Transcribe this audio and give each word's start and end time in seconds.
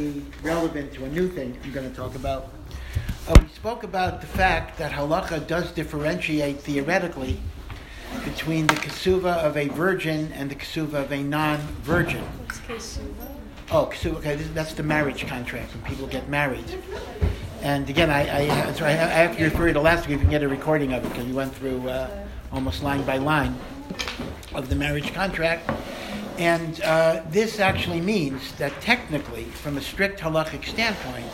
be 0.00 0.22
relevant 0.42 0.92
to 0.94 1.04
a 1.04 1.08
new 1.08 1.28
thing 1.28 1.56
I'm 1.62 1.72
going 1.72 1.88
to 1.88 1.94
talk 1.94 2.14
about. 2.14 2.48
Uh, 3.28 3.34
we 3.40 3.48
spoke 3.48 3.82
about 3.82 4.20
the 4.20 4.26
fact 4.26 4.78
that 4.78 4.90
halacha 4.92 5.46
does 5.46 5.70
differentiate 5.72 6.60
theoretically 6.60 7.38
between 8.24 8.66
the 8.66 8.74
kasuva 8.74 9.36
of 9.38 9.56
a 9.56 9.68
virgin 9.68 10.32
and 10.32 10.50
the 10.50 10.54
kasuva 10.54 10.94
of 10.94 11.12
a 11.12 11.22
non-virgin. 11.22 12.22
What's 12.22 12.60
Kesuva? 12.60 13.28
Oh, 13.70 13.86
kasuva, 13.92 14.16
okay, 14.16 14.36
this- 14.36 14.48
that's 14.54 14.72
the 14.74 14.82
marriage 14.82 15.26
contract 15.26 15.72
when 15.74 15.82
people 15.84 16.06
get 16.06 16.28
married. 16.28 16.64
And 17.62 17.88
again, 17.90 18.08
I, 18.10 18.48
I, 18.68 18.72
so 18.72 18.86
I, 18.86 18.88
I 18.88 18.92
have 18.94 19.36
to 19.36 19.44
refer 19.44 19.68
you 19.68 19.74
to 19.74 19.80
last 19.80 20.08
week. 20.08 20.16
You 20.16 20.18
can 20.18 20.30
get 20.30 20.42
a 20.42 20.48
recording 20.48 20.94
of 20.94 21.04
it 21.04 21.08
because 21.10 21.26
we 21.26 21.32
went 21.34 21.54
through 21.54 21.88
uh, 21.88 22.08
almost 22.52 22.82
line 22.82 23.02
by 23.04 23.18
line 23.18 23.54
of 24.54 24.70
the 24.70 24.74
marriage 24.74 25.12
contract. 25.12 25.70
And 26.40 26.80
uh, 26.80 27.22
this 27.28 27.60
actually 27.60 28.00
means 28.00 28.52
that 28.52 28.72
technically, 28.80 29.44
from 29.44 29.76
a 29.76 29.82
strict 29.82 30.20
halachic 30.20 30.64
standpoint, 30.64 31.30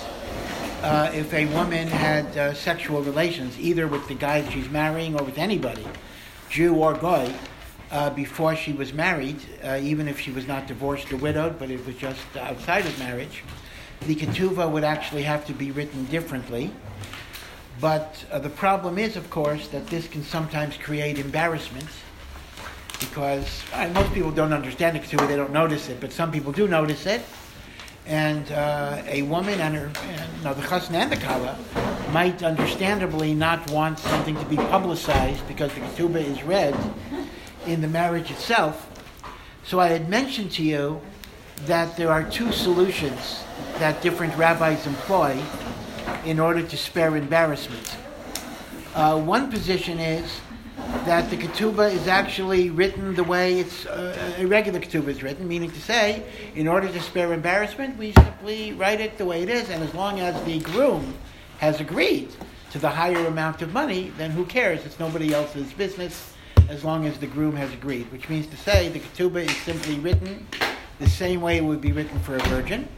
uh, 0.83 1.12
if 1.14 1.33
a 1.33 1.47
woman 1.55 1.87
had 1.87 2.37
uh, 2.37 2.55
sexual 2.55 3.02
relations, 3.02 3.56
either 3.61 3.87
with 3.87 4.09
the 4.09 4.16
guy 4.16 4.42
she's 4.50 4.69
marrying 4.69 5.14
or 5.14 5.23
with 5.23 5.38
anybody, 5.38 5.87
Jew 6.50 6.74
or 6.74 6.95
Goy, 6.95 7.33
uh, 7.92 8.11
before 8.11 8.56
she 8.56 8.73
was 8.73 8.92
married, 8.92 9.37
uh, 9.62 9.78
even 9.80 10.09
if 10.09 10.19
she 10.19 10.33
was 10.33 10.48
not 10.48 10.66
divorced 10.66 11.12
or 11.12 11.19
widowed, 11.19 11.56
but 11.56 11.70
it 11.70 11.86
was 11.86 11.95
just 11.95 12.36
outside 12.36 12.84
of 12.84 12.98
marriage, 12.98 13.45
the 14.09 14.16
ketuvah 14.16 14.69
would 14.69 14.83
actually 14.83 15.23
have 15.23 15.47
to 15.47 15.52
be 15.52 15.70
written 15.70 16.05
differently. 16.06 16.73
But 17.80 18.25
uh, 18.33 18.41
the 18.41 18.50
problem 18.50 18.98
is, 18.98 19.14
of 19.14 19.30
course, 19.30 19.69
that 19.69 19.86
this 19.86 20.09
can 20.09 20.25
sometimes 20.25 20.77
create 20.77 21.16
embarrassment 21.20 21.86
because 23.00 23.62
uh, 23.73 23.88
most 23.95 24.12
people 24.12 24.30
don't 24.30 24.52
understand 24.52 24.96
the 24.96 25.00
ketubah, 25.00 25.28
they 25.28 25.36
don't 25.36 25.52
notice 25.52 25.88
it, 25.88 26.00
but 26.00 26.12
some 26.12 26.30
people 26.30 26.52
do 26.52 26.68
notice 26.68 27.06
it. 27.06 27.22
And 28.06 28.50
uh, 28.52 29.02
a 29.06 29.22
woman 29.22 29.60
and 29.60 29.74
her, 29.74 29.86
and, 29.86 30.42
the 30.42 30.62
chasna 30.62 30.95
and 30.95 31.12
the 31.12 31.16
kala 31.16 31.59
might 32.12 32.42
understandably 32.42 33.34
not 33.34 33.69
want 33.70 33.98
something 33.98 34.36
to 34.36 34.44
be 34.47 34.56
publicized 34.56 35.47
because 35.48 35.74
the 35.74 35.80
ketubah 35.80 36.24
is 36.24 36.42
read 36.44 36.77
in 37.67 37.80
the 37.80 37.89
marriage 37.89 38.30
itself. 38.30 38.89
So 39.64 39.80
I 39.80 39.89
had 39.89 40.08
mentioned 40.08 40.52
to 40.52 40.62
you 40.62 41.00
that 41.64 41.97
there 41.97 42.11
are 42.11 42.22
two 42.22 42.52
solutions 42.52 43.42
that 43.78 44.00
different 44.02 44.36
rabbis 44.36 44.86
employ 44.86 45.42
in 46.24 46.39
order 46.39 46.62
to 46.62 46.77
spare 46.77 47.17
embarrassment. 47.17 47.97
Uh, 48.94 49.20
one 49.20 49.50
position 49.50 49.98
is 49.98 50.41
that 50.77 51.30
the 51.30 51.36
ketubah 51.36 51.92
is 51.92 52.06
actually 52.06 52.70
written 52.70 53.14
the 53.14 53.24
way 53.24 53.60
it's 53.60 53.86
uh, 53.86 54.34
a 54.38 54.44
regular 54.44 54.80
ketubah 54.80 55.08
is 55.08 55.22
written, 55.22 55.48
meaning 55.48 55.70
to 55.70 55.80
say, 55.80 56.22
in 56.55 56.68
order 56.68 56.88
to 56.88 57.00
spare 57.00 57.33
embarrassment, 57.33 57.96
we 57.96 58.12
simply 58.12 58.72
write 58.72 59.00
it 59.00 59.16
the 59.16 59.24
way 59.24 59.42
it 59.42 59.48
is, 59.48 59.70
and 59.70 59.83
as 59.83 59.94
long 59.94 60.20
as 60.20 60.42
the 60.44 60.58
groom 60.60 61.14
has 61.58 61.80
agreed 61.80 62.28
to 62.70 62.78
the 62.78 62.88
higher 62.88 63.27
amount 63.27 63.62
of 63.62 63.72
money, 63.72 64.12
then 64.18 64.30
who 64.30 64.44
cares? 64.44 64.84
It's 64.84 64.98
nobody 64.98 65.33
else's 65.33 65.72
business 65.72 66.34
as 66.68 66.84
long 66.84 67.06
as 67.06 67.18
the 67.18 67.27
groom 67.27 67.56
has 67.56 67.72
agreed, 67.72 68.11
which 68.12 68.28
means 68.28 68.46
to 68.48 68.56
say 68.56 68.88
the 68.88 69.00
ketubah 69.00 69.46
is 69.46 69.56
simply 69.58 69.98
written 69.98 70.46
the 70.98 71.08
same 71.08 71.40
way 71.40 71.58
it 71.58 71.64
would 71.64 71.80
be 71.80 71.92
written 71.92 72.18
for 72.20 72.36
a 72.36 72.40
virgin. 72.48 72.88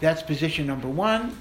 That's 0.00 0.22
position 0.22 0.66
number 0.66 0.88
one. 0.88 1.38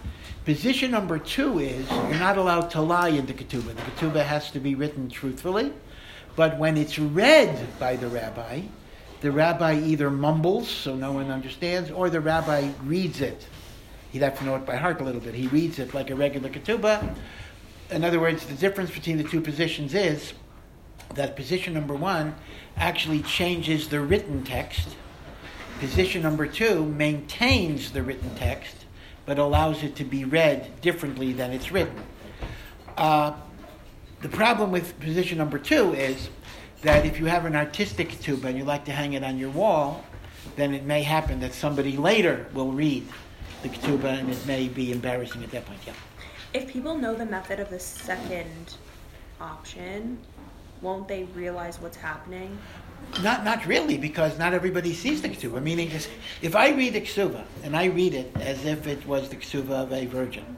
Position 0.50 0.90
number 0.90 1.20
two 1.20 1.60
is 1.60 1.88
you're 1.92 2.16
not 2.16 2.40
allowed 2.40 2.72
to 2.72 2.82
lie 2.82 3.10
in 3.10 3.28
the 3.28 3.34
ketubah. 3.34 3.76
The 3.76 3.82
ketubah 3.92 4.26
has 4.26 4.50
to 4.50 4.60
be 4.60 4.74
written 4.74 5.08
truthfully, 5.08 5.72
but 6.36 6.58
when 6.58 6.76
it's 6.76 6.98
read 6.98 7.56
by 7.78 7.96
the 7.96 8.08
rabbi, 8.08 8.62
the 9.22 9.32
rabbi 9.32 9.80
either 9.80 10.10
mumbles 10.10 10.68
so 10.68 10.96
no 10.96 11.12
one 11.12 11.30
understands, 11.30 11.92
or 11.92 12.10
the 12.10 12.20
rabbi 12.20 12.72
reads 12.84 13.22
it. 13.22 13.46
He'd 14.12 14.24
have 14.24 14.40
to 14.40 14.44
know 14.44 14.56
it 14.56 14.66
by 14.66 14.76
heart 14.76 15.00
a 15.02 15.04
little 15.04 15.22
bit. 15.22 15.36
He 15.36 15.46
reads 15.50 15.78
it 15.78 15.94
like 15.94 16.10
a 16.10 16.16
regular 16.16 16.50
ketubah. 16.50 17.16
In 17.92 18.04
other 18.04 18.20
words, 18.20 18.48
the 18.48 18.56
difference 18.56 18.90
between 18.90 19.20
the 19.20 19.26
two 19.26 19.42
positions 19.42 19.94
is 19.94 20.34
that 21.14 21.36
position 21.36 21.76
number 21.76 21.94
one 21.94 22.34
actually 22.76 23.22
changes 23.22 23.90
the 23.90 24.02
written 24.02 24.44
text. 24.44 24.96
Position 25.80 26.24
number 26.24 26.48
two 26.48 26.86
maintains 26.86 27.92
the 27.92 28.02
written 28.02 28.34
text, 28.34 28.86
but 29.30 29.38
allows 29.38 29.84
it 29.84 29.96
to 29.96 30.04
be 30.04 30.26
read 30.26 30.82
differently 30.82 31.34
than 31.34 31.52
it's 31.52 31.72
written. 31.72 31.96
Uh, 32.98 33.32
the 34.22 34.28
problem 34.28 34.72
with 34.72 35.00
position 35.00 35.38
number 35.38 35.60
two 35.60 35.94
is 35.94 36.32
that 36.82 37.06
if 37.06 37.20
you 37.20 37.28
have 37.28 37.46
an 37.46 37.56
artistic 37.56 38.10
ketubah 38.10 38.46
and 38.46 38.58
you 38.58 38.64
like 38.64 38.86
to 38.86 38.92
hang 38.92 39.14
it 39.14 39.24
on 39.24 39.38
your 39.38 39.52
wall, 39.52 40.04
then 40.56 40.74
it 40.74 40.84
may 40.84 41.04
happen 41.04 41.40
that 41.42 41.54
somebody 41.54 41.96
later 41.96 42.48
will 42.56 42.72
read 42.72 43.08
the 43.62 43.70
ketubah 43.70 44.18
and 44.18 44.32
it 44.32 44.48
may 44.48 44.68
be 44.68 44.92
embarrassing 44.92 45.44
at 45.44 45.52
that 45.52 45.64
point. 45.64 45.80
Yeah. 45.86 45.94
If 46.56 46.68
people 46.68 46.98
know 46.98 47.14
the 47.14 47.28
method 47.28 47.60
of 47.60 47.70
the 47.70 47.80
second 47.80 48.78
option, 49.40 50.18
won't 50.82 51.08
they 51.08 51.26
realize 51.36 51.80
what's 51.80 51.98
happening? 51.98 52.58
Not, 53.24 53.44
not 53.44 53.66
really, 53.66 53.98
because 53.98 54.38
not 54.38 54.54
everybody 54.54 54.94
sees 54.94 55.22
the 55.22 55.30
ketubah. 55.30 55.62
Meaning, 55.62 55.90
is- 55.92 56.08
if 56.42 56.56
I 56.56 56.70
read 56.70 56.94
the 56.94 57.02
ketubah 57.02 57.44
and 57.64 57.76
I 57.76 57.86
read 57.86 58.14
it 58.14 58.32
as 58.40 58.66
if 58.66 58.88
it 58.88 59.06
was 59.06 59.30
the 59.30 59.36
ketubah 59.36 59.84
of 59.84 59.94
a 59.94 60.06
virgin, 60.06 60.58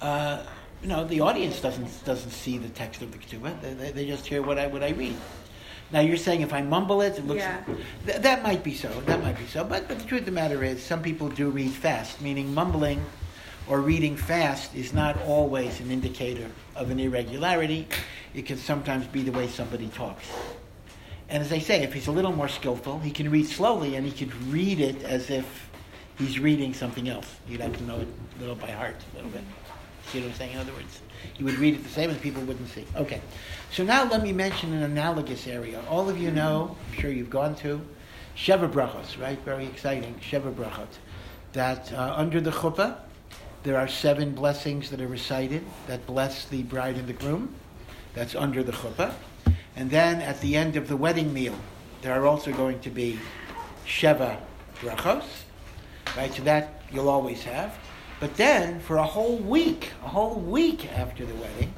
uh, 0.00 0.42
you 0.82 0.88
know, 0.88 1.04
the 1.04 1.20
audience 1.20 1.60
doesn't 1.60 2.04
doesn't 2.04 2.30
see 2.30 2.58
the 2.58 2.68
text 2.68 3.00
of 3.02 3.10
the 3.10 3.18
ketubah. 3.18 3.58
They, 3.62 3.72
they, 3.74 3.90
they 3.90 4.06
just 4.06 4.26
hear 4.26 4.42
what 4.42 4.58
I 4.58 4.66
what 4.66 4.82
I 4.82 4.90
read. 4.90 5.16
Now 5.90 6.00
you're 6.00 6.16
saying 6.16 6.42
if 6.42 6.52
I 6.52 6.60
mumble 6.62 7.02
it, 7.02 7.18
it 7.18 7.26
looks. 7.26 7.40
Yeah. 7.40 7.62
Th- 8.06 8.18
that 8.18 8.42
might 8.42 8.62
be 8.62 8.74
so. 8.74 8.88
That 9.06 9.22
might 9.22 9.38
be 9.38 9.46
so. 9.46 9.64
But, 9.64 9.88
but 9.88 9.98
the 9.98 10.04
truth 10.04 10.20
of 10.20 10.26
the 10.26 10.32
matter 10.32 10.62
is, 10.64 10.82
some 10.82 11.02
people 11.02 11.28
do 11.28 11.50
read 11.50 11.70
fast. 11.72 12.20
Meaning, 12.20 12.52
mumbling 12.52 13.04
or 13.68 13.80
reading 13.80 14.16
fast 14.16 14.74
is 14.74 14.92
not 14.92 15.20
always 15.22 15.80
an 15.80 15.90
indicator 15.90 16.50
of 16.76 16.90
an 16.90 17.00
irregularity. 17.00 17.86
It 18.34 18.46
can 18.46 18.58
sometimes 18.58 19.06
be 19.06 19.22
the 19.22 19.32
way 19.32 19.48
somebody 19.48 19.88
talks. 19.88 20.26
And 21.34 21.42
as 21.42 21.52
I 21.52 21.58
say, 21.58 21.82
if 21.82 21.92
he's 21.92 22.06
a 22.06 22.12
little 22.12 22.30
more 22.30 22.46
skillful, 22.46 23.00
he 23.00 23.10
can 23.10 23.28
read 23.28 23.48
slowly 23.48 23.96
and 23.96 24.06
he 24.06 24.12
could 24.12 24.32
read 24.52 24.78
it 24.78 25.02
as 25.02 25.30
if 25.30 25.68
he's 26.16 26.38
reading 26.38 26.72
something 26.72 27.08
else. 27.08 27.26
You'd 27.48 27.60
have 27.60 27.76
to 27.76 27.82
know 27.82 27.96
it 27.96 28.06
a 28.36 28.40
little 28.40 28.54
by 28.54 28.70
heart, 28.70 28.94
a 29.12 29.16
little 29.16 29.32
bit. 29.32 29.42
See 30.12 30.20
what 30.20 30.28
I'm 30.28 30.34
saying? 30.34 30.52
In 30.52 30.58
other 30.60 30.72
words, 30.72 31.00
you 31.36 31.44
would 31.44 31.58
read 31.58 31.74
it 31.74 31.82
the 31.82 31.88
same 31.88 32.10
and 32.10 32.20
people 32.20 32.40
wouldn't 32.44 32.68
see. 32.68 32.84
Okay. 32.94 33.20
So 33.72 33.82
now 33.82 34.08
let 34.08 34.22
me 34.22 34.32
mention 34.32 34.72
an 34.74 34.84
analogous 34.84 35.48
area. 35.48 35.82
All 35.88 36.08
of 36.08 36.18
you 36.18 36.30
know, 36.30 36.76
I'm 36.92 37.00
sure 37.00 37.10
you've 37.10 37.30
gone 37.30 37.56
to, 37.56 37.84
Sheva 38.36 38.70
Brachos, 38.70 39.20
right? 39.20 39.40
Very 39.40 39.66
exciting. 39.66 40.14
Sheva 40.20 40.54
Brachot. 40.54 40.86
That 41.52 41.92
uh, 41.92 42.14
under 42.16 42.40
the 42.40 42.52
chuppah, 42.52 42.98
there 43.64 43.76
are 43.76 43.88
seven 43.88 44.36
blessings 44.36 44.88
that 44.90 45.00
are 45.00 45.08
recited 45.08 45.64
that 45.88 46.06
bless 46.06 46.44
the 46.44 46.62
bride 46.62 46.94
and 46.94 47.08
the 47.08 47.12
groom. 47.12 47.56
That's 48.14 48.36
under 48.36 48.62
the 48.62 48.70
chuppah. 48.70 49.14
And 49.76 49.90
then 49.90 50.20
at 50.20 50.40
the 50.40 50.56
end 50.56 50.76
of 50.76 50.88
the 50.88 50.96
wedding 50.96 51.32
meal, 51.32 51.56
there 52.02 52.12
are 52.12 52.26
also 52.26 52.52
going 52.52 52.80
to 52.80 52.90
be 52.90 53.18
Sheva 53.86 54.38
Brachos, 54.80 55.24
right? 56.16 56.32
So 56.32 56.42
that 56.42 56.82
you'll 56.92 57.08
always 57.08 57.42
have. 57.44 57.76
But 58.20 58.36
then 58.36 58.80
for 58.80 58.96
a 58.96 59.04
whole 59.04 59.36
week, 59.36 59.90
a 60.04 60.08
whole 60.08 60.36
week 60.36 60.90
after 60.92 61.26
the 61.26 61.34
wedding, 61.34 61.74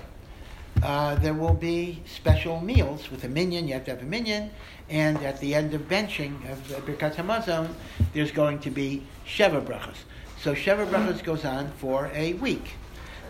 uh, 0.83 1.15
there 1.17 1.33
will 1.33 1.55
be 1.55 2.03
special 2.05 2.61
meals 2.61 3.11
with 3.11 3.25
a 3.25 3.29
minyan. 3.29 3.67
You 3.67 3.75
have 3.75 3.85
to 3.87 3.93
have 3.93 4.03
a 4.03 4.07
minyan. 4.07 4.51
And 4.91 5.17
at 5.23 5.41
the 5.41 5.55
end 5.55 5.75
of 5.75 5.83
benching 5.89 6.51
of 6.51 6.69
the 6.69 6.75
Birkat 6.77 7.15
Hamazon, 7.15 7.71
there's 8.13 8.31
going 8.31 8.59
to 8.61 8.71
be 8.71 9.03
Sheva 9.27 9.65
Brachos. 9.65 9.97
So 10.41 10.55
Sheva 10.55 10.87
Brachos 10.87 11.25
goes 11.25 11.45
on 11.45 11.73
for 11.79 12.11
a 12.15 12.35
week. 12.35 12.75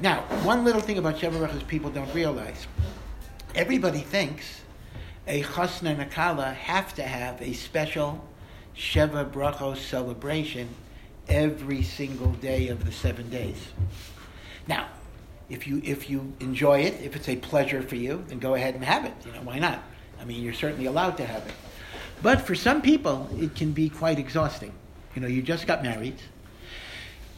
Now, 0.00 0.22
one 0.42 0.64
little 0.64 0.82
thing 0.82 0.98
about 0.98 1.16
Sheva 1.16 1.38
Brachos 1.38 1.66
people 1.66 1.90
don't 1.90 2.12
realize. 2.12 2.66
Everybody 3.56 4.00
thinks 4.00 4.60
a 5.26 5.42
chasna 5.42 5.92
and 5.92 6.02
a 6.02 6.04
kala 6.04 6.52
have 6.52 6.94
to 6.96 7.02
have 7.02 7.40
a 7.40 7.54
special 7.54 8.22
Sheva 8.76 9.30
Brachos 9.30 9.78
celebration 9.78 10.68
every 11.26 11.82
single 11.82 12.32
day 12.32 12.68
of 12.68 12.84
the 12.84 12.92
seven 12.92 13.30
days. 13.30 13.56
Now, 14.68 14.88
if 15.48 15.66
you 15.66 15.80
if 15.82 16.10
you 16.10 16.34
enjoy 16.40 16.80
it, 16.80 17.00
if 17.00 17.16
it's 17.16 17.30
a 17.30 17.36
pleasure 17.36 17.80
for 17.80 17.96
you, 17.96 18.22
then 18.28 18.40
go 18.40 18.56
ahead 18.56 18.74
and 18.74 18.84
have 18.84 19.06
it. 19.06 19.14
You 19.24 19.32
know 19.32 19.40
why 19.40 19.58
not? 19.58 19.82
I 20.20 20.26
mean, 20.26 20.42
you're 20.42 20.52
certainly 20.52 20.84
allowed 20.84 21.16
to 21.16 21.24
have 21.24 21.46
it. 21.46 21.54
But 22.20 22.42
for 22.42 22.54
some 22.54 22.82
people, 22.82 23.26
it 23.38 23.54
can 23.54 23.72
be 23.72 23.88
quite 23.88 24.18
exhausting. 24.18 24.74
You 25.14 25.22
know, 25.22 25.28
you 25.28 25.40
just 25.40 25.66
got 25.66 25.82
married, 25.82 26.16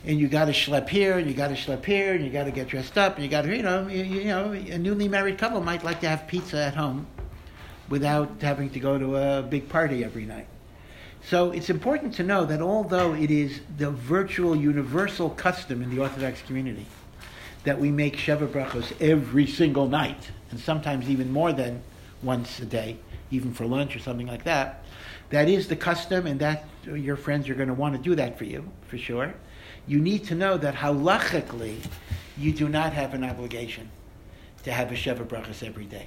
and 0.05 0.19
you 0.19 0.29
got 0.29 0.47
to 0.47 0.53
schlep 0.53 0.89
here, 0.89 1.19
and 1.19 1.29
you 1.29 1.35
got 1.35 1.49
to 1.49 1.55
schlep 1.55 1.85
here, 1.85 2.15
and 2.15 2.25
you 2.25 2.31
got 2.31 2.45
to 2.45 2.51
get 2.51 2.69
dressed 2.69 2.97
up, 2.97 3.17
and 3.17 3.25
you 3.25 3.31
got 3.31 3.43
to, 3.43 3.57
you 3.57 3.63
know, 3.63 3.89
you, 3.89 4.05
you 4.05 4.25
know, 4.25 4.53
a 4.53 4.79
newly 4.79 5.09
married 5.09 5.39
couple 5.39 5.61
might 5.61 5.83
like 5.85 6.01
to 6.01 6.09
have 6.09 6.27
pizza 6.27 6.65
at 6.65 6.75
home 6.75 7.07
without 7.89 8.31
having 8.41 8.71
to 8.71 8.81
go 8.81 8.99
to 8.99 9.17
a 9.17 9.43
big 9.43 9.69
party 9.69 10.05
every 10.05 10.25
night. 10.25 10.47
So 11.25 11.51
it's 11.51 11.69
important 11.69 12.15
to 12.15 12.23
know 12.23 12.45
that 12.47 12.63
although 12.63 13.15
it 13.15 13.31
is 13.31 13.61
the 13.77 13.91
virtual 13.91 14.55
universal 14.55 15.31
custom 15.31 15.83
in 15.83 15.91
the 15.95 16.01
Orthodox 16.01 16.43
community 16.43 16.87
that 17.65 17.79
we 17.79 17.91
make 17.91 18.17
Sheva 18.17 18.47
Brachos 18.47 18.93
every 19.01 19.47
single 19.47 19.89
night, 19.89 20.31
and 20.51 20.61
sometimes 20.61 21.11
even 21.11 21.33
more 21.33 21.53
than 21.53 21.83
once 22.23 22.61
a 22.61 22.65
day, 22.65 22.99
even 23.31 23.53
for 23.53 23.67
lunch 23.67 23.95
or 23.97 23.99
something 23.99 24.27
like 24.27 24.45
that, 24.45 24.85
that 25.31 25.49
is 25.49 25.69
the 25.69 25.77
custom, 25.77 26.27
and 26.27 26.41
that 26.41 26.65
your 26.87 27.17
friends 27.17 27.49
are 27.49 27.55
going 27.55 27.69
to 27.69 27.75
want 27.75 27.95
to 27.95 28.01
do 28.01 28.15
that 28.15 28.39
for 28.39 28.45
you, 28.45 28.71
for 28.87 28.97
sure. 28.97 29.35
You 29.89 29.99
need 29.99 30.25
to 30.25 30.35
know 30.35 30.59
that 30.59 30.75
halachically, 30.75 31.79
you 32.37 32.53
do 32.53 32.69
not 32.69 32.93
have 32.93 33.15
an 33.15 33.25
obligation 33.25 33.91
to 34.65 34.71
have 34.71 34.93
a 34.93 34.95
Sheva 34.95 35.27
Brachas 35.27 35.67
every 35.67 35.87
day. 35.87 36.07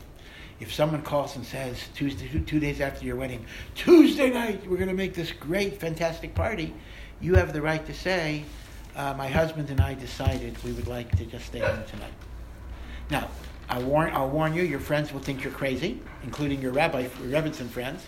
If 0.60 0.72
someone 0.72 1.02
calls 1.02 1.36
and 1.36 1.44
says, 1.44 1.80
Tuesday, 1.96 2.30
two, 2.46 2.60
days 2.60 2.80
after 2.80 3.04
your 3.04 3.16
wedding, 3.16 3.44
Tuesday 3.74 4.30
night, 4.30 4.70
we're 4.70 4.78
going 4.78 4.88
to 4.88 4.94
make 4.94 5.16
this 5.16 5.32
great, 5.32 5.80
fantastic 5.80 6.36
party, 6.36 6.76
you 7.20 7.34
have 7.34 7.54
the 7.54 7.62
right 7.62 7.84
to 7.88 7.94
say, 7.94 8.44
uh, 8.96 9.16
my 9.16 9.28
husband 9.28 9.72
and 9.72 9.82
I 9.82 9.96
decided 9.96 10.64
we 10.64 10.74
would 10.74 10.88
like 10.88 11.18
to 11.18 11.26
just 11.26 11.48
stay 11.48 11.60
home 11.60 11.84
tonight. 11.88 12.14
Now, 13.10 13.30
I'll 13.68 13.82
warn, 13.82 14.14
I'll 14.14 14.30
warn 14.30 14.54
you, 14.54 14.62
your 14.62 14.80
friends 14.80 15.12
will 15.12 15.22
think 15.22 15.44
you're 15.44 15.54
crazy, 15.54 16.00
including 16.24 16.62
your 16.62 16.72
rabbi, 16.72 17.08
Rebbetzin 17.08 17.70
friends. 17.70 18.06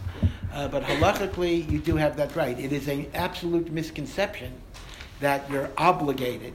Uh, 0.52 0.68
but 0.68 0.84
halachically, 0.84 1.68
you 1.72 1.80
do 1.80 1.96
have 1.96 2.16
that 2.18 2.36
right. 2.36 2.60
It 2.60 2.72
is 2.72 2.88
an 2.88 3.10
absolute 3.16 3.72
misconception 3.72 4.54
that 5.24 5.50
you're 5.50 5.70
obligated 5.78 6.54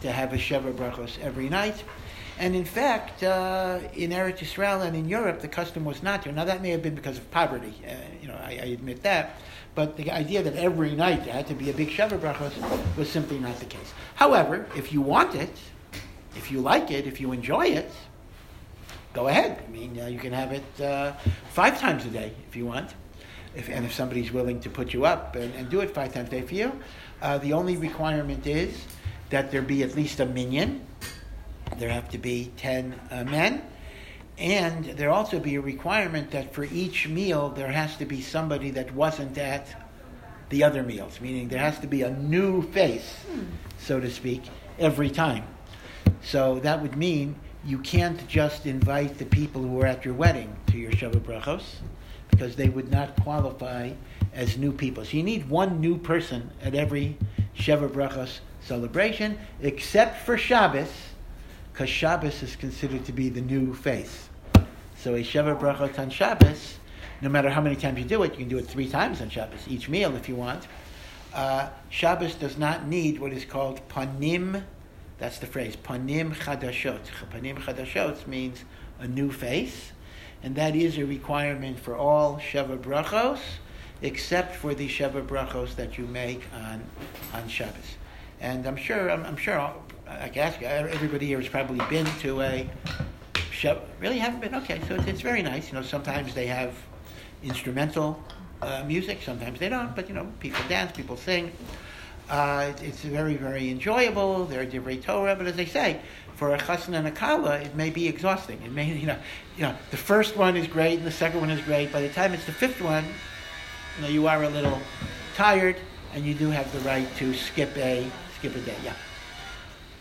to 0.00 0.10
have 0.10 0.32
a 0.32 0.36
Sheva 0.36 0.72
Brachos 0.72 1.18
every 1.20 1.48
night. 1.50 1.84
And 2.38 2.54
in 2.54 2.64
fact, 2.64 3.22
uh, 3.22 3.80
in 3.94 4.10
Eretz 4.10 4.42
Israel 4.42 4.82
and 4.82 4.96
in 4.96 5.06
Europe, 5.06 5.40
the 5.40 5.48
custom 5.48 5.84
was 5.84 6.02
not 6.02 6.22
to. 6.22 6.32
Now, 6.32 6.44
that 6.44 6.62
may 6.62 6.70
have 6.70 6.82
been 6.82 6.94
because 6.94 7.18
of 7.18 7.30
poverty. 7.30 7.74
Uh, 7.86 7.92
you 8.20 8.28
know, 8.28 8.34
I, 8.34 8.52
I, 8.52 8.66
admit 8.78 9.02
that. 9.02 9.36
But 9.74 9.96
the 9.96 10.10
idea 10.10 10.42
that 10.42 10.54
every 10.54 10.94
night 10.94 11.24
there 11.24 11.34
had 11.34 11.46
to 11.48 11.54
be 11.54 11.70
a 11.70 11.74
big 11.74 11.90
Sheva 11.90 12.18
Brachos 12.18 12.54
was 12.96 13.10
simply 13.10 13.38
not 13.38 13.58
the 13.58 13.66
case. 13.66 13.92
However, 14.14 14.66
if 14.76 14.92
you 14.92 15.02
want 15.02 15.34
it, 15.34 15.54
if 16.36 16.50
you 16.50 16.60
like 16.60 16.90
it, 16.90 17.06
if 17.06 17.20
you 17.20 17.32
enjoy 17.32 17.66
it, 17.66 17.90
go 19.12 19.28
ahead. 19.28 19.62
I 19.66 19.70
mean, 19.70 19.98
uh, 20.00 20.06
you 20.06 20.18
can 20.18 20.32
have 20.32 20.52
it 20.52 20.80
uh, 20.80 21.12
five 21.50 21.78
times 21.78 22.04
a 22.06 22.10
day 22.10 22.32
if 22.48 22.56
you 22.56 22.66
want. 22.66 22.94
If, 23.54 23.70
and 23.70 23.86
if 23.86 23.94
somebody's 23.94 24.32
willing 24.32 24.60
to 24.60 24.68
put 24.68 24.92
you 24.92 25.06
up 25.06 25.34
and, 25.34 25.54
and 25.54 25.70
do 25.70 25.80
it 25.80 25.90
five 25.90 26.12
times 26.12 26.28
a 26.28 26.30
day 26.30 26.42
for 26.42 26.54
you, 26.54 26.72
uh, 27.22 27.38
the 27.38 27.52
only 27.52 27.76
requirement 27.76 28.46
is 28.46 28.84
that 29.30 29.50
there 29.50 29.62
be 29.62 29.82
at 29.82 29.94
least 29.94 30.20
a 30.20 30.26
minyan. 30.26 30.84
There 31.78 31.88
have 31.88 32.08
to 32.10 32.18
be 32.18 32.52
10 32.56 32.98
uh, 33.10 33.24
men. 33.24 33.62
And 34.38 34.84
there 34.84 35.10
also 35.10 35.40
be 35.40 35.54
a 35.54 35.60
requirement 35.60 36.30
that 36.32 36.52
for 36.52 36.64
each 36.64 37.08
meal 37.08 37.48
there 37.48 37.72
has 37.72 37.96
to 37.96 38.04
be 38.04 38.20
somebody 38.20 38.70
that 38.72 38.94
wasn't 38.94 39.38
at 39.38 39.74
the 40.50 40.62
other 40.62 40.82
meals, 40.82 41.20
meaning 41.20 41.48
there 41.48 41.58
has 41.58 41.78
to 41.80 41.86
be 41.86 42.02
a 42.02 42.10
new 42.10 42.62
face, 42.70 43.16
so 43.78 43.98
to 43.98 44.10
speak, 44.10 44.42
every 44.78 45.10
time. 45.10 45.44
So 46.22 46.60
that 46.60 46.82
would 46.82 46.96
mean 46.96 47.34
you 47.64 47.78
can't 47.78 48.26
just 48.28 48.66
invite 48.66 49.18
the 49.18 49.24
people 49.24 49.62
who 49.62 49.68
were 49.68 49.86
at 49.86 50.04
your 50.04 50.14
wedding 50.14 50.54
to 50.68 50.78
your 50.78 50.92
Sheva 50.92 51.20
Brachos 51.20 51.76
because 52.30 52.54
they 52.54 52.68
would 52.68 52.90
not 52.90 53.20
qualify 53.22 53.92
as 54.36 54.58
new 54.58 54.70
people. 54.70 55.04
So 55.04 55.16
you 55.16 55.22
need 55.22 55.48
one 55.48 55.80
new 55.80 55.96
person 55.96 56.50
at 56.62 56.74
every 56.74 57.16
Sheva 57.56 57.88
Brachos 57.88 58.40
celebration, 58.60 59.38
except 59.62 60.24
for 60.26 60.36
Shabbos, 60.36 60.92
because 61.72 61.88
Shabbos 61.88 62.42
is 62.42 62.54
considered 62.54 63.04
to 63.06 63.12
be 63.12 63.30
the 63.30 63.40
new 63.40 63.74
face. 63.74 64.28
So 64.98 65.14
a 65.14 65.22
Sheva 65.22 65.58
Brachos 65.58 65.98
on 65.98 66.10
Shabbos, 66.10 66.78
no 67.22 67.30
matter 67.30 67.48
how 67.48 67.62
many 67.62 67.76
times 67.76 67.98
you 67.98 68.04
do 68.04 68.22
it, 68.24 68.32
you 68.32 68.38
can 68.38 68.48
do 68.48 68.58
it 68.58 68.66
three 68.66 68.88
times 68.88 69.22
on 69.22 69.30
Shabbos, 69.30 69.66
each 69.68 69.88
meal 69.88 70.14
if 70.14 70.28
you 70.28 70.36
want. 70.36 70.68
Uh, 71.32 71.70
Shabbos 71.88 72.34
does 72.34 72.58
not 72.58 72.86
need 72.86 73.18
what 73.18 73.32
is 73.32 73.44
called 73.44 73.86
panim, 73.88 74.62
that's 75.18 75.38
the 75.38 75.46
phrase, 75.46 75.76
panim 75.76 76.34
chadashot. 76.34 77.00
Panim 77.32 77.58
chadashot 77.58 78.26
means 78.26 78.64
a 78.98 79.08
new 79.08 79.32
face, 79.32 79.92
and 80.42 80.54
that 80.56 80.76
is 80.76 80.98
a 80.98 81.06
requirement 81.06 81.78
for 81.78 81.96
all 81.96 82.38
Sheva 82.38 82.78
Brachos, 82.78 83.38
except 84.02 84.56
for 84.56 84.74
the 84.74 84.88
Sheva 84.88 85.26
Brachos 85.26 85.74
that 85.76 85.98
you 85.98 86.06
make 86.06 86.42
on, 86.54 86.82
on 87.32 87.48
Shabbos. 87.48 87.96
And 88.40 88.66
I'm 88.66 88.76
sure, 88.76 89.10
I'm, 89.10 89.24
I'm 89.24 89.36
sure, 89.36 89.72
I 90.08 90.28
can 90.28 90.42
ask 90.42 90.60
you, 90.60 90.66
everybody 90.66 91.26
here 91.26 91.40
has 91.40 91.48
probably 91.48 91.84
been 91.88 92.06
to 92.20 92.42
a 92.42 92.70
Sheva, 93.34 93.80
really 94.00 94.18
haven't 94.18 94.40
been? 94.40 94.54
Okay, 94.54 94.80
so 94.86 94.94
it's, 94.96 95.06
it's 95.06 95.20
very 95.22 95.42
nice. 95.42 95.68
You 95.68 95.74
know, 95.74 95.82
sometimes 95.82 96.34
they 96.34 96.46
have 96.46 96.74
instrumental 97.42 98.22
uh, 98.60 98.84
music, 98.86 99.22
sometimes 99.22 99.58
they 99.58 99.68
don't, 99.68 99.94
but 99.96 100.08
you 100.08 100.14
know, 100.14 100.30
people 100.40 100.60
dance, 100.68 100.92
people 100.92 101.16
sing. 101.16 101.52
Uh, 102.28 102.72
it's 102.82 103.02
very, 103.02 103.36
very 103.36 103.70
enjoyable. 103.70 104.44
There 104.46 104.60
are 104.60 104.66
divrei 104.66 105.02
Torah, 105.02 105.36
but 105.36 105.46
as 105.46 105.58
I 105.58 105.64
say, 105.64 106.00
for 106.34 106.54
a 106.54 106.58
chassan 106.58 106.94
and 106.94 107.06
a 107.06 107.10
kala, 107.10 107.58
it 107.58 107.74
may 107.76 107.90
be 107.90 108.08
exhausting. 108.08 108.60
It 108.62 108.72
may, 108.72 108.92
you 108.92 109.06
know, 109.06 109.18
you 109.56 109.62
know, 109.62 109.74
the 109.90 109.96
first 109.96 110.36
one 110.36 110.56
is 110.56 110.66
great 110.66 110.98
and 110.98 111.06
the 111.06 111.12
second 111.12 111.40
one 111.40 111.50
is 111.50 111.60
great. 111.62 111.92
By 111.92 112.02
the 112.02 112.08
time 112.08 112.34
it's 112.34 112.44
the 112.44 112.52
fifth 112.52 112.82
one, 112.82 113.04
you 113.96 114.02
know, 114.02 114.08
you 114.08 114.26
are 114.26 114.42
a 114.42 114.48
little 114.48 114.78
tired, 115.34 115.76
and 116.14 116.24
you 116.24 116.34
do 116.34 116.50
have 116.50 116.70
the 116.72 116.80
right 116.80 117.08
to 117.16 117.34
skip 117.34 117.76
a 117.76 118.06
skip 118.38 118.54
a 118.54 118.60
day. 118.60 118.76
Yeah. 118.84 118.94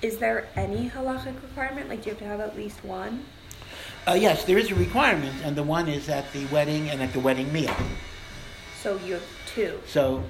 Is 0.01 0.17
there 0.17 0.47
any 0.55 0.89
halachic 0.89 1.41
requirement? 1.41 1.89
Like, 1.89 2.03
do 2.03 2.09
you 2.09 2.15
have 2.15 2.19
to 2.19 2.25
have 2.25 2.39
at 2.39 2.55
least 2.55 2.83
one? 2.83 3.25
Uh, 4.07 4.13
yes, 4.13 4.45
there 4.45 4.57
is 4.57 4.71
a 4.71 4.75
requirement, 4.75 5.33
and 5.43 5.55
the 5.55 5.63
one 5.63 5.87
is 5.87 6.09
at 6.09 6.31
the 6.31 6.45
wedding 6.47 6.89
and 6.89 7.01
at 7.01 7.11
the 7.13 7.19
wedding 7.19 7.51
meal. 7.51 7.75
So 8.81 8.99
you 9.03 9.13
have 9.13 9.23
two. 9.47 9.79
So 9.87 10.23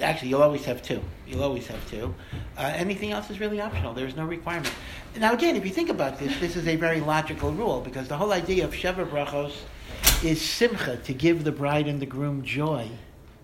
actually, 0.00 0.30
you'll 0.30 0.42
always 0.42 0.64
have 0.64 0.82
two. 0.82 1.00
You'll 1.28 1.44
always 1.44 1.68
have 1.68 1.88
two. 1.88 2.12
Uh, 2.56 2.72
anything 2.74 3.12
else 3.12 3.30
is 3.30 3.38
really 3.38 3.60
optional. 3.60 3.94
There's 3.94 4.16
no 4.16 4.24
requirement. 4.24 4.74
Now, 5.16 5.32
again, 5.32 5.54
if 5.54 5.64
you 5.64 5.70
think 5.70 5.90
about 5.90 6.18
this, 6.18 6.36
this 6.40 6.56
is 6.56 6.66
a 6.66 6.74
very 6.74 7.00
logical 7.00 7.52
rule 7.52 7.80
because 7.80 8.08
the 8.08 8.16
whole 8.16 8.32
idea 8.32 8.64
of 8.64 8.72
Sheva 8.72 9.06
Brachos 9.08 9.52
is 10.24 10.42
simcha, 10.42 10.96
to 10.96 11.14
give 11.14 11.44
the 11.44 11.52
bride 11.52 11.86
and 11.86 12.00
the 12.00 12.06
groom 12.06 12.42
joy 12.42 12.88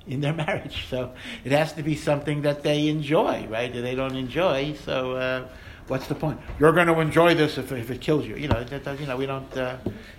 in 0.06 0.20
their 0.20 0.32
marriage. 0.46 0.86
So 0.88 1.12
it 1.44 1.52
has 1.52 1.72
to 1.74 1.82
be 1.82 1.94
something 1.96 2.42
that 2.42 2.62
they 2.62 2.88
enjoy, 2.88 3.46
right? 3.48 3.74
If 3.74 3.82
they 3.82 3.94
don't 3.94 4.16
enjoy, 4.16 4.74
so 4.84 5.12
uh, 5.12 5.48
what's 5.88 6.06
the 6.06 6.14
point? 6.14 6.40
You're 6.58 6.72
going 6.72 6.86
to 6.86 7.00
enjoy 7.00 7.34
this 7.34 7.58
if, 7.58 7.72
if 7.72 7.90
it 7.90 8.00
kills 8.00 8.26
you. 8.26 8.36
You 8.36 8.48
know, 8.48 8.64
that, 8.64 9.00
you 9.00 9.06
know, 9.06 9.16
we 9.16 9.26
don't 9.26 9.56
uh, 9.56 9.76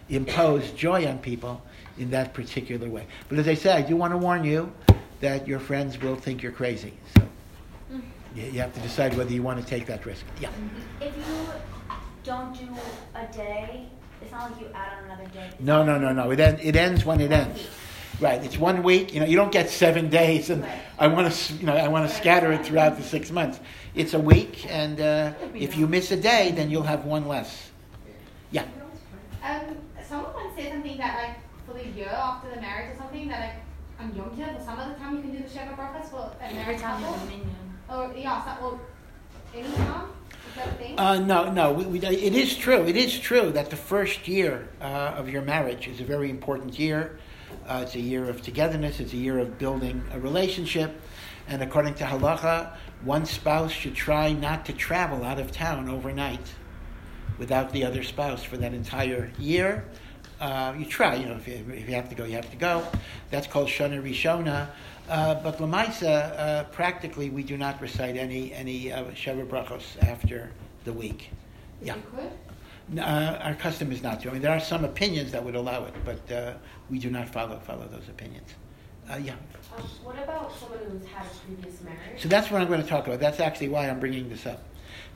impose 0.09 0.71
joy 0.71 1.07
on 1.07 1.19
people 1.19 1.61
in 1.97 2.11
that 2.11 2.33
particular 2.33 2.89
way. 2.89 3.07
But 3.29 3.39
as 3.39 3.47
I 3.47 3.53
said, 3.55 3.77
I 3.77 3.81
do 3.87 3.95
want 3.95 4.13
to 4.13 4.17
warn 4.17 4.43
you 4.43 4.71
that 5.19 5.47
your 5.47 5.59
friends 5.59 5.99
will 5.99 6.15
think 6.15 6.43
you're 6.43 6.51
crazy. 6.51 6.93
So 7.15 7.27
you, 8.35 8.43
you 8.43 8.59
have 8.59 8.73
to 8.73 8.79
decide 8.81 9.17
whether 9.17 9.31
you 9.31 9.41
want 9.41 9.59
to 9.59 9.65
take 9.65 9.85
that 9.87 10.05
risk. 10.05 10.23
Yeah. 10.39 10.49
If 11.01 11.15
you 11.17 11.23
don't 12.23 12.53
do 12.53 12.67
a 13.15 13.25
day, 13.33 13.87
it's 14.21 14.31
not 14.31 14.51
like 14.51 14.61
you 14.61 14.67
add 14.73 14.99
on 14.99 15.05
another 15.05 15.29
day. 15.29 15.49
No, 15.59 15.83
no, 15.83 15.97
no, 15.97 16.11
no. 16.13 16.29
It, 16.31 16.39
en- 16.39 16.59
it 16.59 16.75
ends 16.75 17.05
when 17.05 17.19
it 17.21 17.31
ends. 17.31 17.67
Right. 18.19 18.43
It's 18.43 18.57
one 18.57 18.81
week. 18.81 19.13
You 19.13 19.19
know, 19.19 19.27
you 19.27 19.35
don't 19.37 19.51
get 19.51 19.69
seven 19.69 20.09
days, 20.09 20.49
and 20.49 20.65
I 20.97 21.05
want 21.07 21.31
to, 21.31 21.53
you 21.53 21.67
know, 21.67 21.75
I 21.75 21.87
want 21.87 22.09
to 22.09 22.15
scatter 22.15 22.51
it 22.51 22.65
throughout 22.65 22.97
the 22.97 23.03
six 23.03 23.29
months. 23.29 23.59
It's 23.93 24.15
a 24.15 24.19
week, 24.19 24.65
and 24.69 24.99
uh, 24.99 25.33
if 25.53 25.77
you 25.77 25.85
miss 25.87 26.11
a 26.11 26.17
day, 26.17 26.51
then 26.55 26.71
you'll 26.71 26.81
have 26.83 27.05
one 27.05 27.27
less. 27.27 27.69
Yeah. 28.49 28.65
Um, 29.43 29.77
someone 30.07 30.33
once 30.33 30.55
said 30.55 30.71
something 30.71 30.97
that 30.97 31.17
like 31.27 31.37
for 31.67 31.73
the 31.73 31.87
year 31.89 32.09
after 32.09 32.49
the 32.49 32.59
marriage 32.59 32.95
or 32.95 32.97
something 32.97 33.27
that 33.27 33.39
like 33.39 33.63
on 33.99 34.15
Yom 34.15 34.35
Kippur, 34.35 34.63
some 34.63 34.79
of 34.79 34.89
the 34.89 34.95
time 34.95 35.15
you 35.17 35.21
can 35.21 35.31
do 35.31 35.37
the 35.37 35.49
Sheva 35.49 35.75
Brachas 35.75 36.09
for 36.09 36.31
a 36.39 36.43
Every 36.43 36.55
married 36.57 36.79
couple. 36.79 37.05
have 37.05 37.21
a 37.21 37.25
minyan. 37.25 37.49
Or 37.89 38.13
yeah, 38.17 38.43
some, 38.43 38.65
or 38.65 38.79
any 39.53 39.67
time. 39.75 40.09
Is 40.49 40.55
that 40.55 40.77
thing? 40.79 40.99
Uh, 40.99 41.19
no, 41.19 41.51
no. 41.51 41.71
We, 41.71 41.85
we, 41.85 41.99
it 41.99 42.33
is 42.33 42.57
true. 42.57 42.83
It 42.85 42.95
is 42.97 43.19
true 43.19 43.51
that 43.51 43.69
the 43.69 43.75
first 43.75 44.27
year 44.27 44.69
uh, 44.81 45.13
of 45.17 45.29
your 45.29 45.43
marriage 45.43 45.87
is 45.87 45.99
a 45.99 46.03
very 46.03 46.29
important 46.31 46.79
year. 46.79 47.19
Uh, 47.67 47.81
it's 47.83 47.95
a 47.95 47.99
year 47.99 48.29
of 48.29 48.41
togetherness. 48.41 48.99
It's 48.99 49.13
a 49.13 49.17
year 49.17 49.39
of 49.39 49.57
building 49.57 50.03
a 50.11 50.19
relationship. 50.19 50.99
And 51.47 51.61
according 51.61 51.95
to 51.95 52.03
halacha, 52.03 52.75
one 53.03 53.25
spouse 53.25 53.71
should 53.71 53.95
try 53.95 54.33
not 54.33 54.65
to 54.65 54.73
travel 54.73 55.23
out 55.23 55.39
of 55.39 55.51
town 55.51 55.89
overnight 55.89 56.53
without 57.37 57.71
the 57.71 57.85
other 57.85 58.03
spouse 58.03 58.43
for 58.43 58.57
that 58.57 58.73
entire 58.73 59.31
year. 59.39 59.85
Uh, 60.39 60.73
you 60.77 60.85
try, 60.85 61.15
you 61.15 61.25
know, 61.25 61.35
if 61.35 61.47
you, 61.47 61.65
if 61.73 61.89
you 61.89 61.95
have 61.95 62.09
to 62.09 62.15
go, 62.15 62.23
you 62.23 62.35
have 62.35 62.49
to 62.51 62.57
go. 62.57 62.85
That's 63.31 63.47
called 63.47 63.67
Shana 63.67 64.01
Rishona. 64.01 64.69
Uh, 65.09 65.35
but 65.35 65.57
Lamaisa, 65.57 66.39
uh, 66.39 66.63
practically, 66.65 67.29
we 67.29 67.41
do 67.41 67.57
not 67.57 67.81
recite 67.81 68.17
any 68.17 68.53
any 68.53 68.91
uh, 68.91 69.05
Sheva 69.11 69.47
Brachos 69.47 70.01
after 70.03 70.51
the 70.83 70.93
week. 70.93 71.29
Yeah. 71.81 71.95
Uh, 72.97 73.37
our 73.41 73.55
custom 73.55 73.91
is 73.91 74.03
not 74.03 74.21
to. 74.21 74.29
I 74.29 74.33
mean, 74.33 74.41
there 74.41 74.51
are 74.51 74.59
some 74.59 74.85
opinions 74.85 75.31
that 75.31 75.43
would 75.43 75.55
allow 75.55 75.85
it, 75.85 75.93
but 76.05 76.31
uh, 76.31 76.53
we 76.89 76.99
do 76.99 77.09
not 77.09 77.29
follow 77.29 77.59
follow 77.59 77.87
those 77.87 78.09
opinions. 78.09 78.53
Uh, 79.09 79.17
yeah. 79.17 79.33
Um, 79.75 79.83
what 80.03 80.17
about 80.21 80.53
someone 80.57 80.79
who's 80.89 81.07
had 81.07 81.25
a 81.25 81.29
previous 81.45 81.81
marriage? 81.81 82.21
So 82.21 82.27
that's 82.27 82.51
what 82.51 82.61
I'm 82.61 82.67
going 82.67 82.81
to 82.81 82.87
talk 82.87 83.07
about. 83.07 83.19
That's 83.19 83.39
actually 83.39 83.69
why 83.69 83.89
I'm 83.89 83.99
bringing 83.99 84.27
this 84.27 84.45
up. 84.45 84.63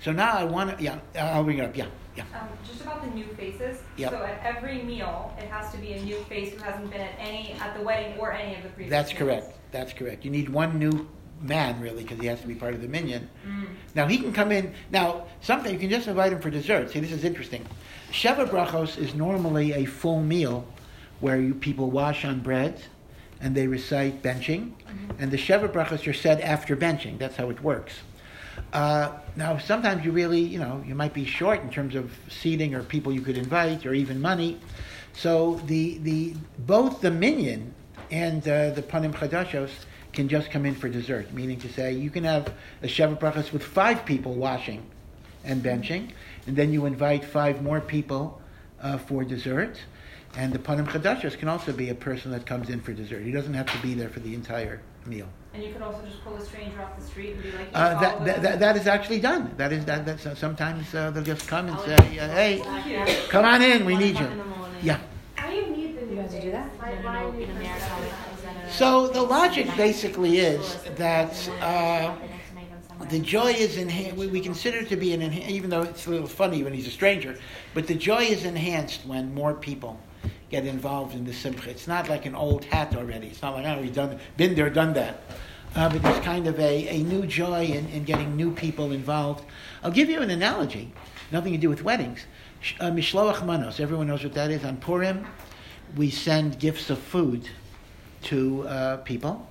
So 0.01 0.12
now 0.12 0.32
I 0.32 0.44
want 0.44 0.78
to. 0.78 0.84
Yeah, 0.84 1.00
I'll 1.16 1.44
bring 1.44 1.60
it 1.60 1.66
up. 1.66 1.75
Yeah, 1.75 1.88
yeah. 2.16 2.24
Um, 2.34 2.48
just 2.66 2.82
about 2.82 3.04
the 3.04 3.10
new 3.12 3.25
faces. 3.36 3.82
Yep. 3.98 4.12
So 4.12 4.24
at 4.24 4.42
every 4.44 4.82
meal, 4.84 5.36
it 5.38 5.46
has 5.46 5.72
to 5.72 5.78
be 5.78 5.94
a 5.94 6.01
new 6.01 6.18
face 6.24 6.54
who 6.54 6.63
hasn't 6.63 6.90
been 6.92 7.01
at 7.01 7.16
any 7.20 7.54
at 7.54 7.78
the 7.78 7.84
wedding 7.84 8.18
or 8.18 8.32
any 8.32 8.56
of 8.56 8.63
the 8.63 8.70
previous. 8.70 8.90
That's 8.90 9.10
meals. 9.12 9.20
correct. 9.20 9.58
That's 9.72 9.94
correct. 9.94 10.25
You 10.25 10.32
need 10.32 10.50
one 10.50 10.80
new 10.80 11.08
man 11.42 11.82
really 11.82 12.04
because 12.04 12.20
he 12.20 12.28
has 12.28 12.40
to 12.42 12.48
be 12.48 12.56
part 12.56 12.74
of 12.74 12.82
the 12.82 12.88
minyan. 12.88 13.30
Mm. 13.48 13.68
Now 13.96 14.08
he 14.08 14.18
can 14.18 14.32
come 14.32 14.51
in. 14.51 14.74
Now 14.92 15.25
something 15.42 15.74
you 15.74 15.80
can 15.80 15.90
just 15.90 16.08
invite 16.08 16.34
him 16.34 16.40
for 16.40 16.50
dessert. 16.50 16.92
See, 16.92 17.00
this 17.00 17.12
is 17.12 17.24
interesting. 17.24 17.66
Sheva 18.12 18.48
brachos 18.48 18.98
is 18.98 19.16
normally 19.16 19.74
a 19.74 19.86
full 19.86 20.22
meal 20.22 20.66
where 21.22 21.40
you 21.40 21.54
people 21.54 21.90
wash 21.90 22.25
on 22.25 22.40
bread 22.40 22.82
and 23.40 23.56
they 23.56 23.68
recite 23.68 24.22
benching, 24.22 24.74
and 25.18 25.32
the 25.32 25.38
Sheva 25.38 25.68
brachas 25.72 26.06
are 26.08 26.13
said 26.13 26.42
after 26.42 26.75
benching. 26.75 27.18
That's 27.18 27.36
how 27.36 27.50
it 27.50 27.63
works. 27.63 27.94
Uh, 28.74 29.13
now, 29.36 29.58
sometimes 29.58 30.06
you 30.06 30.12
really, 30.12 30.42
you 30.42 30.60
know, 30.60 30.84
you 30.86 30.94
might 30.96 31.13
be 31.13 31.25
short 31.25 31.62
in 31.62 31.70
terms 31.70 31.96
of 31.96 32.12
seating 32.30 32.75
or 32.75 32.84
people 32.84 33.12
you 33.12 33.22
could 33.22 33.38
invite 33.38 33.86
or 33.86 33.94
even 33.94 34.22
money. 34.22 34.60
So 35.13 35.56
the 35.66 35.98
the 36.00 36.36
both 36.60 37.01
the 37.01 37.12
minyan 37.12 37.74
and 38.12 38.48
uh, 38.48 38.72
the 38.72 38.82
panim 38.82 39.13
chadashos 39.13 39.72
can 40.13 40.28
just 40.28 40.51
come 40.51 40.66
in 40.66 40.75
for 40.75 40.90
dessert, 40.90 41.34
meaning 41.34 41.60
to 41.60 41.70
say 41.72 41.94
you 41.94 42.10
can 42.10 42.24
have 42.24 42.54
a 42.84 42.88
Sheva 42.88 43.18
brachas 43.18 43.51
with 43.51 43.63
five 43.63 44.06
people 44.06 44.34
washing 44.36 44.84
and 45.44 45.63
benching, 45.63 46.12
and 46.48 46.56
then 46.56 46.72
you 46.72 46.86
invite 46.86 47.25
five 47.25 47.62
more 47.62 47.82
people 47.82 48.42
uh, 48.82 48.98
for 48.98 49.24
dessert. 49.24 49.80
And 50.36 50.54
the 50.54 50.60
panim 50.60 50.88
chadashos 50.88 51.38
can 51.38 51.50
also 51.50 51.74
be 51.74 51.90
a 51.90 51.96
person 51.96 52.32
that 52.32 52.46
comes 52.46 52.70
in 52.70 52.80
for 52.80 52.94
dessert. 52.94 53.22
He 53.24 53.32
doesn't 53.32 53.54
have 53.54 53.72
to 53.72 53.78
be 53.82 53.94
there 53.94 54.10
for 54.10 54.22
the 54.22 54.34
entire 54.34 54.82
meal. 55.06 55.28
And 55.54 55.62
you 55.62 55.74
could 55.74 55.82
also 55.82 56.02
just 56.06 56.24
pull 56.24 56.36
a 56.36 56.46
stranger 56.46 56.82
off 56.82 56.98
the 56.98 57.04
street 57.04 57.34
and 57.34 57.44
be 57.44 57.52
like, 57.52 57.68
Uh, 57.74 58.00
that, 58.00 58.16
all 58.20 58.26
that, 58.26 58.42
that, 58.42 58.60
that 58.60 58.78
is 58.78 58.88
actually 58.88 59.20
done. 59.20 59.54
That 59.58 59.74
is 59.74 59.84
that. 59.86 60.06
That's, 60.06 60.26
uh, 60.26 60.34
sometimes 60.36 60.96
uh, 60.96 61.12
they'll 61.12 61.24
just 61.24 61.48
come 61.48 61.68
and 61.68 61.78
Oh, 61.78 61.86
say, 61.86 62.20
uh, 62.20 62.30
"Hey, 62.30 63.18
come 63.28 63.44
on 63.44 63.62
in. 63.62 63.84
We 63.84 63.98
need 63.98 64.18
you." 64.18 64.26
in 64.26 64.38
the 64.38 64.46
morning. 64.46 64.78
Yeah. 64.82 65.00
I 65.38 65.54
need 65.54 66.00
the 66.00 66.06
new 66.06 66.16
guys 66.22 66.34
do 66.34 66.52
that? 66.52 66.70
Like, 66.80 67.04
why 67.04 67.30
need 67.32 67.50
So 68.72 69.10
the 69.10 69.22
logic 69.22 69.68
basically 69.76 70.38
is 70.40 70.78
that 70.96 71.50
uh, 71.60 72.16
the 73.10 73.20
joy 73.20 73.52
is 73.52 73.78
enhanced. 73.78 74.16
We, 74.16 74.28
we 74.28 74.40
consider 74.40 74.78
it 74.78 74.90
to 74.90 74.96
be 74.96 75.14
an 75.14 75.20
enha- 75.20 75.50
even 75.50 75.70
though 75.70 75.82
it's 75.82 76.08
a 76.08 76.10
little 76.10 76.28
funny 76.28 76.64
when 76.64 76.72
he's 76.72 76.88
a 76.88 76.92
stranger, 76.92 77.38
but 77.74 77.88
the 77.88 77.96
joy 77.96 78.24
is 78.24 78.46
enhanced 78.46 79.06
when 79.06 79.34
more 79.34 79.54
people 79.54 80.00
get 80.51 80.65
involved 80.65 81.15
in 81.15 81.24
the 81.24 81.34
simcha. 81.34 81.70
It's 81.70 81.88
not 81.88 82.10
like 82.10 82.25
an 82.25 82.36
old 82.36 82.65
hat 82.65 82.96
already. 82.96 83.27
It's 83.27 83.41
not 83.41 83.55
like 83.55 83.65
oh 83.65 83.81
we've 83.81 83.96
done 83.96 84.20
been 84.36 84.53
there, 84.53 84.70
done 84.70 84.93
that. 84.93 85.22
Uh, 85.74 85.88
but 85.88 86.03
there's 86.03 86.20
kind 86.20 86.48
of 86.48 86.60
a, 86.60 86.89
a 86.89 86.98
new 87.03 87.25
joy 87.25 87.63
in, 87.63 87.88
in 87.88 88.03
getting 88.03 88.36
new 88.36 88.51
people 88.51 88.91
involved. 88.91 89.46
I'll 89.81 89.91
give 89.91 90.10
you 90.10 90.22
an 90.22 90.29
analogy, 90.29 90.91
nothing 91.31 91.53
to 91.53 91.58
do 91.58 91.70
with 91.70 91.81
weddings. 91.81 92.25
Uh, 92.81 92.91
Mishloach 92.91 93.46
manos, 93.46 93.79
everyone 93.79 94.08
knows 94.08 94.24
what 94.24 94.34
that 94.34 94.51
is. 94.51 94.65
On 94.65 94.75
Purim, 94.75 95.25
we 95.96 96.10
send 96.10 96.60
gifts 96.60 96.89
of 96.89 97.00
food 97.00 97.48
to 98.24 98.67
uh, 98.67 98.98
people. 98.98 99.48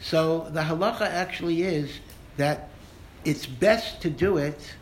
So 0.00 0.50
the 0.50 0.62
halacha 0.62 1.02
actually 1.02 1.62
is 1.62 2.00
that 2.36 2.68
it's 3.24 3.46
best 3.46 4.02
to 4.02 4.10
do 4.10 4.38
it 4.38 4.74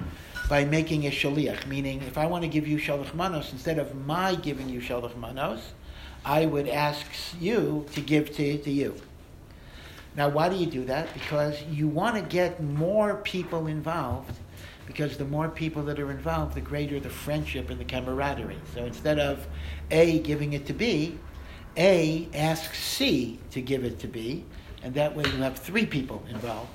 by 0.49 0.65
making 0.65 1.07
a 1.07 1.11
shaliach, 1.11 1.67
meaning 1.67 2.03
if 2.03 2.19
I 2.19 2.27
want 2.27 2.43
to 2.43 2.49
give 2.49 2.67
you 2.67 2.79
shalach 2.79 3.15
manos, 3.15 3.53
instead 3.53 3.79
of 3.79 3.95
my 4.07 4.35
giving 4.35 4.69
you 4.69 4.81
shalach 4.81 5.17
manos, 5.17 5.73
I 6.25 6.47
would 6.47 6.69
ask 6.69 7.07
you 7.41 7.87
to 7.93 8.01
give 8.01 8.35
to, 8.37 8.59
to 8.59 8.71
you. 8.71 8.95
Now, 10.15 10.29
why 10.29 10.49
do 10.49 10.57
you 10.57 10.67
do 10.67 10.85
that? 10.85 11.13
Because 11.15 11.63
you 11.65 11.89
want 11.89 12.17
to 12.17 12.23
get 12.23 12.63
more 12.63 13.17
people 13.17 13.67
involved, 13.67 14.37
because 14.87 15.17
the 15.17 15.25
more 15.25 15.49
people 15.49 15.83
that 15.85 15.99
are 15.99 16.11
involved, 16.11 16.55
the 16.55 16.61
greater 16.61 17.01
the 17.01 17.09
friendship 17.09 17.71
and 17.71 17.81
the 17.81 17.85
camaraderie. 17.85 18.59
So 18.75 18.85
instead 18.85 19.19
of 19.19 19.47
A 19.91 20.19
giving 20.21 20.53
it 20.53 20.67
to 20.67 20.75
B, 20.75 21.19
A 21.77 22.29
asks 22.35 22.79
C 22.79 23.39
to 23.53 23.63
give 23.63 23.85
it 23.85 23.99
to 24.01 24.09
B, 24.09 24.45
and 24.83 24.95
that 24.95 25.17
way 25.17 25.25
you'll 25.25 25.43
have 25.43 25.59
three 25.59 25.87
people 25.87 26.23
involved. 26.29 26.71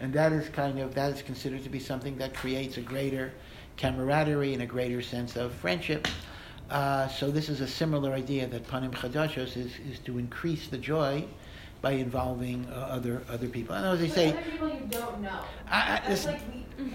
And 0.00 0.12
that 0.12 0.32
is 0.32 0.48
kind 0.50 0.78
of, 0.78 0.94
that 0.94 1.12
is 1.12 1.22
considered 1.22 1.64
to 1.64 1.68
be 1.68 1.80
something 1.80 2.16
that 2.18 2.34
creates 2.34 2.76
a 2.76 2.80
greater 2.80 3.32
camaraderie 3.76 4.52
and 4.54 4.62
a 4.62 4.66
greater 4.66 5.02
sense 5.02 5.36
of 5.36 5.52
friendship. 5.52 6.06
Uh, 6.70 7.08
so 7.08 7.30
this 7.30 7.48
is 7.48 7.60
a 7.60 7.66
similar 7.66 8.12
idea 8.12 8.46
that 8.46 8.66
Panim 8.68 8.92
Chadashos 8.92 9.56
is, 9.56 9.72
is 9.90 9.98
to 10.04 10.18
increase 10.18 10.68
the 10.68 10.78
joy 10.78 11.24
by 11.80 11.92
involving 11.92 12.66
uh, 12.66 12.74
other 12.90 13.22
other 13.30 13.46
people. 13.46 13.74
I 13.74 13.82
know 13.82 13.92
as 13.92 14.00
they 14.00 14.08
say, 14.08 14.32
other 14.32 14.42
people 14.42 14.68
you 14.68 14.86
don't 14.90 15.20
know. 15.22 15.40
I, 15.70 16.00
I, 16.04 16.14
like. 16.26 16.40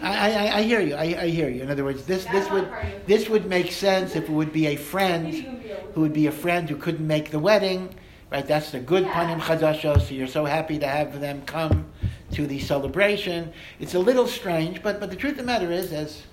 I, 0.01 0.31
I, 0.31 0.57
I 0.57 0.61
hear 0.63 0.81
you. 0.81 0.95
I, 0.95 1.03
I 1.23 1.27
hear 1.29 1.49
you. 1.49 1.63
In 1.63 1.71
other 1.71 1.85
words, 1.85 2.05
this, 2.05 2.25
That's 2.25 2.47
this 2.47 2.51
would 2.51 2.69
this 3.07 3.29
would 3.29 3.45
make 3.47 3.71
sense 3.71 4.15
if 4.15 4.25
it 4.25 4.29
would 4.29 4.51
be 4.53 4.67
a 4.67 4.75
friend 4.75 5.23
Maybe 5.23 5.37
you 5.37 5.43
can 5.43 5.57
be 5.59 5.71
a- 5.71 5.75
who 5.93 6.01
would 6.01 6.13
be 6.13 6.27
a 6.27 6.31
friend 6.31 6.69
who 6.69 6.75
couldn't 6.75 7.07
make 7.07 7.31
the 7.31 7.39
wedding, 7.39 7.95
right? 8.31 8.45
That's 8.45 8.71
the 8.71 8.79
good 8.79 9.03
Yeah. 9.03 9.13
panim 9.13 9.39
chadashos. 9.39 10.07
So 10.07 10.13
you're 10.13 10.27
so 10.27 10.45
happy 10.45 10.77
to 10.79 10.87
have 10.87 11.19
them 11.21 11.41
come 11.45 11.85
to 12.33 12.47
the 12.47 12.59
celebration. 12.59 13.51
It's 13.79 13.93
a 13.93 13.99
little 13.99 14.27
strange, 14.27 14.81
but 14.83 14.99
but 14.99 15.09
the 15.09 15.15
truth 15.15 15.33
of 15.33 15.37
the 15.39 15.43
matter 15.43 15.71
is, 15.71 15.91
as 15.91 16.23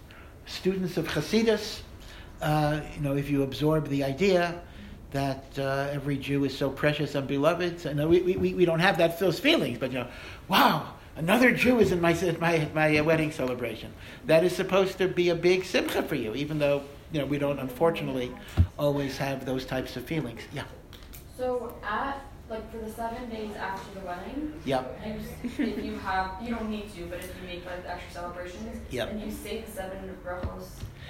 students 0.46 0.96
of 0.96 1.06
Hasidus, 1.06 1.80
uh, 2.42 2.80
you 2.94 3.02
know, 3.02 3.16
if 3.16 3.30
you 3.30 3.42
absorb 3.42 3.88
the 3.88 4.04
idea 4.04 4.60
that 5.12 5.44
uh, 5.58 5.88
every 5.90 6.16
Jew 6.16 6.44
is 6.44 6.56
so 6.56 6.70
precious 6.70 7.14
and 7.14 7.26
beloved, 7.26 7.80
so, 7.80 7.92
no, 7.92 8.08
we, 8.08 8.20
we, 8.20 8.54
we 8.54 8.64
don't 8.64 8.80
have 8.80 8.98
that 8.98 9.18
those 9.18 9.38
feelings, 9.38 9.78
but 9.78 9.92
you 9.92 9.98
know, 9.98 10.08
wow, 10.48 10.94
another 11.16 11.52
Jew 11.52 11.80
is 11.80 11.92
in 11.92 12.00
my 12.00 12.14
my 12.40 12.68
my 12.74 12.98
uh, 12.98 13.04
wedding 13.04 13.32
celebration. 13.32 13.92
That 14.26 14.44
is 14.44 14.54
supposed 14.54 14.98
to 14.98 15.08
be 15.08 15.28
a 15.28 15.34
big 15.34 15.64
simcha 15.64 16.02
for 16.02 16.14
you, 16.14 16.34
even 16.34 16.58
though 16.58 16.82
you 17.12 17.20
know 17.20 17.26
we 17.26 17.38
don't 17.38 17.58
unfortunately 17.58 18.32
always 18.78 19.18
have 19.18 19.44
those 19.44 19.66
types 19.66 19.96
of 19.96 20.04
feelings. 20.04 20.40
Yeah, 20.52 20.64
So 21.36 21.74
at 21.82 22.29
like 22.50 22.70
for 22.72 22.78
the 22.78 22.90
seven 22.90 23.30
days 23.30 23.54
after 23.56 23.98
the 24.00 24.04
wedding, 24.04 24.52
yeah. 24.64 24.82
you, 25.06 25.14
if 25.64 25.84
you 25.84 25.96
have 25.98 26.32
you 26.42 26.50
don't 26.54 26.68
need 26.68 26.92
to, 26.94 27.06
but 27.06 27.20
if 27.20 27.32
you 27.40 27.46
make 27.46 27.64
like 27.64 27.84
extra 27.86 28.12
celebrations, 28.12 28.80
Yep. 28.90 29.10
and 29.12 29.22
you 29.22 29.30
say 29.30 29.62
the 29.62 29.70
seven 29.70 30.16
brachos 30.26 30.66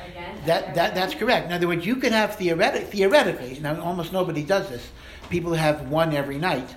again. 0.06 0.36
That, 0.44 0.74
that, 0.74 0.94
that's 0.94 1.14
correct. 1.14 1.46
In 1.46 1.52
other 1.52 1.66
words, 1.66 1.84
you 1.86 1.96
could 1.96 2.12
have 2.12 2.36
theoretic, 2.36 2.88
theoretically, 2.88 3.58
now 3.60 3.80
almost 3.80 4.12
nobody 4.12 4.42
does 4.42 4.68
this, 4.68 4.90
people 5.30 5.54
have 5.54 5.88
one 5.88 6.14
every 6.14 6.36
night, 6.38 6.68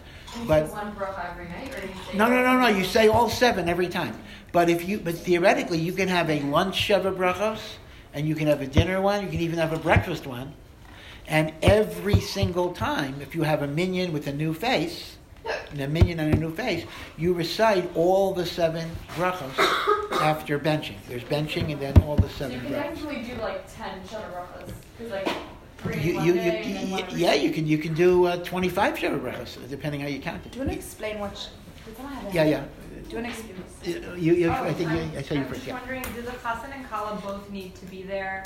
but 0.47 0.71
one 0.71 0.95
bracha 0.95 1.31
every 1.31 1.49
night, 1.49 1.73
or 1.75 1.85
you 1.85 1.93
say 2.11 2.17
No, 2.17 2.27
no, 2.29 2.41
no, 2.41 2.59
no. 2.59 2.67
You 2.67 2.85
say 2.85 3.07
all 3.09 3.29
seven 3.29 3.67
every 3.67 3.87
time. 3.87 4.17
But 4.51 4.69
if 4.69 4.87
you, 4.87 4.99
but 4.99 5.15
theoretically, 5.15 5.79
you 5.79 5.93
can 5.93 6.07
have 6.07 6.29
a 6.29 6.39
lunch 6.41 6.75
sheva 6.75 7.15
brachos, 7.15 7.59
and 8.13 8.27
you 8.27 8.35
can 8.35 8.47
have 8.47 8.61
a 8.61 8.67
dinner 8.67 9.01
one. 9.01 9.23
You 9.23 9.29
can 9.29 9.41
even 9.41 9.59
have 9.59 9.73
a 9.73 9.79
breakfast 9.79 10.25
one. 10.25 10.53
And 11.27 11.53
every 11.61 12.19
single 12.19 12.73
time, 12.73 13.15
if 13.21 13.33
you 13.35 13.43
have 13.43 13.61
a 13.61 13.67
minyan 13.67 14.11
with 14.13 14.27
a 14.27 14.33
new 14.33 14.53
face, 14.53 15.15
and 15.71 15.81
a 15.81 15.87
minyan 15.87 16.19
and 16.19 16.33
a 16.33 16.37
new 16.37 16.53
face, 16.53 16.85
you 17.17 17.33
recite 17.33 17.89
all 17.95 18.33
the 18.33 18.45
seven 18.45 18.89
brachos 19.15 19.57
after 20.21 20.59
benching. 20.59 20.95
There's 21.07 21.23
benching, 21.23 21.71
and 21.71 21.81
then 21.81 21.97
all 22.03 22.15
the 22.15 22.29
So 22.29 22.47
you 22.47 22.59
seven 22.59 22.61
can 22.61 22.71
brachos. 22.71 22.83
technically 22.83 23.23
do 23.35 23.41
like 23.41 23.75
ten 23.75 24.01
sheva 24.07 24.31
brachos, 24.33 24.71
because 24.97 25.11
like 25.11 25.29
three 25.79 25.99
You, 26.01 26.15
one 26.15 26.25
you, 26.27 26.33
you, 26.33 26.41
you, 26.97 27.05
yeah, 27.15 27.33
you 27.33 27.51
can 27.51 27.65
you 27.67 27.77
can 27.77 27.93
do 27.93 28.25
uh, 28.25 28.37
25 28.43 28.95
sheva 28.95 29.19
brachos, 29.21 29.69
depending 29.69 30.01
how 30.01 30.07
you 30.07 30.19
count 30.19 30.45
it. 30.45 30.51
Do 30.51 30.59
you 30.59 30.65
want 30.65 30.71
to 30.71 30.75
it. 30.75 30.79
explain 30.79 31.19
what? 31.19 31.37
sh- 31.37 31.47
Yeah, 32.31 32.43
yeah. 32.43 32.63
Do 33.09 33.17
you 33.17 33.23
want 33.23 33.33
to 33.33 33.41
explain? 33.85 34.21
You, 34.23 34.33
you, 34.33 34.49
Oh, 34.49 34.53
I 34.63 34.73
think 34.73 34.91
you, 34.91 34.97
I'm- 34.97 35.11
I 35.17 35.21
saw 35.21 35.33
you 35.35 35.41
I'm 35.41 35.47
first. 35.47 35.55
just 35.61 35.67
Yeah. 35.67 35.73
wondering, 35.79 36.03
do 36.15 36.21
the 36.21 36.31
chassan 36.31 36.73
and 36.73 36.89
kala 36.89 37.19
both 37.21 37.49
need 37.49 37.75
to 37.75 37.85
be 37.87 38.03
there? 38.03 38.45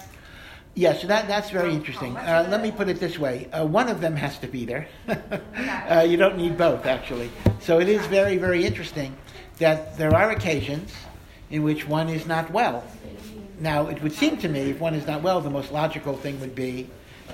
Yeah, 0.77 0.93
so 0.93 1.07
that, 1.07 1.27
that's 1.27 1.49
very 1.49 1.71
Oh, 1.71 1.73
interesting. 1.73 2.15
Uh, 2.15 2.47
let 2.51 2.61
me 2.61 2.69
put 2.69 2.87
it 2.87 2.99
this 2.99 3.17
way. 3.17 3.49
Uh, 3.51 3.65
one 3.65 3.89
of 3.89 3.99
them 3.99 4.15
has 4.15 4.37
to 4.37 4.47
be 4.47 4.63
there. 4.63 4.87
uh, 5.89 6.05
you 6.07 6.17
don't 6.17 6.37
need 6.37 6.55
both, 6.55 6.85
actually. 6.85 7.31
So 7.59 7.79
it 7.79 7.89
is 7.89 8.05
very, 8.05 8.37
very 8.37 8.63
interesting 8.63 9.17
that 9.57 9.97
there 9.97 10.13
are 10.13 10.29
occasions 10.29 10.93
in 11.49 11.63
which 11.63 11.87
one 11.87 12.09
is 12.09 12.27
not 12.27 12.51
well. 12.51 12.83
Now, 13.59 13.87
it 13.87 14.03
would 14.03 14.13
seem 14.13 14.37
to 14.37 14.47
me, 14.47 14.69
if 14.69 14.79
one 14.79 14.93
is 14.93 15.07
not 15.07 15.23
well, 15.23 15.41
the 15.41 15.49
most 15.49 15.71
logical 15.71 16.15
thing 16.15 16.39
would 16.41 16.53
be 16.53 16.87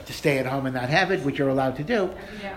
to 0.06 0.14
stay 0.14 0.38
at 0.38 0.46
home 0.46 0.66
and 0.66 0.74
not 0.74 0.88
have 0.88 1.12
it, 1.12 1.20
which 1.26 1.38
you're 1.38 1.50
allowed 1.50 1.76
to 1.76 1.84
do. 1.84 2.12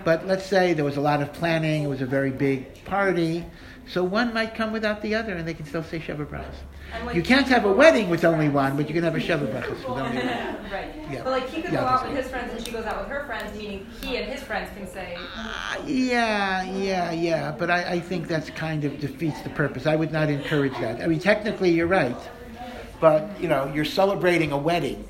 But 0.05 0.25
let's 0.25 0.45
say 0.45 0.71
there 0.71 0.85
was 0.85 0.95
a 0.95 1.01
lot 1.01 1.21
of 1.21 1.33
planning, 1.33 1.83
it 1.83 1.87
was 1.87 2.01
a 2.01 2.05
very 2.05 2.31
big 2.31 2.85
party, 2.85 3.45
so 3.89 4.03
one 4.03 4.33
might 4.33 4.53
come 4.53 4.71
without 4.71 5.01
the 5.01 5.15
other, 5.15 5.33
and 5.33 5.47
they 5.47 5.53
can 5.53 5.65
still 5.65 5.83
say 5.83 5.99
Sheva 5.99 6.29
like, 7.05 7.15
You 7.15 7.23
can't 7.23 7.47
have 7.47 7.65
a 7.65 7.71
wedding 7.71 8.09
with 8.09 8.25
only 8.25 8.49
one, 8.49 8.75
but 8.75 8.87
you 8.87 8.93
can 8.93 9.03
have 9.03 9.15
a 9.15 9.19
Sheva 9.19 9.47
Brachos 9.51 9.77
with 9.77 9.85
only 9.85 10.17
one. 10.17 10.27
right. 10.71 10.93
Yeah. 11.09 11.23
But 11.23 11.31
like 11.31 11.49
he 11.49 11.61
could 11.61 11.71
Yeah, 11.71 11.81
go 11.81 11.87
out 11.87 12.07
with 12.07 12.17
his 12.17 12.27
friends 12.27 12.51
and 12.53 12.65
she 12.65 12.71
goes 12.71 12.85
out 12.85 12.99
with 12.99 13.07
her 13.09 13.25
friends, 13.25 13.57
meaning 13.57 13.87
he 14.01 14.17
and 14.17 14.31
his 14.31 14.41
friends 14.41 14.69
can 14.75 14.87
say, 14.87 15.17
Uh, 15.35 15.77
yeah, 15.85 16.63
yeah, 16.63 17.11
yeah. 17.11 17.51
But 17.51 17.69
I, 17.71 17.93
I 17.93 17.99
think 17.99 18.27
that's 18.27 18.49
kind 18.49 18.83
of 18.83 18.99
defeats 18.99 19.41
the 19.41 19.49
purpose. 19.49 19.85
I 19.85 19.95
would 19.95 20.11
not 20.11 20.29
encourage 20.29 20.73
that. 20.73 21.01
I 21.01 21.07
mean, 21.07 21.19
technically, 21.19 21.69
you're 21.71 21.87
right. 21.87 22.17
But, 22.99 23.29
you 23.39 23.47
know, 23.47 23.71
you're 23.73 23.85
celebrating 23.85 24.51
a 24.51 24.57
wedding. 24.57 25.07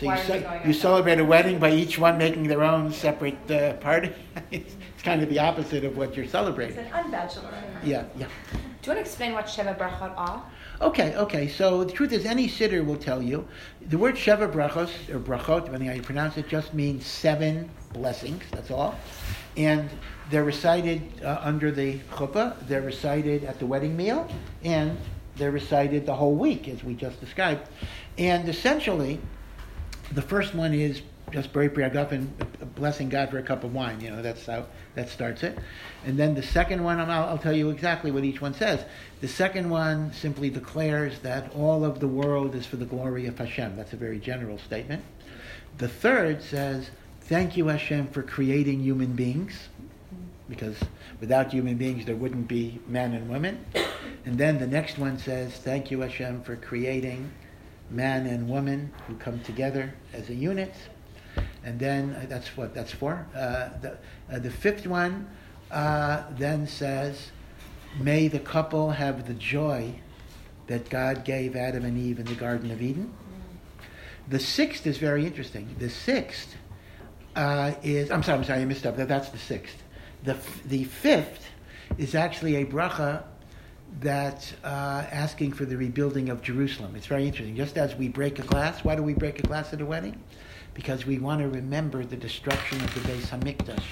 So 0.00 0.06
Why 0.06 0.18
you, 0.18 0.22
ce- 0.24 0.66
you 0.66 0.72
celebrate 0.74 1.18
a 1.20 1.24
wedding 1.24 1.58
by 1.58 1.70
each 1.70 1.98
one 1.98 2.18
making 2.18 2.48
their 2.48 2.62
own 2.62 2.92
separate 2.92 3.50
uh, 3.50 3.74
party. 3.74 4.12
it's, 4.50 4.74
it's 4.94 5.02
kind 5.02 5.22
of 5.22 5.30
the 5.30 5.38
opposite 5.38 5.84
of 5.84 5.96
what 5.96 6.14
you're 6.14 6.24
it's 6.24 6.32
celebrating. 6.32 6.76
an 6.78 6.92
unbachelor. 6.92 7.54
Yeah, 7.86 8.04
yeah. 8.16 8.26
Do 8.52 8.58
you 8.90 8.94
want 8.94 8.96
to 8.96 9.00
explain 9.00 9.32
what 9.32 9.46
Sheva 9.46 9.78
Brachot 9.78 10.12
are? 10.16 10.44
Okay, 10.80 11.14
okay. 11.14 11.46
So 11.46 11.84
the 11.84 11.92
truth 11.92 12.12
is, 12.12 12.26
any 12.26 12.48
sitter 12.48 12.82
will 12.82 12.96
tell 12.96 13.22
you 13.22 13.46
the 13.80 13.96
word 13.96 14.16
Sheva 14.16 14.52
Brachos 14.52 14.90
or 15.08 15.20
Brachot, 15.20 15.66
depending 15.66 15.88
how 15.88 15.94
you 15.94 16.02
pronounce 16.02 16.36
it, 16.36 16.48
just 16.48 16.74
means 16.74 17.06
seven 17.06 17.70
blessings. 17.92 18.42
That's 18.50 18.72
all, 18.72 18.96
and 19.56 19.88
they're 20.30 20.44
recited 20.44 21.00
uh, 21.22 21.38
under 21.42 21.70
the 21.70 22.00
chuppah. 22.10 22.56
They're 22.66 22.82
recited 22.82 23.44
at 23.44 23.60
the 23.60 23.66
wedding 23.66 23.96
meal, 23.96 24.28
and 24.64 24.98
they're 25.36 25.52
recited 25.52 26.06
the 26.06 26.14
whole 26.14 26.34
week, 26.34 26.66
as 26.66 26.82
we 26.82 26.94
just 26.94 27.20
described. 27.20 27.68
And 28.18 28.48
essentially, 28.48 29.20
the 30.12 30.22
first 30.22 30.56
one 30.56 30.74
is 30.74 31.02
just 31.32 31.52
Borei 31.52 31.72
Pri 31.72 31.88
Hagafen, 31.88 32.28
blessing 32.76 33.08
God 33.08 33.30
for 33.30 33.38
a 33.38 33.42
cup 33.42 33.64
of 33.64 33.74
wine. 33.74 34.00
You 34.00 34.10
know, 34.10 34.22
that's 34.22 34.46
how 34.46 34.66
that 34.94 35.08
starts 35.08 35.42
it. 35.42 35.58
And 36.04 36.18
then 36.18 36.34
the 36.34 36.42
second 36.42 36.82
one, 36.84 37.00
I'll, 37.00 37.24
I'll 37.24 37.38
tell 37.38 37.54
you 37.54 37.70
exactly 37.70 38.10
what 38.10 38.24
each 38.24 38.40
one 38.40 38.54
says. 38.54 38.84
The 39.20 39.28
second 39.28 39.68
one 39.68 40.12
simply 40.12 40.50
declares 40.50 41.18
that 41.20 41.52
all 41.54 41.84
of 41.84 42.00
the 42.00 42.08
world 42.08 42.54
is 42.54 42.64
for 42.64 42.76
the 42.76 42.84
glory 42.84 43.26
of 43.26 43.38
Hashem. 43.38 43.76
That's 43.76 43.92
a 43.92 43.96
very 43.96 44.20
general 44.20 44.58
statement. 44.58 45.02
The 45.78 45.88
third 45.88 46.42
says, 46.42 46.90
Thank 47.22 47.56
you, 47.56 47.66
Hashem, 47.66 48.08
for 48.08 48.22
creating 48.22 48.80
human 48.80 49.14
beings, 49.14 49.68
because 50.48 50.78
without 51.20 51.52
human 51.52 51.76
beings 51.76 52.06
there 52.06 52.14
wouldn't 52.14 52.46
be 52.46 52.78
men 52.86 53.14
and 53.14 53.28
women. 53.28 53.64
And 54.24 54.38
then 54.38 54.58
the 54.58 54.66
next 54.66 54.96
one 54.96 55.18
says, 55.18 55.54
Thank 55.54 55.90
you, 55.90 56.00
Hashem, 56.00 56.44
for 56.44 56.54
creating 56.54 57.30
man 57.90 58.26
and 58.26 58.48
woman 58.48 58.92
who 59.06 59.16
come 59.16 59.40
together 59.40 59.92
as 60.12 60.28
a 60.30 60.34
unit. 60.34 60.72
And 61.64 61.78
then 61.78 62.12
uh, 62.12 62.26
that's 62.28 62.56
what 62.56 62.74
that's 62.74 62.92
for. 62.92 63.26
Uh, 63.34 63.70
the, 63.80 63.98
uh, 64.30 64.38
the 64.38 64.50
fifth 64.50 64.86
one 64.86 65.28
then 65.70 66.66
says, 66.66 67.30
May 67.98 68.28
the 68.28 68.40
couple 68.40 68.90
have 68.90 69.26
the 69.26 69.34
joy 69.34 69.94
that 70.66 70.88
God 70.90 71.24
gave 71.24 71.56
Adam 71.56 71.84
and 71.84 71.96
Eve 71.98 72.18
in 72.18 72.26
the 72.26 72.34
Garden 72.34 72.70
of 72.70 72.82
Eden. 72.82 73.12
The 74.28 74.38
sixth 74.38 74.86
is 74.86 74.98
very 74.98 75.24
interesting. 75.24 75.74
The 75.78 75.88
sixth 75.88 76.56
uh, 77.36 77.74
is, 77.82 78.10
I'm 78.10 78.22
sorry, 78.22 78.38
I'm 78.38 78.44
sorry, 78.44 78.62
I 78.62 78.64
missed 78.64 78.86
up. 78.86 78.96
That, 78.96 79.08
that's 79.08 79.28
the 79.28 79.38
sixth. 79.38 79.82
The, 80.24 80.36
the 80.64 80.84
fifth 80.84 81.46
is 81.98 82.14
actually 82.14 82.56
a 82.56 82.64
bracha 82.64 83.22
that 84.00 84.52
uh, 84.64 85.04
asking 85.10 85.52
for 85.52 85.64
the 85.64 85.76
rebuilding 85.76 86.28
of 86.28 86.42
Jerusalem. 86.42 86.96
It's 86.96 87.06
very 87.06 87.26
interesting. 87.26 87.56
Just 87.56 87.76
as 87.78 87.94
we 87.94 88.08
break 88.08 88.38
a 88.38 88.42
glass, 88.42 88.84
why 88.84 88.96
do 88.96 89.02
we 89.02 89.14
break 89.14 89.38
a 89.38 89.42
glass 89.42 89.72
at 89.72 89.80
a 89.80 89.86
wedding? 89.86 90.20
Because 90.76 91.06
we 91.06 91.18
want 91.18 91.40
to 91.40 91.48
remember 91.48 92.04
the 92.04 92.16
destruction 92.16 92.78
of 92.82 92.92
the 92.92 93.00
Beis 93.08 93.28
Hamikdash 93.30 93.82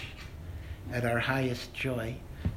at 0.93 1.07
our 1.07 1.19
highest 1.19 1.73
joy. 1.73 2.15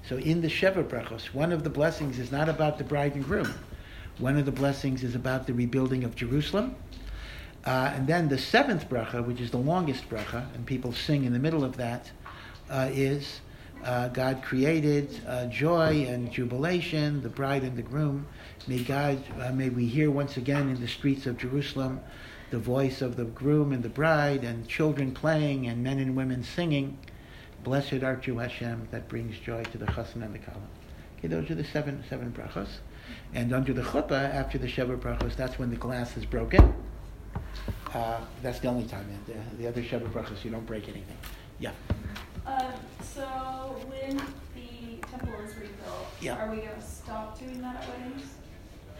So 0.09 0.17
in 0.17 0.41
the 0.41 0.49
Sheva 0.49 0.83
Brachos, 0.83 1.33
one 1.33 1.53
of 1.53 1.63
the 1.63 1.69
blessings 1.69 2.19
is 2.19 2.29
not 2.29 2.49
about 2.49 2.77
the 2.77 2.83
bride 2.83 3.15
and 3.15 3.23
groom. 3.23 3.53
One 4.19 4.37
of 4.37 4.45
the 4.45 4.51
blessings 4.51 5.01
is 5.01 5.15
about 5.15 5.47
the 5.47 5.53
rebuilding 5.53 6.03
of 6.03 6.13
Jerusalem. 6.13 6.75
Uh, 7.65 7.93
and 7.95 8.05
then 8.05 8.27
the 8.27 8.37
seventh 8.37 8.89
bracha, 8.89 9.25
which 9.25 9.39
is 9.39 9.49
the 9.49 9.57
longest 9.57 10.09
bracha, 10.09 10.53
and 10.53 10.65
people 10.65 10.91
sing 10.91 11.23
in 11.23 11.31
the 11.31 11.39
middle 11.39 11.63
of 11.63 11.77
that, 11.77 12.11
uh, 12.69 12.89
is 12.91 13.39
uh, 13.85 14.09
God 14.09 14.43
created 14.43 15.21
uh, 15.25 15.45
joy 15.45 16.05
and 16.09 16.29
jubilation, 16.29 17.21
the 17.21 17.29
bride 17.29 17.63
and 17.63 17.77
the 17.77 17.81
groom. 17.81 18.27
May 18.67 18.83
God, 18.83 19.23
uh, 19.39 19.53
may 19.53 19.69
we 19.69 19.85
hear 19.85 20.11
once 20.11 20.35
again 20.35 20.67
in 20.69 20.81
the 20.81 20.87
streets 20.87 21.25
of 21.27 21.37
Jerusalem 21.37 22.01
the 22.49 22.57
voice 22.59 23.01
of 23.01 23.15
the 23.15 23.25
groom 23.25 23.71
and 23.73 23.83
the 23.83 23.89
bride, 23.89 24.43
and 24.43 24.67
children 24.67 25.11
playing, 25.11 25.67
and 25.67 25.83
men 25.83 25.99
and 25.99 26.15
women 26.15 26.43
singing. 26.43 26.97
Blessed 27.63 28.03
art 28.03 28.25
you, 28.27 28.37
Hashem, 28.37 28.87
that 28.91 29.09
brings 29.09 29.37
joy 29.39 29.63
to 29.65 29.77
the 29.77 29.85
chassan 29.87 30.23
and 30.23 30.33
the 30.33 30.39
kala. 30.39 30.57
Okay, 31.17 31.27
those 31.27 31.49
are 31.51 31.55
the 31.55 31.63
seven 31.63 32.03
seven 32.09 32.31
brachos. 32.31 32.67
And 33.33 33.53
under 33.53 33.73
the 33.73 33.81
chuppah, 33.81 34.33
after 34.33 34.57
the 34.57 34.67
Sheva 34.67 34.97
brachos, 34.97 35.35
that's 35.35 35.57
when 35.59 35.69
the 35.69 35.75
glass 35.75 36.15
is 36.17 36.25
broken. 36.25 36.73
Uh, 37.93 38.19
that's 38.41 38.59
the 38.59 38.67
only 38.67 38.85
time. 38.85 39.07
The, 39.25 39.57
the 39.57 39.67
other 39.67 39.81
Sheva 39.81 40.09
brachos, 40.11 40.43
you 40.43 40.51
don't 40.51 40.65
break 40.65 40.83
anything. 40.83 41.17
Yeah. 41.59 41.71
Um, 42.45 42.73
so 43.01 43.23
when 43.87 44.17
the 44.17 45.07
temple 45.07 45.33
is 45.45 45.55
rebuilt, 45.55 46.07
Yeah. 46.21 46.35
are 46.37 46.49
we 46.51 46.57
going 46.57 46.75
to 46.75 46.81
stop 46.81 47.37
doing 47.39 47.61
that 47.61 47.77
at 47.83 47.89
weddings? 47.89 48.23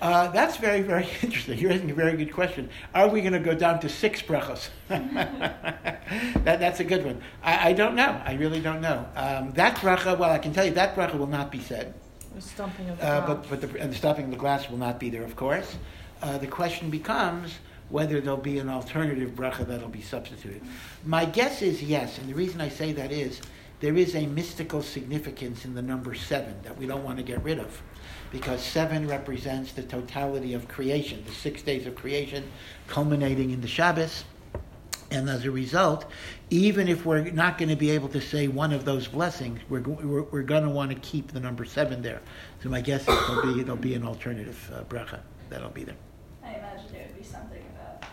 Uh, 0.02 0.28
that's 0.30 0.58
very, 0.58 0.82
very 0.82 1.08
interesting. 1.24 1.58
You're 1.58 1.72
asking 1.72 1.92
a 1.92 1.96
very 1.96 2.16
good 2.16 2.32
question. 2.32 2.70
Are 2.94 3.08
we 3.08 3.22
going 3.22 3.34
to 3.34 3.40
go 3.40 3.56
down 3.56 3.80
to 3.80 3.90
six 3.90 4.22
brachos? 4.22 4.70
that, 4.88 6.44
that's 6.44 6.80
a 6.80 6.84
good 6.84 7.04
one. 7.04 7.22
I, 7.44 7.70
I 7.70 7.74
don't 7.74 7.96
know. 7.96 8.22
I 8.24 8.34
really 8.34 8.62
don't 8.62 8.82
know. 8.82 9.06
Um, 9.16 9.52
that 9.54 9.78
bracha, 9.78 10.18
well, 10.18 10.30
I 10.30 10.38
can 10.38 10.54
tell 10.54 10.66
you 10.66 10.72
that 10.72 10.96
bracha 10.96 11.18
will 11.18 11.28
not 11.28 11.52
be 11.52 11.60
said. 11.60 11.94
The 12.36 12.42
stumping 12.42 12.90
of 12.90 13.00
the 13.00 13.08
Uh, 13.08 13.28
but 13.28 13.50
but 13.50 13.62
the, 13.62 13.80
and 13.80 13.92
the 13.92 13.96
stopping 13.96 14.26
of 14.26 14.32
the 14.32 14.38
glass 14.38 14.70
will 14.70 14.78
not 14.78 15.00
be 15.00 15.10
there, 15.10 15.24
of 15.24 15.36
course. 15.36 15.76
Uh, 16.22 16.38
the 16.38 16.48
question 16.48 16.90
becomes 16.92 17.56
whether 17.90 18.22
there'll 18.22 18.38
be 18.38 18.60
an 18.60 18.70
alternative 18.70 19.32
bracha 19.32 19.66
that'll 19.66 19.88
be 19.88 20.02
substituted. 20.02 20.62
My 21.06 21.26
guess 21.26 21.62
is 21.62 21.82
yes, 21.82 22.18
and 22.20 22.30
the 22.30 22.36
reason 22.36 22.62
I 22.62 22.70
say 22.70 22.92
that 22.94 23.12
is 23.12 23.42
there 23.80 23.96
is 23.96 24.16
a 24.16 24.26
mystical 24.26 24.82
significance 24.82 25.66
in 25.66 25.74
the 25.74 25.82
number 25.82 26.14
seven 26.14 26.56
that 26.64 26.78
we 26.78 26.86
don't 26.86 27.04
want 27.04 27.18
to 27.18 27.24
get 27.24 27.44
rid 27.44 27.60
of, 27.60 27.82
because 28.32 28.62
seven 28.62 29.08
represents 29.08 29.72
the 29.72 29.84
totality 29.84 30.54
of 30.54 30.68
creation, 30.68 31.24
the 31.26 31.34
six 31.34 31.62
days 31.62 31.86
of 31.86 31.96
creation, 31.96 32.44
culminating 32.88 33.52
in 33.52 33.62
the 33.62 33.68
Shabbos. 33.68 34.24
And 35.10 35.30
as 35.30 35.46
a 35.46 35.52
result, 35.52 36.06
even 36.50 36.90
if 36.90 37.06
we're 37.06 37.32
not 37.32 37.58
going 37.58 37.70
to 37.70 37.78
be 37.78 37.92
able 37.92 38.10
to 38.10 38.20
say 38.20 38.50
one 38.50 38.74
of 38.74 38.84
those 38.84 39.08
blessings, 39.08 39.60
we're, 39.70 39.80
we're, 39.80 40.24
we're 40.24 40.42
going 40.42 40.64
to 40.64 40.70
want 40.70 40.92
to 40.92 40.98
keep 41.00 41.32
the 41.32 41.40
number 41.40 41.64
seven 41.64 42.02
there. 42.02 42.22
So 42.62 42.70
my 42.70 42.82
guess 42.82 43.02
is 43.02 43.08
there'll 43.08 43.54
be, 43.54 43.64
there'll 43.64 43.78
be 43.78 43.94
an 43.94 44.06
alternative 44.06 44.72
uh, 44.74 44.84
bracha 44.84 45.20
that'll 45.50 45.70
be 45.70 45.86
there. 45.86 45.96
I 46.44 46.56
imagine 46.56 46.96
it 46.96 47.08
would 47.08 47.18
be 47.18 47.24
something 47.24 47.64
about 47.76 48.04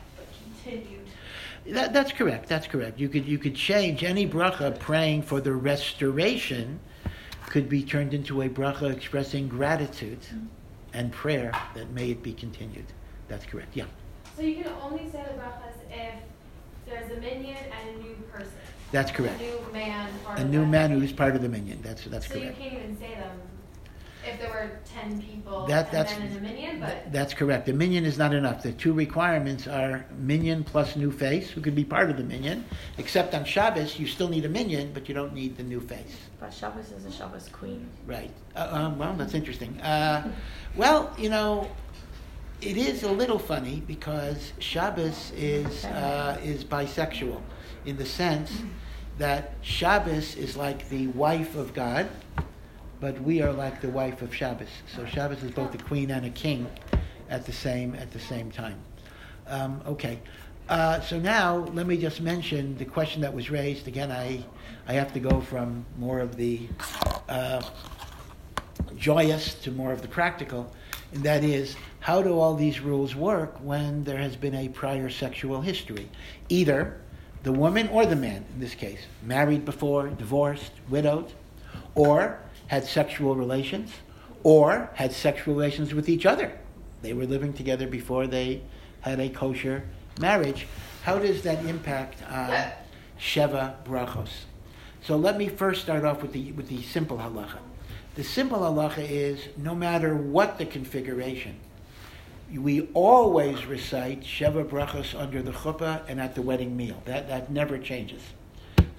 continued. 0.62 1.06
That, 1.66 1.92
that's 1.92 2.12
correct. 2.12 2.48
That's 2.48 2.66
correct. 2.66 3.00
You 3.00 3.08
could 3.08 3.26
you 3.26 3.38
could 3.38 3.54
change 3.54 4.04
any 4.04 4.28
bracha 4.28 4.78
praying 4.78 5.22
for 5.22 5.40
the 5.40 5.52
restoration 5.52 6.78
could 7.54 7.68
be 7.68 7.84
turned 7.84 8.12
into 8.12 8.42
a 8.42 8.48
bracha 8.48 8.90
expressing 8.90 9.46
gratitude 9.46 10.20
mm-hmm. 10.22 10.46
and 10.92 11.12
prayer 11.12 11.52
that 11.76 11.88
may 11.90 12.10
it 12.10 12.20
be 12.20 12.32
continued. 12.32 12.86
That's 13.28 13.46
correct. 13.46 13.76
Yeah, 13.76 13.84
So 14.34 14.42
you 14.42 14.64
can 14.64 14.72
only 14.82 15.08
say 15.08 15.22
the 15.28 15.40
brachas 15.40 15.78
if 15.88 16.14
there's 16.84 17.12
a 17.16 17.20
minyan 17.20 17.56
and 17.56 17.90
a 17.90 18.02
new 18.02 18.16
person. 18.32 18.50
that's 18.90 19.12
correct. 19.12 19.40
A 19.40 19.44
new 19.44 19.60
man. 19.72 20.10
A 20.30 20.44
new 20.44 20.66
man 20.66 20.90
who's 20.90 21.12
part 21.12 21.36
of 21.36 21.42
the 21.42 21.48
minyan. 21.48 21.80
That's 21.80 22.02
that's 22.06 22.26
so 22.26 22.34
correct. 22.34 22.58
you 22.58 22.70
can't 22.70 22.82
even 22.82 22.98
say 22.98 23.14
them 23.14 23.38
if 24.26 24.38
there 24.40 24.48
were 24.50 24.70
ten 24.84 25.20
people 25.20 25.66
That- 25.66 25.86
and 25.86 25.94
that's- 25.94 26.16
then 26.16 26.28
in 26.28 26.36
a 26.36 26.40
minyan, 26.40 26.80
but 26.80 27.12
That's 27.12 27.34
correct. 27.34 27.66
The 27.66 27.72
minyan 27.72 28.04
is 28.04 28.16
not 28.18 28.34
enough. 28.34 28.62
The 28.62 28.72
two 28.72 28.92
requirements 28.92 29.66
are 29.66 30.04
minyan 30.18 30.64
plus 30.64 30.96
new 30.96 31.10
face, 31.10 31.50
who 31.50 31.60
could 31.60 31.74
be 31.74 31.84
part 31.84 32.10
of 32.10 32.16
the 32.16 32.24
minyan. 32.24 32.64
Except 32.98 33.34
on 33.34 33.44
Shabbos, 33.44 33.98
you 33.98 34.06
still 34.06 34.28
need 34.28 34.44
a 34.44 34.48
minyan, 34.48 34.92
but 34.92 35.08
you 35.08 35.14
don't 35.14 35.34
need 35.34 35.56
the 35.56 35.62
new 35.62 35.80
face. 35.80 36.16
But 36.40 36.52
Shabbos 36.52 36.90
is 36.92 37.04
a 37.04 37.12
Shabbos 37.12 37.48
queen. 37.52 37.86
Right. 38.06 38.30
Uh, 38.56 38.68
um, 38.70 38.98
well, 38.98 39.14
that's 39.14 39.34
interesting. 39.34 39.80
Uh, 39.80 40.30
well, 40.76 41.12
you 41.18 41.28
know, 41.28 41.68
it 42.60 42.76
is 42.76 43.02
a 43.02 43.10
little 43.12 43.38
funny 43.38 43.82
because 43.86 44.52
Shabbos 44.58 45.32
is 45.36 45.84
uh, 45.84 46.38
is 46.42 46.64
bisexual, 46.64 47.40
in 47.84 47.96
the 47.96 48.06
sense 48.06 48.50
that 49.18 49.52
Shabbos 49.62 50.34
is 50.36 50.56
like 50.56 50.88
the 50.88 51.06
wife 51.08 51.54
of 51.56 51.72
God, 51.74 52.08
but 53.00 53.20
we 53.22 53.42
are 53.42 53.52
like 53.52 53.80
the 53.80 53.88
wife 53.88 54.22
of 54.22 54.34
Shabbos. 54.34 54.68
So 54.94 55.04
Shabbos 55.06 55.42
is 55.42 55.50
both 55.50 55.74
a 55.74 55.78
queen 55.78 56.10
and 56.10 56.26
a 56.26 56.30
king 56.30 56.66
at 57.28 57.46
the 57.46 57.52
same 57.52 57.94
at 57.94 58.10
the 58.12 58.20
same 58.20 58.50
time. 58.50 58.78
Um, 59.46 59.82
okay. 59.86 60.20
Uh, 60.68 61.00
so 61.00 61.18
now 61.18 61.58
let 61.74 61.86
me 61.86 61.96
just 61.98 62.22
mention 62.22 62.76
the 62.78 62.84
question 62.84 63.20
that 63.20 63.34
was 63.34 63.50
raised. 63.50 63.86
Again, 63.86 64.10
I 64.10 64.44
I 64.86 64.94
have 64.94 65.12
to 65.12 65.20
go 65.20 65.40
from 65.40 65.84
more 65.98 66.20
of 66.20 66.36
the 66.36 66.68
uh, 67.28 67.62
joyous 68.96 69.54
to 69.56 69.70
more 69.70 69.92
of 69.92 70.00
the 70.02 70.08
practical, 70.08 70.72
and 71.12 71.22
that 71.22 71.44
is 71.44 71.76
how 72.00 72.22
do 72.22 72.38
all 72.38 72.54
these 72.54 72.80
rules 72.80 73.14
work 73.14 73.56
when 73.62 74.04
there 74.04 74.18
has 74.18 74.36
been 74.36 74.54
a 74.54 74.68
prior 74.68 75.10
sexual 75.10 75.60
history? 75.60 76.08
Either 76.48 77.00
the 77.42 77.52
woman 77.52 77.88
or 77.88 78.06
the 78.06 78.16
man, 78.16 78.44
in 78.54 78.60
this 78.60 78.74
case, 78.74 79.00
married 79.22 79.64
before, 79.64 80.08
divorced, 80.08 80.72
widowed, 80.88 81.32
or 81.94 82.38
had 82.66 82.84
sexual 82.84 83.36
relations, 83.36 83.90
or 84.42 84.90
had 84.94 85.12
sexual 85.12 85.54
relations 85.54 85.94
with 85.94 86.08
each 86.08 86.26
other. 86.26 86.52
They 87.02 87.12
were 87.12 87.26
living 87.26 87.52
together 87.52 87.86
before 87.86 88.26
they 88.26 88.62
had 89.00 89.20
a 89.20 89.28
kosher 89.28 89.84
marriage. 90.20 90.66
How 91.02 91.18
does 91.18 91.42
that 91.42 91.64
impact 91.66 92.22
on 92.30 92.70
Sheva 93.18 93.74
Brachos? 93.84 94.30
So 95.02 95.16
let 95.16 95.36
me 95.36 95.48
first 95.48 95.82
start 95.82 96.04
off 96.04 96.22
with 96.22 96.32
the, 96.32 96.52
with 96.52 96.68
the 96.68 96.82
simple 96.82 97.18
halacha. 97.18 97.58
The 98.14 98.24
simple 98.24 98.60
halacha 98.60 99.06
is 99.08 99.38
no 99.56 99.74
matter 99.74 100.14
what 100.16 100.56
the 100.56 100.64
configuration, 100.64 101.56
we 102.54 102.88
always 102.94 103.66
recite 103.66 104.22
Sheva 104.22 104.64
Brachos 104.64 105.18
under 105.18 105.42
the 105.42 105.50
chuppah 105.50 106.02
and 106.08 106.20
at 106.20 106.34
the 106.34 106.42
wedding 106.42 106.76
meal. 106.76 107.02
That, 107.04 107.28
that 107.28 107.50
never 107.50 107.78
changes. 107.78 108.22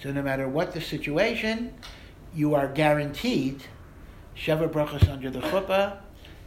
So 0.01 0.11
no 0.11 0.21
matter 0.21 0.47
what 0.47 0.73
the 0.73 0.81
situation, 0.81 1.73
you 2.35 2.55
are 2.55 2.67
guaranteed 2.67 3.63
Sheva 4.35 4.69
Brachos 4.69 5.09
under 5.09 5.29
the 5.29 5.39
chuppah 5.39 5.97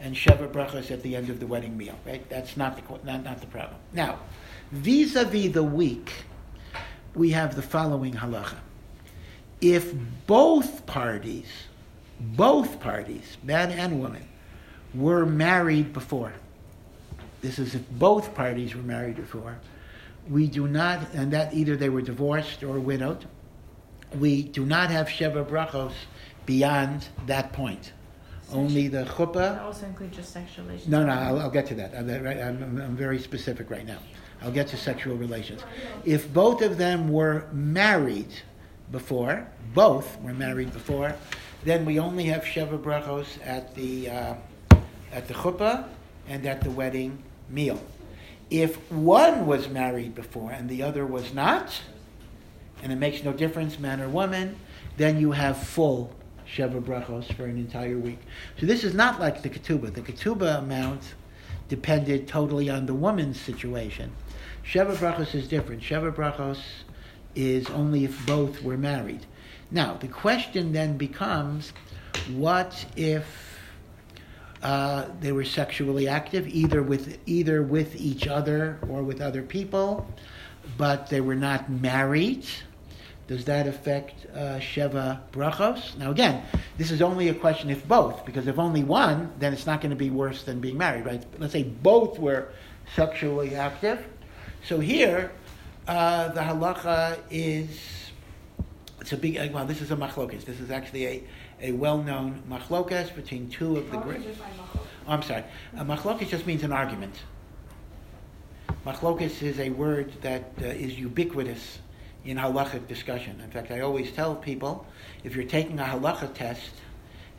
and 0.00 0.14
Sheva 0.14 0.50
Brachos 0.50 0.90
at 0.90 1.02
the 1.02 1.16
end 1.16 1.30
of 1.30 1.40
the 1.40 1.46
wedding 1.46 1.76
meal, 1.76 1.98
right? 2.06 2.28
That's 2.28 2.56
not 2.56 2.76
the, 2.76 3.04
not, 3.04 3.24
not 3.24 3.40
the 3.40 3.46
problem. 3.46 3.78
Now, 3.92 4.18
vis-a-vis 4.70 5.52
the 5.52 5.62
week, 5.62 6.12
we 7.14 7.30
have 7.30 7.56
the 7.56 7.62
following 7.62 8.14
halacha. 8.14 8.58
If 9.60 9.92
both 10.26 10.86
parties, 10.86 11.48
both 12.20 12.78
parties, 12.78 13.38
man 13.42 13.72
and 13.72 14.00
woman, 14.00 14.28
were 14.94 15.26
married 15.26 15.92
before, 15.92 16.32
this 17.40 17.58
is 17.58 17.74
if 17.74 17.88
both 17.90 18.34
parties 18.34 18.74
were 18.74 18.82
married 18.82 19.16
before, 19.16 19.58
we 20.28 20.46
do 20.46 20.68
not, 20.68 21.12
and 21.14 21.32
that 21.32 21.54
either 21.54 21.76
they 21.76 21.88
were 21.88 22.02
divorced 22.02 22.62
or 22.62 22.78
widowed, 22.78 23.24
we 24.18 24.42
do 24.42 24.64
not 24.64 24.90
have 24.90 25.08
Sheva 25.08 25.44
Brachos 25.46 25.92
beyond 26.46 27.08
that 27.26 27.52
point. 27.52 27.92
Only 28.50 28.88
the 28.88 28.98
That 29.04 29.08
chuppah. 29.08 29.62
also 29.62 29.84
includes 29.86 30.16
just 30.16 30.32
sexual 30.32 30.64
relations. 30.64 30.88
No, 30.88 31.04
no, 31.04 31.12
I'll, 31.12 31.38
I'll 31.40 31.50
get 31.50 31.66
to 31.66 31.74
that. 31.74 31.94
I'm, 31.94 32.08
I'm- 32.08 32.80
I'm 32.82 32.96
very 32.96 33.18
specific 33.18 33.70
right 33.70 33.86
now. 33.86 33.98
I'll 34.40 34.50
get 34.52 34.68
to 34.68 34.76
sexual 34.76 35.16
relations. 35.16 35.62
If 36.04 36.32
both 36.32 36.62
of 36.62 36.78
them 36.78 37.08
were 37.10 37.46
married 37.52 38.28
before, 38.90 39.46
both 39.74 40.18
were 40.22 40.32
married 40.32 40.72
before, 40.72 41.14
then 41.64 41.84
we 41.84 41.98
only 41.98 42.24
have 42.24 42.42
Sheva 42.44 42.78
Brachos 42.80 43.26
at 43.44 43.74
the, 43.74 44.08
uh, 44.08 44.34
at 45.12 45.28
the 45.28 45.34
chuppah 45.34 45.86
and 46.28 46.46
at 46.46 46.62
the 46.62 46.70
wedding 46.70 47.22
meal. 47.50 47.82
If 48.48 48.76
one 48.90 49.46
was 49.46 49.68
married 49.68 50.14
before 50.14 50.52
and 50.52 50.70
the 50.70 50.82
other 50.84 51.04
was 51.04 51.34
not, 51.34 51.82
and 52.82 52.92
it 52.92 52.96
makes 52.96 53.24
no 53.24 53.32
difference, 53.32 53.78
man 53.78 54.00
or 54.00 54.08
woman, 54.08 54.56
then 54.96 55.20
you 55.20 55.32
have 55.32 55.56
full 55.56 56.12
Sheva 56.46 56.82
Brachos 56.82 57.32
for 57.34 57.44
an 57.44 57.58
entire 57.58 57.98
week. 57.98 58.20
So 58.58 58.66
this 58.66 58.84
is 58.84 58.94
not 58.94 59.20
like 59.20 59.42
the 59.42 59.50
Ketubah. 59.50 59.92
The 59.92 60.00
Ketubah 60.00 60.58
amount 60.58 61.14
depended 61.68 62.26
totally 62.26 62.70
on 62.70 62.86
the 62.86 62.94
woman's 62.94 63.40
situation. 63.40 64.10
Sheva 64.64 64.94
Brachos 64.96 65.34
is 65.34 65.46
different. 65.46 65.82
Sheva 65.82 66.12
Brachos 66.12 66.58
is 67.34 67.68
only 67.70 68.04
if 68.04 68.26
both 68.26 68.62
were 68.62 68.78
married. 68.78 69.26
Now, 69.70 69.94
the 69.94 70.08
question 70.08 70.72
then 70.72 70.96
becomes, 70.96 71.72
what 72.32 72.86
if 72.96 73.58
uh, 74.62 75.06
they 75.20 75.32
were 75.32 75.44
sexually 75.44 76.08
active, 76.08 76.48
either 76.48 76.82
with 76.82 77.18
either 77.26 77.62
with 77.62 77.94
each 77.96 78.26
other 78.26 78.78
or 78.88 79.02
with 79.02 79.20
other 79.20 79.42
people, 79.42 80.10
but 80.76 81.08
they 81.10 81.20
were 81.20 81.36
not 81.36 81.70
married? 81.70 82.46
Does 83.28 83.44
that 83.44 83.66
affect 83.66 84.26
uh, 84.34 84.58
Sheva 84.58 85.20
Brachos? 85.32 85.96
Now, 85.98 86.10
again, 86.10 86.42
this 86.78 86.90
is 86.90 87.02
only 87.02 87.28
a 87.28 87.34
question 87.34 87.68
if 87.68 87.86
both, 87.86 88.24
because 88.24 88.46
if 88.46 88.58
only 88.58 88.82
one, 88.82 89.30
then 89.38 89.52
it's 89.52 89.66
not 89.66 89.82
going 89.82 89.90
to 89.90 89.96
be 89.96 90.08
worse 90.08 90.44
than 90.44 90.60
being 90.60 90.78
married, 90.78 91.04
right? 91.04 91.22
Let's 91.38 91.52
say 91.52 91.62
both 91.62 92.18
were 92.18 92.48
sexually 92.96 93.54
active. 93.54 94.04
So 94.64 94.80
here, 94.80 95.30
uh, 95.86 96.28
the 96.28 96.40
halacha 96.40 97.18
is 97.30 97.68
it's 99.00 99.12
a 99.12 99.16
big. 99.16 99.36
uh, 99.36 99.48
Well, 99.52 99.66
this 99.66 99.82
is 99.82 99.90
a 99.90 99.96
machlokas. 99.96 100.44
This 100.46 100.58
is 100.58 100.70
actually 100.70 101.06
a, 101.06 101.22
a 101.60 101.72
well-known 101.72 102.42
machlokas 102.48 103.14
between 103.14 103.50
two 103.50 103.76
of 103.76 103.90
the 103.90 103.98
great. 103.98 104.22
Oh, 105.06 105.12
I'm 105.12 105.22
sorry. 105.22 105.44
A 105.76 105.84
machlokas 105.84 106.28
just 106.28 106.46
means 106.46 106.62
an 106.62 106.72
argument. 106.72 107.14
Machlokas 108.86 109.42
is 109.42 109.58
a 109.58 109.68
word 109.70 110.12
that 110.22 110.50
uh, 110.62 110.66
is 110.66 110.98
ubiquitous 110.98 111.78
in 112.24 112.36
halachic 112.36 112.86
discussion. 112.88 113.40
In 113.40 113.50
fact, 113.50 113.70
I 113.70 113.80
always 113.80 114.10
tell 114.12 114.34
people 114.34 114.86
if 115.24 115.34
you're 115.34 115.44
taking 115.44 115.78
a 115.78 115.84
halacha 115.84 116.32
test 116.34 116.70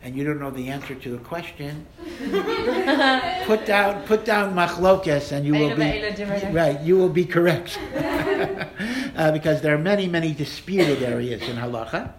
and 0.01 0.15
you 0.15 0.23
don't 0.23 0.39
know 0.39 0.51
the 0.51 0.69
answer 0.69 0.95
to 0.95 1.09
the 1.11 1.17
question, 1.17 1.85
put 3.45 3.65
down 3.65 4.03
put 4.03 4.23
down 4.23 4.55
machlokas 4.55 5.31
and 5.31 5.45
you 5.45 5.53
will 5.53 5.75
be 5.75 6.53
right. 6.53 6.79
You 6.81 6.97
will 6.97 7.09
be 7.09 7.25
correct 7.25 7.77
uh, 7.95 9.31
because 9.31 9.61
there 9.61 9.75
are 9.75 9.79
many 9.79 10.07
many 10.07 10.33
disputed 10.33 11.03
areas 11.03 11.41
in 11.41 11.57
halacha, 11.57 12.13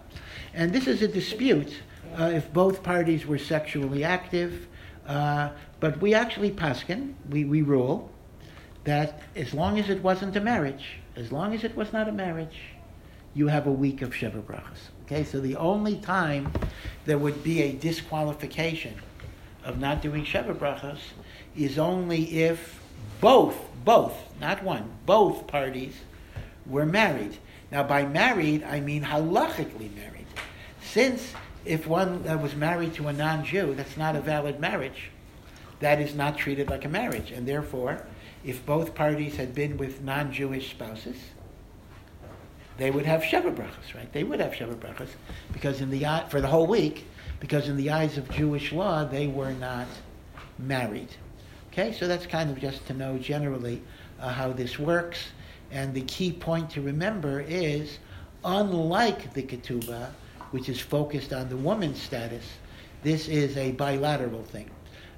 and 0.53 0.71
this 0.71 0.87
is 0.87 1.01
a 1.01 1.07
dispute 1.07 1.73
uh, 2.17 2.25
if 2.25 2.51
both 2.53 2.83
parties 2.83 3.25
were 3.25 3.39
sexually 3.39 4.03
active. 4.03 4.67
Uh, 5.07 5.49
but 5.79 5.99
we 5.99 6.13
actually 6.13 6.51
paskin, 6.51 7.15
we, 7.29 7.43
we 7.43 7.63
rule 7.63 8.11
that 8.83 9.21
as 9.35 9.53
long 9.53 9.79
as 9.79 9.89
it 9.89 10.01
wasn't 10.01 10.35
a 10.35 10.39
marriage, 10.39 10.99
as 11.15 11.31
long 11.31 11.53
as 11.53 11.63
it 11.63 11.75
was 11.75 11.91
not 11.93 12.07
a 12.07 12.11
marriage, 12.11 12.59
you 13.33 13.47
have 13.47 13.67
a 13.67 13.71
week 13.71 14.01
of 14.01 14.11
Sheva 14.11 14.41
Brachas. 14.41 14.89
Okay, 15.05 15.23
so 15.23 15.39
the 15.39 15.55
only 15.55 15.97
time 15.97 16.51
there 17.05 17.17
would 17.17 17.43
be 17.43 17.61
a 17.61 17.73
disqualification 17.73 18.95
of 19.63 19.79
not 19.79 20.01
doing 20.01 20.25
Sheva 20.25 20.55
Brachas 20.55 20.99
is 21.55 21.77
only 21.77 22.41
if 22.41 22.81
both, 23.19 23.57
both, 23.83 24.15
not 24.39 24.63
one, 24.63 24.89
both 25.05 25.47
parties 25.47 25.95
were 26.65 26.85
married. 26.85 27.37
Now, 27.71 27.83
by 27.83 28.05
married, 28.05 28.63
I 28.63 28.79
mean 28.79 29.03
halachically 29.03 29.93
married. 29.95 30.27
Since 30.83 31.33
if 31.65 31.87
one 31.87 32.27
uh, 32.27 32.37
was 32.37 32.55
married 32.55 32.93
to 32.95 33.07
a 33.07 33.13
non 33.13 33.45
Jew, 33.45 33.73
that's 33.75 33.97
not 33.97 34.15
a 34.15 34.21
valid 34.21 34.59
marriage, 34.59 35.11
that 35.79 36.01
is 36.01 36.15
not 36.15 36.37
treated 36.37 36.69
like 36.69 36.85
a 36.85 36.89
marriage. 36.89 37.31
And 37.31 37.47
therefore, 37.47 38.05
if 38.43 38.65
both 38.65 38.95
parties 38.95 39.35
had 39.35 39.53
been 39.53 39.77
with 39.77 40.01
non 40.01 40.31
Jewish 40.31 40.71
spouses, 40.71 41.17
they 42.77 42.89
would 42.89 43.05
have 43.05 43.21
Sheva 43.21 43.53
Brachas, 43.53 43.93
right? 43.95 44.11
They 44.11 44.23
would 44.23 44.39
have 44.39 44.53
Sheva 44.53 44.75
Brachas 44.75 45.09
because 45.53 45.81
in 45.81 45.89
the 45.89 46.23
for 46.29 46.41
the 46.41 46.47
whole 46.47 46.67
week, 46.67 47.05
because 47.39 47.69
in 47.69 47.77
the 47.77 47.91
eyes 47.91 48.17
of 48.17 48.29
Jewish 48.29 48.71
law, 48.71 49.03
they 49.03 49.27
were 49.27 49.53
not 49.53 49.87
married. 50.57 51.09
Okay, 51.71 51.93
so 51.93 52.07
that's 52.07 52.25
kind 52.25 52.49
of 52.49 52.59
just 52.59 52.85
to 52.87 52.93
know 52.93 53.17
generally 53.17 53.81
uh, 54.19 54.29
how 54.29 54.51
this 54.51 54.77
works. 54.77 55.19
And 55.71 55.93
the 55.93 56.01
key 56.01 56.31
point 56.31 56.69
to 56.71 56.81
remember 56.81 57.41
is, 57.41 57.99
unlike 58.43 59.33
the 59.33 59.43
ketubah, 59.43 60.09
which 60.51 60.67
is 60.67 60.81
focused 60.81 61.31
on 61.31 61.47
the 61.47 61.55
woman's 61.55 62.01
status, 62.01 62.45
this 63.03 63.27
is 63.27 63.55
a 63.57 63.71
bilateral 63.71 64.43
thing. 64.43 64.69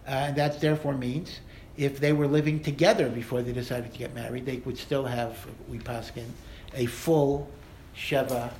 Uh, 0.07 0.11
and 0.11 0.35
that 0.35 0.61
therefore 0.61 0.93
means 0.93 1.39
if 1.77 1.99
they 1.99 2.13
were 2.13 2.27
living 2.27 2.59
together 2.59 3.09
before 3.09 3.41
they 3.41 3.51
decided 3.51 3.91
to 3.91 3.99
get 3.99 4.13
married, 4.13 4.45
they 4.45 4.57
would 4.57 4.77
still 4.77 5.05
have, 5.05 5.45
we 5.67 5.79
paskin, 5.79 6.27
a 6.75 6.85
full 6.85 7.49
Sheva 7.95 8.51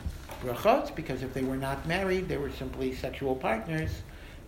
brachot, 0.41 0.95
because 0.95 1.23
if 1.23 1.33
they 1.33 1.43
were 1.43 1.57
not 1.57 1.87
married, 1.87 2.27
they 2.27 2.37
were 2.37 2.51
simply 2.51 2.93
sexual 2.95 3.35
partners, 3.35 3.91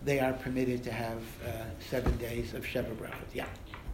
they 0.04 0.20
are 0.20 0.32
permitted 0.32 0.82
to 0.84 0.92
have 0.92 1.18
uh, 1.44 1.50
seven 1.90 2.16
days 2.18 2.54
of 2.54 2.64
Sheva 2.64 2.94
brachot. 2.96 3.34
Yeah. 3.34 3.46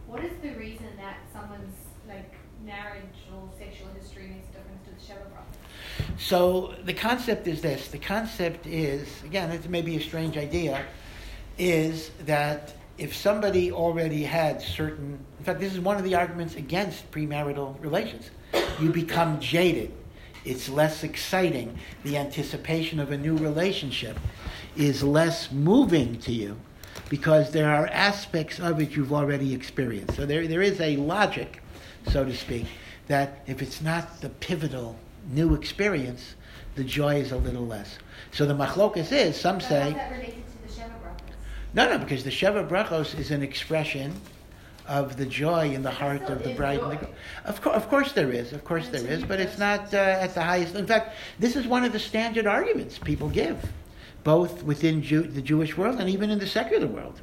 What 0.07 0.23
is 0.23 0.33
the 0.41 0.51
reason 0.51 0.87
that 0.97 1.17
someone's 1.31 1.75
like 2.07 2.33
marriage 2.65 3.03
or 3.33 3.49
sexual 3.57 3.87
history 3.99 4.27
makes 4.27 4.47
a 4.49 4.53
difference 4.53 4.83
to 4.85 4.91
the 4.91 5.13
Sheva 5.13 5.25
Brachos? 5.31 6.19
So 6.19 6.75
the 6.83 6.93
concept 6.93 7.47
is 7.47 7.61
this. 7.61 7.87
The 7.87 7.97
concept 7.97 8.65
is, 8.67 9.07
again, 9.23 9.51
it 9.51 9.69
may 9.69 9.81
be 9.81 9.97
a 9.97 10.01
strange 10.01 10.37
idea, 10.37 10.85
is 11.57 12.11
that 12.25 12.73
if 12.97 13.15
somebody 13.15 13.71
already 13.71 14.23
had 14.23 14.61
certain, 14.61 15.19
in 15.39 15.45
fact, 15.45 15.59
this 15.59 15.73
is 15.73 15.79
one 15.79 15.97
of 15.97 16.03
the 16.03 16.15
arguments 16.15 16.55
against 16.55 17.09
premarital 17.11 17.81
relations. 17.81 18.29
You 18.79 18.91
become 18.91 19.39
jaded. 19.39 19.91
It's 20.45 20.69
less 20.69 21.03
exciting. 21.03 21.77
The 22.03 22.17
anticipation 22.17 22.99
of 22.99 23.11
a 23.11 23.17
new 23.17 23.35
relationship 23.37 24.19
is 24.75 25.03
less 25.03 25.51
moving 25.51 26.19
to 26.19 26.31
you 26.31 26.57
because 27.09 27.51
there 27.51 27.69
are 27.69 27.87
aspects 27.87 28.59
of 28.59 28.79
it 28.79 28.91
you've 28.91 29.13
already 29.13 29.53
experienced. 29.53 30.15
So 30.15 30.25
there, 30.25 30.47
there 30.47 30.61
is 30.61 30.79
a 30.79 30.97
logic, 30.97 31.61
so 32.09 32.25
to 32.25 32.35
speak, 32.35 32.65
that 33.07 33.43
if 33.47 33.61
it's 33.61 33.81
not 33.81 34.21
the 34.21 34.29
pivotal 34.29 34.97
new 35.31 35.55
experience, 35.55 36.35
the 36.75 36.83
joy 36.83 37.15
is 37.15 37.31
a 37.31 37.37
little 37.37 37.65
less. 37.65 37.97
So 38.31 38.45
the 38.45 38.55
machlokas 38.55 39.11
is, 39.11 39.39
some 39.39 39.61
say, 39.61 39.81
how's 39.81 39.93
that 39.93 40.11
related 40.11 40.43
to 40.47 40.67
the 40.67 40.81
Sheva 40.81 40.89
Brachos? 41.01 41.33
No, 41.73 41.89
no, 41.89 41.97
because 41.97 42.23
the 42.23 42.29
Sheva 42.29 42.67
Brachos 42.67 43.17
is 43.17 43.31
an 43.31 43.41
expression 43.41 44.13
of 44.87 45.17
the 45.17 45.25
joy 45.25 45.71
in 45.71 45.81
the 45.81 45.89
heart 45.89 46.23
of 46.23 46.43
the 46.43 46.53
bride 46.53 46.79
and 46.79 46.91
the 46.91 46.95
groom. 46.97 47.11
Of, 47.45 47.61
course, 47.61 47.75
of 47.75 47.89
course 47.89 48.11
there 48.11 48.31
is, 48.31 48.53
of 48.53 48.63
course 48.63 48.89
there 48.89 49.07
is, 49.07 49.23
but 49.23 49.39
it's 49.39 49.57
not 49.57 49.93
uh, 49.93 49.97
at 49.97 50.35
the 50.35 50.43
highest. 50.43 50.75
In 50.75 50.85
fact, 50.85 51.15
this 51.39 51.55
is 51.55 51.65
one 51.65 51.83
of 51.83 51.91
the 51.91 51.99
standard 51.99 52.45
arguments 52.45 52.99
people 52.99 53.29
give, 53.29 53.71
both 54.23 54.63
within 54.63 55.01
Jew, 55.01 55.23
the 55.23 55.41
Jewish 55.41 55.75
world 55.77 55.99
and 55.99 56.09
even 56.09 56.29
in 56.29 56.37
the 56.37 56.47
secular 56.47 56.85
world, 56.85 57.21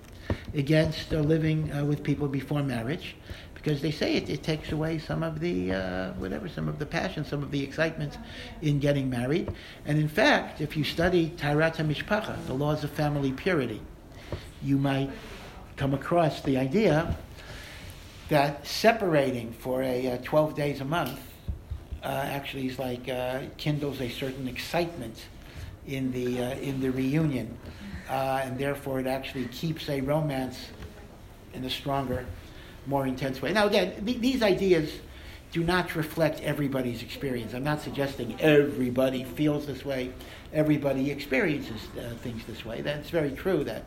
against 0.55 1.13
uh, 1.13 1.21
living 1.21 1.71
uh, 1.73 1.85
with 1.85 2.03
people 2.03 2.27
before 2.27 2.63
marriage, 2.63 3.15
because 3.55 3.83
they 3.83 3.91
say 3.91 4.17
it, 4.17 4.29
it 4.31 4.43
takes 4.43 4.73
away 4.73 4.99
some 4.99 5.23
of 5.23 5.39
the 5.39 5.73
uh, 5.73 6.13
whatever, 6.15 6.49
some 6.49 6.67
of 6.67 6.79
the 6.79 6.87
passion, 6.87 7.25
some 7.25 7.43
of 7.43 7.51
the 7.51 7.63
excitement 7.63 8.17
in 8.63 8.81
getting 8.81 9.09
married. 9.11 9.49
And 9.85 9.99
in 9.99 10.09
fact, 10.09 10.61
if 10.61 10.77
you 10.77 10.83
study 10.83 11.33
Taharat 11.37 11.77
HaMishpacha, 11.77 12.47
the 12.47 12.55
laws 12.55 12.83
of 12.83 12.91
family 12.91 13.33
purity, 13.33 13.83
you 14.63 14.77
might 14.77 15.11
come 15.77 15.95
across 15.95 16.43
the 16.43 16.57
idea 16.57 17.17
that 18.29 18.67
separating 18.67 19.53
for 19.53 19.83
a 19.83 20.13
uh, 20.13 20.19
12 20.23 20.55
days 20.55 20.81
a 20.81 20.85
month 20.85 21.21
uh, 22.03 22.07
actually 22.07 22.69
is 22.69 22.79
like 22.79 23.09
uh, 23.09 23.41
kindles 23.57 24.01
a 24.01 24.09
certain 24.09 24.49
excitement 24.49 25.27
in 25.87 26.13
the 26.13 26.43
uh, 26.43 26.51
in 26.57 26.81
the 26.81 26.91
reunion, 26.91 27.57
uh, 28.09 28.41
and 28.45 28.59
therefore 28.59 29.01
it 29.01 29.07
actually 29.07 29.47
keeps 29.47 29.89
a 29.89 30.01
romance 30.01 30.69
in 31.53 31.65
a 31.65 31.71
stronger, 31.71 32.25
more 32.87 33.07
intense 33.07 33.43
way. 33.43 33.53
Now 33.53 33.67
again, 33.67 34.05
th- 34.05 34.21
these 34.21 34.43
ideas 34.43 34.93
do 35.53 35.65
not 35.65 35.97
reflect 35.97 36.41
everybody's 36.43 37.03
experience. 37.03 37.55
I'm 37.55 37.65
not 37.65 37.81
suggesting 37.83 38.41
everybody 38.41 39.25
feels 39.25 39.67
this 39.67 39.85
way, 39.85 40.13
everybody 40.53 41.11
experiences 41.11 41.81
uh, 41.99 42.15
things 42.23 42.45
this 42.47 42.65
way. 42.65 42.83
That's 42.83 43.11
very 43.11 43.33
true 43.33 43.65
that 43.65 43.85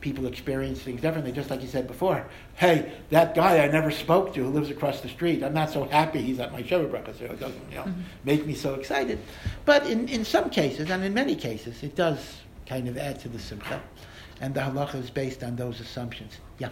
people 0.00 0.26
experience 0.26 0.80
things 0.80 1.00
differently. 1.00 1.32
Just 1.32 1.50
like 1.50 1.62
you 1.62 1.68
said 1.68 1.86
before, 1.86 2.26
hey, 2.54 2.92
that 3.10 3.34
guy 3.34 3.58
I 3.62 3.68
never 3.68 3.90
spoke 3.90 4.34
to 4.34 4.42
who 4.42 4.50
lives 4.50 4.70
across 4.70 5.00
the 5.00 5.08
street, 5.08 5.42
I'm 5.42 5.54
not 5.54 5.70
so 5.70 5.84
happy 5.84 6.20
he's 6.20 6.40
at 6.40 6.52
my 6.52 6.62
Sheva 6.62 6.90
breakfast, 6.90 7.20
so 7.20 7.26
it 7.26 7.40
doesn't 7.40 7.70
you 7.70 7.76
know, 7.76 7.82
mm-hmm. 7.84 8.00
make 8.24 8.46
me 8.46 8.54
so 8.54 8.74
excited. 8.74 9.18
But 9.64 9.86
in, 9.86 10.08
in 10.08 10.24
some 10.24 10.50
cases, 10.50 10.90
and 10.90 11.04
in 11.04 11.14
many 11.14 11.36
cases, 11.36 11.82
it 11.82 11.94
does 11.94 12.36
kind 12.66 12.88
of 12.88 12.96
add 12.96 13.20
to 13.20 13.28
the 13.28 13.38
simcha. 13.38 13.82
And 14.40 14.54
the 14.54 14.60
halacha 14.60 14.94
is 14.96 15.10
based 15.10 15.42
on 15.44 15.56
those 15.56 15.80
assumptions. 15.80 16.38
Yeah. 16.58 16.70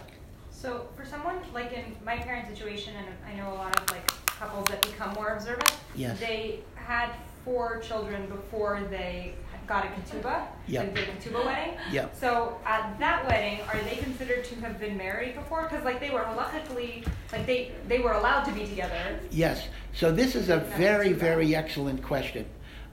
So 0.49 0.87
for 0.95 1.05
someone 1.05 1.37
like 1.53 1.71
in 1.71 1.95
my 2.03 2.17
parents' 2.17 2.49
situation, 2.49 2.93
and 2.95 3.07
I 3.25 3.37
know 3.37 3.53
a 3.53 3.55
lot 3.55 3.79
of 3.79 3.89
like 3.91 4.07
couples 4.25 4.67
that 4.69 4.81
become 4.81 5.13
more 5.13 5.29
observant, 5.29 5.71
Yes. 5.95 6.19
they 6.19 6.59
had 6.75 7.11
four 7.45 7.79
children 7.79 8.27
before 8.27 8.81
they 8.89 9.35
got 9.69 9.85
a 9.85 9.87
ketubah, 9.89 10.47
Yep. 10.67 10.97
a 10.97 11.01
ketubah 11.01 11.45
wedding. 11.45 11.75
Yep. 11.91 12.15
So 12.19 12.59
at 12.65 12.97
that 12.99 13.25
wedding, 13.27 13.61
are 13.71 13.79
they 13.83 13.97
considered 13.97 14.43
to 14.45 14.55
have 14.55 14.79
been 14.79 14.97
married 14.97 15.35
before? 15.35 15.67
Because 15.69 15.85
like 15.85 15.99
they 15.99 16.09
were 16.09 16.21
halachically, 16.21 17.07
like 17.31 17.45
they 17.45 17.71
they 17.87 17.99
were 17.99 18.13
allowed 18.13 18.43
to 18.45 18.51
be 18.51 18.65
together. 18.65 19.19
Yes. 19.29 19.67
So 19.93 20.11
this 20.11 20.35
is 20.35 20.49
a 20.49 20.57
very, 20.57 21.13
very 21.13 21.55
excellent 21.55 22.01
question. 22.03 22.45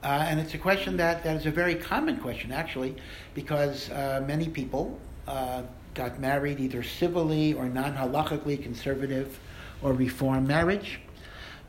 Uh, 0.03 0.27
and 0.29 0.39
it's 0.39 0.53
a 0.55 0.59
question 0.59 0.97
that, 0.99 1.25
that 1.25 1.37
is 1.37 1.47
a 1.47 1.51
very 1.51 1.75
common 1.75 2.19
question, 2.19 2.53
actually, 2.53 2.95
because 3.35 3.91
uh, 3.91 4.23
many 4.27 4.47
people 4.47 5.01
uh, 5.27 5.63
got 5.95 6.21
married 6.21 6.61
either 6.61 6.83
civilly 6.83 7.55
or 7.55 7.67
non 7.67 7.97
halachically 7.97 8.63
conservative 8.63 9.41
or 9.83 9.95
reform 9.95 10.47
marriage. 10.47 11.01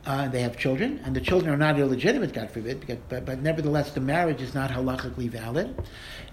Uh, 0.06 0.28
they 0.28 0.40
have 0.40 0.56
children, 0.56 1.00
and 1.04 1.14
the 1.14 1.20
children 1.20 1.52
are 1.52 1.56
not 1.56 1.78
illegitimate, 1.78 2.32
God 2.32 2.50
forbid, 2.50 2.80
because, 2.80 2.98
but, 3.08 3.26
but 3.26 3.42
nevertheless, 3.42 3.90
the 3.92 4.00
marriage 4.00 4.40
is 4.40 4.54
not 4.54 4.70
halachically 4.70 5.28
valid. 5.28 5.76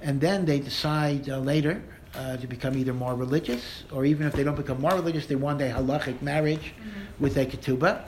And 0.01 0.21
then 0.21 0.45
they 0.45 0.59
decide 0.59 1.29
uh, 1.29 1.39
later 1.39 1.83
uh, 2.13 2.37
to 2.37 2.47
become 2.47 2.77
either 2.77 2.93
more 2.93 3.15
religious, 3.15 3.83
or 3.91 4.05
even 4.05 4.27
if 4.27 4.33
they 4.33 4.43
don't 4.43 4.55
become 4.55 4.79
more 4.79 4.93
religious, 4.93 5.25
they 5.25 5.35
want 5.35 5.61
a 5.61 5.65
halachic 5.65 6.21
marriage 6.21 6.73
with 7.19 7.37
a 7.37 7.45
ketubah. 7.45 8.05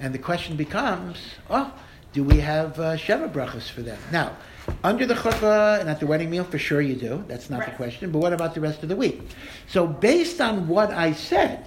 And 0.00 0.14
the 0.14 0.18
question 0.18 0.56
becomes, 0.56 1.18
oh, 1.50 1.72
do 2.12 2.24
we 2.24 2.38
have 2.40 2.78
uh, 2.78 2.96
Sheva 2.96 3.30
brachas 3.30 3.68
for 3.68 3.82
them? 3.82 3.98
Now, 4.10 4.36
under 4.84 5.06
the 5.06 5.14
chuppah 5.14 5.80
and 5.80 5.88
at 5.88 6.00
the 6.00 6.06
wedding 6.06 6.30
meal, 6.30 6.44
for 6.44 6.58
sure 6.58 6.80
you 6.80 6.94
do. 6.94 7.24
That's 7.26 7.50
not 7.50 7.64
the 7.64 7.72
question. 7.72 8.10
But 8.10 8.20
what 8.20 8.32
about 8.32 8.54
the 8.54 8.60
rest 8.60 8.82
of 8.82 8.88
the 8.88 8.96
week? 8.96 9.22
So, 9.66 9.86
based 9.86 10.40
on 10.40 10.68
what 10.68 10.90
I 10.90 11.12
said, 11.12 11.66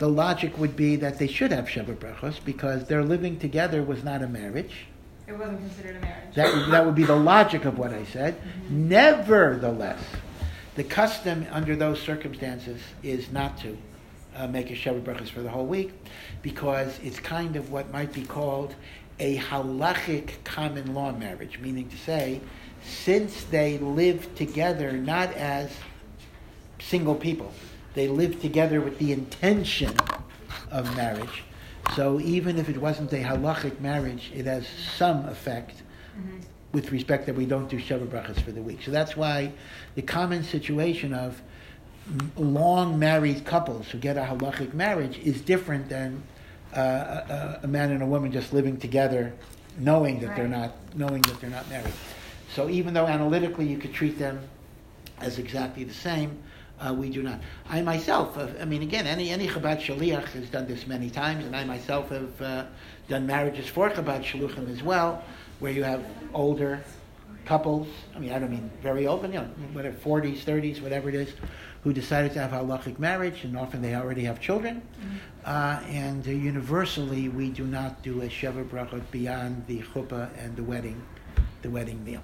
the 0.00 0.08
logic 0.08 0.56
would 0.56 0.74
be 0.76 0.96
that 0.96 1.18
they 1.18 1.26
should 1.26 1.52
have 1.52 1.66
Sheva 1.66 1.94
brachos 1.94 2.42
because 2.42 2.86
their 2.86 3.04
living 3.04 3.38
together 3.38 3.82
was 3.82 4.02
not 4.02 4.22
a 4.22 4.26
marriage. 4.26 4.86
It 5.28 5.38
wasn't 5.38 5.60
considered 5.60 5.96
a 5.96 6.00
marriage. 6.00 6.34
That 6.34 6.54
would, 6.54 6.70
that 6.72 6.86
would 6.86 6.94
be 6.94 7.04
the 7.04 7.14
logic 7.14 7.66
of 7.66 7.78
what 7.78 7.92
I 7.92 8.06
said. 8.06 8.34
Nevertheless, 8.70 10.02
the 10.74 10.84
custom 10.84 11.46
under 11.50 11.76
those 11.76 12.00
circumstances 12.00 12.80
is 13.02 13.30
not 13.30 13.58
to 13.58 13.76
uh, 14.36 14.46
make 14.46 14.70
a 14.70 14.74
Sheva 14.74 15.02
brachas 15.02 15.28
for 15.28 15.42
the 15.42 15.50
whole 15.50 15.66
week 15.66 15.92
because 16.40 16.98
it's 17.02 17.20
kind 17.20 17.56
of 17.56 17.70
what 17.70 17.92
might 17.92 18.14
be 18.14 18.22
called 18.22 18.74
a 19.18 19.36
halachic 19.36 20.42
common 20.44 20.94
law 20.94 21.12
marriage, 21.12 21.58
meaning 21.58 21.90
to 21.90 21.98
say, 21.98 22.40
since 22.82 23.44
they 23.44 23.76
live 23.76 24.34
together 24.34 24.92
not 24.92 25.30
as 25.34 25.70
single 26.78 27.14
people, 27.14 27.52
they 27.94 28.08
live 28.08 28.40
together 28.40 28.80
with 28.80 28.98
the 28.98 29.12
intention 29.12 29.94
of 30.70 30.96
marriage. 30.96 31.44
So 31.96 32.20
even 32.20 32.58
if 32.58 32.68
it 32.68 32.78
wasn't 32.78 33.12
a 33.12 33.16
halachic 33.16 33.80
marriage, 33.80 34.30
it 34.34 34.46
has 34.46 34.66
some 34.96 35.24
effect 35.26 35.82
with 36.72 36.92
respect 36.92 37.26
that 37.26 37.34
we 37.34 37.46
don't 37.46 37.68
do 37.68 37.78
Sheva 37.78 38.06
brachas 38.06 38.40
for 38.40 38.52
the 38.52 38.62
week. 38.62 38.80
So 38.84 38.90
that's 38.90 39.16
why 39.16 39.52
the 39.96 40.02
common 40.02 40.44
situation 40.44 41.12
of 41.12 41.40
long 42.36 42.98
married 42.98 43.44
couples 43.44 43.88
who 43.88 43.98
get 43.98 44.16
a 44.16 44.22
halachic 44.22 44.72
marriage 44.74 45.18
is 45.18 45.40
different 45.40 45.88
than 45.88 46.22
uh, 46.76 46.80
a, 46.80 47.60
a 47.64 47.66
man 47.66 47.90
and 47.90 48.02
a 48.02 48.06
woman 48.06 48.30
just 48.30 48.52
living 48.52 48.76
together, 48.76 49.32
knowing 49.78 50.20
that 50.20 50.36
they're 50.36 50.48
not 50.48 50.74
knowing 50.94 51.22
that 51.22 51.40
they're 51.40 51.50
not 51.50 51.68
married. 51.68 51.92
So 52.54 52.68
even 52.68 52.94
though 52.94 53.06
analytically 53.06 53.66
you 53.66 53.78
could 53.78 53.92
treat 53.92 54.18
them 54.18 54.40
as 55.20 55.38
exactly 55.38 55.84
the 55.84 55.94
same, 55.94 56.38
uh, 56.80 56.92
we 56.92 57.10
do 57.10 57.22
not. 57.22 57.40
I 57.68 57.82
myself, 57.82 58.36
uh, 58.36 58.48
I 58.60 58.64
mean, 58.64 58.82
again, 58.82 59.06
any 59.06 59.30
any 59.30 59.46
Chabad 59.46 59.80
shaliach 59.80 60.28
has 60.28 60.48
done 60.48 60.66
this 60.66 60.86
many 60.86 61.10
times, 61.10 61.44
and 61.44 61.54
I 61.54 61.64
myself 61.64 62.08
have 62.10 62.42
uh, 62.42 62.64
done 63.08 63.26
marriages 63.26 63.66
for 63.68 63.90
Chabad 63.90 64.24
shaluchim 64.24 64.70
as 64.70 64.82
well, 64.82 65.22
where 65.58 65.72
you 65.72 65.84
have 65.84 66.04
older 66.32 66.82
couples. 67.44 67.88
I 68.14 68.18
mean, 68.18 68.32
I 68.32 68.38
don't 68.38 68.50
mean 68.50 68.70
very 68.82 69.06
open, 69.06 69.32
you 69.32 69.40
know, 69.40 69.46
whatever, 69.72 69.96
forties, 69.96 70.44
thirties, 70.44 70.80
whatever 70.80 71.08
it 71.08 71.14
is, 71.14 71.32
who 71.82 71.92
decided 71.92 72.32
to 72.32 72.38
have 72.38 72.52
a 72.52 72.58
halachic 72.58 72.98
marriage, 72.98 73.44
and 73.44 73.56
often 73.56 73.82
they 73.82 73.94
already 73.94 74.24
have 74.24 74.40
children. 74.40 74.82
Uh, 75.44 75.80
and 75.86 76.26
uh, 76.28 76.30
universally, 76.30 77.28
we 77.28 77.50
do 77.50 77.64
not 77.64 78.02
do 78.02 78.22
a 78.22 78.26
sheva 78.26 78.64
brachot 78.68 79.02
beyond 79.10 79.66
the 79.66 79.80
chuppah 79.80 80.28
and 80.38 80.54
the 80.56 80.62
wedding, 80.62 81.00
the 81.62 81.70
wedding 81.70 82.02
meal. 82.04 82.22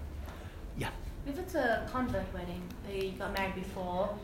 Yeah. 0.77 0.91
If 1.27 1.39
it's 1.39 1.55
a 1.55 1.89
convert 1.91 2.33
wedding, 2.35 2.63
they 2.87 3.11
got 3.19 3.33
married 3.33 3.55
before, 3.55 4.15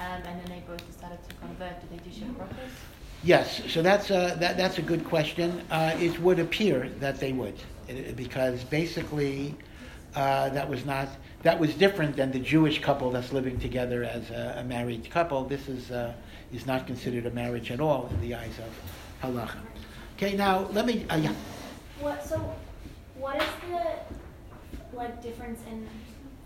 um, 0.00 0.22
and 0.26 0.40
then 0.40 0.48
they 0.48 0.62
both 0.66 0.84
decided 0.90 1.18
to 1.28 1.34
convert, 1.36 1.80
do 1.80 1.86
they 1.92 2.02
do 2.02 2.10
Sheva 2.10 2.34
brachas? 2.34 2.70
Yes, 3.22 3.60
so 3.68 3.82
that's 3.82 4.10
a, 4.10 4.34
that, 4.40 4.56
that's 4.56 4.78
a 4.78 4.82
good 4.82 5.04
question. 5.04 5.62
Uh, 5.70 5.94
it 6.00 6.18
would 6.20 6.38
appear 6.38 6.88
that 7.00 7.20
they 7.20 7.32
would, 7.32 7.58
uh, 7.88 7.92
because 8.16 8.64
basically 8.64 9.54
uh, 10.14 10.48
that 10.48 10.68
was 10.68 10.86
not 10.86 11.08
that 11.42 11.58
was 11.58 11.72
different 11.74 12.16
than 12.16 12.32
the 12.32 12.38
Jewish 12.38 12.82
couple 12.82 13.10
that's 13.10 13.32
living 13.32 13.58
together 13.60 14.04
as 14.04 14.30
a, 14.30 14.56
a 14.58 14.64
married 14.64 15.10
couple. 15.10 15.44
This 15.44 15.68
is 15.68 15.90
uh, 15.90 16.14
is 16.52 16.66
not 16.66 16.86
considered 16.86 17.26
a 17.26 17.30
marriage 17.30 17.70
at 17.70 17.80
all 17.80 18.08
in 18.08 18.20
the 18.20 18.34
eyes 18.34 18.58
of 18.58 18.72
halacha. 19.22 19.60
Okay, 20.16 20.36
now 20.36 20.68
let 20.72 20.84
me. 20.86 21.06
Uh, 21.08 21.16
yeah. 21.16 21.32
What, 22.00 22.24
so, 22.24 22.36
what 23.14 23.36
is 23.36 23.48
the, 23.70 24.96
like, 24.96 25.22
difference 25.22 25.60
in 25.70 25.86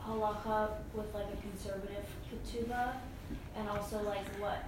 halacha 0.04 0.70
with, 0.92 1.14
like, 1.14 1.26
a 1.32 1.36
conservative 1.40 2.04
ketubah? 2.28 2.94
And 3.56 3.68
also, 3.68 4.02
like, 4.02 4.24
what, 4.40 4.58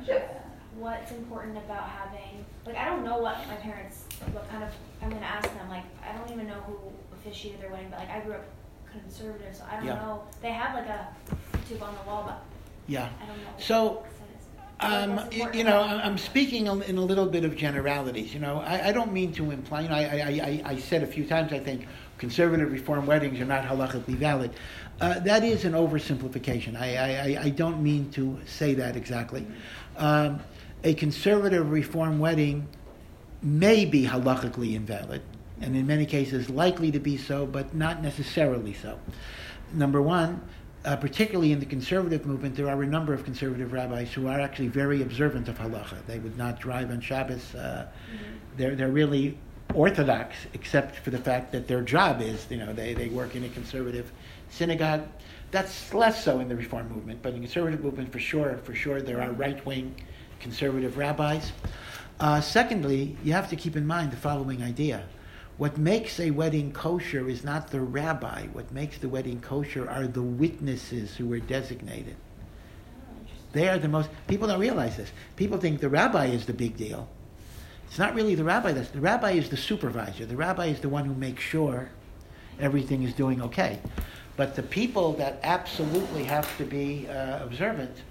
what's 0.78 1.10
important 1.12 1.56
about 1.58 1.82
having, 1.88 2.44
like, 2.64 2.76
I 2.76 2.84
don't 2.84 3.04
know 3.04 3.18
what 3.18 3.36
my 3.48 3.56
parents, 3.56 4.04
what 4.32 4.48
kind 4.50 4.62
of, 4.62 4.70
I'm 5.02 5.10
gonna 5.10 5.26
ask 5.26 5.52
them, 5.54 5.68
like, 5.68 5.84
I 6.08 6.16
don't 6.16 6.30
even 6.30 6.46
know 6.46 6.60
who 6.66 6.76
officiated 7.14 7.60
their 7.60 7.70
wedding, 7.70 7.88
but, 7.90 7.98
like, 8.00 8.10
I 8.10 8.20
grew 8.20 8.34
up 8.34 8.44
conservative, 8.92 9.54
so 9.56 9.64
I 9.70 9.76
don't 9.76 9.86
Yeah. 9.86 9.94
know. 9.94 10.22
They 10.40 10.52
have, 10.52 10.74
like, 10.74 10.86
a 10.88 11.08
tube 11.68 11.82
on 11.82 11.94
the 11.94 12.08
wall, 12.08 12.24
but 12.26 12.42
Yeah. 12.86 13.08
I 13.22 13.26
don't 13.26 13.38
know. 13.38 13.44
So, 13.58 13.84
what 13.86 14.04
it 14.06 14.10
says. 14.12 14.20
Like, 14.80 14.92
Um, 14.92 15.16
what's 15.16 15.56
you 15.56 15.64
know, 15.64 15.80
I- 15.80 16.02
I'm 16.04 16.18
speaking 16.18 16.66
in 16.66 16.96
a 16.98 17.00
little 17.00 17.26
bit 17.26 17.44
of 17.44 17.56
generalities. 17.56 18.32
You 18.32 18.40
know, 18.40 18.60
I, 18.64 18.88
I 18.88 18.92
don't 18.92 19.12
mean 19.12 19.32
to 19.32 19.50
imply. 19.50 19.80
You 19.82 19.88
know, 19.88 19.94
I, 19.94 20.00
I, 20.02 20.62
I, 20.66 20.72
I 20.72 20.76
said 20.78 21.02
a 21.02 21.06
few 21.06 21.26
times. 21.26 21.52
I 21.52 21.58
think 21.58 21.86
conservative 22.18 22.72
reform 22.72 23.06
weddings 23.06 23.40
are 23.40 23.44
not 23.44 23.64
halachically 23.64 24.14
valid. 24.16 24.50
Uh, 25.00 25.18
that 25.20 25.44
is 25.44 25.64
an 25.64 25.72
oversimplification. 25.72 26.76
I, 26.80 27.36
I, 27.36 27.42
I- 27.44 27.50
don't 27.50 27.82
mean 27.82 28.10
to 28.12 28.38
say 28.46 28.74
that 28.74 28.96
exactly. 28.96 29.46
Um, 29.96 30.40
a 30.84 30.94
conservative 30.94 31.70
reform 31.70 32.18
wedding 32.18 32.66
may 33.42 33.84
be 33.84 34.06
halachically 34.06 34.74
invalid, 34.74 35.22
and 35.60 35.76
in 35.76 35.86
many 35.86 36.06
cases 36.06 36.48
likely 36.48 36.90
to 36.92 36.98
be 37.00 37.16
so, 37.16 37.46
but 37.46 37.74
not 37.74 38.02
necessarily 38.02 38.72
so. 38.74 38.98
Number 39.72 40.00
one, 40.00 40.40
uh, 40.84 40.96
particularly 40.96 41.52
in 41.52 41.58
the 41.60 41.66
conservative 41.66 42.24
movement, 42.24 42.54
there 42.54 42.68
are 42.68 42.82
a 42.82 42.86
number 42.86 43.12
of 43.12 43.24
conservative 43.24 43.72
rabbis 43.72 44.12
who 44.12 44.28
are 44.28 44.40
actually 44.40 44.68
very 44.68 45.02
observant 45.02 45.48
of 45.48 45.58
halacha. 45.58 45.96
They 46.06 46.18
would 46.20 46.38
not 46.38 46.60
drive 46.60 46.90
on 46.90 47.00
Shabbos. 47.00 47.54
Uh, 47.54 47.88
They're 48.56 48.76
they're 48.76 48.90
really 48.92 49.36
orthodox, 49.74 50.36
except 50.54 50.96
for 50.96 51.10
the 51.10 51.18
fact 51.18 51.52
that 51.52 51.68
their 51.68 51.82
job 51.82 52.20
is, 52.20 52.46
you 52.50 52.56
know, 52.56 52.72
they, 52.72 52.94
they 52.94 53.08
work 53.08 53.34
in 53.34 53.44
a 53.44 53.48
conservative 53.48 54.10
synagogue. 54.50 55.02
That's 55.50 55.92
less 55.94 56.22
so 56.24 56.40
in 56.40 56.48
the 56.48 56.56
reform 56.56 56.88
movement, 56.88 57.20
but 57.22 57.30
in 57.30 57.40
the 57.40 57.46
conservative 57.46 57.82
movement, 57.82 58.12
for 58.12 58.18
sure, 58.18 58.58
for 58.64 58.74
sure, 58.74 59.00
there 59.00 59.20
are 59.20 59.32
right 59.32 59.64
wing 59.64 59.94
conservative 60.40 60.96
rabbis. 60.96 61.52
Uh, 62.18 62.40
secondly, 62.40 63.16
you 63.22 63.32
have 63.32 63.48
to 63.50 63.56
keep 63.56 63.76
in 63.76 63.86
mind 63.86 64.10
the 64.10 64.16
following 64.16 64.62
idea. 64.62 65.04
What 65.58 65.78
makes 65.78 66.20
a 66.20 66.30
wedding 66.30 66.72
kosher 66.72 67.28
is 67.28 67.42
not 67.42 67.70
the 67.70 67.80
rabbi. 67.80 68.46
What 68.48 68.70
makes 68.72 68.98
the 68.98 69.08
wedding 69.08 69.40
kosher 69.40 69.88
are 69.88 70.06
the 70.06 70.22
witnesses 70.22 71.16
who 71.16 71.26
were 71.26 71.40
designated. 71.40 72.16
They 73.52 73.68
are 73.68 73.78
the 73.78 73.88
most, 73.88 74.10
people 74.26 74.48
don't 74.48 74.60
realize 74.60 74.98
this. 74.98 75.10
People 75.36 75.58
think 75.58 75.80
the 75.80 75.88
rabbi 75.88 76.26
is 76.26 76.44
the 76.44 76.52
big 76.52 76.76
deal. 76.76 77.08
It's 77.86 77.98
not 77.98 78.14
really 78.14 78.34
the 78.34 78.44
rabbi. 78.44 78.72
That's, 78.72 78.90
the 78.90 79.00
rabbi 79.00 79.32
is 79.32 79.48
the 79.48 79.56
supervisor. 79.56 80.26
The 80.26 80.36
rabbi 80.36 80.66
is 80.66 80.80
the 80.80 80.88
one 80.88 81.04
who 81.04 81.14
makes 81.14 81.42
sure 81.42 81.90
everything 82.60 83.02
is 83.02 83.14
doing 83.14 83.40
okay. 83.42 83.78
But 84.36 84.54
the 84.54 84.62
people 84.62 85.14
that 85.14 85.40
absolutely 85.42 86.24
have 86.24 86.56
to 86.58 86.64
be 86.64 87.08
uh, 87.08 87.42
observant 87.42 88.02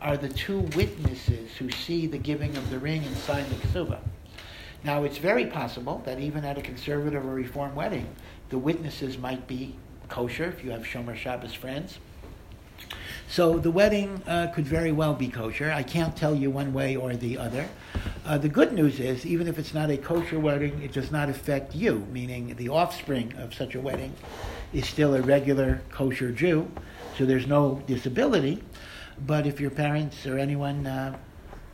are 0.00 0.16
the 0.16 0.28
two 0.28 0.60
witnesses 0.76 1.56
who 1.56 1.70
see 1.70 2.06
the 2.06 2.18
giving 2.18 2.56
of 2.56 2.70
the 2.70 2.78
ring 2.78 3.04
and 3.04 3.16
sign 3.16 3.48
the 3.48 3.54
ksuba. 3.56 3.98
Now, 4.82 5.04
it's 5.04 5.18
very 5.18 5.46
possible 5.46 6.02
that 6.06 6.18
even 6.18 6.44
at 6.44 6.56
a 6.56 6.62
conservative 6.62 7.24
or 7.24 7.34
reform 7.34 7.74
wedding, 7.74 8.08
the 8.48 8.58
witnesses 8.58 9.18
might 9.18 9.46
be 9.46 9.74
kosher 10.08 10.44
if 10.44 10.64
you 10.64 10.70
have 10.70 10.82
Shomer 10.82 11.16
Shabbos 11.16 11.54
friends. 11.54 11.98
So 13.28 13.58
the 13.58 13.70
wedding 13.70 14.22
uh, 14.26 14.48
could 14.54 14.66
very 14.66 14.90
well 14.90 15.14
be 15.14 15.28
kosher. 15.28 15.70
I 15.70 15.82
can't 15.82 16.16
tell 16.16 16.34
you 16.34 16.50
one 16.50 16.72
way 16.72 16.96
or 16.96 17.14
the 17.14 17.38
other. 17.38 17.68
Uh, 18.30 18.38
the 18.38 18.48
good 18.48 18.72
news 18.72 19.00
is, 19.00 19.26
even 19.26 19.48
if 19.48 19.58
it's 19.58 19.74
not 19.74 19.90
a 19.90 19.96
kosher 19.96 20.38
wedding, 20.38 20.80
it 20.84 20.92
does 20.92 21.10
not 21.10 21.28
affect 21.28 21.74
you, 21.74 22.06
meaning 22.12 22.54
the 22.58 22.68
offspring 22.68 23.34
of 23.38 23.52
such 23.52 23.74
a 23.74 23.80
wedding 23.80 24.14
is 24.72 24.86
still 24.86 25.16
a 25.16 25.20
regular 25.20 25.82
kosher 25.90 26.30
Jew, 26.30 26.70
so 27.18 27.24
there's 27.24 27.48
no 27.48 27.82
disability. 27.88 28.62
But 29.26 29.48
if 29.48 29.58
your 29.58 29.72
parents 29.72 30.26
or 30.26 30.38
anyone 30.38 30.86
uh, 30.86 31.18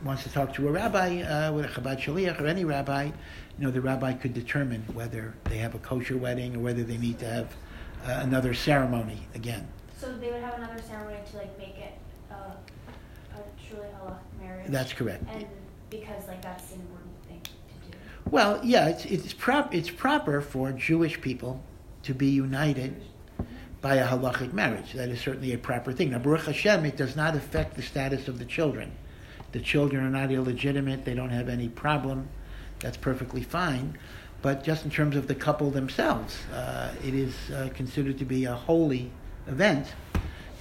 wants 0.03 0.23
to 0.23 0.29
talk 0.29 0.51
to 0.55 0.67
a 0.67 0.71
rabbi, 0.71 1.21
uh, 1.21 1.51
with 1.51 1.65
a 1.65 1.67
Chabad 1.67 1.99
Shaliach 1.99 2.41
or 2.41 2.47
any 2.47 2.65
rabbi, 2.65 3.03
you 3.03 3.13
know, 3.59 3.69
the 3.69 3.79
rabbi 3.79 4.13
could 4.13 4.33
determine 4.33 4.83
whether 4.93 5.35
they 5.43 5.59
have 5.59 5.75
a 5.75 5.79
kosher 5.79 6.17
wedding 6.17 6.55
or 6.55 6.59
whether 6.61 6.83
they 6.83 6.97
need 6.97 7.19
to 7.19 7.27
have 7.27 7.55
uh, 8.03 8.21
another 8.23 8.55
ceremony 8.55 9.27
again. 9.35 9.67
So 9.95 10.11
they 10.17 10.31
would 10.31 10.41
have 10.41 10.55
another 10.55 10.81
ceremony 10.81 11.19
to 11.29 11.37
like 11.37 11.55
make 11.59 11.77
it 11.77 11.93
a, 12.31 12.33
a 12.33 12.57
truly 13.69 13.89
halach 14.01 14.17
marriage. 14.41 14.65
That's 14.69 14.93
correct. 14.93 15.23
And 15.29 15.45
because 15.89 16.27
like 16.27 16.41
that's 16.41 16.71
an 16.73 16.81
important 16.81 17.11
thing 17.27 17.41
to 17.41 17.91
do. 17.91 17.97
Well, 18.29 18.59
yeah, 18.63 18.87
it's 18.87 19.05
it's 19.05 19.33
prop 19.33 19.73
it's 19.73 19.89
proper 19.89 20.41
for 20.41 20.71
Jewish 20.71 21.19
people 21.21 21.63
to 22.03 22.13
be 22.13 22.27
united 22.27 23.01
by 23.81 23.95
a 23.95 24.07
halachic 24.07 24.53
marriage. 24.53 24.93
That 24.93 25.09
is 25.09 25.21
certainly 25.21 25.53
a 25.53 25.57
proper 25.57 25.91
thing. 25.91 26.11
Now, 26.11 26.19
Baruch 26.19 26.45
Hashem, 26.45 26.85
it 26.85 26.97
does 26.97 27.15
not 27.15 27.35
affect 27.35 27.75
the 27.75 27.81
status 27.81 28.27
of 28.27 28.39
the 28.39 28.45
children. 28.45 28.91
The 29.51 29.59
children 29.59 30.03
are 30.03 30.09
not 30.09 30.31
illegitimate; 30.31 31.05
they 31.05 31.13
don't 31.13 31.29
have 31.29 31.49
any 31.49 31.69
problem. 31.69 32.27
That's 32.79 32.97
perfectly 32.97 33.43
fine. 33.43 33.97
But 34.41 34.63
just 34.63 34.85
in 34.85 34.91
terms 34.91 35.15
of 35.15 35.27
the 35.27 35.35
couple 35.35 35.71
themselves, 35.71 36.37
uh, 36.53 36.93
it 37.03 37.13
is 37.15 37.33
uh, 37.49 37.69
considered 37.73 38.19
to 38.19 38.25
be 38.25 38.45
a 38.45 38.53
holy 38.53 39.09
event 39.47 39.87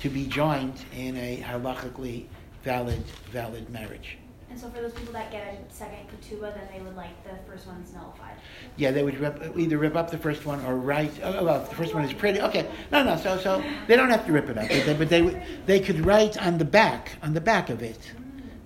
to 0.01 0.09
be 0.09 0.27
joined 0.27 0.85
in 0.97 1.17
a 1.17 1.43
halachically 1.43 2.25
valid 2.62 3.05
valid 3.31 3.69
marriage. 3.71 4.19
And 4.57 4.62
so 4.62 4.71
for 4.71 4.81
those 4.81 4.95
people 4.95 5.12
that 5.12 5.31
get 5.31 5.47
a 5.53 5.71
second 5.71 5.99
ketubah, 6.09 6.55
then 6.55 6.66
they 6.73 6.81
would 6.81 6.97
like 6.97 7.23
the 7.25 7.37
first 7.47 7.66
one's 7.66 7.92
nullified. 7.92 8.37
Yeah, 8.79 8.90
they 8.90 9.03
would 9.03 9.21
rip, 9.21 9.55
either 9.55 9.77
rip 9.77 9.95
up 9.95 10.11
the 10.11 10.16
first 10.16 10.47
one 10.47 10.64
or 10.64 10.77
write. 10.77 11.12
Oh, 11.23 11.45
well, 11.45 11.61
the 11.61 11.75
first 11.75 11.92
one 11.92 12.05
is 12.07 12.14
pretty. 12.14 12.40
Okay, 12.40 12.66
no, 12.90 13.05
no. 13.05 13.19
So, 13.19 13.37
so 13.37 13.62
they 13.87 13.97
don't 13.97 14.09
have 14.09 14.25
to 14.25 14.33
rip 14.33 14.49
it 14.49 14.57
up, 14.57 14.66
but 14.71 14.87
they, 14.87 14.95
but 14.95 15.09
they, 15.11 15.21
would- 15.21 15.42
they 15.66 15.79
could 15.79 16.07
write 16.07 16.38
on 16.38 16.57
the 16.57 16.64
back, 16.64 17.19
on 17.23 17.35
the 17.35 17.40
back 17.42 17.69
of 17.69 17.83
it, 17.83 17.99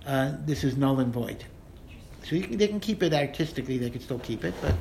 uh, 0.06 0.34
this 0.46 0.62
is 0.62 0.76
null 0.76 1.00
and 1.00 1.12
void. 1.12 1.44
So 2.22 2.36
you 2.36 2.42
can, 2.42 2.56
they 2.56 2.68
can 2.68 2.78
keep 2.78 3.02
it 3.02 3.12
artistically. 3.12 3.76
They 3.76 3.90
could 3.90 4.02
still 4.02 4.20
keep 4.20 4.44
it, 4.44 4.54
but 4.62 4.76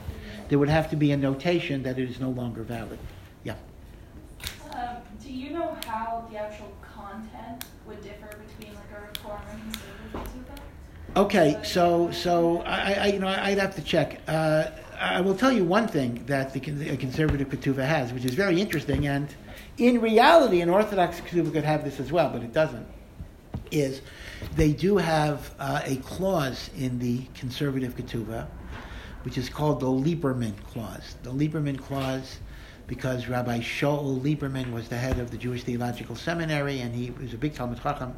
there 0.50 0.60
would 0.60 0.70
have 0.70 0.92
to 0.92 0.96
be 0.96 1.12
a 1.12 1.18
notation 1.18 1.82
that 1.82 1.98
it 1.98 2.08
is 2.08 2.20
no 2.20 2.30
longer 2.30 2.62
valid. 2.62 3.00
Yeah. 3.44 3.56
Um, 4.74 4.98
do 5.24 5.34
you 5.34 5.50
know 5.50 5.76
how 5.88 6.28
the 6.30 6.38
actual 6.38 6.72
content 6.84 7.66
would 7.88 8.00
differ 8.04 8.30
between 8.48 8.76
like 8.76 8.84
a 8.96 9.08
reform 9.08 9.42
and 9.50 9.62
conservative 9.74 10.14
ketubah? 10.14 10.29
Okay, 11.16 11.60
so 11.64 12.12
so 12.12 12.62
I, 12.62 12.94
I 12.94 13.06
you 13.08 13.20
know 13.20 13.28
I'd 13.28 13.58
have 13.58 13.76
to 13.76 13.82
check. 13.82 14.22
Uh, 14.28 14.66
I 15.00 15.22
will 15.22 15.36
tell 15.36 15.52
you 15.52 15.64
one 15.64 15.88
thing 15.88 16.24
that 16.28 16.54
the, 16.54 16.60
conservative 16.60 17.50
ketubah 17.50 17.86
has, 17.86 18.14
which 18.14 18.26
is 18.26 18.36
very 18.36 18.62
interesting, 18.62 19.08
and 19.08 19.34
in 19.78 20.02
reality, 20.02 20.62
an 20.62 20.70
Orthodox 20.70 21.20
ketubah 21.22 21.52
could 21.52 21.64
have 21.64 21.84
this 21.84 22.00
as 22.00 22.12
well, 22.12 22.30
but 22.30 22.44
it 22.44 22.54
doesn't. 22.54 22.86
Is 23.72 24.02
they 24.56 24.72
do 24.72 24.98
have 24.98 25.52
uh, 25.58 25.82
a 25.84 25.96
clause 25.98 26.70
in 26.78 27.00
the 27.00 27.24
conservative 27.34 27.96
ketubah, 27.96 28.46
which 29.24 29.38
is 29.38 29.50
called 29.50 29.80
the 29.80 29.88
Lieberman 29.88 30.54
clause. 30.66 31.16
The 31.24 31.32
Lieberman 31.32 31.80
clause, 31.80 32.38
because 32.90 33.28
Rabbi 33.28 33.60
Shaul 33.60 34.20
Lieberman 34.20 34.74
was 34.74 34.90
the 34.90 34.98
head 34.98 35.20
of 35.20 35.30
the 35.30 35.38
Jewish 35.38 35.64
Theological 35.64 36.16
Seminary, 36.16 36.82
and 36.82 36.94
he 36.94 37.12
was 37.12 37.36
a 37.36 37.38
big 37.38 37.54
Talmud 37.54 37.80
Chacham, 37.82 38.16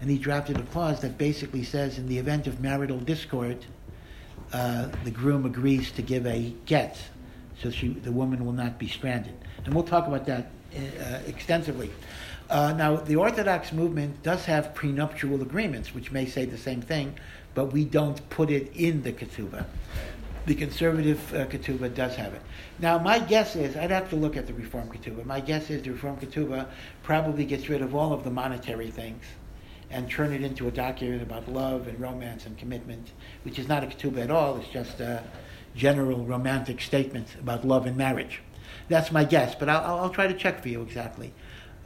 and 0.00 0.10
he 0.10 0.16
drafted 0.16 0.58
a 0.58 0.62
clause 0.62 1.00
that 1.02 1.18
basically 1.18 1.62
says, 1.62 1.98
in 1.98 2.08
the 2.08 2.16
event 2.16 2.46
of 2.46 2.58
marital 2.58 2.98
discord, 2.98 3.66
uh, 4.54 4.88
the 5.04 5.10
groom 5.10 5.44
agrees 5.44 5.92
to 5.92 6.02
give 6.02 6.26
a 6.26 6.54
get, 6.64 6.98
so 7.60 7.70
she, 7.70 7.88
the 7.88 8.10
woman 8.10 8.46
will 8.46 8.52
not 8.52 8.78
be 8.78 8.88
stranded. 8.88 9.34
And 9.66 9.74
we'll 9.74 9.84
talk 9.84 10.08
about 10.08 10.24
that 10.24 10.50
uh, 10.74 11.18
extensively. 11.26 11.90
Uh, 12.48 12.72
now, 12.72 12.96
the 12.96 13.16
Orthodox 13.16 13.72
movement 13.72 14.22
does 14.22 14.46
have 14.46 14.74
prenuptial 14.74 15.42
agreements, 15.42 15.94
which 15.94 16.10
may 16.10 16.24
say 16.24 16.46
the 16.46 16.58
same 16.58 16.80
thing, 16.80 17.14
but 17.54 17.66
we 17.66 17.84
don't 17.84 18.26
put 18.30 18.50
it 18.50 18.74
in 18.74 19.02
the 19.02 19.12
ketubah. 19.12 19.66
The 20.46 20.54
conservative 20.54 21.34
uh, 21.34 21.44
ketubah 21.46 21.94
does 21.94 22.16
have 22.16 22.32
it. 22.32 22.42
Now, 22.80 22.98
my 22.98 23.18
guess 23.20 23.54
is, 23.54 23.76
I'd 23.76 23.90
have 23.90 24.10
to 24.10 24.16
look 24.16 24.36
at 24.36 24.46
the 24.46 24.54
Reform 24.54 24.88
ketubah. 24.90 25.24
My 25.24 25.40
guess 25.40 25.70
is 25.70 25.82
the 25.82 25.90
Reform 25.90 26.16
ketubah 26.16 26.66
probably 27.02 27.44
gets 27.44 27.68
rid 27.68 27.82
of 27.82 27.94
all 27.94 28.12
of 28.12 28.24
the 28.24 28.30
monetary 28.30 28.90
things 28.90 29.22
and 29.90 30.10
turn 30.10 30.32
it 30.32 30.42
into 30.42 30.66
a 30.66 30.70
document 30.72 31.22
about 31.22 31.48
love 31.48 31.86
and 31.86 32.00
romance 32.00 32.46
and 32.46 32.58
commitment, 32.58 33.12
which 33.44 33.58
is 33.60 33.68
not 33.68 33.84
a 33.84 33.86
ketubah 33.86 34.24
at 34.24 34.30
all. 34.30 34.56
It's 34.56 34.68
just 34.68 34.98
a 35.00 35.22
general 35.76 36.24
romantic 36.24 36.80
statement 36.80 37.28
about 37.38 37.64
love 37.64 37.86
and 37.86 37.96
marriage. 37.96 38.40
That's 38.88 39.12
my 39.12 39.22
guess, 39.24 39.54
but 39.54 39.68
I'll, 39.68 39.98
I'll- 40.00 40.10
try 40.10 40.26
to 40.26 40.34
check 40.34 40.60
for 40.60 40.68
you 40.68 40.82
exactly 40.82 41.32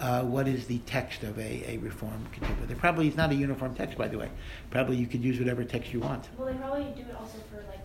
uh, 0.00 0.22
what 0.22 0.48
is 0.48 0.66
the 0.66 0.78
text 0.80 1.22
of 1.22 1.38
a, 1.38 1.70
a 1.74 1.76
reform 1.78 2.26
ketubah. 2.34 2.66
There 2.66 2.76
probably 2.76 3.08
is 3.08 3.16
not 3.16 3.30
a 3.30 3.34
uniform 3.34 3.74
text, 3.74 3.98
by 3.98 4.08
the 4.08 4.16
way. 4.16 4.30
Probably 4.70 4.96
you 4.96 5.06
could 5.06 5.22
use 5.22 5.38
whatever 5.38 5.64
text 5.64 5.92
you 5.92 6.00
want. 6.00 6.28
Well, 6.38 6.48
they 6.50 6.58
probably 6.58 6.84
do 6.96 7.02
it 7.02 7.14
also 7.18 7.38
for 7.50 7.56
like. 7.68 7.84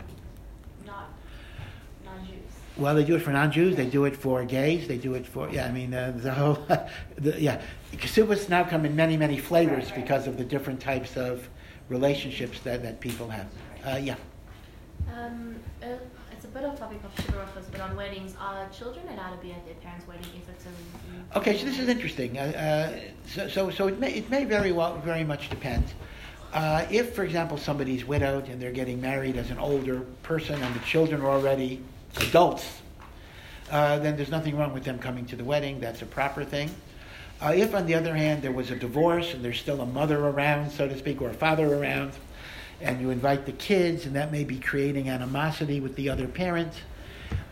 Well, 2.76 2.96
they 2.96 3.04
do 3.04 3.16
it 3.16 3.20
for 3.20 3.32
non-Jews. 3.32 3.76
They 3.76 3.86
do 3.86 4.06
it 4.06 4.16
for 4.16 4.44
gays. 4.46 4.88
They 4.88 4.98
do 4.98 5.14
it 5.14 5.28
for 5.28 5.50
yeah. 5.50 5.68
I 5.68 5.72
mean, 5.72 5.94
uh, 5.94 6.14
the 6.16 6.34
whole 6.34 6.54
the, 7.18 7.40
yeah. 7.40 7.62
Ketubas 7.94 8.50
now 8.50 8.64
come 8.64 8.86
in 8.86 8.96
many 8.96 9.16
many 9.16 9.38
flavors 9.38 9.92
because 9.92 10.26
of 10.26 10.38
the 10.38 10.44
different 10.44 10.80
types 10.80 11.16
of 11.16 11.48
relationships 11.90 12.60
that, 12.62 12.82
that 12.82 13.00
people 13.00 13.30
have. 13.30 13.48
Uh, 13.86 14.00
yeah. 14.02 14.16
Um, 15.14 15.56
uh, 15.82 15.88
it's 16.32 16.46
a 16.46 16.48
bit 16.48 16.66
off 16.66 16.80
topic 16.80 17.00
of 17.04 17.26
sugar 17.26 17.42
offers, 17.42 17.66
but 17.72 17.82
on 17.82 17.96
weddings, 17.96 18.36
are 18.40 18.68
children 18.70 19.08
allowed 19.10 19.36
to 19.36 19.42
be 19.42 19.52
at 19.52 19.64
their 19.66 19.76
parents' 19.76 20.08
wedding 20.08 20.26
if 20.36 20.50
it's 20.50 20.66
a 20.66 21.38
Okay, 21.38 21.58
so 21.58 21.66
this 21.66 21.80
is 21.80 21.88
interesting. 21.88 22.38
Uh, 22.38 22.42
uh, 22.42 23.00
so, 23.28 23.48
so, 23.48 23.70
so 23.70 23.88
it 23.88 24.00
may, 24.00 24.14
it 24.14 24.30
may 24.30 24.44
very 24.44 24.72
well, 24.72 24.98
very 25.00 25.24
much 25.24 25.50
depend. 25.50 25.86
Uh, 26.54 26.86
if, 26.92 27.16
for 27.16 27.24
example, 27.24 27.58
somebody's 27.58 28.06
widowed 28.06 28.48
and 28.48 28.62
they're 28.62 28.72
getting 28.72 29.02
married 29.02 29.38
as 29.38 29.50
an 29.50 29.58
older 29.58 30.02
person 30.22 30.62
and 30.62 30.76
the 30.76 30.80
children 30.80 31.22
are 31.22 31.30
already 31.30 31.82
adults, 32.18 32.82
uh, 33.72 34.00
then 34.00 34.16
there's 34.16 34.30
nothing 34.30 34.58
wrong 34.58 34.74
with 34.74 34.84
them 34.84 35.00
coming 35.00 35.26
to 35.26 35.36
the 35.36 35.44
wedding. 35.44 35.80
That's 35.80 36.02
a 36.02 36.06
proper 36.06 36.44
thing. 36.44 36.70
Uh, 37.42 37.54
if, 37.56 37.74
on 37.76 37.86
the 37.86 37.96
other 37.96 38.16
hand, 38.16 38.42
there 38.42 38.52
was 38.52 38.72
a 38.72 38.76
divorce 38.76 39.34
and 39.34 39.44
there's 39.44 39.60
still 39.60 39.82
a 39.82 39.86
mother 39.86 40.28
around, 40.28 40.72
so 40.72 40.88
to 40.88 40.98
speak, 40.98 41.22
or 41.22 41.30
a 41.30 41.34
father 41.34 41.74
around, 41.74 42.14
and 42.80 43.02
you 43.02 43.10
invite 43.10 43.46
the 43.46 43.52
kids, 43.54 44.06
and 44.06 44.16
that 44.16 44.32
may 44.32 44.44
be 44.44 44.60
creating 44.60 45.10
animosity 45.10 45.80
with 45.80 45.96
the 45.96 46.10
other 46.10 46.28
parent, 46.28 46.72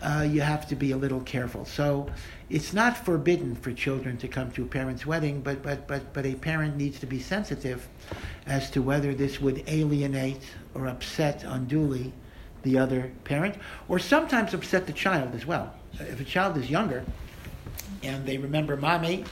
uh, 0.02 0.26
you 0.30 0.42
have 0.42 0.68
to 0.68 0.76
be 0.76 0.92
a 0.92 0.98
little 0.98 1.22
careful. 1.22 1.66
So 1.66 2.10
it's 2.50 2.74
not 2.74 2.98
forbidden 2.98 3.56
for 3.56 3.72
children 3.72 4.18
to 4.18 4.28
come 4.28 4.52
to 4.52 4.64
a 4.64 4.66
parent's 4.66 5.06
wedding, 5.06 5.42
but, 5.42 5.62
but, 5.62 5.88
but, 5.88 6.14
but 6.14 6.26
a 6.26 6.36
parent 6.36 6.78
needs 6.78 7.00
to 7.00 7.06
be 7.06 7.20
sensitive 7.20 7.88
as 8.46 8.70
to 8.72 8.82
whether 8.82 9.14
this 9.14 9.42
would 9.42 9.64
alienate 9.68 10.42
or 10.74 10.88
upset 10.88 11.44
unduly 11.44 12.14
the 12.64 12.78
other 12.78 13.12
parent, 13.24 13.56
or 13.88 14.00
sometimes 14.00 14.54
upset 14.54 14.88
the 14.88 14.94
child 14.94 15.34
as 15.36 15.46
well. 15.46 15.74
If 16.00 16.20
a 16.20 16.24
child 16.24 16.58
is 16.58 16.70
younger 16.70 17.04
and 18.04 18.26
they 18.26 18.38
remember 18.38 18.78
mommy 18.78 19.26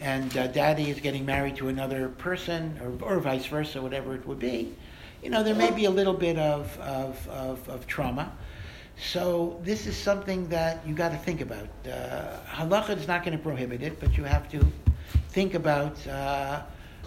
and 0.00 0.36
uh, 0.36 0.48
daddy 0.48 0.90
is 0.90 1.00
getting 1.00 1.24
married 1.24 1.56
to 1.56 1.68
another 1.68 2.08
person, 2.08 2.78
or, 2.82 3.16
or 3.16 3.20
vice 3.20 3.46
versa, 3.46 3.80
whatever 3.80 4.14
it 4.14 4.26
would 4.26 4.38
be, 4.38 4.74
you 5.22 5.30
know, 5.30 5.42
there 5.42 5.54
may 5.54 5.70
be 5.70 5.86
a 5.86 5.90
little 5.90 6.12
bit 6.12 6.36
of, 6.36 6.78
of, 6.80 7.28
of, 7.28 7.68
of 7.68 7.86
trauma. 7.86 8.30
So 8.96 9.60
this 9.64 9.86
is 9.86 9.96
something 9.96 10.48
that 10.50 10.86
you 10.86 10.94
got 10.94 11.10
to 11.10 11.18
think 11.18 11.40
about. 11.40 11.68
Uh, 11.84 12.36
halacha 12.46 12.96
is 12.96 13.08
not 13.08 13.24
going 13.24 13.36
to 13.36 13.42
prohibit 13.42 13.82
it, 13.82 13.98
but 13.98 14.16
you 14.16 14.24
have 14.24 14.48
to 14.50 14.64
think 15.30 15.54
about: 15.54 16.06
uh, 16.06 16.62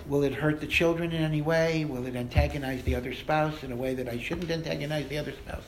will 0.07 0.23
it 0.23 0.33
hurt 0.33 0.59
the 0.61 0.67
children 0.67 1.11
in 1.11 1.21
any 1.21 1.41
way? 1.41 1.85
Will 1.85 2.05
it 2.05 2.15
antagonize 2.15 2.83
the 2.83 2.95
other 2.95 3.13
spouse 3.13 3.63
in 3.63 3.71
a 3.71 3.75
way 3.75 3.93
that 3.93 4.07
I 4.07 4.17
shouldn't 4.17 4.49
antagonize 4.49 5.07
the 5.07 5.17
other 5.17 5.33
spouse? 5.33 5.63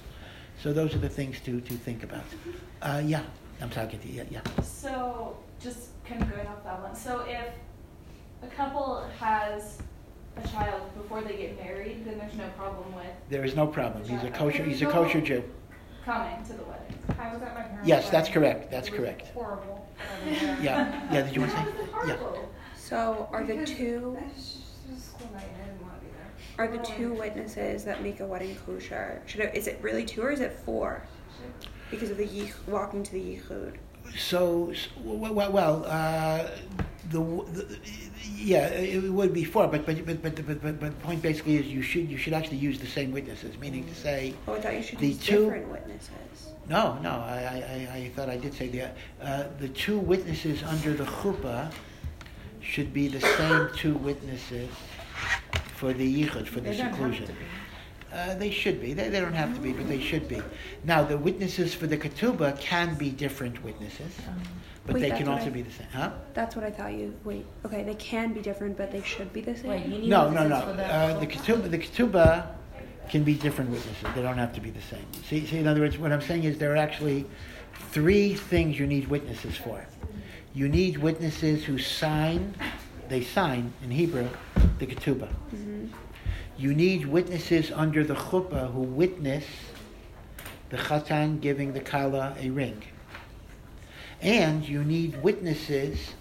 So 0.61 0.73
those 0.73 0.93
are 0.95 0.99
the 0.99 1.09
things 1.09 1.39
to, 1.41 1.61
to 1.61 1.73
think 1.73 2.03
about. 2.03 2.23
Uh, 2.81 3.01
yeah, 3.05 3.23
I'm 3.61 3.69
talking 3.69 3.99
to 3.99 4.07
you. 4.07 4.25
Yeah, 4.31 4.41
yeah. 4.43 4.61
So, 4.61 5.37
just 5.59 5.89
kind 6.05 6.21
of 6.21 6.29
going 6.29 6.47
off 6.47 6.63
that 6.63 6.81
one. 6.81 6.95
So, 6.95 7.21
if 7.21 7.47
a 8.43 8.47
couple 8.55 9.05
has 9.19 9.81
a 10.37 10.47
child 10.49 10.81
before 10.95 11.21
they 11.21 11.35
get 11.35 11.57
married, 11.57 12.05
then 12.05 12.17
there's 12.17 12.35
no 12.35 12.47
problem 12.57 12.93
with 12.95 13.07
There 13.29 13.43
is 13.43 13.55
no 13.55 13.67
problem. 13.67 14.03
He's 14.03 14.23
a 14.23 14.31
kosher. 14.31 14.63
He's 14.63 14.81
a 14.81 14.85
kosher 14.85 15.21
Jew. 15.21 15.43
coming 16.05 16.43
to 16.43 16.53
the 16.53 16.63
wedding. 16.63 16.97
I 17.19 17.33
was 17.33 17.41
at 17.41 17.55
my 17.55 17.61
parents' 17.61 17.87
Yes, 17.87 18.09
that's 18.09 18.29
correct. 18.29 18.71
That's 18.71 18.87
It 18.87 18.91
was 18.91 18.99
correct. 18.99 19.27
Horrible. 19.33 19.87
Yeah, 20.61 21.09
yeah. 21.11 21.21
Did 21.23 21.35
you 21.35 21.41
want 21.41 21.53
to 21.53 21.57
say? 21.57 21.65
Yeah. 22.07 22.17
So 22.89 23.29
are 23.31 23.43
the 23.43 23.65
two 23.65 24.17
It's 24.35 24.57
just 24.89 24.97
a 24.97 24.99
school 25.17 25.29
night 25.33 25.43
and 25.53 25.61
I 25.61 25.65
didn't 25.67 25.81
want 25.83 25.93
to 25.99 26.05
be 26.05 26.11
there. 26.11 26.65
are 26.65 26.67
the 26.75 26.83
two 26.83 27.13
witnesses 27.13 27.83
that 27.85 28.01
make 28.01 28.19
a 28.19 28.25
wedding 28.25 28.55
kosher? 28.65 29.21
Should 29.27 29.41
it, 29.41 29.53
is 29.55 29.67
it 29.67 29.77
really 29.83 30.05
two 30.05 30.21
or 30.23 30.31
is 30.31 30.39
it 30.39 30.53
four? 30.65 31.03
Because 31.91 32.09
of 32.09 32.17
the 32.17 32.25
yich, 32.27 32.51
walking 32.67 33.03
to 33.03 33.11
the 33.11 33.19
yichud. 33.37 33.75
So, 34.17 34.71
s- 34.71 34.87
w- 34.97 35.19
w- 35.21 35.51
well, 35.51 35.83
uh, 35.85 36.47
the, 37.11 37.19
the 37.53 37.77
yeah, 38.35 38.67
it 38.69 39.03
would 39.11 39.33
be 39.33 39.43
four, 39.43 39.67
but 39.67 39.85
but 39.85 40.03
but 40.05 40.21
but 40.23 40.35
but, 40.35 40.61
but, 40.61 40.79
but 40.79 40.79
the 40.79 40.91
point 41.07 41.21
basically 41.21 41.57
is 41.57 41.67
you 41.67 41.81
should 41.83 42.09
you 42.09 42.17
should 42.17 42.33
actually 42.33 42.57
use 42.57 42.79
the 42.79 42.87
same 42.87 43.11
witnesses, 43.11 43.55
meaning 43.59 43.85
to 43.87 43.93
say 43.95 44.33
Oh, 44.47 44.53
I 44.55 44.61
thought 44.61 44.73
you 44.75 44.81
should 44.83 44.97
The 44.99 45.07
use 45.09 45.19
two- 45.19 45.43
different 45.45 45.69
witnesses. 45.69 46.49
no, 46.67 46.97
no, 47.03 47.11
I 47.11 47.37
I, 47.37 47.87
I, 47.93 47.97
I 48.05 48.11
thought 48.15 48.29
I 48.29 48.37
did 48.37 48.53
say 48.55 48.67
the 48.69 48.89
uh, 49.21 49.43
the 49.59 49.69
two 49.69 49.99
witnesses 49.99 50.63
under 50.63 50.93
the 50.93 51.05
chuppah 51.05 51.71
should 52.69 52.93
be 52.93 53.07
the 53.07 53.19
same 53.21 53.69
two 53.75 53.95
witnesses 53.95 54.69
for 55.75 55.91
the 55.93 56.23
yichud 56.23 56.47
for 56.47 56.59
the 56.59 56.69
They 56.69 56.77
don't 56.77 56.85
have 56.87 56.95
seclusion. 56.95 57.25
to 57.27 57.33
be. 57.33 57.39
Uh, 58.13 58.35
they 58.35 58.51
should 58.51 58.79
be. 58.81 58.93
They, 58.93 59.09
they 59.09 59.19
don't 59.19 59.33
have 59.33 59.53
to 59.55 59.59
be, 59.61 59.71
but 59.71 59.87
they 59.87 59.99
should 59.99 60.27
be. 60.27 60.41
Now, 60.83 61.03
the 61.03 61.17
witnesses 61.17 61.73
for 61.73 61.87
the 61.87 61.97
ketubah 61.97 62.59
can 62.59 62.95
be 62.95 63.09
different 63.11 63.63
witnesses, 63.63 64.13
but 64.85 64.95
Wait, 64.95 65.01
they 65.01 65.11
can 65.11 65.27
also 65.27 65.45
I- 65.47 65.49
be 65.49 65.61
the 65.61 65.71
same. 65.71 65.87
Huh? 65.93 66.11
That's 66.33 66.55
what 66.55 66.63
I 66.65 66.71
thought 66.71 66.93
you. 66.93 67.13
Wait. 67.23 67.45
Okay, 67.65 67.83
they 67.83 67.95
can 67.95 68.33
be 68.33 68.41
different, 68.41 68.77
but 68.77 68.91
they 68.91 69.01
should 69.03 69.31
be 69.33 69.41
the 69.41 69.55
same. 69.55 69.69
Wait, 69.69 69.85
you 69.85 69.99
need 69.99 70.09
No, 70.09 70.29
no, 70.29 70.41
witnesses 70.43 70.67
no. 70.67 70.75
the 70.75 70.85
Uh, 70.93 71.19
the 71.19 71.27
chuppah? 71.27 71.61
ketubah, 71.61 71.71
the 71.71 71.77
ketubah 71.79 72.47
can 73.09 73.23
be 73.23 73.33
different 73.35 73.69
witnesses. 73.71 74.03
They 74.15 74.21
don't 74.21 74.37
have 74.37 74.53
to 74.53 74.61
be 74.61 74.69
the 74.71 74.81
same. 74.81 75.05
See, 75.27 75.45
see, 75.45 75.57
in 75.57 75.67
other 75.67 75.81
words, 75.81 75.97
what 75.97 76.11
I'm 76.11 76.21
saying 76.21 76.43
is 76.43 76.57
there 76.59 76.73
are 76.73 76.77
actually 76.77 77.25
three 77.91 78.33
things 78.35 78.77
you 78.79 78.85
need 78.87 79.07
witnesses 79.07 79.55
for. 79.57 79.85
You 80.53 80.67
need 80.67 80.97
witnesses 80.97 81.63
who 81.63 81.77
sign, 81.77 82.55
they 83.07 83.23
sign 83.23 83.73
in 83.83 83.91
Hebrew, 83.91 84.27
the 84.79 84.87
ketubah. 84.87 85.29
Mm-hmm. 85.53 85.87
You 86.57 86.73
need 86.73 87.05
witnesses 87.05 87.71
under 87.71 88.03
the 88.03 88.15
chuppah 88.15 88.73
who 88.73 88.81
witness 88.81 89.45
the 90.69 90.77
chatan 90.77 91.39
giving 91.39 91.73
the 91.73 91.79
kala 91.79 92.35
a 92.39 92.49
ring. 92.49 92.81
And 94.21 94.67
you 94.67 94.83
need 94.83 95.21
witnesses 95.23 96.13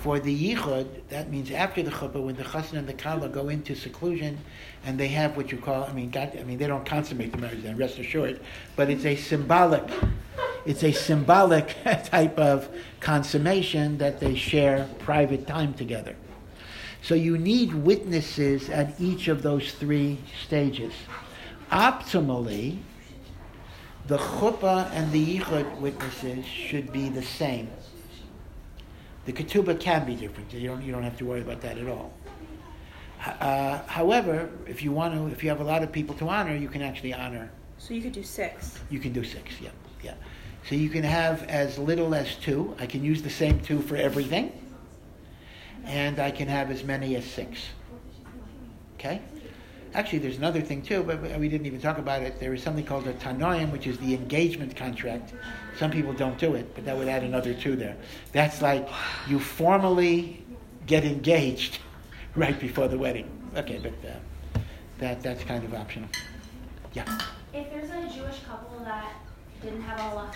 for 0.00 0.20
the 0.20 0.54
yichud, 0.54 0.86
that 1.08 1.30
means 1.30 1.50
after 1.50 1.82
the 1.82 1.90
chuppah, 1.90 2.22
when 2.22 2.36
the 2.36 2.44
chassan 2.44 2.74
and 2.78 2.86
the 2.86 2.92
kala 2.92 3.28
go 3.28 3.48
into 3.48 3.74
seclusion, 3.74 4.38
and 4.84 4.98
they 4.98 5.08
have 5.08 5.36
what 5.36 5.50
you 5.50 5.58
call, 5.58 5.84
I 5.84 5.92
mean, 5.92 6.10
God, 6.10 6.36
I 6.38 6.44
mean, 6.44 6.58
they 6.58 6.68
don't 6.68 6.86
consummate 6.86 7.32
the 7.32 7.38
marriage, 7.38 7.62
then 7.62 7.76
rest 7.76 7.98
assured, 7.98 8.40
but 8.76 8.90
it's 8.90 9.04
a 9.04 9.16
symbolic, 9.16 9.82
it's 10.64 10.84
a 10.84 10.92
symbolic 10.92 11.76
type 12.04 12.38
of 12.38 12.68
consummation 13.00 13.98
that 13.98 14.20
they 14.20 14.34
share 14.34 14.88
private 15.00 15.46
time 15.46 15.74
together. 15.74 16.16
So 17.02 17.14
you 17.14 17.36
need 17.36 17.74
witnesses 17.74 18.68
at 18.68 19.00
each 19.00 19.28
of 19.28 19.42
those 19.42 19.72
three 19.72 20.18
stages. 20.44 20.92
Optimally, 21.70 22.78
the 24.06 24.18
chuppah 24.18 24.90
and 24.92 25.10
the 25.10 25.38
yichud 25.38 25.78
witnesses 25.78 26.44
should 26.44 26.92
be 26.92 27.08
the 27.08 27.22
same. 27.22 27.68
The 29.24 29.32
ketubah 29.32 29.78
can 29.80 30.04
be 30.04 30.14
different. 30.14 30.52
You 30.52 30.68
don't, 30.68 30.82
you 30.82 30.92
don't 30.92 31.02
have 31.02 31.16
to 31.18 31.24
worry 31.24 31.40
about 31.40 31.60
that 31.62 31.78
at 31.78 31.88
all. 31.88 32.12
Uh, 33.24 33.78
however, 33.86 34.50
if 34.66 34.82
you 34.82 34.90
want 34.90 35.14
to, 35.14 35.28
if 35.28 35.44
you 35.44 35.48
have 35.48 35.60
a 35.60 35.64
lot 35.64 35.82
of 35.82 35.92
people 35.92 36.14
to 36.16 36.28
honor, 36.28 36.56
you 36.56 36.68
can 36.68 36.82
actually 36.82 37.14
honor. 37.14 37.50
So 37.78 37.94
you 37.94 38.02
could 38.02 38.12
do 38.12 38.24
six. 38.24 38.78
You 38.90 38.98
can 38.98 39.12
do 39.12 39.22
six. 39.22 39.60
Yeah, 39.60 39.70
yeah. 39.70 39.81
So 40.68 40.74
you 40.74 40.88
can 40.88 41.02
have 41.02 41.42
as 41.44 41.78
little 41.78 42.14
as 42.14 42.36
two. 42.36 42.76
I 42.78 42.86
can 42.86 43.02
use 43.04 43.22
the 43.22 43.30
same 43.30 43.60
two 43.60 43.80
for 43.80 43.96
everything, 43.96 44.52
and 45.84 46.18
I 46.18 46.30
can 46.30 46.48
have 46.48 46.70
as 46.70 46.84
many 46.84 47.16
as 47.16 47.24
six. 47.24 47.60
Okay. 48.94 49.20
Actually, 49.94 50.20
there's 50.20 50.38
another 50.38 50.62
thing 50.62 50.80
too, 50.80 51.02
but 51.02 51.20
we 51.38 51.48
didn't 51.48 51.66
even 51.66 51.80
talk 51.80 51.98
about 51.98 52.22
it. 52.22 52.40
There 52.40 52.54
is 52.54 52.62
something 52.62 52.84
called 52.84 53.06
a 53.08 53.12
tanoim, 53.14 53.70
which 53.70 53.86
is 53.86 53.98
the 53.98 54.14
engagement 54.14 54.74
contract. 54.74 55.34
Some 55.78 55.90
people 55.90 56.14
don't 56.14 56.38
do 56.38 56.54
it, 56.54 56.74
but 56.74 56.86
that 56.86 56.96
would 56.96 57.08
add 57.08 57.22
another 57.24 57.52
two 57.52 57.76
there. 57.76 57.96
That's 58.32 58.62
like 58.62 58.88
you 59.28 59.38
formally 59.38 60.44
get 60.86 61.04
engaged 61.04 61.80
right 62.36 62.58
before 62.58 62.88
the 62.88 62.96
wedding. 62.96 63.28
Okay, 63.54 63.80
but 63.82 63.92
uh, 64.08 64.60
that 64.98 65.22
that's 65.22 65.44
kind 65.44 65.62
of 65.62 65.74
optional. 65.74 66.08
Yeah. 66.94 67.18
If 67.52 67.70
there's 67.70 67.90
a 67.90 68.16
Jewish 68.16 68.40
couple 68.44 68.82
that 68.84 69.12
didn't 69.62 69.82
have 69.82 69.98
a 70.00 70.16
uh, 70.16 70.32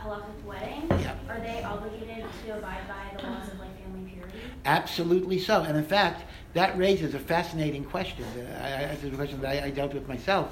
halakhic 0.00 0.44
wedding, 0.44 0.86
Yeah. 0.90 1.14
are 1.28 1.40
they 1.40 1.62
obligated 1.62 2.24
to 2.44 2.58
abide 2.58 2.86
by 2.86 3.16
the 3.16 3.26
laws 3.26 3.48
of 3.48 3.58
like 3.58 3.82
family 3.82 4.10
purity? 4.10 4.38
Absolutely 4.66 5.38
so. 5.38 5.62
And 5.62 5.76
in 5.76 5.84
fact, 5.84 6.24
that 6.52 6.76
raises 6.76 7.14
a 7.14 7.18
fascinating 7.18 7.84
question. 7.84 8.24
Uh, 8.36 8.60
I, 8.62 8.84
I, 8.84 8.94
this 8.94 9.04
is 9.04 9.12
a 9.12 9.16
question 9.16 9.40
that 9.40 9.62
I, 9.62 9.66
I 9.66 9.70
dealt 9.70 9.94
with 9.94 10.06
myself. 10.06 10.50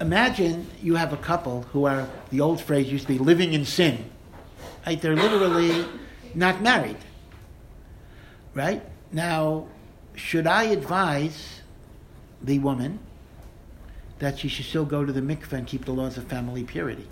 Imagine 0.00 0.66
you 0.80 0.94
have 0.94 1.12
a 1.12 1.16
couple 1.16 1.62
who 1.72 1.84
are, 1.86 2.08
the 2.30 2.40
old 2.40 2.60
phrase 2.60 2.90
used 2.90 3.06
to 3.06 3.12
be 3.12 3.18
living 3.18 3.52
in 3.52 3.64
sin. 3.64 4.04
Right? 4.86 5.00
They're 5.00 5.16
literally 5.16 5.84
not 6.34 6.62
married. 6.62 6.96
Right? 8.54 8.82
Now, 9.12 9.66
should 10.14 10.46
I 10.46 10.64
advise 10.64 11.60
the 12.42 12.58
woman 12.58 12.98
that 14.22 14.38
she 14.38 14.46
should 14.46 14.64
still 14.64 14.84
go 14.84 15.04
to 15.04 15.12
the 15.12 15.20
mikveh 15.20 15.52
and 15.54 15.66
keep 15.66 15.84
the 15.84 15.90
laws 15.90 16.16
of 16.16 16.22
family 16.22 16.62
purity? 16.62 17.08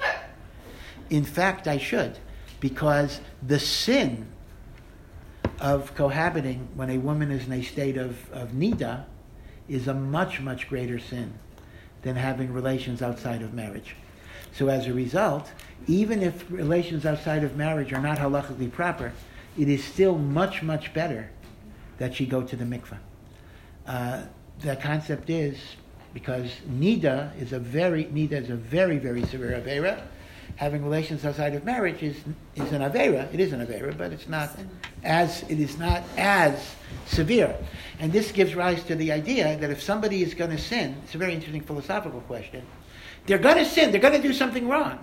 In 1.11 1.25
fact, 1.25 1.67
I 1.67 1.77
should, 1.77 2.17
because 2.61 3.21
the 3.45 3.59
sin 3.59 4.29
of 5.59 5.93
cohabiting 5.97 6.69
when 6.77 6.89
a 6.89 6.99
woman 6.99 7.33
is 7.33 7.49
in 7.49 7.53
a 7.53 7.63
state 7.63 7.97
of, 7.97 8.31
of 8.31 8.53
nida 8.53 9.07
is 9.69 9.89
a 9.89 9.95
much, 9.95 10.41
much 10.41 10.69
greater 10.69 11.01
sin 11.01 11.35
than 12.03 12.15
having 12.15 12.53
relations 12.53 13.03
outside 13.03 13.43
of 13.43 13.55
marriage. 13.55 13.97
So 14.53 14.69
as 14.69 14.87
a 14.87 14.95
result, 14.95 15.51
even 15.89 16.23
if 16.23 16.49
relations 16.49 17.05
outside 17.05 17.43
of 17.43 17.57
marriage 17.57 17.93
are 17.93 18.01
not 18.01 18.19
halachically 18.19 18.71
proper, 18.71 19.13
it 19.59 19.69
is 19.69 19.83
still 19.83 20.17
much, 20.17 20.63
much 20.63 20.95
better 20.95 21.29
that 21.99 22.15
she 22.15 22.25
go 22.25 22.43
to 22.43 22.55
the 22.55 22.65
mikveh. 22.65 22.99
Uh, 23.85 24.23
the 24.61 24.77
concept 24.77 25.29
is 25.29 25.59
because 26.13 26.51
nida 26.69 27.41
is 27.41 27.53
a 27.53 27.59
very 27.59 28.05
nida 28.07 28.33
is 28.33 28.51
a 28.51 28.57
very 28.57 28.99
very 28.99 29.25
severe 29.27 29.61
avera. 29.61 30.03
Having 30.57 30.85
relations 30.85 31.25
outside 31.25 31.55
of 31.55 31.65
marriage 31.65 32.03
is 32.03 32.17
is 32.57 32.73
an 32.73 32.83
avera. 32.83 33.33
It 33.33 33.41
is 33.41 33.53
an 33.53 33.65
avera, 33.65 33.97
but 33.97 34.13
it's 34.13 34.29
not 34.29 34.51
as 35.05 35.43
it 35.49 35.61
is 35.61 35.79
not 35.79 36.03
as 36.17 36.75
severe. 37.07 37.57
And 37.99 38.13
this 38.13 38.33
gives 38.33 38.55
rise 38.55 38.83
to 38.85 38.97
the 38.97 39.13
idea 39.13 39.57
that 39.59 39.71
if 39.71 39.83
somebody 39.83 40.23
is 40.23 40.35
going 40.35 40.51
to 40.51 40.59
sin, 40.59 40.97
it's 41.05 41.15
a 41.15 41.19
very 41.19 41.35
interesting 41.35 41.63
philosophical 41.63 42.21
question. 42.23 42.65
They're 43.27 43.39
going 43.39 43.59
to 43.59 43.65
sin. 43.65 43.93
They're 43.93 44.01
going 44.01 44.21
to 44.21 44.27
do 44.27 44.35
something 44.35 44.69
wrong. 44.69 44.99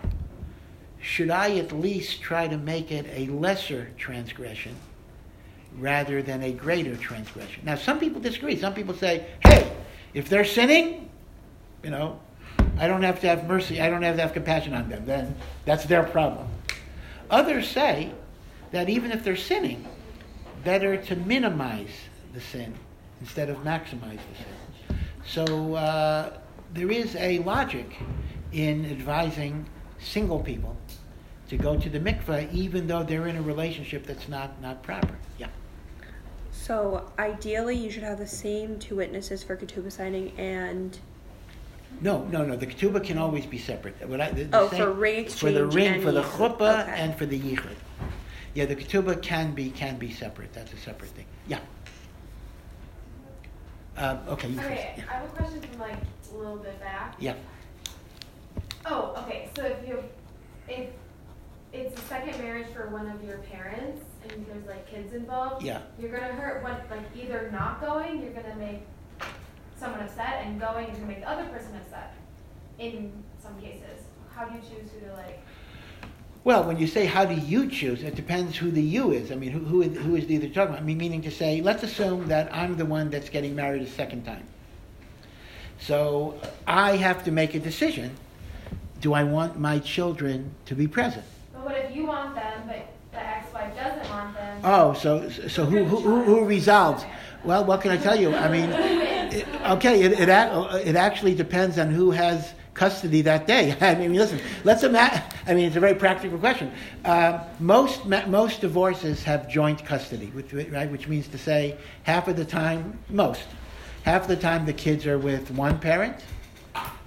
Should 1.00 1.30
I 1.30 1.58
at 1.58 1.72
least 1.72 2.22
try 2.22 2.48
to 2.48 2.58
make 2.58 2.92
it 2.92 3.06
a 3.14 3.32
lesser 3.32 3.92
transgression 3.98 4.76
rather 5.78 6.22
than 6.22 6.44
a 6.44 6.52
greater 6.52 6.98
transgression? 6.98 7.64
Now, 7.64 7.76
some 7.76 8.00
people 8.00 8.20
disagree. 8.20 8.58
Some 8.58 8.74
people 8.74 8.94
say, 8.94 9.28
hey, 9.46 9.72
if 10.14 10.30
they're 10.30 10.46
sinning, 10.46 11.10
you 11.84 11.90
know, 11.90 12.20
I 12.80 12.88
don't 12.88 13.04
have 13.04 13.20
to 13.22 13.28
have 13.28 13.48
mercy. 13.48 13.82
I 13.82 13.90
don't 13.90 14.04
have 14.04 14.16
to 14.16 14.22
have 14.22 14.34
compassion 14.34 14.74
on 14.74 14.90
them. 14.90 15.06
Then 15.06 15.36
that's 15.66 15.86
their 15.86 16.04
problem. 16.04 16.48
Others 17.30 17.70
say 17.70 18.12
that 18.72 18.90
even 18.90 19.12
if 19.12 19.24
they're 19.24 19.36
sinning, 19.36 19.88
better 20.64 20.98
to 20.98 21.16
minimize 21.16 21.90
the 22.34 22.42
sin 22.42 22.74
instead 23.22 23.50
of 23.50 23.58
maximize 23.58 24.20
the 24.30 24.38
sin. 24.38 24.98
So 25.26 25.76
uh, 25.76 26.34
there 26.74 26.92
is 26.92 27.16
a 27.16 27.40
logic 27.40 27.98
in 28.52 28.86
advising 28.86 29.66
single 30.00 30.40
people 30.40 30.78
to 31.50 31.58
go 31.58 31.78
to 31.78 31.90
the 31.90 32.00
mikveh 32.00 32.52
even 32.54 32.88
though 32.88 33.04
they're 33.04 33.28
in 33.28 33.38
a 33.38 33.42
relationship 33.42 34.06
that's 34.06 34.28
not, 34.28 34.62
not 34.62 34.84
proper. 34.84 35.18
Yeah. 35.38 35.48
So 36.68 37.10
ideally, 37.18 37.78
you 37.78 37.90
should 37.90 38.04
have 38.04 38.18
the 38.20 38.28
same 38.28 38.78
two 38.78 38.98
witnesses 38.98 39.42
for 39.42 39.56
ketubah 39.56 39.90
signing 39.90 40.34
and 40.38 41.00
No, 42.02 42.26
no, 42.26 42.44
no. 42.44 42.58
The 42.58 42.68
ketubah 42.68 43.02
can 43.06 43.18
always 43.18 43.46
be 43.46 43.58
separate. 43.58 43.96
What 44.06 44.20
I, 44.20 44.32
the, 44.32 44.44
the 44.44 44.60
Oh, 44.60 44.70
same- 44.70 44.80
for 44.82 44.92
ring 44.92 45.30
for 45.30 45.50
the 45.50 45.66
ring, 45.66 45.94
and 45.94 46.04
for 46.04 46.12
the 46.12 46.24
yichud. 46.24 46.58
chuppah, 46.58 46.82
Okay. 46.84 46.92
and 47.02 47.16
for 47.16 47.26
the 47.26 47.40
yichud. 47.40 47.76
Yeah, 48.54 48.66
the 48.66 48.76
ketubah 48.76 49.22
can 49.22 49.54
be 49.54 49.70
can 49.70 49.98
be 49.98 50.12
separate. 50.12 50.52
That's 50.52 50.74
a 50.74 50.78
separate 50.78 51.12
thing. 51.12 51.26
Yeah. 51.48 51.60
Um, 53.96 54.20
okay, 54.28 54.50
you 54.50 54.58
first. 54.58 54.68
Okay, 54.68 54.94
Yeah. 54.98 55.04
I 55.10 55.14
have 55.14 55.26
a 55.26 55.28
question 55.30 55.62
from 55.62 55.80
like 55.80 55.96
a 56.34 56.36
little 56.38 56.58
bit 56.58 56.78
back. 56.82 57.16
yeah. 57.18 57.36
Oh, 58.86 59.16
okay, 59.24 59.50
so 59.56 59.64
if 59.64 59.88
you, 59.88 60.04
if 60.68 60.90
it's 61.72 61.98
a 61.98 62.04
second 62.08 62.38
marriage 62.44 62.68
for 62.74 62.88
one 62.90 63.08
of 63.10 63.24
your 63.24 63.38
parents 63.38 64.04
and 64.32 64.46
there's 64.48 64.66
like 64.66 64.90
kids 64.90 65.14
involved. 65.14 65.64
Yeah. 65.64 65.82
You're 66.00 66.12
gonna 66.12 66.34
hurt 66.34 66.64
one, 66.64 66.78
like 66.90 67.04
either 67.16 67.50
not 67.52 67.82
going, 67.82 68.22
you're 68.22 68.34
gonna 68.34 68.56
make 68.56 68.82
someone 69.76 70.02
upset 70.02 70.44
and 70.46 70.60
going, 70.60 70.88
you're 70.88 70.96
gonna 70.96 71.08
make 71.08 71.22
the 71.22 71.30
other 71.30 71.46
person 71.46 71.76
upset. 71.76 72.14
In 72.80 73.12
some 73.42 73.60
cases, 73.60 74.04
how 74.34 74.46
do 74.46 74.56
you 74.56 74.62
choose 74.62 74.92
who 74.92 75.06
to 75.08 75.14
like? 75.14 75.40
Well, 76.44 76.64
when 76.64 76.78
you 76.78 76.88
say 76.88 77.06
how 77.06 77.26
do 77.26 77.34
you 77.36 77.70
choose, 77.70 78.04
it 78.04 78.16
depends 78.16 78.56
who 78.56 78.72
the 78.72 78.82
you 78.82 79.12
is. 79.12 79.32
I 79.32 79.36
mean, 79.36 79.52
who, 79.52 79.60
who, 79.60 79.82
is- 79.82 79.98
who 79.98 80.16
is 80.16 80.28
the 80.28 80.38
other 80.38 80.48
talking 80.48 80.70
about? 80.70 80.80
I 80.80 80.84
mean, 80.84 80.98
meaning 80.98 81.22
to 81.24 81.32
say, 81.32 81.62
let's 81.62 81.84
assume 81.84 82.28
that 82.28 82.54
I'm 82.56 82.78
the 82.78 82.86
one 82.86 83.10
that's 83.10 83.30
getting 83.30 83.56
married 83.56 83.82
a 83.82 83.88
second 83.90 84.24
time. 84.24 84.46
So 85.80 86.40
I 86.66 86.96
have 86.98 87.24
to 87.26 87.32
make 87.32 87.54
a 87.56 87.60
decision. 87.60 88.16
Do 89.02 89.14
I 89.14 89.24
want 89.24 89.60
my 89.60 89.80
children 89.80 90.52
to 90.66 90.76
be 90.76 90.88
present? 90.88 91.26
But 91.54 91.66
what 91.66 91.76
if 91.76 91.96
you 91.96 92.06
want 92.08 92.34
them, 92.36 92.64
but 92.68 92.88
the 93.12 93.20
ex-wife 93.58 93.76
doesn't 93.76 94.10
want 94.10 94.34
them, 94.36 94.62
Oh, 94.64 94.94
so 94.94 95.30
so 95.30 95.66
who 95.66 95.84
who, 95.84 95.98
who, 95.98 96.24
who 96.24 96.46
resolves? 96.46 97.06
Well, 97.44 97.66
what 97.66 97.82
can 97.82 97.92
I 97.92 97.98
tell 97.98 98.20
you? 98.20 98.34
I 98.36 98.50
mean, 98.50 98.70
it, 98.72 99.48
okay, 99.72 100.02
it 100.04 100.14
it, 100.14 100.30
it 100.30 100.96
actually 100.96 101.36
depends 101.36 101.78
on 101.78 101.92
who 101.92 102.12
has 102.12 102.54
custody 102.74 103.22
that 103.22 103.48
day. 103.48 103.76
I 103.82 103.96
mean, 103.96 104.14
listen, 104.14 104.40
let's 104.64 104.84
imagine. 104.84 105.22
I 105.46 105.54
mean, 105.54 105.66
it's 105.66 105.76
a 105.76 105.80
very 105.80 105.96
practical 105.96 106.38
question. 106.38 106.72
Uh, 107.06 107.44
most 107.60 108.06
most 108.06 108.62
divorces 108.62 109.24
have 109.24 109.50
joint 109.50 109.86
custody, 109.86 110.28
which 110.28 110.54
right, 110.72 110.90
which 110.92 111.08
means 111.08 111.28
to 111.30 111.38
say 111.38 111.78
half 112.04 112.28
of 112.28 112.36
the 112.36 112.46
time, 112.46 113.00
most 113.10 113.44
half 114.04 114.24
of 114.24 114.28
the 114.28 114.38
time 114.38 114.66
the 114.66 114.74
kids 114.74 115.06
are 115.06 115.20
with 115.20 115.52
one 115.52 115.80
parent 115.80 116.16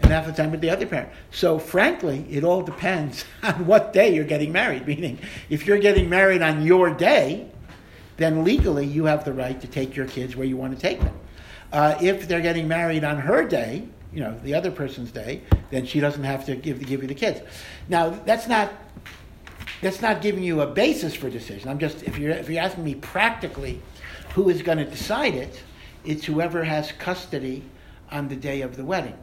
and 0.03 0.11
half 0.11 0.27
the 0.27 0.33
time 0.33 0.51
with 0.51 0.61
the 0.61 0.71
other 0.71 0.87
parent. 0.87 1.11
So, 1.31 1.59
frankly, 1.59 2.27
it 2.31 2.45
all 2.45 2.63
depends 2.63 3.25
on 3.43 3.67
what 3.67 3.93
day 3.93 4.15
you're 4.15 4.25
getting 4.25 4.53
married. 4.53 4.87
Meaning, 4.87 5.19
if 5.49 5.67
you're 5.67 5.79
getting 5.79 6.09
married 6.09 6.43
on 6.43 6.63
your 6.65 6.91
day, 6.91 7.49
then 8.17 8.45
legally 8.45 8.87
you 8.87 9.05
have 9.05 9.25
the 9.25 9.33
right 9.33 9.61
to 9.61 9.67
take 9.67 9.97
your 9.97 10.07
kids 10.07 10.37
where 10.37 10.47
you 10.47 10.57
want 10.57 10.75
to 10.75 10.81
take 10.81 11.01
them. 11.01 11.19
Uh, 11.73 11.97
if 12.01 12.27
they're 12.27 12.41
getting 12.41 12.69
married 12.69 13.05
on 13.05 13.17
her 13.19 13.47
day, 13.47 13.87
you 14.13 14.21
know, 14.21 14.39
the 14.43 14.55
other 14.55 14.71
person's 14.71 15.13
day, 15.13 15.41
then 15.71 15.87
she 15.87 16.01
doesn't 16.01 16.25
have 16.25 16.45
to 16.47 16.57
give, 16.57 16.85
give 16.85 17.03
you 17.03 17.09
the 17.09 17.15
kids. 17.15 17.41
Now, 17.89 18.11
that's 18.11 18.49
not 18.49 18.73
that's 19.81 20.03
not 20.03 20.21
giving 20.21 20.43
you 20.43 20.61
a 20.61 20.67
basis 20.67 21.15
for 21.15 21.31
decision. 21.31 21.69
I'm 21.69 21.79
just 21.79 22.03
if 22.03 22.19
you're 22.19 22.33
if 22.33 22.51
you're 22.51 22.63
asking 22.63 22.85
me 22.85 22.97
practically, 22.97 23.81
who 24.35 24.49
is 24.49 24.63
going 24.63 24.79
to 24.79 24.85
decide 24.85 25.35
it? 25.35 25.63
It's 26.05 26.25
whoever 26.25 26.65
has 26.65 26.93
custody 26.93 27.63
on 28.11 28.29
the 28.29 28.37
day 28.37 28.63
of 28.63 28.77
the 28.77 28.85
wedding. 28.85 29.17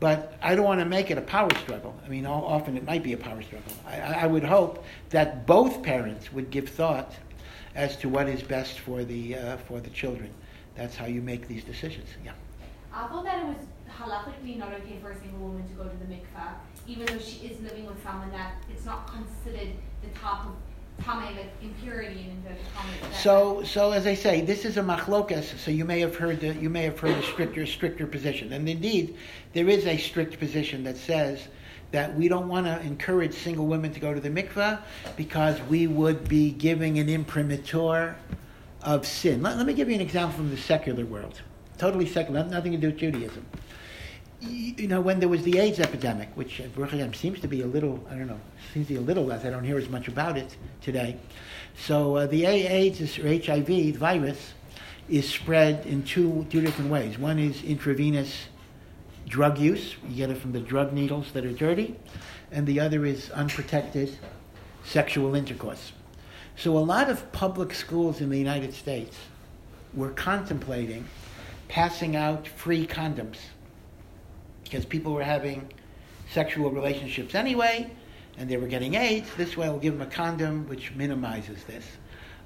But 0.00 0.34
I 0.40 0.54
don't 0.54 0.64
want 0.64 0.80
to 0.80 0.86
make 0.86 1.10
it 1.10 1.18
a 1.18 1.22
power 1.22 1.52
struggle. 1.56 1.94
I 2.04 2.08
mean, 2.08 2.24
often 2.24 2.76
it 2.76 2.84
might 2.84 3.02
be 3.02 3.14
a 3.14 3.16
power 3.16 3.42
struggle. 3.42 3.72
I, 3.86 3.96
I 3.98 4.26
would 4.26 4.44
hope 4.44 4.84
that 5.10 5.44
both 5.46 5.82
parents 5.82 6.32
would 6.32 6.50
give 6.50 6.68
thought 6.68 7.14
as 7.74 7.96
to 7.96 8.08
what 8.08 8.28
is 8.28 8.42
best 8.42 8.78
for 8.80 9.04
the 9.04 9.36
uh, 9.36 9.56
for 9.56 9.80
the 9.80 9.90
children. 9.90 10.30
That's 10.76 10.94
how 10.94 11.06
you 11.06 11.20
make 11.20 11.48
these 11.48 11.64
decisions. 11.64 12.08
Yeah. 12.24 12.32
I 12.92 13.08
thought 13.08 13.24
that 13.24 13.40
it 13.40 13.46
was 13.46 13.66
halakhically 13.90 14.56
not 14.56 14.72
okay 14.74 14.98
for 15.02 15.10
a 15.10 15.18
single 15.18 15.40
woman 15.40 15.66
to 15.68 15.74
go 15.74 15.84
to 15.84 15.96
the 15.96 16.04
mikveh, 16.04 16.54
even 16.86 17.06
though 17.06 17.18
she 17.18 17.46
is 17.46 17.60
living 17.60 17.86
with 17.86 18.02
someone 18.02 18.30
that 18.30 18.54
it's 18.70 18.84
not 18.84 19.10
considered 19.10 19.74
the 20.02 20.08
type 20.18 20.46
of 20.46 20.54
tamei, 21.02 21.34
like 21.36 21.52
impurity 21.62 22.20
in 22.24 22.30
inverted 22.30 22.58
commas. 22.74 22.94
that- 23.00 23.14
So, 23.14 23.62
so 23.62 23.92
as 23.92 24.06
I 24.06 24.14
say, 24.14 24.40
this 24.40 24.64
is 24.64 24.76
a 24.76 24.82
machlokas. 24.82 25.56
So 25.58 25.70
you 25.70 25.84
may 25.84 26.00
have 26.00 26.16
heard 26.16 26.40
the, 26.40 26.54
you 26.54 26.70
may 26.70 26.84
have 26.84 26.98
heard 26.98 27.16
a 27.16 27.22
stricter, 27.22 27.66
stricter 27.66 28.06
position, 28.06 28.52
and 28.52 28.68
indeed, 28.68 29.16
there 29.52 29.68
is 29.68 29.86
a 29.86 29.96
strict 29.96 30.38
position 30.38 30.84
that 30.84 30.96
says 30.96 31.48
that 31.90 32.14
we 32.14 32.28
don't 32.28 32.48
want 32.48 32.66
to 32.66 32.80
encourage 32.82 33.32
single 33.32 33.66
women 33.66 33.92
to 33.92 34.00
go 34.00 34.12
to 34.12 34.20
the 34.20 34.28
mikveh 34.28 34.78
because 35.16 35.58
we 35.70 35.86
would 35.86 36.28
be 36.28 36.50
giving 36.50 36.98
an 36.98 37.08
imprimatur 37.08 38.14
of 38.82 39.06
sin. 39.06 39.42
Let, 39.42 39.56
let 39.56 39.66
me 39.66 39.72
give 39.72 39.88
you 39.88 39.94
an 39.94 40.00
example 40.00 40.36
from 40.36 40.50
the 40.50 40.56
secular 40.58 41.06
world, 41.06 41.40
totally 41.78 42.06
secular, 42.06 42.44
nothing 42.44 42.72
to 42.72 42.78
do 42.78 42.88
with 42.88 42.98
Judaism. 42.98 43.44
You 44.40 44.86
know, 44.86 45.00
when 45.00 45.18
there 45.18 45.28
was 45.28 45.42
the 45.42 45.58
AIDS 45.58 45.80
epidemic, 45.80 46.28
which 46.36 46.60
uh, 46.60 46.80
Hashem 46.80 47.12
seems 47.14 47.40
to 47.40 47.48
be 47.48 47.62
a 47.62 47.66
little, 47.66 48.06
I 48.08 48.14
don't 48.14 48.28
know, 48.28 48.38
seems 48.72 48.86
to 48.86 48.92
be 48.92 48.98
a 48.98 49.02
little 49.02 49.24
less. 49.24 49.44
I 49.44 49.50
don't 49.50 49.64
hear 49.64 49.78
as 49.78 49.88
much 49.88 50.06
about 50.06 50.38
it 50.38 50.56
today. 50.80 51.16
So 51.76 52.16
uh, 52.16 52.26
the 52.26 52.46
AIDS 52.46 53.18
or 53.18 53.26
HIV 53.26 53.96
virus 53.96 54.54
is 55.08 55.28
spread 55.28 55.86
in 55.86 56.04
two 56.04 56.46
two 56.50 56.60
different 56.60 56.88
ways. 56.90 57.18
One 57.18 57.40
is 57.40 57.64
intravenous 57.64 58.46
drug 59.26 59.58
use. 59.58 59.96
You 60.08 60.14
get 60.14 60.30
it 60.30 60.38
from 60.38 60.52
the 60.52 60.60
drug 60.60 60.92
needles 60.92 61.32
that 61.32 61.44
are 61.44 61.52
dirty, 61.52 61.96
and 62.52 62.64
the 62.64 62.78
other 62.78 63.04
is 63.04 63.30
unprotected 63.30 64.16
sexual 64.84 65.34
intercourse. 65.34 65.92
So 66.56 66.78
a 66.78 66.80
lot 66.80 67.10
of 67.10 67.32
public 67.32 67.74
schools 67.74 68.20
in 68.20 68.30
the 68.30 68.38
United 68.38 68.72
States 68.72 69.16
were 69.94 70.10
contemplating 70.10 71.06
passing 71.68 72.14
out 72.14 72.46
free 72.46 72.86
condoms 72.86 73.36
because 74.68 74.84
people 74.84 75.12
were 75.12 75.24
having 75.24 75.72
sexual 76.32 76.70
relationships 76.70 77.34
anyway, 77.34 77.90
and 78.36 78.48
they 78.48 78.56
were 78.56 78.66
getting 78.66 78.94
AIDS. 78.94 79.28
This 79.36 79.56
way, 79.56 79.68
we'll 79.68 79.78
give 79.78 79.94
them 79.94 80.06
a 80.06 80.10
condom, 80.10 80.68
which 80.68 80.94
minimizes 80.94 81.64
this. 81.64 81.84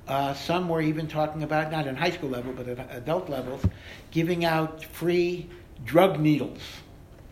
Uh, 0.08 0.34
some 0.34 0.68
were 0.68 0.80
even 0.80 1.06
talking 1.06 1.42
about, 1.42 1.70
not 1.70 1.86
in 1.86 1.96
high 1.96 2.10
school 2.10 2.30
level, 2.30 2.52
but 2.52 2.68
at 2.68 2.90
adult 2.90 3.28
levels, 3.28 3.64
giving 4.10 4.44
out 4.44 4.84
free 4.84 5.48
drug 5.84 6.18
needles. 6.18 6.60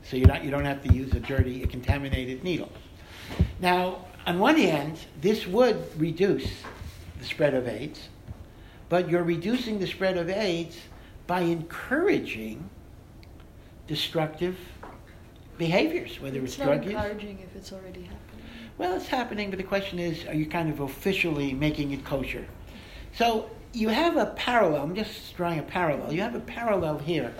So 0.03 0.17
you're 0.17 0.29
not, 0.29 0.45
you 0.45 0.51
don't 0.51 0.65
have 0.65 0.83
to 0.85 0.93
use 0.93 1.13
a 1.13 1.21
dirty, 1.21 1.63
a 1.63 1.67
contaminated 1.67 2.43
needle. 2.43 2.71
Now, 3.61 4.07
on 4.27 4.39
one 4.39 4.57
hand, 4.57 4.99
this 5.21 5.47
would 5.47 5.83
reduce 6.01 6.49
the 7.19 7.25
spread 7.25 7.55
of 7.55 7.69
AIDS, 7.69 8.09
but 8.89 9.09
you're 9.09 9.23
reducing 9.23 9.79
the 9.79 9.87
spread 9.87 10.17
of 10.17 10.29
AIDS 10.29 10.77
by 11.27 11.43
encouraging 11.43 12.69
destructive 13.87 14.57
behaviors, 15.61 16.21
whether 16.21 16.39
it's, 16.43 16.57
It's 16.57 16.65
drug 16.65 16.85
use. 16.85 16.95
encouraging 16.95 17.39
if 17.45 17.55
it's 17.55 17.71
already 17.73 18.03
happening. 18.03 18.45
Well, 18.79 18.97
it's 18.97 19.07
happening, 19.07 19.51
but 19.51 19.59
the 19.59 19.65
question 19.65 19.99
is, 19.99 20.27
are 20.27 20.35
you 20.35 20.47
kind 20.47 20.71
of 20.71 20.81
officially 20.81 21.53
making 21.53 21.93
it 21.93 22.03
kosher? 22.03 22.47
So 23.15 23.51
you 23.75 23.91
have 23.91 24.17
a 24.17 24.27
parallel. 24.37 24.83
I'm 24.83 24.95
just 24.95 25.37
drawing 25.37 25.59
a 25.59 25.63
parallel. 25.63 26.13
You 26.15 26.23
have 26.23 26.35
a 26.35 26.41
parallel 26.41 26.99
here. 26.99 27.33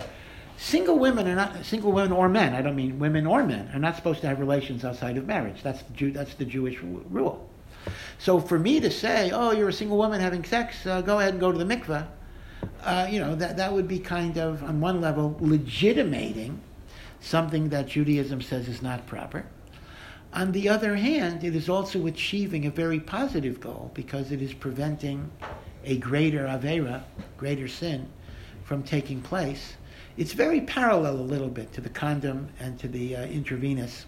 Single 0.57 0.99
women 0.99 1.27
are 1.27 1.35
not 1.35 1.65
single 1.65 1.91
women 1.91 2.11
or 2.11 2.29
men. 2.29 2.53
I 2.53 2.61
don't 2.61 2.75
mean 2.75 2.99
women 2.99 3.25
or 3.25 3.43
men 3.43 3.71
are 3.73 3.79
not 3.79 3.95
supposed 3.95 4.21
to 4.21 4.27
have 4.27 4.39
relations 4.39 4.85
outside 4.85 5.17
of 5.17 5.25
marriage. 5.25 5.63
That's 5.63 5.81
the 5.81 5.93
Jew, 5.93 6.11
that's 6.11 6.35
the 6.35 6.45
Jewish 6.45 6.79
rule. 6.81 7.49
So 8.19 8.39
for 8.39 8.59
me 8.59 8.79
to 8.79 8.91
say, 8.91 9.31
"Oh, 9.33 9.51
you're 9.51 9.69
a 9.69 9.73
single 9.73 9.97
woman 9.97 10.21
having 10.21 10.43
sex, 10.43 10.85
uh, 10.85 11.01
go 11.01 11.17
ahead 11.17 11.31
and 11.31 11.39
go 11.39 11.51
to 11.51 11.57
the 11.57 11.65
mikveh," 11.65 12.05
uh, 12.83 13.07
you 13.09 13.19
know, 13.19 13.33
that 13.33 13.57
that 13.57 13.73
would 13.73 13.87
be 13.87 13.97
kind 13.97 14.37
of 14.37 14.61
on 14.61 14.79
one 14.79 15.01
level 15.01 15.35
legitimating 15.39 16.59
something 17.21 17.69
that 17.69 17.87
Judaism 17.87 18.41
says 18.41 18.67
is 18.67 18.81
not 18.81 19.07
proper. 19.07 19.45
On 20.33 20.51
the 20.51 20.69
other 20.69 20.95
hand, 20.95 21.43
it 21.43 21.55
is 21.55 21.69
also 21.69 22.07
achieving 22.07 22.65
a 22.65 22.71
very 22.71 22.99
positive 22.99 23.59
goal 23.59 23.91
because 23.93 24.31
it 24.31 24.41
is 24.41 24.53
preventing 24.53 25.29
a 25.83 25.97
greater 25.97 26.45
avera, 26.45 27.03
greater 27.37 27.67
sin, 27.67 28.07
from 28.63 28.83
taking 28.83 29.21
place. 29.21 29.73
It's 30.17 30.33
very 30.33 30.61
parallel 30.61 31.15
a 31.15 31.27
little 31.27 31.49
bit 31.49 31.73
to 31.73 31.81
the 31.81 31.89
condom 31.89 32.49
and 32.59 32.79
to 32.79 32.87
the 32.87 33.15
uh, 33.15 33.25
intravenous 33.25 34.05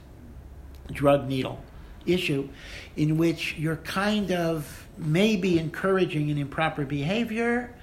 drug 0.92 1.28
needle 1.28 1.62
issue, 2.06 2.48
in 2.96 3.18
which 3.18 3.56
you're 3.58 3.78
kind 3.78 4.32
of 4.32 4.88
maybe 4.98 5.60
encouraging 5.60 6.30
an 6.32 6.38
improper 6.38 6.86
behavior, 6.86 7.74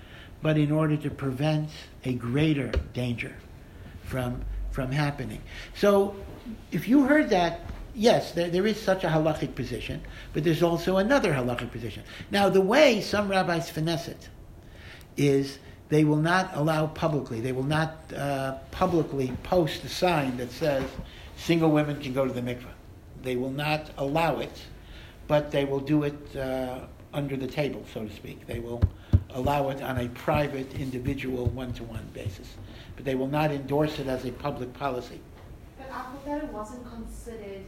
but 0.43 0.57
in 0.57 0.71
order 0.71 0.97
to 0.97 1.11
prevent 1.11 1.69
a 2.05 2.15
greater 2.15 2.71
danger 2.95 3.35
from 4.05 4.43
from 4.71 4.93
happening. 4.93 5.43
So, 5.75 6.15
if 6.73 6.89
you 6.89 7.05
heard 7.05 7.31
that, 7.31 7.61
yes, 7.95 8.33
there, 8.33 8.49
there 8.49 8.67
is 8.67 8.81
such 8.81 9.05
a 9.05 9.09
halachic 9.09 9.55
position, 9.55 10.01
but 10.33 10.45
there's 10.45 10.63
also 10.63 10.99
another 10.99 11.33
halachic 11.33 11.71
position. 11.71 12.03
Now, 12.31 12.49
the 12.49 12.61
way 12.61 13.01
some 13.01 13.29
rabbis 13.29 13.71
finesse 13.71 14.09
it 14.09 14.29
is 15.17 15.59
they 15.89 16.05
will 16.05 16.17
not 16.17 16.51
allow 16.55 16.87
publicly, 16.87 17.41
they 17.41 17.53
will 17.53 17.65
not 17.65 17.97
uh, 18.17 18.55
publicly 18.71 19.33
post 19.43 19.85
a 19.85 19.89
sign 19.89 20.37
that 20.37 20.53
says 20.53 20.85
single 21.37 21.71
women 21.71 22.01
can 22.01 22.13
go 22.13 22.27
to 22.27 22.33
the 22.33 22.43
mikveh. 22.43 22.65
They 23.23 23.37
will 23.37 23.51
not 23.51 23.91
allow 23.99 24.39
it, 24.39 24.63
but 25.27 25.51
they 25.51 25.65
will 25.65 25.81
do 25.81 26.05
it 26.05 26.37
uh, 26.37 26.87
under 27.13 27.37
the 27.37 27.47
table, 27.47 27.85
so 27.93 28.05
to 28.05 28.15
speak. 28.15 28.47
They 28.47 28.61
will 28.61 28.81
allow 29.31 29.69
it 29.71 29.83
on 29.83 29.99
a 29.99 30.09
private, 30.11 30.75
individual, 30.75 31.47
one-to-one 31.47 32.09
basis, 32.13 32.55
but 33.01 33.07
they 33.07 33.15
will 33.15 33.29
not 33.29 33.51
endorse 33.51 33.99
it 33.99 34.07
as 34.09 34.27
a 34.27 34.31
public 34.31 34.75
policy. 34.75 35.19
But 35.79 35.87
I 35.91 36.03
thought 36.03 36.27
that 36.27 36.45
it 36.45 36.53
wasn't 36.53 36.87
considered. 36.87 37.65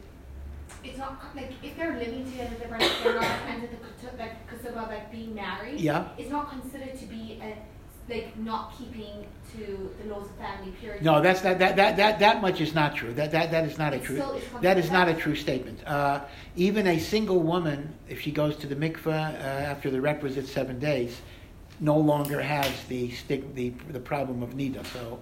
It's 0.84 0.98
not 0.98 1.24
like 1.34 1.52
if 1.62 1.74
they're 1.74 1.96
living 1.96 2.30
together, 2.30 2.54
they're 2.58 2.70
not, 2.70 2.92
they're 3.02 3.14
not 3.14 3.30
under 3.48 3.66
the 3.66 4.18
like 4.18 4.46
kusuba 4.46 4.88
like 4.88 5.10
being 5.10 5.34
married. 5.34 5.80
Yeah. 5.80 6.08
It's 6.18 6.30
not 6.30 6.50
considered 6.50 6.98
to 6.98 7.06
be 7.06 7.40
a 7.40 7.56
like 8.12 8.36
not 8.36 8.76
keeping 8.76 9.24
to 9.54 9.90
the 10.02 10.12
laws 10.12 10.26
of 10.26 10.36
family. 10.36 10.72
purity. 10.78 11.02
No, 11.02 11.22
that's 11.22 11.42
not, 11.42 11.58
that, 11.60 11.76
that, 11.76 11.96
that, 11.96 12.18
that 12.18 12.42
much 12.42 12.60
is 12.60 12.74
not 12.74 12.94
true. 12.94 13.14
That, 13.14 13.30
that, 13.30 13.52
that 13.52 13.64
is 13.64 13.78
not 13.78 13.94
a 13.94 14.00
true, 14.00 14.20
is 14.20 14.44
that 14.60 14.76
is 14.76 14.90
not 14.90 15.08
a 15.08 15.14
true 15.14 15.34
statement. 15.34 15.82
Uh, 15.86 16.20
even 16.56 16.86
a 16.88 16.98
single 16.98 17.40
woman, 17.40 17.94
if 18.06 18.20
she 18.20 18.32
goes 18.32 18.54
to 18.56 18.66
the 18.66 18.76
mikveh 18.76 19.06
uh, 19.06 19.38
after 19.38 19.90
the 19.90 20.00
requisite 20.00 20.46
seven 20.46 20.78
days, 20.78 21.22
no 21.80 21.96
longer 21.96 22.40
has 22.40 22.70
the, 22.84 23.10
stig- 23.12 23.54
the, 23.54 23.70
the 23.90 24.00
problem 24.00 24.42
of 24.42 24.50
nida. 24.50 24.84
So 24.86 25.20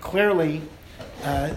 clearly, 0.00 0.62
uh, 1.24 1.54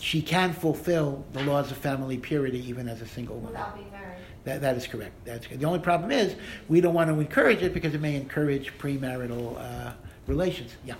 she 0.00 0.22
can 0.22 0.52
fulfill 0.52 1.24
the 1.32 1.42
laws 1.44 1.70
of 1.70 1.76
family 1.76 2.18
purity 2.18 2.66
even 2.68 2.88
as 2.88 3.00
a 3.00 3.06
single 3.06 3.36
woman. 3.36 3.52
without 3.52 3.74
being 3.74 3.90
married. 3.90 4.18
That, 4.44 4.60
that 4.62 4.76
is 4.76 4.86
correct. 4.86 5.12
That's 5.24 5.46
the 5.46 5.64
only 5.66 5.80
problem 5.80 6.10
is 6.10 6.34
we 6.68 6.80
don't 6.80 6.94
want 6.94 7.08
to 7.10 7.20
encourage 7.20 7.62
it 7.62 7.74
because 7.74 7.94
it 7.94 8.00
may 8.00 8.16
encourage 8.16 8.76
premarital 8.78 9.58
uh, 9.60 9.92
relations. 10.26 10.72
Yeah, 10.84 10.94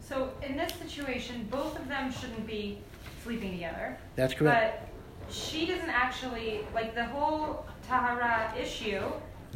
So 0.00 0.30
in 0.42 0.56
this 0.56 0.72
situation, 0.74 1.46
both 1.50 1.78
of 1.78 1.88
them 1.88 2.10
shouldn't 2.12 2.46
be 2.46 2.78
sleeping 3.22 3.52
together. 3.52 3.98
that's 4.14 4.32
correct. 4.34 4.80
But 4.82 5.32
she 5.34 5.66
doesn't 5.66 5.90
actually 5.90 6.60
like 6.74 6.94
the 6.94 7.04
whole 7.04 7.66
tahara 7.86 8.54
issue 8.58 9.02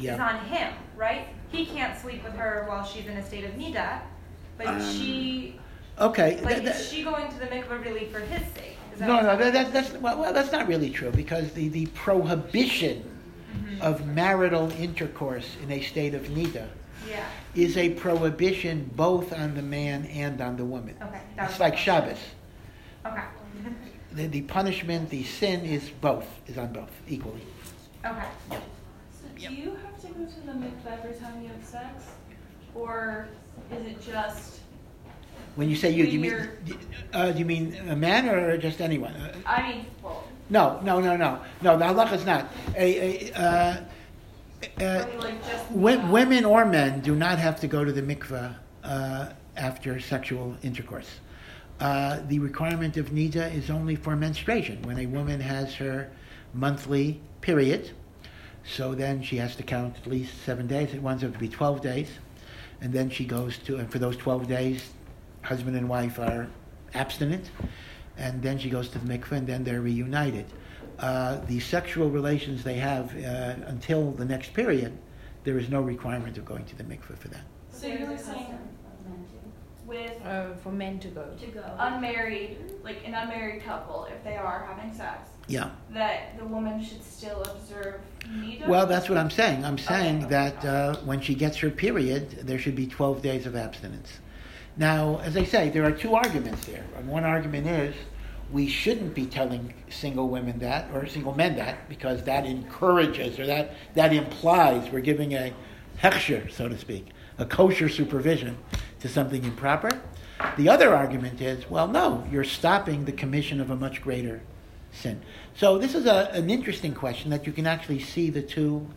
Yeah. 0.01 0.13
is 0.15 0.19
on 0.19 0.45
him, 0.45 0.73
right? 0.95 1.27
He 1.51 1.65
can't 1.65 1.97
sleep 1.99 2.23
with 2.23 2.33
her 2.33 2.65
while 2.67 2.83
she's 2.85 3.05
in 3.05 3.17
a 3.17 3.25
state 3.25 3.43
of 3.45 3.51
nida, 3.51 3.99
but 4.57 4.67
Um, 4.67 4.81
she, 4.81 5.59
Okay. 5.99 6.39
like, 6.41 6.55
th- 6.55 6.61
th- 6.61 6.75
is 6.75 6.89
she 6.89 7.03
going 7.03 7.29
to 7.31 7.39
the 7.39 7.45
mikveh 7.47 7.83
really 7.83 8.05
for 8.05 8.19
his 8.19 8.41
sake? 8.53 8.77
Is 8.93 8.99
that 8.99 9.07
No, 9.07 9.21
no, 9.21 9.37
that, 9.37 9.53
that, 9.53 9.73
that's 9.73 9.91
well, 9.93 10.17
well, 10.19 10.33
that's 10.33 10.51
not 10.51 10.67
really 10.67 10.89
true 10.89 11.11
because 11.11 11.51
the, 11.53 11.67
the 11.69 11.85
prohibition 11.87 13.03
Mm-hmm. 13.51 13.81
of 13.81 14.05
marital 14.07 14.71
intercourse 14.79 15.57
in 15.61 15.69
a 15.71 15.81
state 15.81 16.13
of 16.13 16.21
nida 16.29 16.69
Yeah. 17.05 17.25
is 17.53 17.75
a 17.75 17.89
prohibition 17.89 18.89
both 18.95 19.33
on 19.33 19.55
the 19.55 19.61
man 19.61 20.05
and 20.05 20.39
on 20.39 20.55
the 20.55 20.63
woman. 20.63 20.95
Okay. 21.01 21.19
that 21.35 21.41
was 21.43 21.51
It's 21.51 21.59
like 21.59 21.73
question. 21.73 21.93
Shabbos. 21.93 22.17
Okay. 23.05 23.21
The, 24.13 24.27
the 24.27 24.41
punishment, 24.43 25.09
the 25.09 25.23
sin 25.25 25.65
is 25.65 25.89
both, 25.89 26.25
is 26.47 26.57
on 26.57 26.71
both 26.71 26.91
equally. 27.09 27.41
Okay. 28.05 28.23
So 28.49 28.57
do 29.37 29.53
you 29.53 29.77
have 30.01 30.13
to 30.13 30.19
go 30.19 30.25
to 30.25 30.39
the 30.45 30.51
mikveh 30.53 31.03
every 31.03 31.13
time 31.13 31.41
you 31.41 31.49
have 31.49 31.63
sex? 31.63 32.05
Or 32.73 33.27
is 33.71 33.85
it 33.85 34.01
just, 34.01 34.59
When 35.55 35.69
you 35.69 35.75
say 35.75 35.91
you, 35.91 36.05
do 36.05 36.11
you 36.11 36.19
mean, 36.19 36.49
uh, 37.13 37.31
do 37.31 37.39
you 37.39 37.45
mean 37.45 37.75
a 37.89 37.95
man 37.95 38.27
or 38.29 38.57
just 38.57 38.81
anyone? 38.81 39.13
I 39.45 39.61
mean, 39.69 39.85
well, 40.01 40.23
no, 40.49 40.79
no, 40.81 40.99
no, 40.99 41.15
no, 41.17 41.39
no. 41.61 41.77
The 41.77 41.85
halacha 41.85 42.13
is 42.13 42.25
not. 42.25 42.47
A, 42.75 43.29
a, 43.29 43.33
uh, 43.33 43.81
uh, 44.79 45.05
like 45.19 45.45
just. 45.45 45.71
Wo- 45.71 46.05
women 46.11 46.45
or 46.45 46.65
men 46.65 47.01
do 47.01 47.15
not 47.15 47.39
have 47.39 47.59
to 47.61 47.67
go 47.67 47.83
to 47.83 47.91
the 47.91 48.01
mikveh 48.01 48.53
uh, 48.83 49.29
after 49.57 49.99
sexual 49.99 50.55
intercourse. 50.63 51.09
Uh, 51.79 52.19
the 52.27 52.39
requirement 52.39 52.95
of 52.97 53.09
nida 53.09 53.53
is 53.53 53.69
only 53.69 53.95
for 53.95 54.15
menstruation, 54.15 54.81
when 54.83 54.99
a 54.99 55.05
woman 55.07 55.39
has 55.41 55.73
her 55.75 56.11
monthly 56.53 57.19
period. 57.41 57.91
So 58.63 58.93
then 58.93 59.21
she 59.21 59.37
has 59.37 59.55
to 59.55 59.63
count 59.63 59.95
at 59.97 60.07
least 60.07 60.43
seven 60.43 60.67
days. 60.67 60.93
It 60.93 61.01
winds 61.01 61.23
up 61.23 61.33
to 61.33 61.39
be 61.39 61.49
12 61.49 61.81
days. 61.81 62.09
And 62.81 62.93
then 62.93 63.09
she 63.09 63.25
goes 63.25 63.57
to, 63.59 63.77
and 63.77 63.91
for 63.91 63.99
those 63.99 64.17
12 64.17 64.47
days, 64.47 64.89
husband 65.41 65.75
and 65.77 65.87
wife 65.89 66.19
are 66.19 66.47
abstinent. 66.93 67.49
And 68.17 68.41
then 68.41 68.57
she 68.57 68.69
goes 68.69 68.89
to 68.89 68.99
the 68.99 69.17
mikveh, 69.17 69.33
and 69.33 69.47
then 69.47 69.63
they're 69.63 69.81
reunited. 69.81 70.45
Uh, 70.99 71.39
the 71.47 71.59
sexual 71.59 72.09
relations 72.09 72.63
they 72.63 72.75
have 72.75 73.15
uh, 73.15 73.55
until 73.67 74.11
the 74.11 74.25
next 74.25 74.53
period, 74.53 74.97
there 75.43 75.57
is 75.57 75.69
no 75.69 75.81
requirement 75.81 76.37
of 76.37 76.45
going 76.45 76.65
to 76.65 76.75
the 76.75 76.83
mikveh 76.83 77.17
for 77.17 77.27
that. 77.29 77.43
So 77.71 77.87
you 77.87 78.05
were 78.05 78.17
saying 78.17 78.57
with 79.91 80.13
Uh, 80.25 80.53
for 80.63 80.71
men 80.71 80.99
to 80.99 81.09
go. 81.09 81.25
To 81.37 81.47
go. 81.47 81.63
unmarried, 81.77 82.57
like 82.83 83.05
an 83.05 83.13
unmarried 83.13 83.63
couple, 83.63 84.05
if 84.05 84.23
they 84.23 84.37
are 84.37 84.65
having 84.65 84.93
sex, 84.93 85.31
Yeah. 85.51 85.69
that 85.93 86.37
the 86.39 86.45
woman 86.45 86.81
should 86.83 87.03
still 87.03 87.43
observe 87.43 87.99
nida? 88.25 88.67
Well, 88.67 88.85
that's 88.87 89.09
what 89.09 89.17
I'm 89.17 89.29
saying. 89.29 89.65
I'm 89.65 89.77
saying 89.77 90.19
Okay. 90.25 90.29
that 90.29 90.65
uh, 90.65 90.95
when 91.03 91.19
she 91.19 91.35
gets 91.35 91.57
her 91.57 91.69
period, 91.69 92.47
there 92.47 92.57
should 92.57 92.75
be 92.75 92.87
12 92.87 93.21
days 93.21 93.45
of 93.45 93.55
abstinence. 93.55 94.19
Now, 94.77 95.19
as 95.23 95.35
I 95.35 95.43
say, 95.43 95.69
there 95.69 95.83
are 95.83 95.91
two 95.91 96.15
arguments 96.15 96.65
there. 96.65 96.85
One 97.05 97.25
argument 97.25 97.67
is 97.67 97.93
we 98.49 98.67
shouldn't 98.67 99.13
be 99.13 99.25
telling 99.25 99.73
single 99.89 100.29
women 100.29 100.59
that 100.59 100.89
or 100.93 101.05
single 101.07 101.35
men 101.35 101.57
that 101.57 101.89
because 101.89 102.23
that 102.23 102.45
encourages 102.45 103.37
or 103.37 103.45
that, 103.45 103.73
that 103.95 104.13
implies 104.13 104.89
we're 104.89 105.01
giving 105.01 105.33
a 105.33 105.53
hechsher, 106.01 106.49
so 106.49 106.69
to 106.69 106.77
speak, 106.77 107.07
a 107.37 107.45
kosher 107.45 107.89
supervision 107.89 108.57
to 109.01 109.09
something 109.09 109.43
improper. 109.43 109.89
The 110.57 110.69
other 110.69 110.95
argument 110.95 111.41
is, 111.41 111.69
well, 111.69 111.87
no, 111.87 112.25
you're 112.31 112.45
stopping 112.45 113.03
the 113.03 113.11
commission 113.11 113.59
of 113.59 113.69
a 113.69 113.75
much 113.75 114.01
greater 114.01 114.41
sin. 114.91 115.21
So 115.55 115.77
this 115.77 115.95
is 115.95 116.05
a, 116.05 116.29
an 116.33 116.49
interesting 116.49 116.93
question 116.93 117.29
that 117.31 117.45
you 117.47 117.53
can 117.53 117.67
actually 117.67 117.99
see 117.99 118.29
the 118.29 118.41
two, 118.41 118.87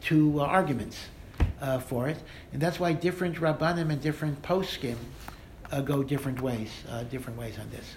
two 0.00 0.40
uh, 0.40 0.44
arguments 0.44 0.98
uh, 1.60 1.78
for 1.78 2.08
it, 2.08 2.18
and 2.52 2.60
that's 2.60 2.80
why 2.80 2.92
different 2.92 3.36
rabbanim 3.36 3.90
and 3.90 4.00
different 4.00 4.42
poskim 4.42 4.96
uh, 5.72 5.80
go 5.80 6.02
different 6.02 6.40
ways, 6.40 6.70
uh, 6.90 7.04
different 7.04 7.38
ways 7.38 7.58
on 7.58 7.70
this. 7.70 7.96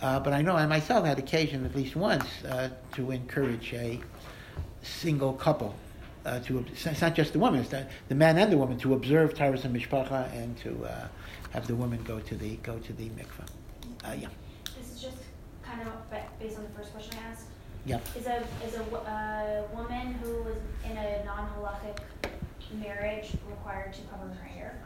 Uh, 0.00 0.20
but 0.20 0.32
I 0.32 0.42
know 0.42 0.54
I 0.54 0.66
myself 0.66 1.04
had 1.04 1.18
occasion 1.18 1.64
at 1.64 1.74
least 1.74 1.96
once 1.96 2.44
uh, 2.44 2.68
to 2.94 3.10
encourage 3.10 3.72
a 3.74 4.00
single 4.82 5.32
couple 5.32 5.74
to 6.44 6.62
it's 6.70 7.00
not 7.00 7.14
just 7.14 7.32
the 7.32 7.38
woman, 7.38 7.60
it's 7.60 7.70
the, 7.70 7.86
the 8.08 8.14
man 8.14 8.36
and 8.36 8.52
the 8.52 8.58
woman 8.58 8.76
to 8.76 8.92
observe 8.92 9.32
Taharat 9.32 9.62
HaMishpacha 9.62 10.30
and 10.34 10.58
to 10.58 10.86
have 11.50 11.66
the 11.66 11.74
woman 11.74 12.02
go 12.04 12.20
to 12.20 12.34
the 12.36 12.56
go 12.56 12.78
to 12.78 12.92
the 12.92 13.08
mikveh. 13.10 13.48
Uh, 14.04 14.12
yeah, 14.20 14.28
ba- 16.10 16.26
based 16.40 16.56
on 16.56 16.64
the 16.64 16.70
first 16.70 16.92
question 16.92 17.14
I 17.24 17.30
asked. 17.30 17.46
yeah. 17.86 17.98
Is 18.16 18.26
a 18.26 18.42
is 18.66 18.74
a 18.74 18.82
uh, 18.82 19.62
woman 19.76 20.14
who 20.22 20.42
was 20.42 20.56
in 20.84 20.96
a 20.96 21.24
non-halachic 21.24 21.98
marriage 22.80 23.32
required 23.48 23.92
to 23.94 24.00
cover 24.02 24.26
her 24.26 24.48
hair? 24.48 24.78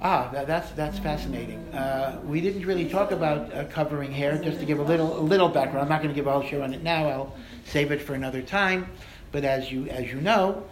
Ah, 0.00 0.28
that, 0.32 0.46
that's 0.46 0.70
that's 0.72 0.98
fascinating. 0.98 1.58
Uh, 1.72 2.20
we 2.26 2.40
didn't 2.40 2.66
really 2.66 2.88
talk 2.88 3.12
about 3.12 3.52
uh, 3.52 3.64
covering 3.66 4.10
hair. 4.10 4.36
Just 4.38 4.58
to 4.60 4.66
give 4.66 4.80
a 4.80 4.82
little 4.82 5.18
a 5.18 5.22
little 5.22 5.48
background, 5.48 5.84
I'm 5.84 5.88
not 5.88 6.02
going 6.02 6.12
to 6.12 6.18
give 6.20 6.26
a 6.26 6.32
whole 6.32 6.42
show 6.42 6.62
on 6.62 6.74
it 6.74 6.82
now. 6.82 7.08
I'll 7.08 7.34
save 7.66 7.92
it 7.92 8.02
for 8.02 8.14
another 8.14 8.42
time. 8.42 8.88
But 9.30 9.44
as 9.44 9.70
you 9.70 9.86
as 9.88 10.12
you 10.12 10.20
know, 10.20 10.64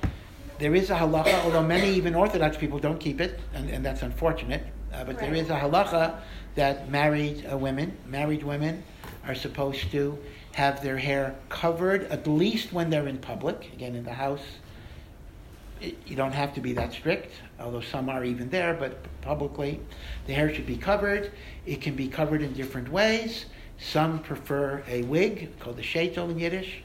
there 0.59 0.75
is 0.75 0.91
a 0.91 0.97
halacha. 0.97 1.45
Although 1.45 1.63
many 1.63 1.93
even 1.95 2.15
Orthodox 2.15 2.57
people 2.57 2.79
don't 2.81 2.99
keep 2.99 3.21
it, 3.21 3.39
and, 3.55 3.71
and 3.71 3.85
that's 3.85 4.03
unfortunate. 4.03 4.65
Uh, 4.93 5.05
but 5.05 5.19
there 5.19 5.35
is 5.35 5.49
a 5.51 5.59
halacha 5.59 6.17
that 6.57 6.91
married 6.91 7.47
uh, 7.51 7.57
women, 7.57 7.97
married 8.07 8.43
women, 8.43 8.83
are 9.27 9.35
supposed 9.35 9.91
to 9.93 10.19
have 10.53 10.83
their 10.83 10.99
hair 10.99 11.35
covered 11.49 12.05
at 12.05 12.27
least 12.27 12.73
when 12.73 12.91
they're 12.91 13.09
in 13.09 13.19
public. 13.19 13.73
Again, 13.73 13.95
in 13.95 14.05
the 14.05 14.13
house, 14.13 14.45
it, 15.81 15.97
you 16.07 16.15
don't 16.15 16.33
have 16.33 16.55
to 16.55 16.61
be 16.61 16.73
that 16.75 16.93
strict, 16.93 17.33
although 17.59 17.81
some 17.81 18.09
are 18.09 18.25
even 18.25 18.51
there, 18.51 18.75
but 18.75 18.99
publicly, 19.21 19.81
the 20.27 20.33
hair 20.33 20.53
should 20.55 20.67
be 20.67 20.77
covered. 20.77 21.33
It 21.67 21.81
can 21.81 21.95
be 21.95 22.09
covered 22.09 22.43
in 22.43 22.53
different 22.53 22.89
ways. 22.91 23.47
Some 23.79 24.21
prefer 24.21 24.83
a 24.87 25.03
wig, 25.03 25.59
called 25.59 25.79
a 25.79 25.83
sheitel 25.83 26.31
in 26.31 26.39
Yiddish, 26.39 26.83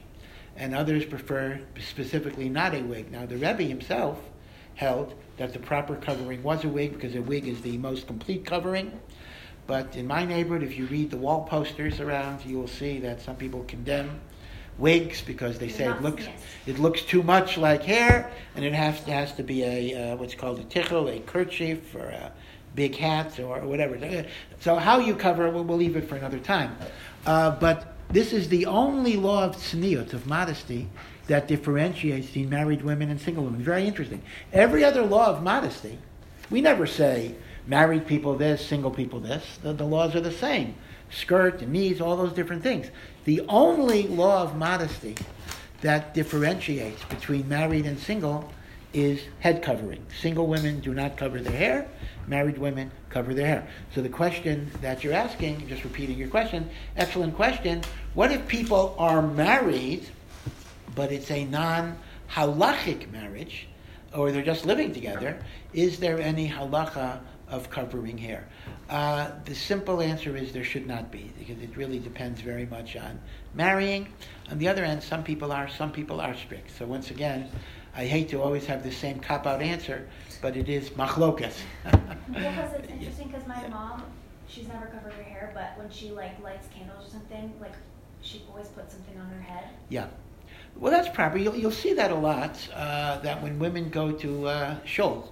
and 0.56 0.74
others 0.74 1.06
prefer 1.06 1.60
specifically 1.80 2.50
not 2.50 2.74
a 2.74 2.82
wig. 2.82 3.12
Now, 3.12 3.26
the 3.26 3.36
Rebbe 3.36 3.64
himself 3.64 4.20
held 4.76 5.14
that 5.38 5.54
the 5.54 5.60
proper 5.60 5.96
covering 5.96 6.42
was 6.42 6.64
a 6.64 6.70
wig 6.70 6.94
because 6.94 7.16
a 7.16 7.22
wig 7.22 7.48
is 7.48 7.62
the 7.62 7.78
most 7.78 8.08
complete 8.08 8.46
covering. 8.46 9.00
But 9.68 9.98
in 9.98 10.08
my 10.08 10.24
neighborhood, 10.24 10.64
if 10.64 10.78
you 10.78 10.86
read 10.86 11.12
the 11.12 11.18
wall 11.18 11.44
posters 11.44 12.00
around, 12.00 12.46
you 12.46 12.58
will 12.58 12.70
see 12.70 13.00
that 13.02 13.22
some 13.22 13.36
people 13.36 13.66
condemn 13.66 14.22
wigs 14.78 15.22
because 15.22 15.60
they 15.60 15.70
say 15.70 15.90
it 15.90 16.02
looks 16.02 16.28
it 16.66 16.80
looks 16.80 17.02
too 17.02 17.22
much 17.22 17.58
like 17.58 17.84
hair, 17.84 18.32
and 18.56 18.64
it 18.64 18.74
has 18.74 19.04
to, 19.04 19.12
has 19.12 19.34
to 19.34 19.44
be 19.44 19.64
a 19.64 20.14
uh, 20.14 20.16
what's 20.16 20.36
called 20.36 20.60
a 20.60 20.64
tichel, 20.64 21.14
a 21.14 21.20
kerchief, 21.20 21.94
or 21.94 22.08
a 22.08 22.32
big 22.76 22.96
hat, 22.96 23.40
or 23.40 23.60
whatever. 23.62 24.26
So 24.62 24.76
how 24.76 25.00
you 25.00 25.16
cover 25.16 25.48
it, 25.48 25.54
we'll, 25.54 25.66
we'll 25.66 25.78
leave 25.78 25.98
it 25.98 26.08
for 26.08 26.16
another 26.16 26.40
time. 26.40 26.78
Uh, 27.26 27.52
but 27.52 27.96
this 28.10 28.32
is 28.32 28.48
the 28.48 28.68
only 28.68 29.18
law 29.18 29.44
of 29.44 29.58
tzniut, 29.58 30.14
of 30.14 30.28
modesty, 30.28 30.88
that 31.28 31.48
differentiates 31.48 32.28
between 32.28 32.50
married 32.50 32.84
women 32.84 33.10
and 33.10 33.20
single 33.20 33.44
women. 33.44 33.62
Very 33.62 33.86
interesting. 33.86 34.22
Every 34.54 34.86
other 34.86 35.04
law 35.04 35.28
of 35.28 35.44
modesty, 35.44 35.98
we 36.50 36.62
never 36.62 36.86
say 36.86 37.36
married 37.68 38.08
people 38.08 38.36
this, 38.36 38.66
single 38.66 38.92
people 38.92 39.20
this. 39.20 39.60
The, 39.62 39.74
the 39.74 39.86
laws 39.86 40.16
are 40.16 40.22
the 40.22 40.32
same. 40.32 40.76
Skirt 41.10 41.62
knees, 41.68 42.02
all 42.02 42.18
those 42.18 42.34
different 42.34 42.64
things. 42.64 42.88
The 43.26 43.42
only 43.48 44.04
law 44.08 44.44
of 44.44 44.56
modesty 44.56 45.16
that 45.82 46.14
differentiates 46.14 47.04
between 47.06 47.48
married 47.48 47.86
and 47.86 48.00
single 48.00 48.52
is 48.94 49.22
head 49.40 49.62
covering. 49.62 50.04
Single 50.22 50.48
women 50.48 50.80
do 50.80 50.94
not 50.94 51.18
cover 51.18 51.40
their 51.40 51.56
hair, 51.56 51.90
married 52.26 52.58
women 52.58 52.92
cover 53.10 53.34
their 53.34 53.46
hair. 53.46 53.68
So 53.94 54.02
the 54.02 54.10
question 54.10 54.72
that 54.82 55.04
you're 55.04 55.14
asking, 55.14 55.68
just 55.68 55.84
repeating 55.84 56.18
your 56.18 56.30
question, 56.30 56.70
excellent 56.96 57.36
question. 57.36 57.84
What 58.14 58.32
if 58.32 58.48
people 58.48 58.96
are 58.98 59.22
married, 59.22 60.08
but 60.96 61.12
it's 61.12 61.30
a 61.32 61.46
non 61.46 61.98
halachic 62.32 63.12
marriage, 63.12 63.68
or 64.14 64.32
they're 64.32 64.42
just 64.42 64.66
living 64.66 64.94
together? 64.94 65.38
Is 65.74 66.00
there 66.00 66.20
any 66.20 66.50
halacha 66.50 67.20
of 67.50 67.70
covering 67.70 68.18
hair? 68.18 68.48
Uh, 68.90 69.32
the 69.46 69.56
simple 69.56 70.02
answer 70.02 70.36
is 70.36 70.52
there 70.52 70.64
should 70.64 70.88
not 70.88 71.12
be, 71.12 71.32
because 71.38 71.62
it 71.62 71.76
really 71.76 72.00
depends 72.00 72.42
very 72.42 72.66
much 72.66 72.96
on 72.96 73.20
marrying. 73.54 74.08
On 74.52 74.58
the 74.58 74.68
other 74.68 74.86
hand, 74.86 75.04
some 75.04 75.24
people 75.24 75.52
are, 75.52 75.68
some 75.68 75.92
people 75.92 76.22
are 76.22 76.36
strict. 76.36 76.72
So 76.78 76.86
once 76.86 77.12
again, 77.12 77.50
I 77.96 78.06
hate 78.06 78.30
to 78.30 78.42
always 78.42 78.66
have 78.68 78.84
the 78.84 78.92
same 78.92 79.20
cop 79.20 79.48
out 79.48 79.62
answer, 79.62 80.08
but 80.42 80.56
it 80.56 80.70
is 80.70 80.90
machlokas. 80.92 81.56
Because 82.28 82.74
it's 82.74 82.92
interesting 82.92 83.30
because 83.30 83.48
my 83.48 83.66
mom, 83.70 84.04
she's 84.48 84.68
never 84.68 84.86
covered 84.88 85.14
her 85.14 85.24
hair, 85.24 85.52
but 85.54 85.82
when 85.82 85.90
she 85.90 86.12
like 86.12 86.42
lights 86.44 86.68
candles 86.76 87.08
or 87.08 87.10
something, 87.10 87.54
like 87.62 87.74
she 88.22 88.44
always 88.50 88.68
puts 88.68 88.94
something 88.94 89.18
on 89.18 89.28
her 89.30 89.42
head. 89.42 89.70
Yeah. 89.90 90.08
Well, 90.76 90.92
that's 90.92 91.10
proper. 91.10 91.38
You'll, 91.38 91.56
you'll 91.56 91.72
see 91.72 91.94
that 91.94 92.12
a 92.12 92.16
lot, 92.16 92.56
uh, 92.76 93.20
that 93.20 93.42
when 93.42 93.58
women 93.58 93.90
go 93.90 94.12
to 94.12 94.48
uh, 94.48 94.76
shul, 94.86 95.32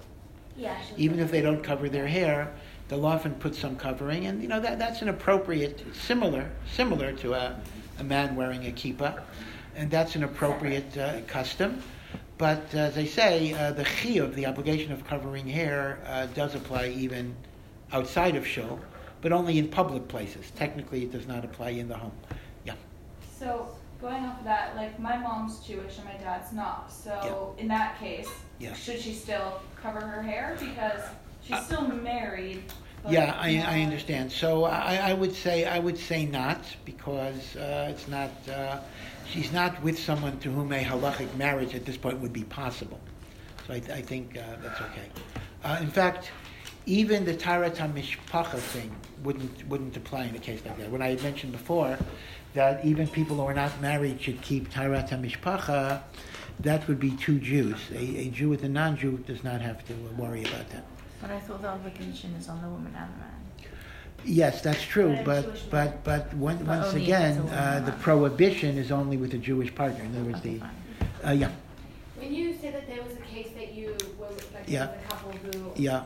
Yeah. 0.58 0.78
even 0.98 1.20
if 1.20 1.32
they 1.32 1.42
don't 1.42 1.64
cover 1.64 1.90
their 1.90 2.08
hair, 2.08 2.54
they'll 2.88 3.06
often 3.06 3.36
put 3.36 3.56
some 3.56 3.76
covering, 3.76 4.26
and 4.28 4.42
you 4.42 4.48
know 4.48 4.60
that 4.60 4.80
that's 4.80 5.02
an 5.02 5.10
appropriate, 5.10 5.84
similar, 5.94 6.50
similar 6.74 7.12
to 7.14 7.34
a, 7.34 7.60
a 8.00 8.04
man 8.04 8.36
wearing 8.36 8.66
a 8.68 8.72
kippah, 8.72 9.22
and 9.76 9.92
that's 9.92 10.16
an 10.16 10.24
appropriate 10.24 10.98
uh, 10.98 11.22
custom. 11.28 11.82
but 12.38 12.74
as 12.74 12.98
I 12.98 13.06
say, 13.06 13.54
uh, 13.54 13.72
the 13.72 13.84
chiyuv, 13.84 14.36
the 14.36 14.46
obligation 14.46 14.92
of 14.92 15.06
covering 15.06 15.48
hair, 15.48 16.00
uh, 16.06 16.28
does 16.28 16.56
apply 16.56 16.88
even 16.90 17.36
outside 17.92 18.36
of 18.36 18.46
shul, 18.46 18.80
but 19.22 19.32
only 19.32 19.58
in 19.58 19.68
public 19.68 20.08
places. 20.08 20.52
Technically, 20.56 21.04
it 21.04 21.12
does 21.12 21.28
not 21.28 21.44
apply 21.44 21.70
in 21.70 21.88
the 21.88 21.98
home. 21.98 22.12
Yeah. 22.66 22.76
So 23.40 23.70
going 24.02 24.24
off 24.26 24.40
of 24.40 24.46
that, 24.46 24.76
like 24.76 25.00
my 25.00 25.18
mom's 25.18 25.60
Jewish 25.60 25.98
and 25.98 26.06
my 26.06 26.14
dad's 26.18 26.52
not. 26.52 26.92
So 26.92 27.56
in 27.58 27.68
that 27.70 27.98
case, 28.00 28.30
Yeah. 28.60 28.74
should 28.74 29.00
she 29.00 29.14
still 29.14 29.62
cover 29.82 30.02
her 30.02 30.22
hair 30.22 30.58
because 30.60 31.02
she's 31.44 31.56
Uh, 31.56 31.64
still 31.64 31.88
married? 31.88 32.64
Yeah, 33.08 33.38
I, 33.40 33.58
I 33.60 33.82
understand. 33.82 34.32
So 34.32 34.64
I, 34.66 34.96
I 34.96 35.14
would 35.14 35.34
say 35.36 35.66
I 35.66 35.78
would 35.78 35.98
say 35.98 36.26
not 36.26 36.62
because 36.86 37.56
uh, 37.56 37.88
it's 37.92 38.08
not. 38.08 38.32
Uh, 38.50 38.80
she's 39.30 39.52
not 39.52 39.80
with 39.84 40.00
someone 40.00 40.40
to 40.40 40.50
whom 40.52 40.72
a 40.72 40.84
halachic 40.84 41.34
marriage 41.36 41.76
at 41.76 41.86
this 41.86 41.98
point 41.98 42.20
would 42.20 42.34
be 42.34 42.44
possible. 42.46 43.00
So 43.68 43.74
I, 43.76 43.78
I 43.78 44.02
think 44.02 44.38
uh, 44.38 44.42
that's 44.62 44.82
okay. 44.82 45.08
Uh, 45.64 45.78
in 45.82 45.92
fact, 45.92 46.32
even 46.88 47.26
the 47.26 47.36
taharat 47.36 47.76
mishpacha 47.94 48.58
thing 48.58 48.96
wouldn't 49.24 49.68
wouldn't 49.68 49.96
apply 49.96 50.24
in 50.24 50.36
a 50.36 50.40
case 50.40 50.62
like 50.66 50.78
that. 50.80 50.90
When 50.90 51.04
I 51.04 51.10
had 51.10 51.22
mentioned 51.22 51.52
before 51.52 52.00
that 52.56 52.84
even 52.84 53.08
people 53.08 53.36
who 53.36 53.44
are 53.44 53.54
not 53.54 53.80
married 53.82 54.20
should 54.22 54.42
keep 54.42 54.72
taharat 54.72 55.10
mishpacha, 55.10 56.02
that 56.62 56.88
would 56.88 57.00
be 57.00 57.12
two 57.12 57.38
Jews. 57.40 57.78
A, 57.94 57.98
a 57.98 58.30
Jew 58.30 58.50
with 58.50 58.64
a 58.64 58.70
non-Jew 58.70 59.24
does 59.28 59.44
not 59.44 59.62
have 59.62 59.86
to 59.88 59.94
worry 60.18 60.42
about 60.42 60.70
that. 60.70 60.86
But 61.22 61.32
I 61.32 61.40
thought 61.42 61.62
the 61.62 61.68
obligation 61.68 62.34
is 62.40 62.48
on 62.50 62.62
the 62.62 62.70
woman 62.70 62.96
and 62.98 63.14
the 63.14 63.18
man. 63.20 63.32
Yes, 64.24 64.62
that's 64.62 64.82
true, 64.82 65.20
But 65.24 65.46
but, 65.70 65.70
but, 65.70 66.04
but 66.04 66.34
one- 66.34 66.66
once 66.66 66.94
again, 66.94 67.38
uh, 67.50 67.84
the 67.86 67.92
prohibition 67.92 68.78
is 68.78 68.92
only 68.92 69.18
with 69.18 69.34
a 69.36 69.38
Jewish 69.38 69.74
partner. 69.76 70.04
In 70.04 70.16
other 70.16 70.26
words, 70.32 70.40
Okay, 70.40 70.62
the, 71.22 71.30
uh, 71.30 71.32
yeah, 71.34 71.52
When 72.18 72.34
you 72.34 72.56
say 72.58 72.72
that 72.72 72.88
there 72.88 73.04
was 73.04 73.14
a 73.14 73.22
case 73.34 73.50
that 73.56 73.74
you 73.76 73.90
were 74.18 74.28
with, 74.28 74.52
like 74.54 74.64
Yeah. 74.68 74.86
a 74.90 75.08
couple 75.10 75.32
who 75.34 75.74
yeah. 75.76 76.06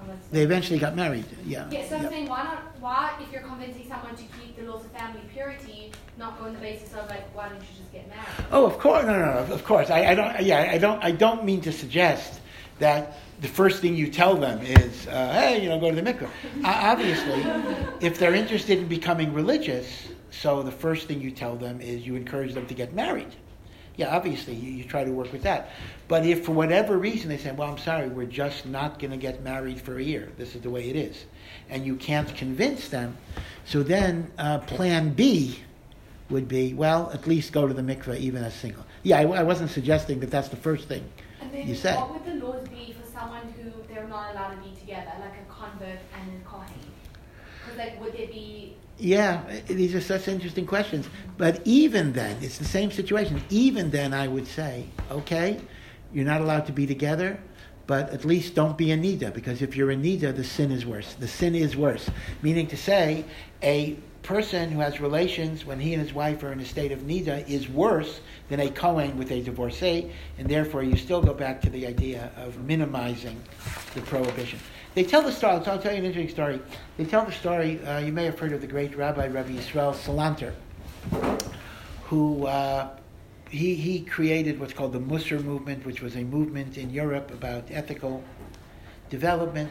Convinced 0.00 0.32
They 0.32 0.42
eventually 0.42 0.78
got 0.78 0.96
married, 0.96 1.24
yeah. 1.44 1.68
Yeah, 1.70 1.88
so 1.88 1.96
I'm 1.96 2.02
yeah. 2.02 2.08
saying 2.08 2.28
why 2.28 2.42
not 2.42 2.80
why 2.80 3.12
if 3.20 3.32
you're 3.32 3.42
convincing 3.42 3.86
someone 3.88 4.16
to 4.16 4.22
keep 4.40 4.56
the 4.56 4.64
laws 4.70 4.84
of 4.84 4.90
family 4.92 5.20
purity, 5.32 5.92
not 6.18 6.38
go 6.38 6.46
on 6.46 6.54
the 6.54 6.60
basis 6.60 6.92
of 6.94 7.08
like 7.08 7.34
why 7.34 7.48
don't 7.48 7.60
you 7.60 7.68
just 7.78 7.92
get 7.92 8.08
married? 8.08 8.26
Oh, 8.50 8.66
of 8.66 8.78
course, 8.78 9.04
no, 9.04 9.12
no, 9.12 9.46
no, 9.46 9.54
of 9.54 9.64
course. 9.64 9.90
I, 9.90 10.06
I 10.06 10.14
don't, 10.14 10.42
yeah, 10.42 10.70
I 10.70 10.78
don't, 10.78 11.02
I 11.02 11.12
don't 11.12 11.44
mean 11.44 11.60
to 11.62 11.72
suggest 11.72 12.40
that 12.78 13.18
the 13.40 13.48
first 13.48 13.80
thing 13.80 13.94
you 13.94 14.08
tell 14.10 14.34
them 14.36 14.60
is, 14.62 15.06
uh, 15.06 15.32
hey, 15.32 15.62
you 15.62 15.68
know, 15.68 15.78
go 15.78 15.90
to 15.90 16.00
the 16.00 16.02
mikveh. 16.02 16.24
Uh, 16.24 16.28
obviously, 16.64 17.44
if 18.06 18.18
they're 18.18 18.34
interested 18.34 18.78
in 18.78 18.88
becoming 18.88 19.32
religious, 19.32 20.08
so 20.30 20.62
the 20.62 20.72
first 20.72 21.06
thing 21.06 21.20
you 21.20 21.30
tell 21.30 21.56
them 21.56 21.80
is 21.80 22.06
you 22.06 22.16
encourage 22.16 22.54
them 22.54 22.66
to 22.66 22.74
get 22.74 22.94
married. 22.94 23.34
Yeah, 24.00 24.16
obviously, 24.16 24.54
you, 24.54 24.72
you 24.72 24.84
try 24.84 25.04
to 25.04 25.10
work 25.10 25.30
with 25.30 25.42
that. 25.42 25.68
But 26.08 26.24
if 26.24 26.46
for 26.46 26.52
whatever 26.52 26.96
reason 26.96 27.28
they 27.28 27.36
say, 27.36 27.52
well, 27.52 27.70
I'm 27.70 27.76
sorry, 27.76 28.08
we're 28.08 28.24
just 28.24 28.64
not 28.64 28.98
going 28.98 29.10
to 29.10 29.18
get 29.18 29.42
married 29.42 29.78
for 29.78 29.98
a 29.98 30.02
year, 30.02 30.32
this 30.38 30.54
is 30.54 30.62
the 30.62 30.70
way 30.70 30.88
it 30.88 30.96
is, 30.96 31.26
and 31.68 31.84
you 31.84 31.96
can't 31.96 32.34
convince 32.34 32.88
them, 32.88 33.18
so 33.66 33.82
then 33.82 34.30
uh, 34.38 34.56
plan 34.60 35.10
B 35.12 35.58
would 36.30 36.48
be, 36.48 36.72
well, 36.72 37.10
at 37.12 37.26
least 37.26 37.52
go 37.52 37.68
to 37.68 37.74
the 37.74 37.82
mikveh 37.82 38.18
even 38.18 38.42
as 38.42 38.54
single. 38.54 38.86
Yeah, 39.02 39.18
I, 39.18 39.24
I 39.24 39.42
wasn't 39.42 39.70
suggesting 39.70 40.18
that 40.20 40.30
that's 40.30 40.48
the 40.48 40.56
first 40.56 40.88
thing. 40.88 41.04
And 41.42 41.52
then 41.52 41.68
You 41.68 41.74
said. 41.74 41.96
what 41.96 42.14
would 42.14 42.24
the 42.24 42.42
laws 42.42 42.66
be 42.68 42.94
for 42.98 43.06
someone 43.12 43.52
who 43.52 43.70
they're 43.92 44.08
not 44.08 44.32
allowed 44.32 44.54
to 44.54 44.66
be 44.66 44.74
together, 44.76 45.12
like 45.20 45.34
a 45.34 45.52
convert 45.52 46.00
and 46.18 46.40
a 46.40 46.48
kohen? 46.48 46.72
Because 47.66 47.76
like 47.76 48.00
would 48.00 48.14
there 48.14 48.28
be 48.28 48.76
Yeah, 49.00 49.42
these 49.66 49.94
are 49.94 50.00
such 50.00 50.28
interesting 50.28 50.66
questions. 50.66 51.08
But 51.38 51.62
even 51.64 52.12
then, 52.12 52.36
it's 52.42 52.58
the 52.58 52.66
same 52.66 52.90
situation. 52.90 53.42
Even 53.48 53.90
then, 53.90 54.12
I 54.12 54.28
would 54.28 54.46
say, 54.46 54.84
okay, 55.10 55.58
you're 56.12 56.26
not 56.26 56.42
allowed 56.42 56.66
to 56.66 56.72
be 56.72 56.86
together, 56.86 57.40
but 57.86 58.10
at 58.10 58.26
least 58.26 58.54
don't 58.54 58.76
be 58.76 58.92
a 58.92 58.98
nida, 58.98 59.32
because 59.32 59.62
if 59.62 59.74
you're 59.74 59.90
a 59.90 59.96
nida, 59.96 60.36
the 60.36 60.44
sin 60.44 60.70
is 60.70 60.84
worse. 60.84 61.14
The 61.14 61.26
sin 61.26 61.54
is 61.54 61.78
worse. 61.78 62.10
Meaning 62.42 62.66
to 62.68 62.76
say, 62.76 63.24
a 63.62 63.96
person 64.22 64.70
who 64.70 64.80
has 64.80 65.00
relations 65.00 65.64
when 65.64 65.80
he 65.80 65.94
and 65.94 66.02
his 66.02 66.12
wife 66.12 66.42
are 66.42 66.52
in 66.52 66.60
a 66.60 66.64
state 66.64 66.92
of 66.92 67.00
nida 67.00 67.48
is 67.48 67.70
worse 67.70 68.20
than 68.50 68.60
a 68.60 68.70
Kohen 68.70 69.16
with 69.16 69.30
a 69.30 69.40
divorcee, 69.40 70.12
and 70.38 70.46
therefore 70.46 70.82
you 70.82 70.94
still 70.96 71.22
go 71.22 71.32
back 71.32 71.62
to 71.62 71.70
the 71.70 71.86
idea 71.86 72.30
of 72.36 72.62
minimizing 72.64 73.40
the 73.94 74.02
prohibition. 74.02 74.58
They 74.94 75.04
tell 75.04 75.22
the 75.22 75.30
story, 75.30 75.52
I'll 75.52 75.78
tell 75.78 75.92
you 75.92 75.98
an 75.98 76.04
interesting 76.04 76.34
story. 76.34 76.60
They 76.96 77.04
tell 77.04 77.24
the 77.24 77.30
story, 77.30 77.80
uh, 77.84 77.98
you 77.98 78.12
may 78.12 78.24
have 78.24 78.36
heard 78.36 78.52
of 78.52 78.60
the 78.60 78.66
great 78.66 78.96
Rabbi, 78.96 79.28
Rabbi 79.28 79.50
Yisrael 79.50 79.94
Salanter, 79.94 80.52
who 82.06 82.46
uh, 82.46 82.90
he, 83.48 83.76
he 83.76 84.00
created 84.00 84.58
what's 84.58 84.72
called 84.72 84.92
the 84.92 84.98
Musar 84.98 85.44
movement, 85.44 85.86
which 85.86 86.02
was 86.02 86.16
a 86.16 86.24
movement 86.24 86.76
in 86.76 86.90
Europe 86.90 87.30
about 87.30 87.70
ethical 87.70 88.24
development. 89.10 89.70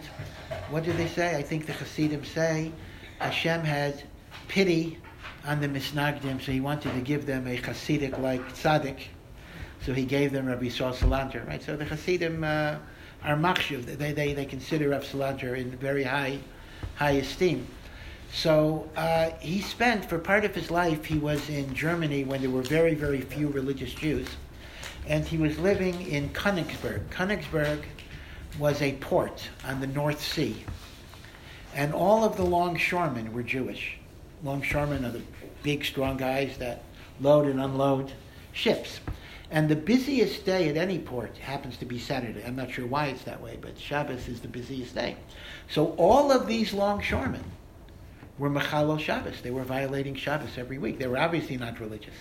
What 0.69 0.85
do 0.85 0.93
they 0.93 1.07
say? 1.07 1.35
I 1.35 1.41
think 1.41 1.65
the 1.65 1.73
Hasidim 1.73 2.23
say 2.23 2.71
Hashem 3.19 3.65
had 3.65 4.01
pity 4.47 4.99
on 5.45 5.59
the 5.59 5.67
Misnagdim, 5.67 6.41
so 6.41 6.53
he 6.53 6.61
wanted 6.61 6.93
to 6.93 7.01
give 7.01 7.25
them 7.25 7.45
a 7.45 7.57
Hasidic 7.57 8.17
like 8.19 8.41
tzaddik. 8.53 8.99
So 9.85 9.93
he 9.93 10.05
gave 10.05 10.31
them 10.31 10.45
Rabbi 10.45 10.67
Yisrael 10.67 10.93
Salanter, 10.93 11.45
right? 11.45 11.61
So 11.61 11.75
the 11.75 11.83
Hasidim 11.83 12.41
uh, 12.45 12.77
are 13.23 13.35
machshuv. 13.35 13.85
They, 13.97 14.11
they, 14.11 14.33
they 14.33 14.45
consider 14.45 14.89
Rav 14.89 15.03
Salanter 15.03 15.57
in 15.57 15.71
very 15.71 16.03
high, 16.03 16.39
high 16.95 17.11
esteem. 17.11 17.67
So 18.31 18.87
uh, 18.95 19.31
he 19.39 19.61
spent, 19.61 20.05
for 20.05 20.19
part 20.19 20.45
of 20.45 20.53
his 20.53 20.69
life, 20.69 21.05
he 21.05 21.17
was 21.17 21.49
in 21.49 21.73
Germany 21.73 22.23
when 22.23 22.41
there 22.41 22.49
were 22.49 22.61
very, 22.61 22.93
very 22.93 23.21
few 23.21 23.47
religious 23.47 23.93
Jews. 23.93 24.27
And 25.07 25.25
he 25.25 25.37
was 25.37 25.57
living 25.57 25.99
in 26.07 26.29
Königsberg. 26.29 27.07
Königsberg 27.09 27.83
was 28.59 28.81
a 28.81 28.93
port 28.93 29.49
on 29.65 29.81
the 29.81 29.87
North 29.87 30.21
Sea. 30.21 30.63
And 31.73 31.93
all 31.93 32.23
of 32.23 32.37
the 32.37 32.43
longshoremen 32.43 33.33
were 33.33 33.43
Jewish. 33.43 33.97
Longshoremen 34.43 35.05
are 35.05 35.11
the 35.11 35.21
big, 35.63 35.83
strong 35.83 36.17
guys 36.17 36.57
that 36.57 36.83
load 37.19 37.47
and 37.47 37.59
unload 37.59 38.11
ships. 38.53 38.99
And 39.51 39.67
the 39.67 39.75
busiest 39.75 40.45
day 40.45 40.69
at 40.69 40.77
any 40.77 40.99
port 40.99 41.35
happens 41.37 41.77
to 41.77 41.85
be 41.85 41.97
Saturday. 41.97 42.43
I'm 42.45 42.55
not 42.55 42.71
sure 42.71 42.85
why 42.85 43.07
it's 43.07 43.23
that 43.23 43.41
way, 43.41 43.57
but 43.59 43.79
Shabbos 43.79 44.27
is 44.27 44.41
the 44.41 44.47
busiest 44.47 44.93
day. 44.93 45.17
So 45.69 45.95
all 45.97 46.31
of 46.31 46.45
these 46.45 46.71
longshoremen 46.71 47.43
were 48.37 48.49
Mechalel 48.49 48.99
Shabbos. 48.99 49.41
They 49.41 49.51
were 49.51 49.63
violating 49.63 50.13
Shabbos 50.13 50.57
every 50.57 50.77
week. 50.77 50.99
They 50.99 51.07
were 51.07 51.17
obviously 51.17 51.57
not 51.57 51.79
religious. 51.79 52.13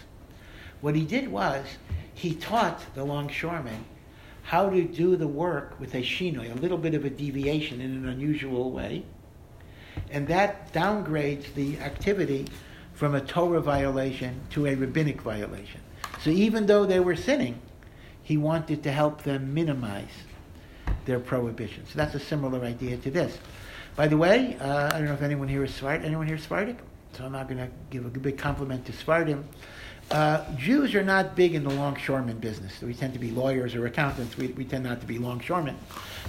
What 0.80 0.94
he 0.94 1.04
did 1.04 1.28
was 1.28 1.66
he 2.14 2.34
taught 2.34 2.82
the 2.94 3.04
longshoremen 3.04 3.84
how 4.42 4.70
to 4.70 4.82
do 4.82 5.14
the 5.16 5.28
work 5.28 5.78
with 5.78 5.94
a 5.94 6.02
shinoi, 6.02 6.50
a 6.50 6.60
little 6.60 6.78
bit 6.78 6.94
of 6.94 7.04
a 7.04 7.10
deviation 7.10 7.82
in 7.82 7.90
an 7.90 8.08
unusual 8.08 8.70
way. 8.70 9.04
And 10.10 10.26
that 10.28 10.72
downgrades 10.72 11.52
the 11.52 11.78
activity 11.80 12.46
from 12.94 13.14
a 13.14 13.20
Torah 13.20 13.60
violation 13.60 14.40
to 14.50 14.66
a 14.66 14.74
rabbinic 14.74 15.20
violation. 15.20 15.82
So 16.22 16.30
even 16.30 16.66
though 16.66 16.84
they 16.84 17.00
were 17.00 17.16
sinning, 17.16 17.60
he 18.22 18.36
wanted 18.36 18.82
to 18.82 18.92
help 18.92 19.22
them 19.22 19.54
minimize 19.54 20.08
their 21.04 21.20
prohibition. 21.20 21.86
So 21.86 21.92
that's 21.96 22.14
a 22.14 22.20
similar 22.20 22.64
idea 22.64 22.96
to 22.98 23.10
this. 23.10 23.38
By 23.96 24.08
the 24.08 24.16
way, 24.16 24.56
uh, 24.60 24.88
I 24.92 24.98
don't 24.98 25.06
know 25.06 25.14
if 25.14 25.22
anyone 25.22 25.48
here 25.48 25.64
is 25.64 25.72
Svart. 25.72 26.04
Anyone 26.04 26.26
here 26.26 26.36
is 26.36 26.42
Sephardic? 26.42 26.76
So 27.14 27.24
I'm 27.24 27.32
not 27.32 27.48
going 27.48 27.58
to 27.58 27.68
give 27.90 28.04
a 28.04 28.10
big 28.10 28.38
compliment 28.38 28.84
to 28.86 28.92
Sephardim. 28.92 29.44
Uh, 30.10 30.44
Jews 30.56 30.94
are 30.94 31.02
not 31.02 31.34
big 31.34 31.54
in 31.54 31.64
the 31.64 31.70
longshoreman 31.70 32.38
business. 32.38 32.80
We 32.80 32.94
tend 32.94 33.12
to 33.12 33.18
be 33.18 33.30
lawyers 33.30 33.74
or 33.74 33.86
accountants. 33.86 34.36
We, 34.36 34.48
we 34.48 34.64
tend 34.64 34.84
not 34.84 35.00
to 35.00 35.06
be 35.06 35.18
longshoremen. 35.18 35.76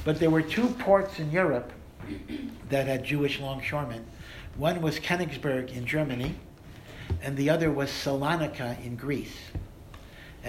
But 0.03 0.19
there 0.19 0.29
were 0.29 0.41
two 0.41 0.67
ports 0.67 1.19
in 1.19 1.31
Europe 1.31 1.71
that 2.69 2.87
had 2.87 3.03
Jewish 3.03 3.39
longshoremen. 3.39 4.05
One 4.57 4.81
was 4.81 4.99
Königsberg 4.99 5.75
in 5.75 5.85
Germany, 5.85 6.35
and 7.21 7.37
the 7.37 7.49
other 7.49 7.71
was 7.71 7.89
Salonika 7.89 8.83
in 8.83 8.95
Greece. 8.95 9.37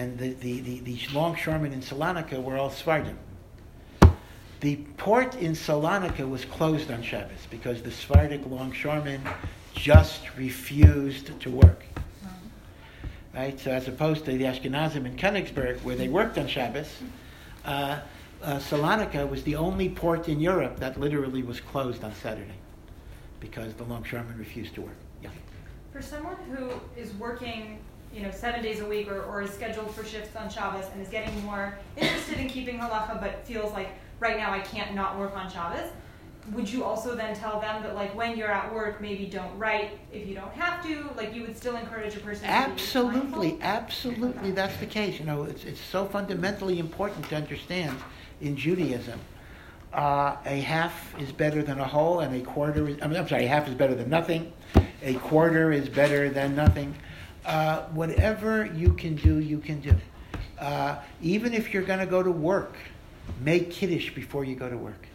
And 0.01 0.16
the, 0.16 0.32
the, 0.32 0.61
the, 0.61 0.80
the 0.80 0.98
longshoremen 1.12 1.74
in 1.74 1.82
Salonika 1.82 2.42
were 2.42 2.57
all 2.57 2.70
Sephardim. 2.70 3.18
The 4.61 4.76
port 4.96 5.34
in 5.34 5.53
Salonika 5.53 6.26
was 6.26 6.46
closed 6.46 6.90
on 6.90 7.03
Shabbos 7.03 7.46
because 7.51 7.82
the 7.82 7.90
Sephardic 7.90 8.46
longshoremen 8.46 9.20
just 9.74 10.34
refused 10.38 11.38
to 11.38 11.51
work. 11.51 11.84
Right? 13.34 13.61
So 13.61 13.72
as 13.72 13.88
opposed 13.88 14.24
to 14.24 14.30
the 14.30 14.44
Ashkenazim 14.44 15.05
in 15.05 15.16
Königsberg, 15.16 15.82
where 15.82 15.96
they 15.96 16.09
worked 16.09 16.38
on 16.38 16.48
Shabbos, 16.48 16.88
uh, 17.66 18.01
uh, 18.42 18.59
Salonika 18.59 19.28
was 19.28 19.42
the 19.42 19.57
only 19.57 19.90
port 19.90 20.30
in 20.30 20.40
Europe 20.40 20.80
that 20.80 20.98
literally 20.98 21.42
was 21.42 21.61
closed 21.61 22.03
on 22.05 22.14
Saturday 22.14 22.59
because 23.38 23.74
the 23.74 23.84
longshoremen 23.84 24.38
refused 24.38 24.74
to 24.76 24.80
work. 24.80 24.96
Yeah. 25.22 25.28
For 25.92 26.01
someone 26.01 26.36
who 26.51 26.70
is 26.98 27.12
working, 27.16 27.80
you 28.12 28.22
know, 28.22 28.30
seven 28.30 28.62
days 28.62 28.80
a 28.80 28.86
week 28.86 29.11
or, 29.11 29.22
or 29.22 29.42
is 29.42 29.50
scheduled 29.50 29.94
for 29.94 30.04
shifts 30.04 30.34
on 30.36 30.48
Shabbos 30.48 30.86
and 30.92 31.00
is 31.00 31.08
getting 31.08 31.44
more 31.44 31.78
interested 31.96 32.38
in 32.38 32.48
keeping 32.48 32.78
halacha 32.78 33.20
but 33.20 33.46
feels 33.46 33.72
like 33.72 33.90
right 34.18 34.36
now 34.36 34.52
I 34.52 34.61
can't 34.61 34.94
not 34.94 35.18
work 35.18 35.36
on 35.36 35.50
Shabbos, 35.50 35.90
would 36.52 36.70
you 36.70 36.84
also 36.84 37.14
then 37.14 37.34
tell 37.34 37.61
them 37.61 37.82
that 37.82 37.94
like 37.94 38.14
when 38.14 38.36
you're 38.36 38.50
at 38.50 38.72
work, 38.72 39.00
maybe 39.00 39.26
don't 39.26 39.56
write 39.58 39.98
if 40.12 40.26
you 40.26 40.34
don't 40.34 40.52
have 40.52 40.84
to? 40.84 41.11
Like 41.16 41.34
you 41.34 41.42
would 41.42 41.56
still 41.56 41.76
encourage 41.76 42.16
a 42.16 42.20
person 42.20 42.46
Absolutely, 42.46 43.58
absolutely, 43.61 44.50
that's 44.50 44.76
the 44.78 44.86
case. 44.86 45.18
You 45.18 45.26
know, 45.26 45.44
it's, 45.44 45.64
it's 45.64 45.80
so 45.80 46.06
fundamentally 46.06 46.78
important 46.78 47.28
to 47.28 47.36
understand 47.36 47.96
in 48.40 48.56
Judaism. 48.56 49.20
Uh, 49.92 50.36
a 50.44 50.61
half 50.61 51.18
is 51.20 51.32
better 51.32 51.62
than 51.62 51.80
a 51.80 51.84
whole, 51.84 52.20
and 52.20 52.34
a 52.34 52.40
quarter 52.44 52.88
is, 52.88 52.96
I 53.02 53.08
mean, 53.08 53.16
I'm 53.16 53.28
sorry, 53.28 53.44
a 53.44 53.48
half 53.48 53.68
is 53.68 53.74
better 53.74 53.94
than 53.94 54.08
nothing. 54.08 54.52
A 55.02 55.14
quarter 55.14 55.72
is 55.72 55.88
better 55.88 56.30
than 56.30 56.54
nothing. 56.54 56.94
Uh, 57.45 57.82
whatever 57.88 58.66
you 58.66 58.93
can 58.93 59.16
do, 59.16 59.38
you 59.38 59.59
can 59.59 59.80
do. 59.80 59.95
Uh, 60.59 60.97
even 61.22 61.55
if 61.55 61.72
you're 61.72 61.82
going 61.82 61.99
to 61.99 62.07
go 62.07 62.22
to 62.22 62.30
work, 62.30 62.76
make 63.41 63.70
Kiddush 63.70 64.11
before 64.11 64.45
you 64.45 64.55
go 64.55 64.68
to 64.68 64.76
work. 64.76 65.07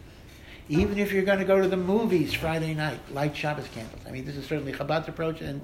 Even 0.68 0.98
if 0.98 1.12
you're 1.12 1.22
going 1.22 1.38
to 1.38 1.44
go 1.44 1.60
to 1.60 1.68
the 1.68 1.76
movies 1.76 2.34
Friday 2.34 2.74
night, 2.74 2.98
light 3.12 3.36
Shabbos 3.36 3.68
candles. 3.68 4.02
I 4.06 4.10
mean, 4.10 4.24
this 4.24 4.34
is 4.34 4.44
certainly 4.44 4.72
Chabad's 4.72 5.06
approach, 5.06 5.40
and 5.40 5.60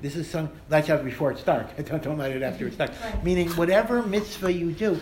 this 0.00 0.16
is 0.16 0.28
some 0.28 0.48
light 0.70 0.86
Shabbos 0.86 1.04
before 1.04 1.30
it's 1.32 1.42
dark. 1.42 1.76
don't, 1.84 2.02
don't 2.02 2.16
light 2.16 2.34
it 2.34 2.42
after 2.42 2.66
it's 2.66 2.76
dark. 2.76 2.92
Meaning, 3.22 3.50
whatever 3.50 4.02
mitzvah 4.02 4.50
you 4.50 4.72
do, 4.72 4.98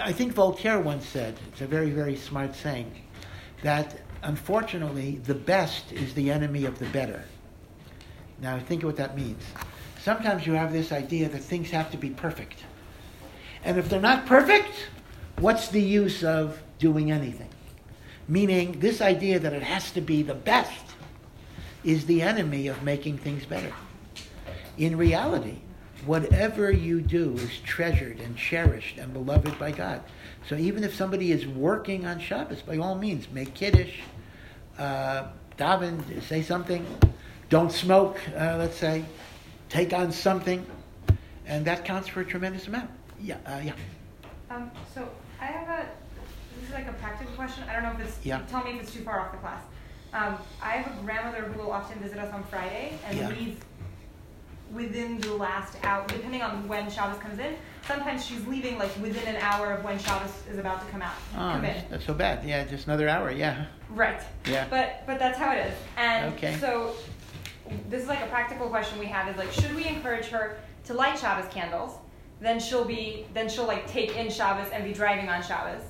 I 0.00 0.12
think 0.12 0.34
Voltaire 0.34 0.78
once 0.78 1.04
said, 1.04 1.34
it's 1.48 1.60
a 1.60 1.66
very, 1.66 1.90
very 1.90 2.14
smart 2.14 2.54
saying, 2.54 2.92
that 3.62 4.00
unfortunately, 4.22 5.16
the 5.24 5.34
best 5.34 5.90
is 5.90 6.14
the 6.14 6.30
enemy 6.30 6.64
of 6.64 6.78
the 6.78 6.86
better. 6.86 7.24
Now, 8.40 8.60
think 8.60 8.84
of 8.84 8.88
what 8.88 8.96
that 8.96 9.16
means. 9.16 9.42
Sometimes 10.06 10.46
you 10.46 10.52
have 10.52 10.72
this 10.72 10.92
idea 10.92 11.28
that 11.28 11.40
things 11.40 11.68
have 11.70 11.90
to 11.90 11.96
be 11.96 12.10
perfect. 12.10 12.62
And 13.64 13.76
if 13.76 13.88
they're 13.88 14.00
not 14.00 14.24
perfect, 14.24 14.70
what's 15.40 15.66
the 15.66 15.82
use 15.82 16.22
of 16.22 16.62
doing 16.78 17.10
anything? 17.10 17.48
Meaning, 18.28 18.78
this 18.78 19.00
idea 19.00 19.40
that 19.40 19.52
it 19.52 19.64
has 19.64 19.90
to 19.90 20.00
be 20.00 20.22
the 20.22 20.32
best 20.32 20.84
is 21.82 22.06
the 22.06 22.22
enemy 22.22 22.68
of 22.68 22.84
making 22.84 23.18
things 23.18 23.44
better. 23.46 23.72
In 24.78 24.96
reality, 24.96 25.56
whatever 26.04 26.70
you 26.70 27.00
do 27.00 27.32
is 27.32 27.58
treasured 27.64 28.20
and 28.20 28.36
cherished 28.36 28.98
and 28.98 29.12
beloved 29.12 29.58
by 29.58 29.72
God. 29.72 30.02
So 30.48 30.54
even 30.54 30.84
if 30.84 30.94
somebody 30.94 31.32
is 31.32 31.48
working 31.48 32.06
on 32.06 32.20
Shabbos, 32.20 32.62
by 32.62 32.76
all 32.76 32.94
means, 32.94 33.26
make 33.32 33.54
kiddush, 33.54 33.98
uh, 34.78 35.26
daven, 35.58 36.22
say 36.22 36.42
something, 36.42 36.86
don't 37.48 37.72
smoke, 37.72 38.20
uh, 38.36 38.54
let's 38.56 38.76
say, 38.76 39.04
take 39.68 39.92
on 39.92 40.12
something, 40.12 40.64
and 41.46 41.64
that 41.64 41.84
counts 41.84 42.08
for 42.08 42.20
a 42.20 42.24
tremendous 42.24 42.66
amount. 42.66 42.90
Yeah, 43.20 43.36
uh, 43.46 43.60
yeah. 43.64 43.72
Um, 44.50 44.70
so 44.94 45.08
I 45.40 45.46
have 45.46 45.68
a 45.68 45.86
this 46.60 46.68
is 46.70 46.74
like 46.74 46.88
a 46.88 46.92
practical 46.94 47.34
question. 47.34 47.64
I 47.68 47.74
don't 47.74 47.82
know 47.82 47.92
if 48.00 48.08
it's 48.08 48.24
Yeah. 48.24 48.40
tell 48.50 48.64
me 48.64 48.72
if 48.72 48.82
it's 48.82 48.92
too 48.92 49.02
far 49.02 49.20
off 49.20 49.32
the 49.32 49.38
class. 49.38 49.62
Um, 50.14 50.38
I 50.62 50.70
have 50.70 50.98
a 50.98 51.02
grandmother 51.02 51.42
who 51.42 51.60
will 51.60 51.70
often 51.72 51.98
visit 52.00 52.18
us 52.18 52.32
on 52.32 52.42
Friday 52.44 52.98
and 53.06 53.18
Yeah. 53.18 53.28
leave 53.28 53.58
within 54.72 55.20
the 55.20 55.32
last 55.32 55.76
hour, 55.84 56.04
depending 56.08 56.42
on 56.42 56.66
when 56.66 56.90
Shabbos 56.90 57.18
comes 57.20 57.38
in. 57.38 57.54
Sometimes 57.86 58.24
she's 58.24 58.44
leaving 58.46 58.78
like 58.78 58.90
within 59.00 59.26
an 59.32 59.40
hour 59.40 59.72
of 59.72 59.84
when 59.84 59.98
Shabbos 59.98 60.32
is 60.50 60.58
about 60.58 60.84
to 60.84 60.90
come 60.90 61.02
out. 61.02 61.14
Oh, 61.34 61.38
come 61.52 61.64
in. 61.66 61.84
that's, 61.88 62.04
so 62.04 62.14
bad. 62.14 62.44
Yeah, 62.44 62.64
just 62.64 62.86
another 62.86 63.08
hour. 63.08 63.30
Yeah. 63.30 63.66
Right. 63.90 64.20
Yeah. 64.46 64.66
But 64.68 65.04
but 65.06 65.18
that's 65.18 65.38
how 65.38 65.52
it 65.52 65.66
is. 65.66 65.74
And 65.96 66.34
Okay. 66.34 66.56
so 66.58 66.94
this 67.88 68.02
is 68.02 68.08
like 68.08 68.20
a 68.20 68.26
practical 68.26 68.68
question 68.68 68.98
we 68.98 69.06
have 69.06 69.28
is 69.28 69.36
like 69.36 69.52
should 69.52 69.74
we 69.74 69.86
encourage 69.86 70.26
her 70.26 70.58
to 70.84 70.94
light 70.94 71.18
Shabbos 71.18 71.52
candles? 71.52 71.92
Then 72.40 72.60
she'll 72.60 72.84
be 72.84 73.26
then 73.34 73.48
she'll 73.48 73.66
like 73.66 73.86
take 73.88 74.16
in 74.16 74.30
Shabbos 74.30 74.70
and 74.72 74.84
be 74.84 74.92
driving 74.92 75.28
on 75.28 75.42
Shabbos. 75.42 75.82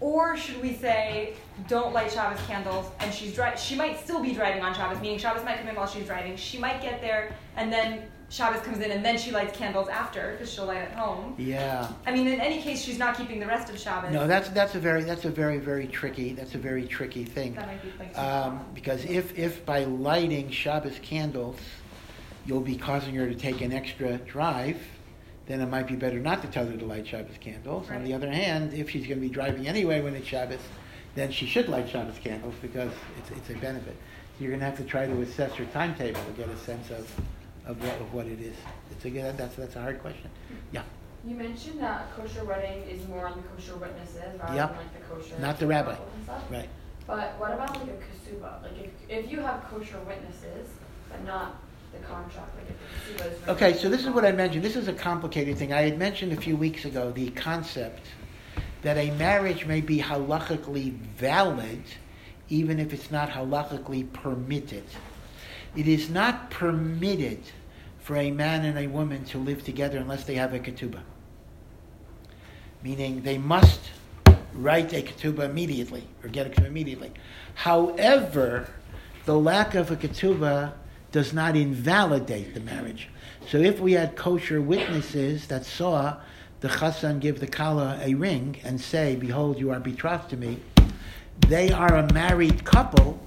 Or 0.00 0.36
should 0.36 0.60
we 0.60 0.74
say 0.74 1.34
don't 1.68 1.92
light 1.92 2.12
Shabbos 2.12 2.44
candles 2.46 2.86
and 3.00 3.12
she's 3.14 3.34
dri- 3.34 3.56
she 3.56 3.74
might 3.74 3.98
still 4.00 4.22
be 4.22 4.34
driving 4.34 4.62
on 4.62 4.74
Shabbos, 4.74 5.00
meaning 5.00 5.18
Shabbos 5.18 5.44
might 5.44 5.58
come 5.58 5.68
in 5.68 5.74
while 5.76 5.86
she's 5.86 6.06
driving. 6.06 6.36
She 6.36 6.58
might 6.58 6.82
get 6.82 7.00
there 7.00 7.34
and 7.56 7.72
then 7.72 8.02
Shabbos 8.30 8.62
comes 8.62 8.78
in 8.78 8.90
and 8.90 9.04
then 9.04 9.16
she 9.16 9.30
lights 9.30 9.56
candles 9.56 9.88
after 9.88 10.32
because 10.32 10.52
she'll 10.52 10.66
light 10.66 10.78
at 10.78 10.92
home. 10.92 11.34
Yeah. 11.38 11.88
I 12.06 12.12
mean, 12.12 12.26
in 12.26 12.40
any 12.40 12.60
case, 12.60 12.82
she's 12.82 12.98
not 12.98 13.16
keeping 13.16 13.38
the 13.38 13.46
rest 13.46 13.70
of 13.70 13.78
Shabbos. 13.78 14.12
No, 14.12 14.26
that's 14.26 14.48
that's 14.48 14.74
a 14.74 14.80
very 14.80 15.04
that's 15.04 15.24
a 15.24 15.30
very 15.30 15.58
very 15.58 15.86
tricky 15.86 16.32
that's 16.32 16.54
a 16.54 16.58
very 16.58 16.86
tricky 16.86 17.24
thing. 17.24 17.54
that 17.54 17.66
might 17.66 17.82
be 17.82 17.92
like 17.98 18.18
Um, 18.18 18.64
because 18.74 19.04
if 19.04 19.38
if 19.38 19.64
by 19.64 19.84
lighting 19.84 20.50
Shabbos 20.50 20.98
candles, 21.02 21.58
you'll 22.46 22.60
be 22.60 22.76
causing 22.76 23.14
her 23.14 23.28
to 23.28 23.34
take 23.34 23.60
an 23.60 23.72
extra 23.72 24.18
drive, 24.18 24.78
then 25.46 25.60
it 25.60 25.66
might 25.66 25.86
be 25.86 25.96
better 25.96 26.18
not 26.18 26.42
to 26.42 26.48
tell 26.48 26.66
her 26.66 26.76
to 26.76 26.84
light 26.84 27.06
Shabbos 27.06 27.36
candles. 27.40 27.90
On 27.90 28.02
the 28.04 28.14
other 28.14 28.30
hand, 28.30 28.72
if 28.74 28.90
she's 28.90 29.06
going 29.06 29.20
to 29.20 29.26
be 29.28 29.32
driving 29.32 29.68
anyway 29.68 30.00
when 30.00 30.14
it's 30.14 30.26
Shabbos, 30.26 30.60
then 31.14 31.30
she 31.30 31.46
should 31.46 31.68
light 31.68 31.88
Shabbos 31.88 32.18
candles 32.18 32.54
because 32.60 32.92
it's 33.18 33.30
it's 33.30 33.50
a 33.50 33.54
benefit. 33.54 33.96
So 34.36 34.42
You're 34.42 34.50
going 34.50 34.60
to 34.60 34.66
have 34.66 34.78
to 34.78 34.84
try 34.84 35.06
to 35.06 35.20
assess 35.22 35.52
her 35.54 35.64
timetable 35.66 36.20
to 36.24 36.32
get 36.32 36.48
a 36.48 36.56
sense 36.58 36.90
of 36.90 37.08
of 37.66 37.82
what 37.82 38.00
of 38.00 38.12
what 38.14 38.26
it 38.26 38.40
is. 38.40 38.56
It's 38.90 39.04
a 39.04 39.32
that's 39.36 39.56
that's 39.56 39.76
a 39.76 39.80
hard 39.80 40.00
question. 40.00 40.30
Yeah, 40.72 40.82
You 41.26 41.34
mentioned 41.34 41.80
that 41.80 42.14
kosher 42.16 42.44
wedding 42.44 42.82
is 42.88 43.06
more 43.08 43.26
on 43.28 43.36
the 43.40 43.48
kosher 43.48 43.76
witnesses 43.76 44.38
rather 44.40 44.54
Yep. 44.54 44.68
than 44.70 44.78
like 44.78 44.94
the 45.08 45.14
kosher. 45.14 45.38
Not 45.40 45.58
the 45.58 45.66
rabbi. 45.66 45.92
couples 45.94 46.08
and 46.16 46.24
stuff. 46.24 46.42
right. 46.50 46.68
But 47.06 47.38
what 47.38 47.52
about 47.52 47.76
like 47.78 47.88
a 47.88 48.30
kasuba? 48.32 48.62
Like 48.62 48.78
if, 49.08 49.24
if 49.26 49.30
you 49.30 49.40
have 49.40 49.64
kosher 49.70 49.98
witnesses, 50.06 50.68
but 51.10 51.24
not 51.24 51.56
the 51.92 51.98
contract, 52.06 52.50
like 52.56 52.70
if 52.70 53.18
the 53.18 53.24
kasuba 53.24 53.32
is. 53.42 53.48
Okay, 53.48 53.74
so 53.74 53.88
this 53.88 54.02
is 54.02 54.10
what 54.10 54.24
I 54.24 54.32
mentioned. 54.32 54.64
This 54.64 54.76
is 54.76 54.88
a 54.88 54.92
complicated 54.92 55.56
thing. 55.58 55.72
I 55.72 55.82
had 55.82 55.98
mentioned 55.98 56.32
a 56.32 56.40
few 56.40 56.56
weeks 56.56 56.84
ago 56.84 57.12
the 57.12 57.30
concept 57.30 58.06
that 58.82 58.96
a 58.98 59.10
marriage 59.12 59.64
may 59.66 59.80
be 59.80 59.98
halachically 59.98 60.92
valid 60.92 61.82
even 62.50 62.78
if 62.78 62.92
it's 62.92 63.10
not 63.10 63.30
halachically 63.30 64.10
permitted. 64.12 64.84
It 65.76 65.88
is 65.88 66.08
not 66.08 66.50
permitted 66.50 67.40
for 68.00 68.16
a 68.16 68.30
man 68.30 68.64
and 68.64 68.78
a 68.78 68.86
woman 68.86 69.24
to 69.26 69.38
live 69.38 69.64
together 69.64 69.98
unless 69.98 70.24
they 70.24 70.34
have 70.34 70.52
a 70.54 70.58
ketubah. 70.58 71.02
Meaning 72.82 73.22
they 73.22 73.38
must 73.38 73.80
write 74.52 74.92
a 74.92 75.02
ketubah 75.02 75.44
immediately 75.44 76.04
or 76.22 76.28
get 76.28 76.46
a 76.46 76.50
ketubah 76.50 76.66
immediately. 76.66 77.12
However, 77.54 78.68
the 79.24 79.38
lack 79.38 79.74
of 79.74 79.90
a 79.90 79.96
ketubah 79.96 80.74
does 81.12 81.32
not 81.32 81.56
invalidate 81.56 82.54
the 82.54 82.60
marriage. 82.60 83.08
So 83.48 83.58
if 83.58 83.80
we 83.80 83.92
had 83.92 84.16
kosher 84.16 84.60
witnesses 84.60 85.46
that 85.46 85.64
saw 85.64 86.16
the 86.60 86.68
chassan 86.68 87.20
give 87.20 87.40
the 87.40 87.46
kala 87.46 87.98
a 88.02 88.14
ring 88.14 88.56
and 88.64 88.80
say, 88.80 89.16
"Behold, 89.16 89.58
you 89.58 89.70
are 89.70 89.80
betrothed 89.80 90.30
to 90.30 90.36
me," 90.36 90.58
they 91.48 91.70
are 91.70 91.94
a 91.94 92.12
married 92.12 92.64
couple, 92.64 93.18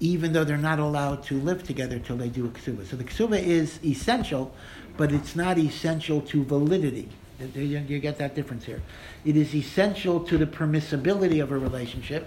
even 0.00 0.32
though 0.32 0.44
they're 0.44 0.56
not 0.56 0.78
allowed 0.78 1.22
to 1.24 1.34
live 1.40 1.62
together 1.62 1.98
till 1.98 2.16
they 2.16 2.28
do 2.28 2.46
a 2.46 2.48
ksuba. 2.48 2.86
So 2.86 2.96
the 2.96 3.04
ksuba 3.04 3.42
is 3.42 3.78
essential, 3.84 4.54
but 4.96 5.12
it's 5.12 5.34
not 5.34 5.58
essential 5.58 6.20
to 6.22 6.44
validity. 6.44 7.08
You 7.54 7.98
get 7.98 8.16
that 8.18 8.34
difference 8.34 8.64
here. 8.64 8.82
It 9.24 9.36
is 9.36 9.54
essential 9.54 10.20
to 10.20 10.38
the 10.38 10.46
permissibility 10.46 11.42
of 11.42 11.52
a 11.52 11.58
relationship, 11.58 12.26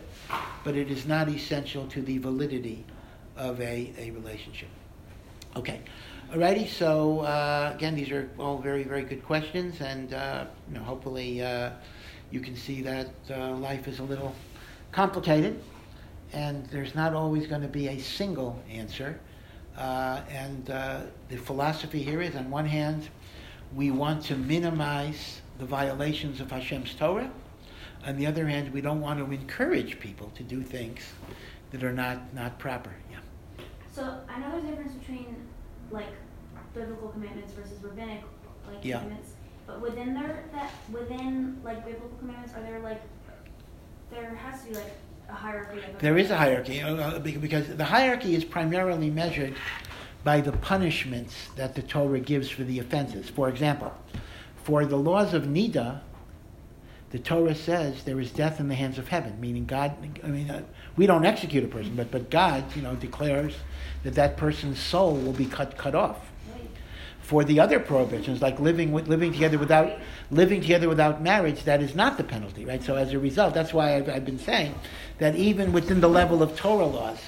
but 0.64 0.76
it 0.76 0.92
is 0.92 1.08
not 1.08 1.30
essential 1.30 1.88
to 1.88 2.02
the 2.02 2.20
validity 2.20 2.86
of 3.36 3.60
a, 3.60 3.92
a 3.98 4.12
relationship. 4.12 4.70
Okay. 5.56 5.82
Alrighty, 6.32 6.68
so 6.68 7.22
uh, 7.22 7.72
again, 7.74 7.96
these 7.96 8.12
are 8.12 8.30
all 8.38 8.60
very, 8.60 8.84
very 8.84 9.02
good 9.02 9.26
questions, 9.26 9.82
and 9.82 10.14
uh, 10.14 10.46
you 10.68 10.76
know, 10.78 10.84
hopefully 10.84 11.42
uh, 11.42 11.72
you 12.30 12.40
can 12.40 12.56
see 12.56 12.84
that 12.84 13.10
uh, 13.32 13.54
life 13.54 13.88
is 13.88 13.98
a 13.98 14.04
little 14.04 14.36
complicated, 14.92 15.60
and 16.34 16.66
there's 16.68 16.96
not 16.96 17.14
always 17.14 17.48
going 17.48 17.62
to 17.62 17.68
be 17.68 17.88
a 17.88 18.00
single 18.00 18.62
answer. 18.70 19.20
Uh, 19.78 20.22
and 20.30 20.70
uh, 20.70 21.02
the 21.30 21.38
philosophy 21.38 22.04
here 22.04 22.22
is, 22.22 22.36
on 22.36 22.50
one 22.50 22.66
hand, 22.66 23.10
we 23.76 23.92
want 23.92 24.24
to 24.26 24.36
minimize 24.36 25.42
the 25.58 25.66
violations 25.66 26.40
of 26.40 26.52
Hashem's 26.52 26.94
Torah. 26.94 27.32
On 28.06 28.16
the 28.18 28.26
other 28.26 28.48
hand, 28.48 28.72
we 28.74 28.82
don't 28.82 29.02
want 29.02 29.20
to 29.20 29.32
encourage 29.34 30.00
people 30.00 30.32
to 30.36 30.44
do 30.44 30.62
things 30.64 31.02
that 31.72 31.84
are 31.84 31.94
not, 31.94 32.34
not 32.34 32.58
proper. 32.60 32.92
Yeah. 33.12 33.18
So 33.92 34.20
I 34.28 34.40
know 34.40 34.52
there's 34.52 34.64
a 34.64 34.68
difference 34.68 34.94
between 34.94 35.36
like 35.92 36.08
biblical 36.74 37.10
commandments 37.10 37.54
versus 37.54 37.82
rabbinic 37.84 38.22
like 38.68 38.84
Yeah. 38.84 39.00
commandments, 39.00 39.34
but 39.68 39.82
within 39.82 40.14
there 40.14 40.44
that 40.54 40.72
within 40.92 41.60
like 41.64 41.84
biblical 41.86 42.10
commandments, 42.20 42.54
are 42.56 42.62
there 42.62 42.80
like 42.80 43.02
there 44.12 44.34
has 44.36 44.62
to 44.64 44.70
be 44.70 44.76
like 44.76 44.94
a 45.30 45.36
hierarchy 45.36 45.82
There 46.00 46.18
is 46.18 46.32
a 46.32 46.38
hierarchy 46.38 46.82
uh, 46.82 46.96
uh, 46.96 47.20
bec- 47.20 47.42
because 47.42 47.76
the 47.76 47.86
hierarchy 47.86 48.36
is 48.36 48.44
primarily 48.44 49.10
measured 49.10 49.56
by 50.24 50.42
the 50.42 50.52
punishments 50.52 51.36
that 51.56 51.76
the 51.76 51.82
Torah 51.82 52.20
gives 52.20 52.50
for 52.50 52.64
the 52.64 52.80
offenses. 52.80 53.30
For 53.30 53.50
example, 53.50 53.94
for 54.64 54.86
the 54.86 54.98
laws 54.98 55.34
of 55.34 55.44
Nida, 55.44 56.02
the 57.12 57.20
Torah 57.20 57.56
says 57.56 58.04
there 58.04 58.20
is 58.20 58.32
death 58.32 58.60
in 58.60 58.68
the 58.68 58.76
hands 58.76 58.98
of 58.98 59.08
heaven, 59.08 59.40
meaning 59.40 59.66
God. 59.66 59.96
I 60.24 60.28
mean, 60.28 60.50
uh, 60.50 60.62
we 60.96 61.08
don't 61.08 61.26
execute 61.26 61.64
a 61.64 61.68
person, 61.68 61.96
but 61.96 62.12
but 62.12 62.30
God, 62.30 62.76
you 62.76 62.82
know, 62.82 62.96
declares 62.96 63.56
that 64.04 64.16
that 64.16 64.38
person's 64.38 64.80
soul 64.80 65.16
will 65.16 65.34
be 65.34 65.46
cut 65.46 65.78
cut 65.78 65.96
off. 65.96 66.30
For 67.30 67.44
the 67.44 67.60
other 67.60 67.80
prohibitions, 67.80 68.42
like 68.42 68.60
living 68.60 68.92
with, 68.92 69.08
living 69.08 69.32
together 69.32 69.60
without 69.60 70.00
living 70.32 70.62
together 70.62 70.90
without 70.90 71.22
marriage, 71.22 71.64
that 71.66 71.80
is 71.80 71.94
not 71.94 72.18
the 72.18 72.24
penalty, 72.24 72.66
right? 72.66 72.82
So 72.82 72.96
as 72.96 73.14
a 73.14 73.20
result, 73.20 73.54
that's 73.54 73.72
why 73.72 73.98
I've, 73.98 74.10
I've 74.10 74.26
been 74.26 74.40
saying 74.40 74.74
that 75.20 75.36
even 75.36 75.72
within 75.72 76.02
the 76.02 76.10
level 76.10 76.42
of 76.42 76.56
Torah 76.58 76.88
laws, 76.88 77.20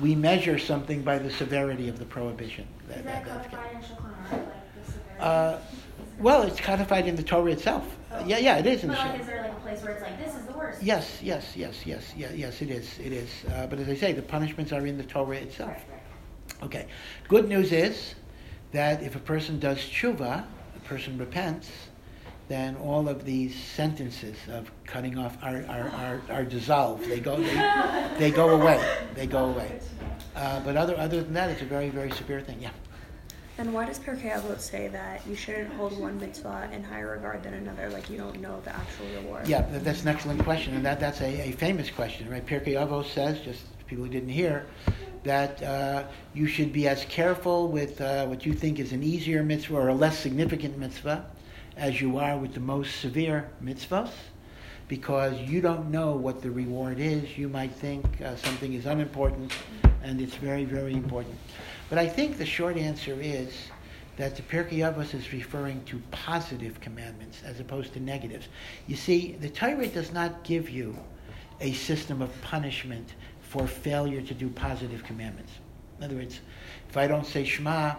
we 0.00 0.16
measure 0.16 0.58
something 0.58 1.02
by 1.02 1.20
the 1.20 1.30
severity 1.30 1.88
of 1.88 2.00
the 2.00 2.04
prohibition. 2.04 2.66
That- 2.88 2.98
Is 2.98 3.04
that- 3.04 3.24
that 3.26 3.48
codified 3.52 3.70
in 3.70 3.78
like 3.78 4.74
the 4.74 4.90
severity? 4.90 5.20
uh, 5.20 5.58
well, 6.18 6.42
it's 6.42 6.58
codified 6.58 7.06
in 7.06 7.14
the 7.14 7.22
Torah 7.22 7.52
itself. 7.52 7.84
Uh, 8.10 8.24
yeah, 8.26 8.38
yeah, 8.38 8.58
it 8.58 8.66
is 8.66 8.82
in 8.82 8.88
But 8.88 8.96
the 8.98 9.04
like, 9.04 9.20
is 9.20 9.26
there 9.28 9.42
like 9.42 9.52
a 9.52 9.60
place 9.60 9.82
where 9.84 9.92
it's 9.92 10.02
like, 10.02 10.18
this 10.18 10.34
is 10.34 10.46
the 10.46 10.52
worst? 10.58 10.82
Yes, 10.82 11.22
yes, 11.22 11.52
yes, 11.54 11.86
yes, 11.86 12.12
yeah, 12.16 12.32
yes, 12.34 12.60
it 12.60 12.70
is, 12.70 12.98
it 12.98 13.12
is. 13.12 13.30
Uh, 13.54 13.68
but 13.68 13.78
as 13.78 13.88
I 13.88 13.94
say, 13.94 14.12
the 14.12 14.22
punishments 14.22 14.72
are 14.72 14.84
in 14.84 14.98
the 14.98 15.04
Torah 15.04 15.36
itself. 15.36 15.70
Right, 15.70 15.84
right. 15.92 16.64
Okay. 16.64 16.86
Good 17.28 17.48
news 17.48 17.70
is 17.70 18.16
that 18.72 19.02
if 19.02 19.16
a 19.16 19.20
person 19.20 19.58
does 19.58 19.78
tshuva, 19.78 20.44
a 20.76 20.80
person 20.80 21.18
repents, 21.18 21.70
then 22.48 22.76
all 22.76 23.08
of 23.08 23.24
these 23.24 23.54
sentences 23.54 24.36
of 24.50 24.70
cutting 24.86 25.18
off 25.18 25.36
are, 25.42 25.64
are, 25.68 25.90
are, 25.90 26.22
are 26.30 26.44
dissolved. 26.44 27.04
They 27.08 27.20
go, 27.20 27.36
they, 27.36 28.10
they 28.18 28.30
go 28.30 28.50
away. 28.50 28.82
They 29.14 29.26
go 29.26 29.50
away. 29.50 29.80
Uh, 30.34 30.60
but 30.60 30.76
other, 30.76 30.96
other 30.96 31.22
than 31.22 31.34
that, 31.34 31.50
it's 31.50 31.62
a 31.62 31.66
very, 31.66 31.90
very 31.90 32.10
severe 32.12 32.40
thing. 32.40 32.58
Yeah. 32.60 32.70
And 33.58 33.74
why 33.74 33.86
does 33.86 33.98
Pirkei 33.98 34.32
Avot 34.32 34.60
say 34.60 34.86
that 34.88 35.26
you 35.26 35.34
shouldn't 35.34 35.72
hold 35.72 35.98
one 35.98 36.18
mitzvah 36.20 36.70
in 36.72 36.82
higher 36.82 37.10
regard 37.10 37.42
than 37.42 37.54
another, 37.54 37.90
like 37.90 38.08
you 38.08 38.16
don't 38.16 38.40
know 38.40 38.60
the 38.60 38.74
actual 38.74 39.06
reward? 39.16 39.48
Yeah, 39.48 39.66
that's 39.70 40.02
an 40.02 40.08
excellent 40.08 40.42
question, 40.44 40.74
and 40.74 40.86
that, 40.86 41.00
that's 41.00 41.20
a, 41.20 41.48
a 41.48 41.52
famous 41.52 41.90
question, 41.90 42.30
right? 42.30 42.46
Pirkei 42.46 42.74
Avos 42.74 43.06
says, 43.06 43.40
just 43.40 43.64
people 43.88 44.04
who 44.04 44.10
didn't 44.10 44.28
hear, 44.28 44.66
that 45.24 45.62
uh, 45.62 46.04
you 46.34 46.46
should 46.46 46.72
be 46.72 46.86
as 46.86 47.04
careful 47.06 47.68
with 47.68 48.00
uh, 48.00 48.26
what 48.26 48.46
you 48.46 48.52
think 48.52 48.78
is 48.78 48.92
an 48.92 49.02
easier 49.02 49.42
mitzvah 49.42 49.74
or 49.74 49.88
a 49.88 49.94
less 49.94 50.18
significant 50.18 50.78
mitzvah 50.78 51.24
as 51.76 52.00
you 52.00 52.18
are 52.18 52.36
with 52.38 52.54
the 52.54 52.60
most 52.60 53.00
severe 53.00 53.48
mitzvahs, 53.62 54.10
because 54.88 55.38
you 55.40 55.60
don't 55.60 55.90
know 55.90 56.12
what 56.12 56.42
the 56.42 56.50
reward 56.50 56.98
is. 56.98 57.36
You 57.36 57.48
might 57.48 57.72
think 57.72 58.04
uh, 58.20 58.36
something 58.36 58.74
is 58.74 58.86
unimportant, 58.86 59.52
and 60.02 60.20
it's 60.20 60.34
very, 60.34 60.64
very 60.64 60.92
important. 60.92 61.34
But 61.88 61.98
I 61.98 62.06
think 62.06 62.36
the 62.36 62.46
short 62.46 62.76
answer 62.76 63.16
is 63.20 63.52
that 64.16 64.34
the 64.34 64.42
Pirkei 64.42 64.78
Avos 64.78 65.14
is 65.14 65.32
referring 65.32 65.82
to 65.84 66.02
positive 66.10 66.80
commandments 66.80 67.40
as 67.44 67.60
opposed 67.60 67.92
to 67.94 68.00
negatives. 68.00 68.48
You 68.86 68.96
see, 68.96 69.36
the 69.40 69.48
Torah 69.48 69.86
does 69.86 70.12
not 70.12 70.42
give 70.42 70.68
you 70.68 70.96
a 71.60 71.72
system 71.72 72.20
of 72.20 72.30
punishment 72.42 73.14
for 73.48 73.66
failure 73.66 74.20
to 74.20 74.34
do 74.34 74.48
positive 74.50 75.02
commandments. 75.04 75.52
In 75.98 76.04
other 76.04 76.16
words, 76.16 76.40
if 76.88 76.96
I 76.96 77.06
don't 77.06 77.26
say 77.26 77.44
Shema, 77.44 77.94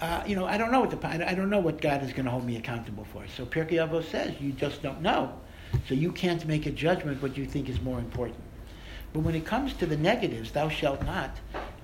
uh, 0.00 0.22
you 0.26 0.36
know, 0.36 0.46
I 0.46 0.56
don't 0.56 0.70
know 0.70 0.80
what 0.80 0.90
the 0.90 1.06
I 1.06 1.34
don't 1.34 1.50
know 1.50 1.58
what 1.58 1.80
God 1.80 2.02
is 2.02 2.12
going 2.12 2.24
to 2.24 2.30
hold 2.30 2.46
me 2.46 2.56
accountable 2.56 3.04
for. 3.12 3.24
So 3.36 3.44
Pirkei 3.44 3.86
Avos 3.86 4.04
says 4.04 4.40
you 4.40 4.52
just 4.52 4.80
don't 4.80 5.02
know, 5.02 5.38
so 5.88 5.94
you 5.94 6.12
can't 6.12 6.46
make 6.46 6.66
a 6.66 6.70
judgment 6.70 7.20
what 7.20 7.36
you 7.36 7.44
think 7.44 7.68
is 7.68 7.80
more 7.80 7.98
important. 7.98 8.38
But 9.12 9.20
when 9.20 9.34
it 9.34 9.44
comes 9.44 9.74
to 9.74 9.86
the 9.86 9.96
negatives, 9.96 10.52
thou 10.52 10.68
shalt 10.68 11.02
not, 11.04 11.36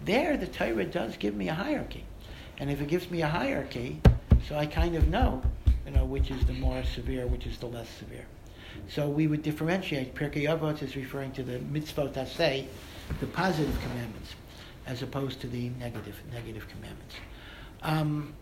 there 0.04 0.36
the 0.36 0.46
Torah 0.46 0.84
does 0.84 1.16
give 1.16 1.34
me 1.34 1.48
a 1.48 1.54
hierarchy. 1.54 2.04
And 2.58 2.70
if 2.70 2.80
it 2.80 2.88
gives 2.88 3.10
me 3.10 3.20
a 3.22 3.28
hierarchy, 3.28 4.00
so 4.48 4.56
I 4.56 4.66
kind 4.66 4.94
of 4.94 5.08
know, 5.08 5.42
you 5.84 5.90
know, 5.90 6.04
which 6.04 6.30
is 6.30 6.46
the 6.46 6.52
more 6.52 6.84
severe, 6.84 7.26
which 7.26 7.46
is 7.46 7.58
the 7.58 7.66
less 7.66 7.88
severe. 7.88 8.26
So 8.88 9.08
we 9.08 9.26
would 9.26 9.42
differentiate. 9.42 10.14
Pirkei 10.14 10.44
Avot 10.44 10.82
is 10.82 10.96
referring 10.96 11.32
to 11.32 11.42
the 11.42 11.58
mitzvot 11.58 12.14
aseh, 12.14 12.66
the 13.20 13.26
positive 13.26 13.78
commandments, 13.80 14.34
as 14.86 15.02
opposed 15.02 15.40
to 15.40 15.48
the 15.48 15.70
negative 15.80 16.16
negative 16.32 16.68
commandments. 16.68 17.16
Um, 17.82 18.32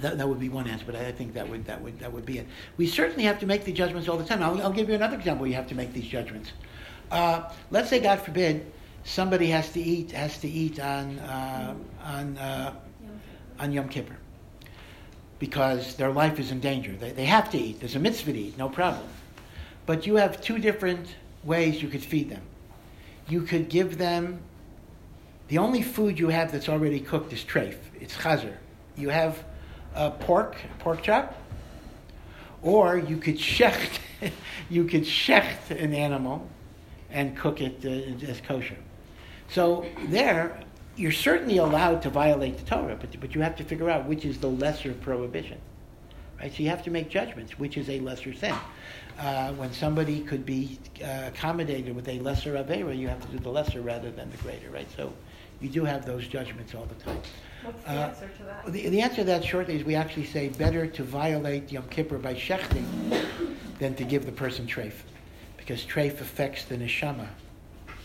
that, 0.00 0.18
that 0.18 0.28
would 0.28 0.40
be 0.40 0.48
one 0.48 0.66
answer, 0.66 0.84
but 0.86 0.96
I 0.96 1.12
think 1.12 1.34
that 1.34 1.48
would 1.48 1.64
that 1.66 1.80
would 1.80 1.98
that 2.00 2.12
would 2.12 2.26
be 2.26 2.38
it. 2.38 2.46
We 2.76 2.86
certainly 2.86 3.24
have 3.24 3.38
to 3.40 3.46
make 3.46 3.64
the 3.64 3.72
judgments 3.72 4.08
all 4.08 4.16
the 4.16 4.24
time. 4.24 4.42
I'll, 4.42 4.60
I'll 4.62 4.72
give 4.72 4.88
you 4.88 4.94
another 4.94 5.16
example. 5.16 5.46
You 5.46 5.54
have 5.54 5.68
to 5.68 5.74
make 5.74 5.92
these 5.92 6.06
judgments. 6.06 6.52
Uh, 7.10 7.50
let's 7.70 7.90
say, 7.90 8.00
God 8.00 8.20
forbid, 8.20 8.66
somebody 9.04 9.46
has 9.48 9.70
to 9.72 9.80
eat 9.80 10.12
has 10.12 10.38
to 10.38 10.48
eat 10.48 10.80
on 10.80 11.18
uh, 11.20 11.74
on 12.02 12.38
uh, 12.38 12.74
on 13.60 13.72
Yom 13.72 13.88
Kippur 13.88 14.16
because 15.38 15.94
their 15.96 16.10
life 16.10 16.40
is 16.40 16.50
in 16.50 16.60
danger. 16.60 16.92
They, 16.92 17.10
they 17.12 17.26
have 17.26 17.50
to 17.50 17.58
eat. 17.58 17.80
There's 17.80 17.96
a 17.96 18.00
mitzvah 18.00 18.32
to 18.32 18.38
eat, 18.38 18.58
no 18.58 18.68
problem. 18.68 19.06
But 19.86 20.06
you 20.06 20.16
have 20.16 20.40
two 20.40 20.58
different 20.58 21.14
ways 21.42 21.82
you 21.82 21.88
could 21.88 22.02
feed 22.02 22.30
them. 22.30 22.42
You 23.28 23.42
could 23.42 23.68
give 23.68 23.98
them 23.98 24.40
the 25.48 25.58
only 25.58 25.82
food 25.82 26.18
you 26.18 26.28
have 26.28 26.52
that's 26.52 26.68
already 26.68 27.00
cooked 27.00 27.32
is 27.32 27.44
treif. 27.44 27.76
It's 28.00 28.16
chazer. 28.16 28.56
You 28.96 29.10
have 29.10 29.44
uh, 29.94 30.10
pork, 30.10 30.56
pork 30.78 31.02
chop, 31.02 31.36
or 32.62 32.96
you 32.96 33.18
could 33.18 33.36
shecht, 33.36 33.98
you 34.70 34.84
could 34.84 35.02
shecht 35.02 35.70
an 35.70 35.92
animal 35.92 36.48
and 37.10 37.36
cook 37.36 37.60
it 37.60 37.84
uh, 37.84 38.26
as 38.26 38.40
kosher. 38.40 38.76
So 39.50 39.86
there, 40.08 40.60
you're 40.96 41.12
certainly 41.12 41.58
allowed 41.58 42.02
to 42.02 42.10
violate 42.10 42.56
the 42.58 42.64
Torah, 42.64 42.96
but, 42.98 43.20
but 43.20 43.34
you 43.34 43.42
have 43.42 43.56
to 43.56 43.64
figure 43.64 43.90
out 43.90 44.06
which 44.06 44.24
is 44.24 44.38
the 44.38 44.48
lesser 44.48 44.94
prohibition. 44.94 45.60
Right? 46.40 46.52
So 46.52 46.62
you 46.62 46.68
have 46.70 46.82
to 46.84 46.90
make 46.90 47.08
judgments, 47.08 47.58
which 47.58 47.76
is 47.76 47.88
a 47.88 48.00
lesser 48.00 48.34
sin. 48.34 48.54
Uh, 49.18 49.52
when 49.52 49.72
somebody 49.72 50.20
could 50.20 50.44
be 50.44 50.78
uh, 51.02 51.22
accommodated 51.28 51.94
with 51.94 52.08
a 52.08 52.18
lesser 52.20 52.54
avera, 52.54 52.96
you 52.96 53.08
have 53.08 53.20
to 53.20 53.28
do 53.28 53.38
the 53.38 53.48
lesser 53.48 53.80
rather 53.80 54.10
than 54.10 54.30
the 54.30 54.36
greater, 54.38 54.68
right? 54.70 54.88
So 54.96 55.12
you 55.60 55.68
do 55.68 55.84
have 55.84 56.04
those 56.04 56.26
judgments 56.26 56.74
all 56.74 56.86
the 56.86 56.96
time. 56.96 57.18
What's 57.62 57.82
the 57.84 57.90
Uh, 57.90 57.94
answer 58.08 58.30
to 58.38 58.42
that? 58.44 58.72
The, 58.72 58.88
the 58.88 59.00
answer 59.00 59.16
to 59.16 59.24
that 59.24 59.44
shortly 59.44 59.76
is 59.76 59.84
we 59.84 59.94
actually 59.94 60.26
say 60.26 60.48
better 60.48 60.86
to 60.86 61.02
violate 61.04 61.70
Yom 61.70 61.88
Kippur 61.88 62.18
by 62.18 62.34
shechting 62.34 62.84
than 63.78 63.94
to 63.94 64.04
give 64.04 64.26
the 64.26 64.32
person 64.32 64.66
treif, 64.66 64.94
because 65.56 65.84
treif 65.84 66.20
affects 66.20 66.64
the 66.64 66.76
neshama 66.76 67.26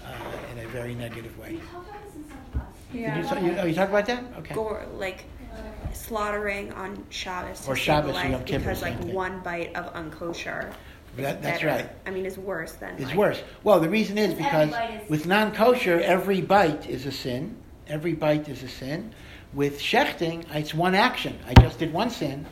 uh, 0.05 0.11
in 0.53 0.63
a 0.63 0.67
very 0.69 0.93
negative 0.93 1.38
way. 1.39 1.53
We 1.53 1.57
talked 1.57 1.89
about 1.89 2.05
this 2.05 2.15
in 2.15 2.23
some 2.30 2.38
class. 2.53 2.65
Did 2.91 3.01
Yeah. 3.01 3.17
you, 3.17 3.23
talk- 3.27 3.41
you, 3.43 3.55
oh, 3.57 3.65
you 3.65 3.73
talk 3.75 3.89
about 3.89 4.05
that? 4.05 4.23
Okay. 4.38 4.53
Gore, 4.55 4.86
like 4.97 5.25
slaughtering 5.94 6.72
on 6.74 7.04
Shabbos 7.10 7.62
to 7.62 7.72
Or 7.72 7.76
save 7.76 7.84
Shabbos 7.84 8.10
a 8.10 8.12
or 8.12 8.14
life 8.16 8.32
Yom 8.32 8.44
Kippur, 8.44 8.60
because 8.60 8.82
like 8.82 9.00
one 9.06 9.40
bite 9.42 9.76
of 9.76 9.94
unkosher. 9.94 10.74
That- 11.18 11.38
is 11.38 11.42
that's 11.42 11.62
better. 11.62 11.68
right. 11.68 11.90
I 12.06 12.12
mean, 12.12 12.26
it's 12.26 12.38
worse 12.38 12.74
than. 12.74 12.96
It's 12.96 13.06
like, 13.06 13.16
worse. 13.18 13.42
Well, 13.64 13.80
the 13.80 13.90
reason 13.90 14.18
is 14.18 14.34
because 14.34 14.70
is- 14.70 15.10
with 15.10 15.26
non-kosher, 15.26 16.00
every 16.02 16.42
bite 16.42 16.88
is 16.90 17.06
a 17.06 17.12
sin. 17.12 17.58
Every 17.88 18.14
bite 18.14 18.48
is 18.48 18.62
a 18.64 18.70
sin. 18.70 19.14
With 19.54 19.80
shechting, 19.80 20.46
it's 20.54 20.74
one 20.74 20.94
action. 20.94 21.38
I 21.48 21.56
just 21.56 21.80
did 21.80 21.92
one 21.92 22.12
sin. 22.12 22.46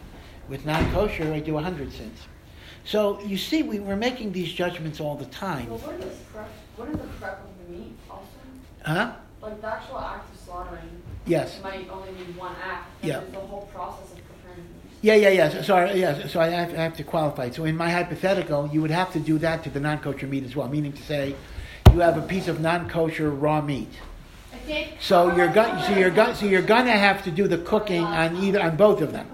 With 0.50 0.66
non-kosher, 0.66 1.32
I 1.32 1.40
do 1.40 1.58
a 1.58 1.62
hundred 1.62 1.94
sins. 1.94 2.20
So 2.84 3.20
you 3.22 3.38
see, 3.38 3.64
we, 3.64 3.80
we're 3.80 3.98
making 3.98 4.32
these 4.32 4.52
judgments 4.52 5.00
all 5.00 5.16
the 5.16 5.26
time. 5.26 5.70
Well, 5.70 5.78
what 5.80 5.96
are 5.96 5.98
the 5.98 6.06
prep, 6.34 6.50
what 6.78 6.88
is 6.90 6.96
the 6.96 7.08
prep 7.20 7.44
of 7.44 7.68
the 7.68 7.78
meat 7.78 7.94
also? 8.10 8.24
Huh? 8.84 9.12
Like 9.42 9.62
the 9.62 9.68
actual 9.68 10.00
act 10.00 10.34
of 10.34 10.40
slaughtering 10.40 10.97
Yes. 11.28 11.60
might 11.62 11.90
only 11.90 12.12
be 12.12 12.32
one 12.34 12.56
act, 12.64 12.90
but 13.02 13.08
Yeah. 13.08 13.20
the 13.32 13.40
whole 13.40 13.70
process 13.74 14.12
of 14.14 14.18
preparing 14.28 14.64
the 14.64 14.90
meat. 14.90 14.98
Yeah, 15.02 15.16
yeah, 15.16 15.30
yeah. 15.30 15.50
So, 15.50 15.62
sorry, 15.62 16.00
yeah. 16.00 16.28
So 16.28 16.40
I 16.40 16.48
have, 16.48 16.70
I 16.74 16.78
have 16.78 16.96
to 16.98 17.04
qualify. 17.04 17.50
So 17.50 17.66
in 17.66 17.76
my 17.76 17.90
hypothetical, 17.92 18.70
you 18.72 18.82
would 18.82 18.92
have 18.92 19.12
to 19.14 19.20
do 19.20 19.38
that 19.40 19.64
to 19.64 19.70
the 19.70 19.80
non-kosher 19.80 20.28
meat 20.28 20.46
as 20.46 20.56
well. 20.56 20.68
Meaning 20.70 20.94
to 20.94 21.04
say, 21.04 21.36
you 21.94 22.00
have 22.00 22.18
a 22.18 22.22
piece 22.22 22.48
of 22.48 22.60
non-kosher 22.62 23.30
raw 23.30 23.62
meat. 23.62 23.92
So 25.00 25.34
you're 25.36 25.48
going, 25.48 25.82
so 25.84 25.94
you're 25.94 26.10
going, 26.12 26.36
so 26.36 26.46
you're 26.46 26.62
gonna 26.62 26.92
have 26.92 27.24
to 27.24 27.32
do 27.32 27.48
the 27.48 27.58
cooking 27.60 28.04
on 28.04 28.36
either 28.38 28.62
on 28.62 28.76
both 28.76 29.02
of 29.02 29.14
them. 29.14 29.28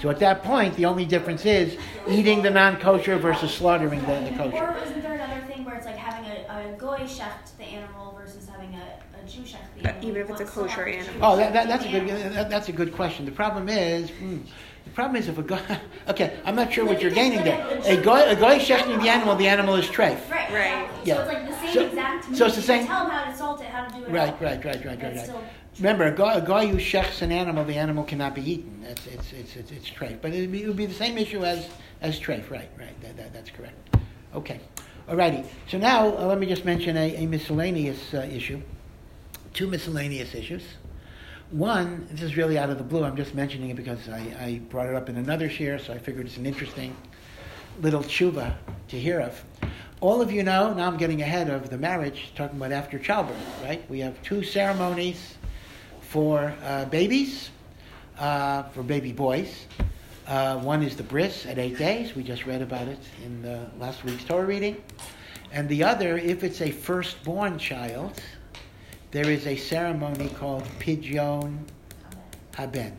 So 0.00 0.08
at 0.08 0.18
that 0.20 0.42
point, 0.42 0.76
the 0.76 0.86
only 0.86 1.04
difference 1.04 1.44
is 1.44 1.76
eating 2.08 2.42
the 2.42 2.50
non-kosher 2.50 3.18
versus 3.18 3.52
slaughtering 3.52 4.00
the, 4.00 4.30
the 4.30 4.36
kosher. 4.36 4.64
Or 4.64 4.76
isn't 4.84 5.02
there 5.02 5.14
another 5.14 5.40
thing 5.46 5.64
where 5.64 5.76
it's 5.76 5.84
like 5.86 5.96
having 5.96 6.28
a, 6.30 6.72
a 6.72 6.76
goy 6.78 7.00
shecht 7.00 7.56
the 7.58 7.64
animal 7.64 8.18
versus 8.18 8.48
having 8.48 8.74
a, 8.74 9.01
a 9.22 9.28
Jew 9.28 9.42
shecht 9.42 9.58
the 9.76 9.88
animal? 9.88 10.08
even 10.10 10.22
if 10.22 10.30
it's 10.30 10.40
a 10.40 10.42
You 10.42 10.46
want- 10.46 10.50
still 10.50 10.66
kosher 10.66 10.86
animal. 10.86 11.14
Oh, 11.22 11.36
that, 11.36 11.52
that, 11.52 11.68
that's 11.68 11.84
a 11.84 11.88
good 11.90 12.08
that, 12.08 12.50
that's 12.50 12.68
a 12.68 12.72
good 12.72 12.92
question. 12.94 13.24
The 13.24 13.32
problem 13.32 13.68
is, 13.68 14.10
hmm, 14.10 14.38
the 14.84 14.90
problem 14.90 15.16
is 15.16 15.28
if 15.28 15.38
a 15.38 15.42
goy. 15.42 15.60
Okay, 16.08 16.36
I'm 16.44 16.56
not 16.56 16.72
sure 16.72 16.84
what 16.84 17.00
you're 17.00 17.12
gaining 17.12 17.44
there. 17.44 17.80
A 17.84 17.96
goy 17.96 18.22
a 18.22 18.34
goy 18.34 18.58
shechting 18.58 19.00
the 19.00 19.08
animal, 19.08 19.36
the 19.36 19.46
animal 19.48 19.74
is 19.76 19.86
treif. 19.86 20.18
Right, 20.30 20.50
Right. 20.52 20.88
Yeah. 21.04 21.16
So 21.16 21.20
it's 21.22 21.32
like 21.32 21.48
the 21.48 21.56
same 21.60 21.72
So- 21.74 21.86
exact 21.86 22.28
meat. 22.28 22.36
so 22.38 22.46
it's 22.46 22.54
the 22.56 22.60
You 22.60 22.66
same- 22.66 22.78
can 22.86 22.86
tell 22.88 23.04
them 23.06 23.12
how 23.12 23.30
to 23.30 23.36
salt 23.36 23.60
it, 23.60 23.66
how 23.68 23.84
to 23.86 23.94
do 23.94 24.04
it. 24.04 24.10
Right, 24.10 24.32
all. 24.32 24.38
right, 24.40 24.64
right, 24.64 24.84
right, 24.84 25.02
right, 25.02 25.16
right. 25.16 25.30
Remember, 25.78 26.04
a 26.04 26.10
goy, 26.12 26.32
a 26.34 26.40
goy 26.40 26.66
who 26.66 26.76
shechs 26.76 27.22
an 27.22 27.32
animal, 27.32 27.64
the 27.64 27.76
animal 27.76 28.04
cannot 28.04 28.34
be 28.34 28.42
eaten. 28.50 28.82
That's 28.82 29.06
it's 29.06 29.32
it's 29.32 29.56
it's, 29.56 29.70
it's 29.70 29.88
treif. 29.90 30.20
But 30.20 30.32
it 30.32 30.40
would, 30.42 30.52
be, 30.52 30.62
it 30.64 30.66
would 30.66 30.76
be 30.76 30.86
the 30.86 30.92
same 30.94 31.16
issue 31.16 31.44
as 31.44 31.68
as 32.02 32.18
treif. 32.20 32.50
Right, 32.50 32.68
right. 32.78 33.00
That, 33.02 33.16
that, 33.16 33.32
that's 33.32 33.50
correct. 33.50 33.96
Okay. 34.34 34.60
Alrighty. 35.08 35.44
So 35.68 35.78
now 35.78 36.08
uh, 36.16 36.26
let 36.26 36.38
me 36.38 36.46
just 36.46 36.64
mention 36.64 36.96
a, 36.96 37.16
a 37.16 37.26
miscellaneous 37.26 38.12
uh, 38.14 38.18
issue. 38.30 38.60
Two 39.52 39.66
miscellaneous 39.66 40.34
issues. 40.34 40.62
One, 41.50 42.08
this 42.10 42.22
is 42.22 42.36
really 42.36 42.58
out 42.58 42.70
of 42.70 42.78
the 42.78 42.84
blue. 42.84 43.04
I'm 43.04 43.16
just 43.16 43.34
mentioning 43.34 43.70
it 43.70 43.76
because 43.76 44.08
I, 44.08 44.18
I 44.40 44.60
brought 44.70 44.86
it 44.86 44.94
up 44.94 45.08
in 45.10 45.16
another 45.18 45.50
share, 45.50 45.78
so 45.78 45.92
I 45.92 45.98
figured 45.98 46.26
it's 46.26 46.38
an 46.38 46.46
interesting 46.46 46.96
little 47.80 48.02
tshuva 48.02 48.54
to 48.88 48.98
hear 48.98 49.20
of. 49.20 49.44
All 50.00 50.22
of 50.22 50.32
you 50.32 50.42
know, 50.42 50.72
now 50.72 50.86
I'm 50.86 50.96
getting 50.96 51.20
ahead 51.20 51.50
of 51.50 51.68
the 51.68 51.78
marriage, 51.78 52.32
talking 52.34 52.56
about 52.56 52.72
after 52.72 52.98
childbirth, 52.98 53.36
right? 53.62 53.88
We 53.90 54.00
have 54.00 54.20
two 54.22 54.42
ceremonies 54.42 55.36
for 56.00 56.54
uh, 56.64 56.86
babies. 56.86 57.50
uh, 58.18 58.62
for 58.64 58.82
baby 58.82 59.12
boys. 59.12 59.66
Uh, 60.26 60.58
one 60.60 60.82
is 60.82 60.96
the 60.96 61.02
bris 61.02 61.46
at 61.46 61.58
eight 61.58 61.76
days. 61.76 62.14
We 62.14 62.22
just 62.22 62.46
read 62.46 62.62
about 62.62 62.88
it 62.88 63.00
in 63.24 63.44
uh, 63.44 63.68
last 63.78 64.04
week's 64.04 64.24
Torah 64.24 64.46
reading. 64.46 64.82
And 65.52 65.68
the 65.68 65.82
other, 65.84 66.16
if 66.16 66.44
it's 66.44 66.62
a 66.62 66.70
firstborn 66.70 67.58
child, 67.58 68.22
there 69.12 69.28
is 69.28 69.46
a 69.46 69.56
ceremony 69.56 70.30
called 70.30 70.64
Pidyon 70.78 71.58
Haben. 72.54 72.96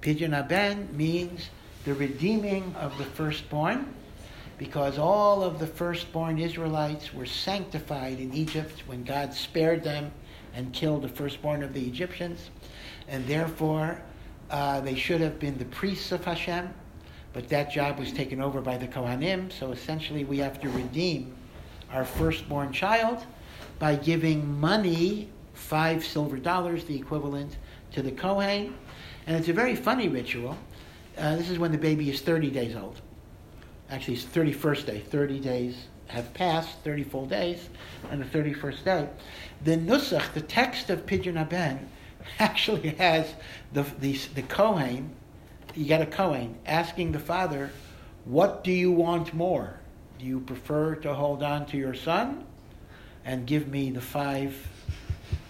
Pidyon 0.00 0.32
Haben 0.32 0.88
means 0.96 1.48
the 1.84 1.94
redeeming 1.94 2.74
of 2.74 2.98
the 2.98 3.04
firstborn, 3.04 3.94
because 4.58 4.98
all 4.98 5.44
of 5.44 5.60
the 5.60 5.66
firstborn 5.66 6.40
Israelites 6.40 7.14
were 7.14 7.24
sanctified 7.24 8.18
in 8.18 8.34
Egypt 8.34 8.82
when 8.86 9.04
God 9.04 9.32
spared 9.32 9.84
them 9.84 10.10
and 10.54 10.72
killed 10.72 11.02
the 11.02 11.08
firstborn 11.08 11.62
of 11.62 11.72
the 11.72 11.86
Egyptians, 11.86 12.50
and 13.06 13.24
therefore 13.28 14.02
uh, 14.50 14.80
they 14.80 14.96
should 14.96 15.20
have 15.20 15.38
been 15.38 15.56
the 15.58 15.64
priests 15.66 16.10
of 16.10 16.24
Hashem, 16.24 16.68
but 17.32 17.48
that 17.48 17.70
job 17.70 18.00
was 18.00 18.12
taken 18.12 18.40
over 18.40 18.60
by 18.60 18.76
the 18.76 18.88
Kohanim, 18.88 19.52
so 19.52 19.70
essentially 19.70 20.24
we 20.24 20.38
have 20.38 20.60
to 20.62 20.68
redeem 20.70 21.32
our 21.92 22.04
firstborn 22.04 22.72
child 22.72 23.24
by 23.78 23.94
giving 23.94 24.60
money, 24.60 25.28
five 25.54 26.04
silver 26.04 26.36
dollars, 26.36 26.84
the 26.84 26.96
equivalent 26.96 27.56
to 27.92 28.02
the 28.02 28.12
Kohen. 28.12 28.74
And 29.26 29.36
it's 29.36 29.48
a 29.48 29.52
very 29.52 29.74
funny 29.74 30.08
ritual. 30.08 30.58
Uh, 31.16 31.36
this 31.36 31.48
is 31.48 31.58
when 31.58 31.72
the 31.72 31.78
baby 31.78 32.10
is 32.10 32.20
30 32.20 32.50
days 32.50 32.76
old. 32.76 33.00
Actually, 33.88 34.14
it's 34.14 34.24
31st 34.24 34.86
day. 34.86 34.98
30 35.00 35.40
days 35.40 35.86
have 36.08 36.32
passed, 36.34 36.78
30 36.80 37.04
full 37.04 37.26
days, 37.26 37.68
and 38.10 38.20
the 38.20 38.26
31st 38.26 38.84
day. 38.84 39.08
The 39.62 39.76
Nusach, 39.76 40.32
the 40.34 40.40
text 40.40 40.90
of 40.90 41.06
Pidyon 41.06 41.36
Haben, 41.36 41.88
actually 42.38 42.90
has 42.90 43.34
the, 43.72 43.82
the, 44.00 44.12
the 44.34 44.42
Kohen, 44.42 45.14
you 45.74 45.86
get 45.86 46.02
a 46.02 46.06
Kohen, 46.06 46.58
asking 46.66 47.12
the 47.12 47.18
father, 47.18 47.70
What 48.24 48.64
do 48.64 48.72
you 48.72 48.92
want 48.92 49.34
more? 49.34 49.80
Do 50.18 50.26
you 50.26 50.40
prefer 50.40 50.94
to 50.96 51.14
hold 51.14 51.42
on 51.42 51.66
to 51.66 51.76
your 51.76 51.94
son 51.94 52.44
and 53.24 53.46
give 53.46 53.68
me 53.68 53.90
the 53.90 54.00
five 54.00 54.54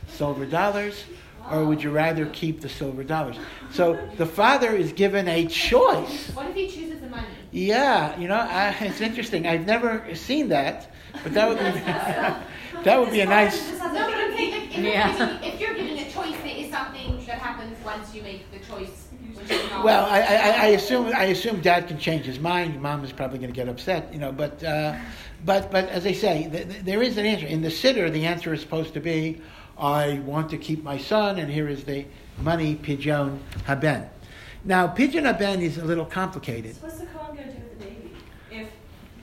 silver 0.09 0.46
dollars? 0.46 1.05
Or 1.50 1.62
would 1.66 1.82
you 1.82 1.90
rather 1.90 2.24
keep 2.26 2.62
the 2.62 2.70
silver 2.70 3.05
dollars? 3.05 3.36
So 3.70 3.98
the 4.16 4.24
father 4.24 4.70
is 4.74 4.92
given 4.94 5.28
a 5.28 5.44
choice. 5.46 6.30
What 6.30 6.46
if 6.48 6.55
he 6.55 6.68
chooses 6.70 7.00
the 7.02 7.09
money? 7.09 7.26
Yeah, 7.50 8.18
you 8.18 8.28
know, 8.28 8.36
I, 8.36 8.70
it's 8.80 9.02
interesting. 9.02 9.46
I've 9.46 9.66
never 9.66 10.02
seen 10.14 10.48
that, 10.48 10.90
but 11.22 11.34
that 11.34 11.46
would 11.48 11.59
be 11.59 11.80
that 12.84 12.98
would 12.98 13.11
be 13.11 13.20
a 13.20 13.26
nice. 13.26 13.72
No, 13.72 13.78
but 13.78 13.96
I'm 14.14 14.32
saying, 14.34 14.52
like, 14.52 14.78
if, 14.78 14.84
Yeah. 14.84 15.38
if 15.42 15.61
you're 15.61 15.74
giving 15.74 15.98
a 15.98 16.11
choice, 16.11 16.34
there 16.42 16.57
is 16.57 16.70
something 16.70 17.16
that 17.26 17.38
happens 17.38 17.76
once 17.84 18.14
you 18.14 18.22
make 18.22 18.50
the 18.50 18.59
choice, 18.61 19.09
which 19.34 19.50
is 19.50 19.70
not. 19.70 19.84
Well, 19.84 20.07
I, 20.07 20.20
I, 20.20 20.50
I 20.62 20.66
assume 20.68 21.07
I 21.14 21.24
assume 21.24 21.61
dad 21.61 21.88
can 21.88 21.98
change 21.98 22.24
his 22.24 22.38
mind. 22.40 22.80
Mom 22.80 23.05
is 23.05 23.12
probably 23.12 23.38
going 23.38 23.52
to 23.52 23.55
get 23.57 23.68
upset, 23.68 24.11
you 24.14 24.18
know. 24.18 24.32
But 24.32 24.64
uh, 24.64 24.96
but 25.44 25.70
but 25.70 25.90
as 25.90 26.07
I 26.07 26.12
say, 26.12 26.48
th- 26.50 26.68
th- 26.70 26.84
there 26.84 27.02
is 27.02 27.18
an 27.18 27.26
answer 27.26 27.46
in 27.46 27.61
the 27.61 27.68
siddur. 27.68 28.11
The 28.11 28.24
answer 28.24 28.55
is 28.55 28.62
supposed 28.62 28.94
to 28.94 29.00
be, 29.00 29.42
I 29.78 30.20
want 30.20 30.50
to 30.50 30.58
keep 30.58 30.82
my 30.82 30.98
son, 30.98 31.38
and 31.38 31.50
here 31.50 31.68
is 31.68 31.84
the 31.84 32.06
money 32.40 32.76
pidyon 32.76 33.38
haben. 33.66 34.08
Now 34.64 34.86
pidyon 34.88 35.24
haben 35.24 35.60
is 35.62 35.78
a 35.78 35.84
little 35.84 36.06
complicated. 36.06 36.76
What's 36.80 36.98
the 36.98 37.06
Kohen 37.06 37.36
gonna 37.36 37.48
do 37.52 37.58
with 37.58 37.78
the 37.78 37.84
baby? 37.84 38.10
If 38.50 38.68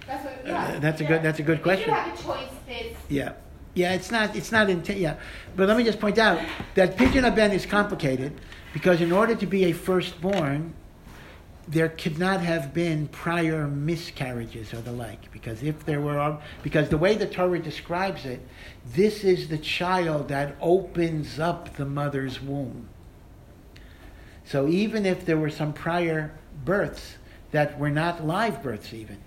That's 0.07 0.25
what, 0.25 0.33
Uh, 0.45 0.49
yeah. 0.49 0.79
that's 0.79 1.01
a 1.01 1.05
good 1.05 1.23
that's 1.23 1.39
a 1.39 1.43
good 1.43 1.57
If 1.57 1.63
question. 1.63 1.89
you 1.89 1.95
have 1.95 2.19
a 2.19 2.23
choice, 2.23 2.95
Yeah. 3.09 3.33
Yeah, 3.73 3.93
it's 3.93 4.11
not, 4.11 4.35
it's 4.35 4.51
not, 4.51 4.67
inten- 4.67 4.99
yeah. 4.99 5.15
But 5.55 5.69
let 5.69 5.77
me 5.77 5.85
just 5.85 5.97
point 6.01 6.17
out 6.17 6.39
that 6.75 6.97
Pidyon 6.97 7.23
Haben 7.23 7.51
is 7.53 7.65
complicated 7.65 8.33
because 8.73 8.99
in 8.99 9.13
order 9.13 9.33
to 9.33 9.45
be 9.45 9.63
a 9.65 9.71
firstborn, 9.71 10.73
there 11.71 11.87
could 11.87 12.19
not 12.19 12.41
have 12.41 12.73
been 12.73 13.07
prior 13.07 13.65
miscarriages 13.65 14.73
or 14.73 14.81
the 14.81 14.91
like. 14.91 15.31
Because 15.31 15.63
if 15.63 15.85
there 15.85 16.01
were, 16.01 16.37
because 16.63 16.89
the 16.89 16.97
way 16.97 17.15
the 17.15 17.25
Torah 17.25 17.59
describes 17.59 18.25
it, 18.25 18.45
this 18.93 19.23
is 19.23 19.47
the 19.47 19.57
child 19.57 20.27
that 20.27 20.57
opens 20.59 21.39
up 21.39 21.77
the 21.77 21.85
mother's 21.85 22.41
womb. 22.41 22.89
So 24.43 24.67
even 24.67 25.05
if 25.05 25.25
there 25.25 25.37
were 25.37 25.49
some 25.49 25.71
prior 25.71 26.37
births 26.65 27.15
that 27.51 27.79
were 27.79 27.89
not 27.89 28.25
live 28.25 28.61
births, 28.61 28.93
even, 28.93 29.17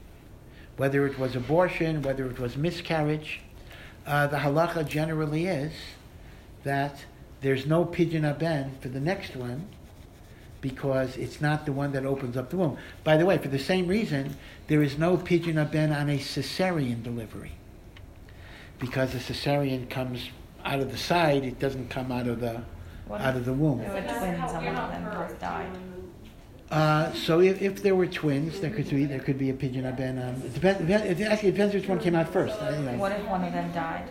whether 0.77 1.07
it 1.07 1.19
was 1.19 1.35
abortion, 1.35 2.03
whether 2.03 2.27
it 2.27 2.39
was 2.39 2.59
miscarriage, 2.59 3.41
uh, 4.07 4.27
the 4.27 4.37
halacha 4.37 4.87
generally 4.87 5.47
is 5.47 5.73
that 6.63 7.05
there's 7.41 7.65
no 7.65 7.87
pidyon 7.87 8.25
haben 8.25 8.73
for 8.81 8.89
the 8.89 9.01
next 9.01 9.35
one 9.35 9.67
because 10.65 11.19
it's 11.19 11.43
not 11.43 11.67
the 11.67 11.73
one 11.73 11.93
that 11.93 12.07
opens 12.07 12.39
up 12.39 12.49
the 12.49 12.57
womb. 12.57 12.79
By 13.05 13.19
the 13.19 13.27
way, 13.27 13.37
for 13.37 13.49
the 13.49 13.59
same 13.59 13.87
reason, 13.87 14.35
there 14.67 14.83
is 14.83 14.97
no 14.97 15.19
pidyon 15.19 15.57
haben 15.57 15.93
on 15.93 16.09
a 16.09 16.17
cesarean 16.17 17.03
delivery 17.03 17.53
because 18.79 19.15
a 19.15 19.19
cesarean 19.19 19.91
comes 19.91 20.31
out 20.65 20.81
of 20.81 20.91
the 20.91 20.97
side; 20.97 21.45
it 21.45 21.59
doesn't 21.59 21.91
come 21.91 22.11
out 22.11 22.27
of 22.27 22.41
the 22.41 22.63
out 23.11 23.37
of 23.37 23.45
the 23.45 23.53
womb. 23.53 23.81
There 23.81 23.93
were 23.93 24.01
twins, 24.01 24.51
some 24.51 24.67
of 24.67 24.91
them 24.91 25.05
both 25.13 25.39
died. 25.39 25.69
Uh, 26.71 27.13
so 27.13 27.41
if, 27.41 27.61
if 27.61 27.83
there 27.83 27.95
were 27.95 28.07
twins, 28.07 28.61
there 28.61 28.71
could 28.71 28.89
be 28.89 29.05
there 29.05 29.21
could 29.21 29.37
be 29.37 29.51
a 29.51 29.53
pidyon 29.53 29.85
haben. 29.85 30.19
Um, 30.19 30.37
it 30.47 30.55
depends. 30.55 31.21
It 31.21 31.21
actually 31.21 31.51
depends 31.51 31.75
which 31.75 31.89
one 31.89 32.01
came 32.01 32.15
out 32.15 32.33
first. 32.33 32.59
you 32.59 32.71
know. 32.71 32.97
What 32.97 33.13
if 33.13 33.23
one 33.27 33.45
of 33.45 33.53
them 33.53 33.71
died? 33.75 34.09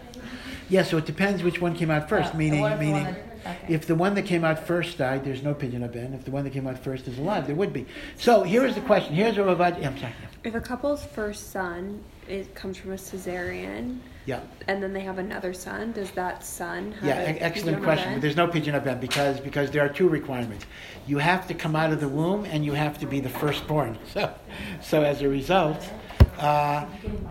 Yeah, 0.69 0.83
so 0.83 0.97
it 0.97 1.05
depends 1.07 1.41
which 1.41 1.59
one 1.59 1.73
came 1.75 1.89
out 1.89 2.07
first. 2.07 2.33
So 2.33 2.37
meaning, 2.37 2.61
what 2.61 2.73
if 2.73 2.79
the 2.79 2.91
one 2.91 2.93
meaning, 2.93 3.13
that- 3.15 3.32
okay. 3.45 3.73
if 3.73 3.85
the 3.85 3.95
one 3.95 4.15
that 4.15 4.23
came 4.23 4.43
out 4.43 4.65
first 4.65 4.97
died, 4.97 5.23
there's 5.23 5.43
no 5.43 5.53
pidyon 5.53 5.81
haben. 5.81 6.13
If 6.13 6.25
the 6.25 6.31
one 6.31 6.43
that 6.43 6.51
came 6.51 6.67
out 6.67 6.77
first 6.79 7.07
is 7.07 7.17
alive, 7.17 7.47
there 7.47 7.55
would 7.55 7.73
be. 7.73 7.85
So 8.17 8.43
here 8.43 8.65
is 8.65 8.75
the 8.75 8.81
question. 8.81 9.13
Here's 9.13 9.37
what 9.37 9.47
Ravad. 9.47 9.81
Yeah, 9.81 9.89
I'm 9.89 9.97
sorry. 9.97 10.13
If 10.43 10.55
a 10.55 10.61
couple's 10.61 11.05
first 11.05 11.51
son 11.51 12.03
it 12.27 12.55
comes 12.55 12.77
from 12.77 12.91
a 12.91 12.95
cesarean, 12.95 13.99
Yeah, 14.25 14.39
and 14.67 14.81
then 14.81 14.93
they 14.93 15.01
have 15.01 15.17
another 15.17 15.53
son, 15.53 15.91
does 15.91 16.11
that 16.11 16.43
son 16.43 16.93
have 16.93 17.03
yeah. 17.03 17.19
a 17.19 17.35
excellent 17.39 17.83
question. 17.83 18.05
haben? 18.05 18.15
But 18.15 18.21
there's 18.21 18.37
no 18.37 18.47
pidyon 18.47 18.73
haben 18.73 18.99
because 18.99 19.39
because 19.39 19.71
there 19.71 19.83
are 19.83 19.89
two 19.89 20.07
requirements. 20.07 20.65
You 21.05 21.17
have 21.17 21.47
to 21.47 21.53
come 21.53 21.75
out 21.75 21.91
of 21.91 21.99
the 21.99 22.07
womb, 22.07 22.45
and 22.45 22.63
you 22.63 22.73
have 22.73 22.97
to 22.99 23.05
be 23.05 23.19
the 23.19 23.29
firstborn. 23.29 23.97
So, 24.13 24.33
so 24.81 25.03
as 25.03 25.21
a 25.21 25.27
result. 25.27 25.89
Uh, 26.37 26.85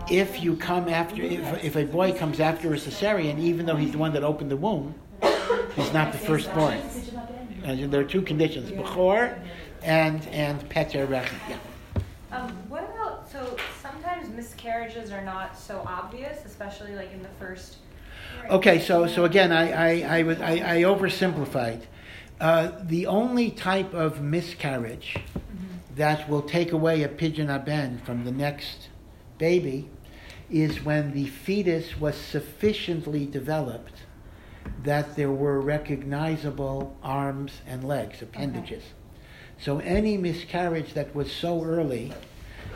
if 0.09 0.41
you 0.41 0.55
come 0.55 0.87
after, 0.87 1.21
if, 1.21 1.63
if 1.63 1.75
a 1.75 1.83
boy 1.83 2.13
comes 2.13 2.39
after 2.39 2.73
a 2.73 2.77
cesarean, 2.77 3.37
even 3.37 3.65
though 3.65 3.75
he's 3.75 3.91
the 3.91 3.97
one 3.97 4.13
that 4.13 4.23
opened 4.23 4.49
the 4.49 4.57
womb, 4.57 4.95
he's 5.75 5.93
not 5.93 6.11
the 6.11 6.17
firstborn. 6.17 6.79
And 7.63 7.91
there 7.91 8.01
are 8.01 8.05
two 8.05 8.21
conditions: 8.21 8.71
bechor 8.71 9.39
and 9.81 10.25
and 10.27 10.67
peter 10.69 11.07
rechem. 11.07 11.37
Yeah. 11.49 11.57
Um, 12.31 12.49
what 12.67 12.83
about 12.83 13.29
so 13.31 13.57
sometimes 13.81 14.29
miscarriages 14.29 15.11
are 15.11 15.23
not 15.23 15.57
so 15.57 15.83
obvious, 15.87 16.45
especially 16.45 16.95
like 16.95 17.13
in 17.13 17.21
the 17.21 17.29
first. 17.39 17.77
Okay, 18.49 18.79
so 18.79 19.07
so 19.07 19.25
again, 19.25 19.51
I 19.51 19.71
I 19.71 20.17
I, 20.19 20.23
was, 20.23 20.41
I, 20.41 20.51
I 20.51 20.81
oversimplified. 20.83 21.81
Uh, 22.39 22.71
the 22.81 23.05
only 23.05 23.51
type 23.51 23.93
of 23.93 24.21
miscarriage 24.21 25.17
that 25.95 26.27
will 26.27 26.41
take 26.41 26.71
away 26.71 27.03
a 27.03 27.07
pidyon 27.07 27.47
haben 27.47 27.99
from 27.99 28.25
the 28.25 28.31
next 28.31 28.89
baby 29.37 29.89
is 30.49 30.83
when 30.83 31.13
the 31.13 31.25
fetus 31.27 31.99
was 31.99 32.15
sufficiently 32.15 33.25
developed 33.25 34.02
that 34.83 35.15
there 35.15 35.31
were 35.31 35.59
recognizable 35.61 36.95
arms 37.03 37.61
and 37.67 37.83
legs, 37.83 38.21
appendages. 38.21 38.83
So 39.59 39.79
any 39.79 40.17
miscarriage 40.17 40.93
that 40.93 41.15
was 41.15 41.31
so 41.31 41.63
early 41.63 42.11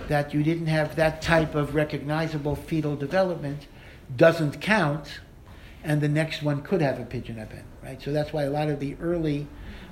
that 0.07 0.33
you 0.33 0.43
didn't 0.43 0.67
have 0.67 0.95
that 0.95 1.21
type 1.21 1.55
of 1.55 1.75
recognizable 1.75 2.55
fetal 2.55 2.95
development 2.95 3.67
doesn't 4.15 4.61
count, 4.61 5.19
and 5.83 5.99
the 5.99 6.07
next 6.07 6.43
one 6.43 6.61
could 6.61 6.81
have 6.81 6.99
a 6.99 7.03
pidyon 7.03 7.37
haben, 7.37 7.63
right? 7.83 8.01
So 8.01 8.11
that's 8.13 8.31
why 8.31 8.43
a 8.43 8.49
lot 8.49 8.69
of 8.69 8.79
the 8.79 8.95
early 9.01 9.47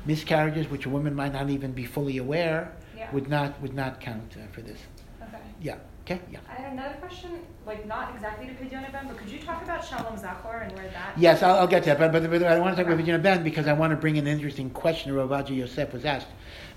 miscarriages, 0.06 0.70
which 0.70 0.86
a 0.86 0.90
woman 0.90 1.16
might 1.16 1.34
not 1.34 1.50
even 1.50 1.74
be 1.74 1.86
fully 1.86 2.18
aware, 2.18 2.72
Yeah. 2.96 3.12
would 3.12 3.28
not 3.28 3.62
would 3.62 3.74
not 3.74 4.00
count 4.00 4.36
uh, 4.38 4.48
for 4.54 4.62
this. 4.62 4.80
Okay. 5.22 5.38
Yeah. 5.62 5.78
Okay. 6.06 6.22
Yeah. 6.32 6.38
I 6.48 6.62
had 6.62 6.72
another 6.74 6.94
question, 6.98 7.32
like 7.66 7.88
not 7.88 8.14
exactly 8.14 8.46
to 8.46 8.54
Pidyon 8.54 8.88
Eben, 8.88 9.08
but 9.08 9.18
could 9.18 9.28
you 9.28 9.40
talk 9.40 9.64
about 9.64 9.84
Shalom 9.84 10.16
Zachor 10.16 10.62
and 10.62 10.72
where 10.78 10.88
that? 10.90 11.18
Yes, 11.18 11.42
I'll, 11.42 11.56
I'll 11.56 11.68
get 11.68 11.82
to 11.86 11.90
that, 11.90 11.98
but, 11.98 12.12
but, 12.12 12.30
but 12.30 12.44
I 12.44 12.60
want 12.60 12.78
to 12.78 12.84
talk 12.84 12.94
about 12.94 13.04
Pidyon 13.04 13.26
haben 13.26 13.44
because 13.44 13.66
I 13.66 13.74
want 13.74 13.90
to 13.90 13.98
bring 13.98 14.20
an 14.20 14.28
interesting 14.28 14.70
question 14.70 15.16
Rav 15.16 15.30
Ovadia 15.30 15.58
Yosef 15.58 15.94
was 15.94 16.06
asked. 16.06 16.28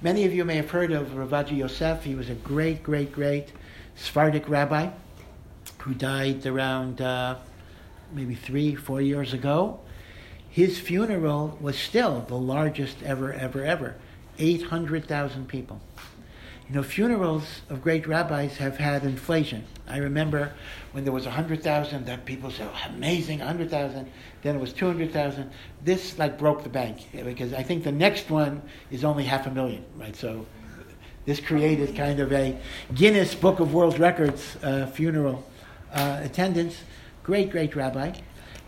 Many 0.01 0.25
of 0.25 0.33
you 0.33 0.47
may 0.47 0.57
have 0.57 0.71
heard 0.71 0.93
of 0.93 1.15
Rav 1.15 1.29
Ovadia 1.29 1.59
Yosef. 1.59 2.05
He 2.05 2.15
was 2.15 2.31
a 2.31 2.35
great, 2.37 2.83
great, 2.83 3.13
great 3.13 3.53
Sephardic 3.97 4.49
rabbi 4.49 4.89
who 5.81 5.93
died 5.93 6.47
around 6.47 7.03
uh, 7.03 7.37
maybe 8.15 8.35
three, 8.35 8.75
four 8.75 9.03
years 9.03 9.35
ago. 9.35 9.79
His 10.49 10.79
funeral 10.79 11.59
was 11.61 11.77
still 11.77 12.25
the 12.29 12.35
largest 12.35 13.03
ever, 13.03 13.35
ever, 13.35 13.63
ever 13.63 13.97
800,000 14.39 15.47
people. 15.49 15.83
You 16.69 16.75
know, 16.75 16.83
funerals 16.83 17.63
of 17.71 17.83
great 17.83 18.07
rabbis 18.07 18.59
have 18.59 18.77
had 18.77 19.03
inflation. 19.03 19.65
I 19.87 19.99
remember 19.99 20.53
when 20.93 21.05
there 21.05 21.15
was 21.15 21.25
100,000, 21.25 22.05
that 22.05 22.27
people 22.27 22.51
said, 22.51 22.69
oh, 22.71 22.91
amazing, 22.91 23.39
100,000. 23.39 24.07
Then 24.43 24.57
it 24.57 24.59
was 24.59 24.75
200,000. 24.75 25.51
This 25.83 26.19
like 26.19 26.39
broke 26.39 26.65
the 26.65 26.69
bank 26.69 27.09
because 27.13 27.55
I 27.55 27.63
think 27.63 27.85
the 27.85 27.93
next 27.93 28.31
one 28.31 28.61
is 28.91 29.03
only 29.03 29.25
half 29.25 29.47
a 29.47 29.51
million, 29.51 29.83
right? 29.97 30.15
So 30.15 30.45
this 31.25 31.41
created 31.41 31.97
kind 31.97 32.21
of 32.21 32.33
a 32.35 32.59
Guinness 32.95 33.35
Book 33.35 33.61
of 33.61 33.73
World 33.73 33.99
Records 33.99 34.57
uh, 34.63 34.87
funeral 34.89 35.47
uh, 35.95 36.21
attendance. 36.23 36.83
Great, 37.23 37.51
great 37.51 37.77
rabbi. 37.77 38.13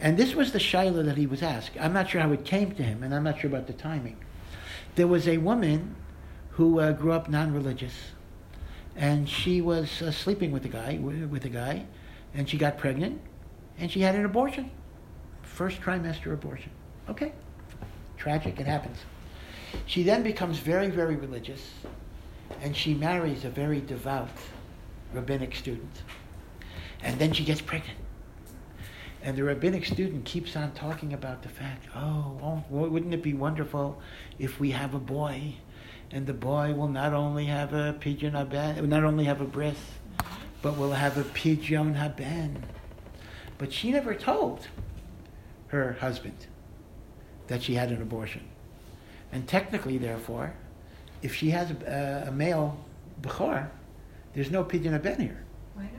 And 0.01 0.17
this 0.17 0.35
was 0.35 0.53
the 0.53 0.59
shaila 0.59 1.05
that 1.05 1.19
he 1.19 1.27
was 1.27 1.43
asked. 1.43 1.73
I'm 1.79 1.93
not 1.93 2.09
sure 2.09 2.23
how 2.23 2.33
it 2.33 2.47
came 2.47 2.73
to 2.73 2.83
him, 2.83 3.03
and 3.03 3.15
I'm 3.15 3.25
not 3.25 3.41
sure 3.41 3.51
about 3.51 3.67
the 3.67 3.75
timing. 3.75 4.17
There 4.95 5.07
was 5.07 5.29
a 5.29 5.37
woman 5.37 5.97
who 6.61 6.79
uh, 6.79 6.93
grew 6.93 7.11
up 7.11 7.31
non-religious, 7.31 7.95
and 8.95 9.27
she 9.27 9.63
was 9.63 10.03
uh, 10.03 10.13
sleeping 10.13 10.53
with 10.53 10.63
a 10.67 10.69
guy, 10.69 10.99
with 11.01 11.47
a 11.47 11.49
guy, 11.49 11.87
and 12.35 12.47
she 12.47 12.59
got 12.59 12.77
pregnant, 12.77 13.19
and 13.79 13.91
she 13.91 14.03
had 14.03 14.15
an 14.15 14.27
abortion, 14.27 14.71
first 15.43 15.81
trimester 15.81 16.35
abortion. 16.35 16.71
Okay, 17.09 17.33
tragic. 18.19 18.61
It 18.61 18.67
happens. 18.67 18.99
She 19.87 20.03
then 20.03 20.23
becomes 20.23 20.59
very, 20.59 20.91
very 20.91 21.17
religious, 21.17 21.67
and 22.61 22.77
she 22.77 22.93
marries 22.93 23.47
a 23.47 23.49
very 23.49 23.81
devout 23.81 24.29
rabbinic 25.15 25.55
student, 25.55 26.03
and 27.03 27.19
then 27.19 27.33
she 27.33 27.43
gets 27.43 27.63
pregnant. 27.63 27.97
And 29.23 29.35
the 29.35 29.45
rabbinic 29.45 29.87
student 29.87 30.27
keeps 30.27 30.57
on 30.57 30.73
talking 30.73 31.15
about 31.15 31.43
the 31.43 31.49
fact, 31.49 31.87
oh, 31.97 32.63
wouldn't 32.69 33.15
it 33.15 33.23
be 33.23 33.33
wonderful 33.33 33.99
if 34.39 34.61
we 34.61 34.73
have 34.73 34.93
a 34.93 34.99
boy 34.99 35.55
and 36.13 36.27
the 36.27 36.33
boy 36.35 36.73
will 36.75 36.89
not 36.89 37.13
only 37.13 37.47
have 37.47 37.73
a 37.73 37.95
pidyon 38.01 38.33
haben, 38.33 38.89
not 38.89 39.05
only 39.05 39.25
have 39.25 39.41
a 39.41 39.45
bris, 39.45 39.79
but 40.63 40.77
will 40.77 40.93
have 40.93 41.17
a 41.19 41.23
pidyon 41.25 41.95
haben. 41.95 42.63
But 43.59 43.73
she 43.73 43.91
never 43.93 44.15
told 44.15 44.67
her 45.69 45.93
husband 46.01 46.47
that 47.47 47.63
she 47.63 47.75
had 47.75 47.91
an 47.91 48.03
abortion. 48.03 48.43
And 49.33 49.47
technically, 49.47 49.99
therefore, 49.99 50.55
if 51.23 51.35
she 51.35 51.51
has 51.51 51.71
a, 51.71 52.25
a 52.29 52.33
male 52.33 52.77
bechor, 53.23 53.69
there's 54.35 54.51
no 54.51 54.65
pidyon 54.65 54.93
haben 54.93 55.21
here. 55.21 55.45
Why 55.75 55.85
not? 55.85 55.93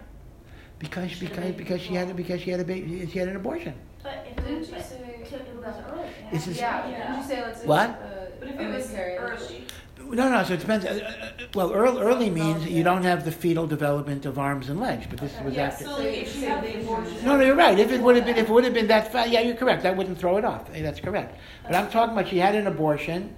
Because 0.80 1.18
because 1.20 1.52
because 1.54 1.82
she 1.82 1.94
had 1.94 2.16
because 2.16 2.42
she 2.42 2.50
had 2.52 2.60
a 2.60 2.64
baby, 2.66 3.08
she 3.12 3.20
had 3.20 3.30
an 3.30 3.36
abortion. 3.38 3.74
But 4.04 4.26
if 4.28 4.36
Didn't 4.38 4.64
it 4.64 4.68
you 4.70 4.76
was, 4.76 4.86
say- 4.86 4.98
it 4.98 5.56
was 5.56 5.76
early. 5.92 6.10
This 6.32 6.48
is- 6.48 6.58
Yeah, 6.58 6.90
Yeah. 6.90 6.98
didn't 7.12 7.18
you 7.22 7.28
say 7.28 7.42
let's 7.44 7.62
say 7.62 7.68
What? 7.68 7.90
uh, 7.90 7.94
But 8.40 8.48
if 8.50 8.60
it 8.60 8.68
was 8.68 8.88
miscarriage? 8.88 9.42
early, 9.42 9.64
No, 10.12 10.30
no. 10.30 10.44
So 10.44 10.54
it 10.54 10.60
depends. 10.60 10.86
Uh, 10.86 10.90
uh, 10.90 11.44
well, 11.54 11.74
early, 11.74 12.02
early 12.02 12.30
means 12.30 12.66
you 12.66 12.84
don't 12.84 13.04
have 13.04 13.26
the 13.26 13.32
fetal 13.32 13.68
development 13.68 14.26
of 14.26 14.38
arms 14.38 14.70
and 14.70 14.80
legs. 14.80 15.06
But 15.10 15.20
this 15.20 15.34
was 15.44 15.54
yeah, 15.54 15.68
after. 15.68 15.86
so 15.86 16.00
if 16.00 16.34
she 16.34 16.42
had 16.44 16.64
the 16.64 16.82
abortion. 16.82 17.26
No, 17.26 17.38
no, 17.38 17.46
you're 17.46 17.56
right. 17.56 17.78
If 17.78 17.92
it 17.92 18.02
would 18.02 18.16
have 18.16 18.26
been, 18.26 18.38
if 18.38 18.50
it 18.50 18.52
would 18.52 18.64
have 18.64 18.74
been 18.74 18.88
that 18.88 19.12
fast, 19.12 19.30
yeah, 19.30 19.42
you're 19.42 19.56
correct. 19.56 19.84
That 19.84 19.96
wouldn't 19.96 20.18
throw 20.18 20.38
it 20.38 20.46
off. 20.46 20.72
That's 20.72 21.00
correct. 21.00 21.40
But 21.64 21.76
I'm 21.76 21.90
talking 21.90 22.14
about 22.14 22.28
she 22.28 22.38
had 22.38 22.56
an 22.56 22.68
abortion. 22.68 23.36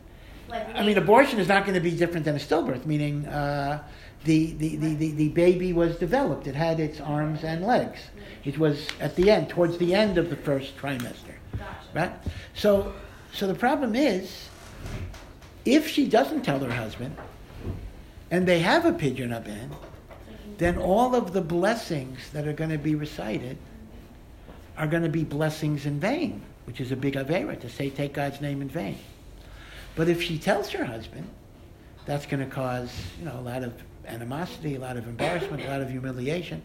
I 0.51 0.83
mean, 0.85 0.97
abortion 0.97 1.39
is 1.39 1.47
not 1.47 1.63
going 1.63 1.73
to 1.73 1.79
be 1.79 1.91
different 1.91 2.25
than 2.25 2.35
a 2.35 2.39
stillbirth, 2.39 2.85
meaning 2.85 3.25
uh, 3.25 3.83
the, 4.23 4.53
the, 4.53 4.75
the, 4.75 4.95
the, 4.95 5.11
the 5.11 5.29
baby 5.29 5.73
was 5.73 5.95
developed. 5.97 6.47
It 6.47 6.55
had 6.55 6.79
its 6.79 7.01
arms 7.01 7.43
and 7.43 7.65
legs. 7.65 7.99
It 8.43 8.57
was 8.57 8.87
at 8.99 9.15
the 9.15 9.31
end, 9.31 9.49
towards 9.49 9.77
the 9.77 9.95
end 9.95 10.17
of 10.17 10.29
the 10.29 10.35
first 10.35 10.77
trimester. 10.77 11.35
Gotcha. 11.57 11.73
Right? 11.93 12.11
So, 12.53 12.93
so 13.33 13.47
the 13.47 13.55
problem 13.55 13.95
is, 13.95 14.49
if 15.65 15.87
she 15.87 16.07
doesn't 16.07 16.43
tell 16.43 16.59
her 16.59 16.71
husband, 16.71 17.15
and 18.31 18.47
they 18.47 18.59
have 18.59 18.85
a 18.85 18.91
pidyon 18.91 19.31
haben, 19.31 19.71
then 20.57 20.77
all 20.77 21.15
of 21.15 21.33
the 21.33 21.41
blessings 21.41 22.19
that 22.31 22.47
are 22.47 22.53
going 22.53 22.69
to 22.69 22.77
be 22.77 22.95
recited 22.95 23.57
are 24.77 24.87
going 24.87 25.03
to 25.03 25.09
be 25.09 25.23
blessings 25.23 25.85
in 25.85 25.99
vain, 25.99 26.41
which 26.65 26.81
is 26.81 26.91
a 26.91 26.95
big 26.95 27.15
avera 27.15 27.59
to 27.59 27.69
say 27.69 27.89
take 27.89 28.13
God's 28.13 28.41
name 28.41 28.61
in 28.61 28.69
vain. 28.69 28.97
But 29.95 30.09
if 30.09 30.21
she 30.21 30.37
tells 30.37 30.69
her 30.71 30.83
husband, 30.83 31.29
that's 32.05 32.25
going 32.25 32.43
to 32.43 32.49
cause 32.49 32.91
you 33.19 33.25
know 33.25 33.39
a 33.39 33.41
lot 33.41 33.63
of 33.63 33.73
animosity, 34.05 34.75
a 34.75 34.79
lot 34.79 34.97
of 34.97 35.07
embarrassment, 35.07 35.63
a 35.63 35.67
lot 35.67 35.81
of 35.81 35.89
humiliation. 35.89 36.61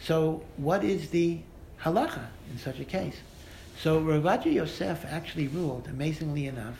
So, 0.00 0.42
what 0.56 0.82
is 0.82 1.10
the 1.10 1.40
halacha 1.82 2.26
in 2.50 2.58
such 2.58 2.80
a 2.80 2.84
case? 2.84 3.16
So, 3.78 4.00
Rav 4.00 4.22
Ovadia 4.22 4.52
Yosef 4.52 5.04
actually 5.04 5.48
ruled, 5.48 5.88
amazingly 5.88 6.46
enough, 6.46 6.76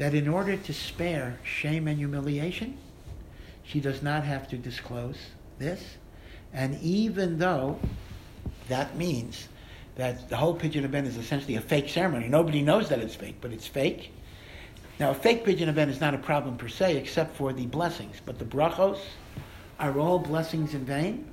that 0.00 0.14
in 0.14 0.28
order 0.28 0.56
to 0.56 0.72
spare 0.72 1.38
shame 1.44 1.86
and 1.86 1.98
humiliation, 1.98 2.74
she 3.62 3.80
does 3.80 4.02
not 4.02 4.24
have 4.24 4.48
to 4.48 4.56
disclose 4.56 5.18
this. 5.58 5.98
And 6.54 6.80
even 6.80 7.38
though 7.38 7.78
that 8.68 8.96
means 8.96 9.48
that 9.96 10.30
the 10.30 10.38
whole 10.38 10.58
pidyon 10.58 10.84
haben 10.84 11.04
is 11.04 11.18
essentially 11.18 11.56
a 11.56 11.60
fake 11.60 11.90
ceremony, 11.90 12.28
nobody 12.28 12.62
knows 12.62 12.88
that 12.88 12.98
it's 13.00 13.14
fake, 13.14 13.36
but 13.42 13.52
it's 13.52 13.66
fake. 13.66 14.10
Now, 14.98 15.10
a 15.10 15.14
fake 15.14 15.44
pidyon 15.44 15.66
haben 15.66 15.90
is 15.90 16.00
not 16.00 16.14
a 16.14 16.18
problem 16.18 16.56
per 16.56 16.68
se, 16.68 16.96
except 16.96 17.36
for 17.36 17.52
the 17.52 17.66
blessings. 17.66 18.22
But 18.24 18.38
the 18.38 18.46
brachos 18.46 19.00
are 19.78 19.98
all 19.98 20.18
blessings 20.18 20.72
in 20.72 20.86
vain. 20.86 21.30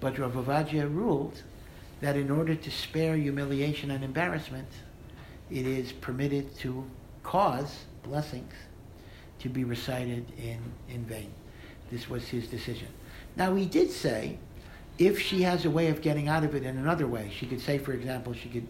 But 0.00 0.18
Rav 0.18 0.34
Ovadia 0.34 0.94
ruled 0.94 1.42
that 2.02 2.16
in 2.16 2.30
order 2.30 2.54
to 2.54 2.70
spare 2.70 3.16
humiliation 3.16 3.90
and 3.90 4.04
embarrassment, 4.04 4.68
it 5.50 5.66
is 5.66 5.90
permitted 5.90 6.54
to 6.58 6.84
cause 7.22 7.86
blessings 8.04 8.52
to 9.40 9.48
be 9.48 9.64
recited 9.64 10.24
in, 10.38 10.60
in 10.88 11.04
vain. 11.04 11.32
This 11.90 12.08
was 12.08 12.28
his 12.28 12.46
decision. 12.46 12.88
Now, 13.36 13.54
he 13.54 13.66
did 13.66 13.90
say 13.90 14.38
if 14.98 15.20
she 15.20 15.42
has 15.42 15.64
a 15.64 15.70
way 15.70 15.88
of 15.88 16.00
getting 16.02 16.28
out 16.28 16.44
of 16.44 16.54
it 16.54 16.62
in 16.62 16.78
another 16.78 17.06
way, 17.06 17.30
she 17.36 17.46
could 17.46 17.60
say, 17.60 17.78
for 17.78 17.92
example, 17.92 18.32
she 18.32 18.48
could, 18.48 18.66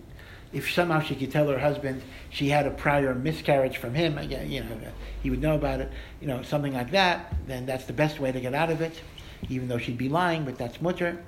if 0.53 0.73
somehow 0.73 1.01
she 1.01 1.15
could 1.15 1.31
tell 1.31 1.49
her 1.49 1.59
husband 1.59 2.03
she 2.31 2.49
had 2.49 2.67
a 2.67 2.71
prior 2.71 3.15
miscarriage 3.15 3.77
from 3.77 3.95
him, 3.95 4.19
you 4.31 4.61
know, 4.61 4.93
he 5.23 5.31
would 5.31 5.43
know 5.43 5.55
about 5.55 5.81
it, 5.81 5.93
you 6.21 6.27
know, 6.27 6.43
something 6.43 6.73
like 6.73 6.91
that, 6.93 7.35
then 7.47 7.67
that's 7.67 7.85
the 7.85 7.93
best 7.93 8.21
way 8.21 8.33
to 8.33 8.41
get 8.41 8.55
out 8.55 8.71
of 8.71 8.81
it, 8.81 9.01
even 9.49 9.69
though 9.69 9.79
she'd 9.79 9.99
be 9.99 10.09
lying, 10.09 10.45
but 10.45 10.57
that's 10.57 10.79
mutar. 10.79 11.19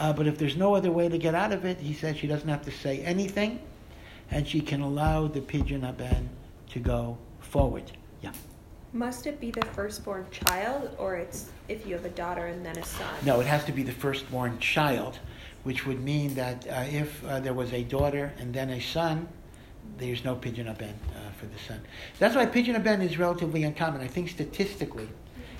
Uh, 0.00 0.12
but 0.12 0.26
if 0.26 0.38
there's 0.38 0.56
no 0.56 0.74
other 0.74 0.92
way 0.92 1.08
to 1.08 1.18
get 1.18 1.34
out 1.34 1.52
of 1.52 1.64
it, 1.64 1.78
he 1.78 1.92
said 1.92 2.16
she 2.16 2.26
doesn't 2.26 2.48
have 2.48 2.64
to 2.64 2.70
say 2.70 3.00
anything, 3.00 3.60
and 4.30 4.46
she 4.46 4.60
can 4.60 4.80
allow 4.80 5.26
the 5.26 5.40
pidyon 5.40 5.82
haben 5.82 6.30
to 6.70 6.78
go 6.78 7.18
forward. 7.48 7.90
Yeah. 8.22 8.32
Must 8.92 9.26
it 9.26 9.40
be 9.40 9.50
the 9.50 9.64
firstborn 9.66 10.26
child, 10.30 10.94
or 10.98 11.16
it's 11.16 11.50
if 11.68 11.86
you 11.86 11.94
have 11.94 12.04
a 12.04 12.10
daughter 12.10 12.46
and 12.46 12.64
then 12.64 12.76
a 12.78 12.84
son? 12.84 13.14
No, 13.24 13.40
it 13.40 13.46
has 13.46 13.64
to 13.64 13.72
be 13.72 13.82
the 13.82 13.92
firstborn 13.92 14.58
child, 14.58 15.18
which 15.64 15.86
would 15.86 16.02
mean 16.02 16.34
that 16.34 16.66
uh, 16.68 16.84
if 16.90 17.24
uh, 17.24 17.40
there 17.40 17.54
was 17.54 17.72
a 17.72 17.82
daughter 17.82 18.32
and 18.38 18.54
then 18.54 18.70
a 18.70 18.80
son, 18.80 19.28
there's 19.98 20.24
no 20.24 20.34
pidyon 20.34 20.66
haben 20.66 20.94
uh, 21.14 21.30
for 21.38 21.46
the 21.46 21.58
son. 21.58 21.80
That's 22.18 22.34
why 22.34 22.46
pidyon 22.46 22.74
haben 22.74 23.02
is 23.02 23.18
relatively 23.18 23.64
uncommon. 23.64 24.00
I 24.00 24.06
think 24.06 24.28
statistically, 24.28 25.08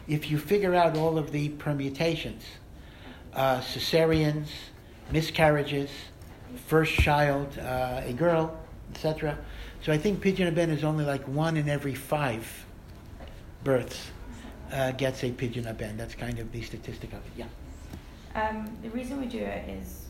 if 0.06 0.31
you 0.31 0.39
figure 0.39 0.74
out 0.74 0.97
all 0.97 1.19
of 1.19 1.32
the 1.32 1.51
permutations, 1.51 2.44
uh, 3.35 3.60
cesareans, 3.60 4.48
miscarriages, 5.12 5.90
first 6.66 6.94
child, 6.94 7.59
uh, 7.59 8.02
a 8.05 8.12
girl, 8.12 8.59
etc. 8.93 9.39
So 9.83 9.93
I 9.93 9.99
think 9.99 10.21
pidyon 10.21 10.47
haben 10.47 10.71
is 10.71 10.85
only 10.85 11.05
like 11.05 11.23
one 11.29 11.57
in 11.57 11.69
every 11.69 11.95
five 11.95 12.47
births 13.65 14.11
uh, 14.73 14.93
gets 14.93 15.23
a 15.25 15.31
pidyon 15.31 15.65
haben. 15.65 15.97
That's 15.97 16.15
kind 16.15 16.39
of 16.39 16.51
the 16.53 16.63
statistic 16.63 17.13
of 17.13 17.19
it. 17.19 17.33
Yeah. 17.37 17.47
Um, 18.35 18.77
the 18.83 18.91
reason 18.91 19.21
we 19.21 19.27
do 19.27 19.39
it 19.39 19.69
is 19.69 20.07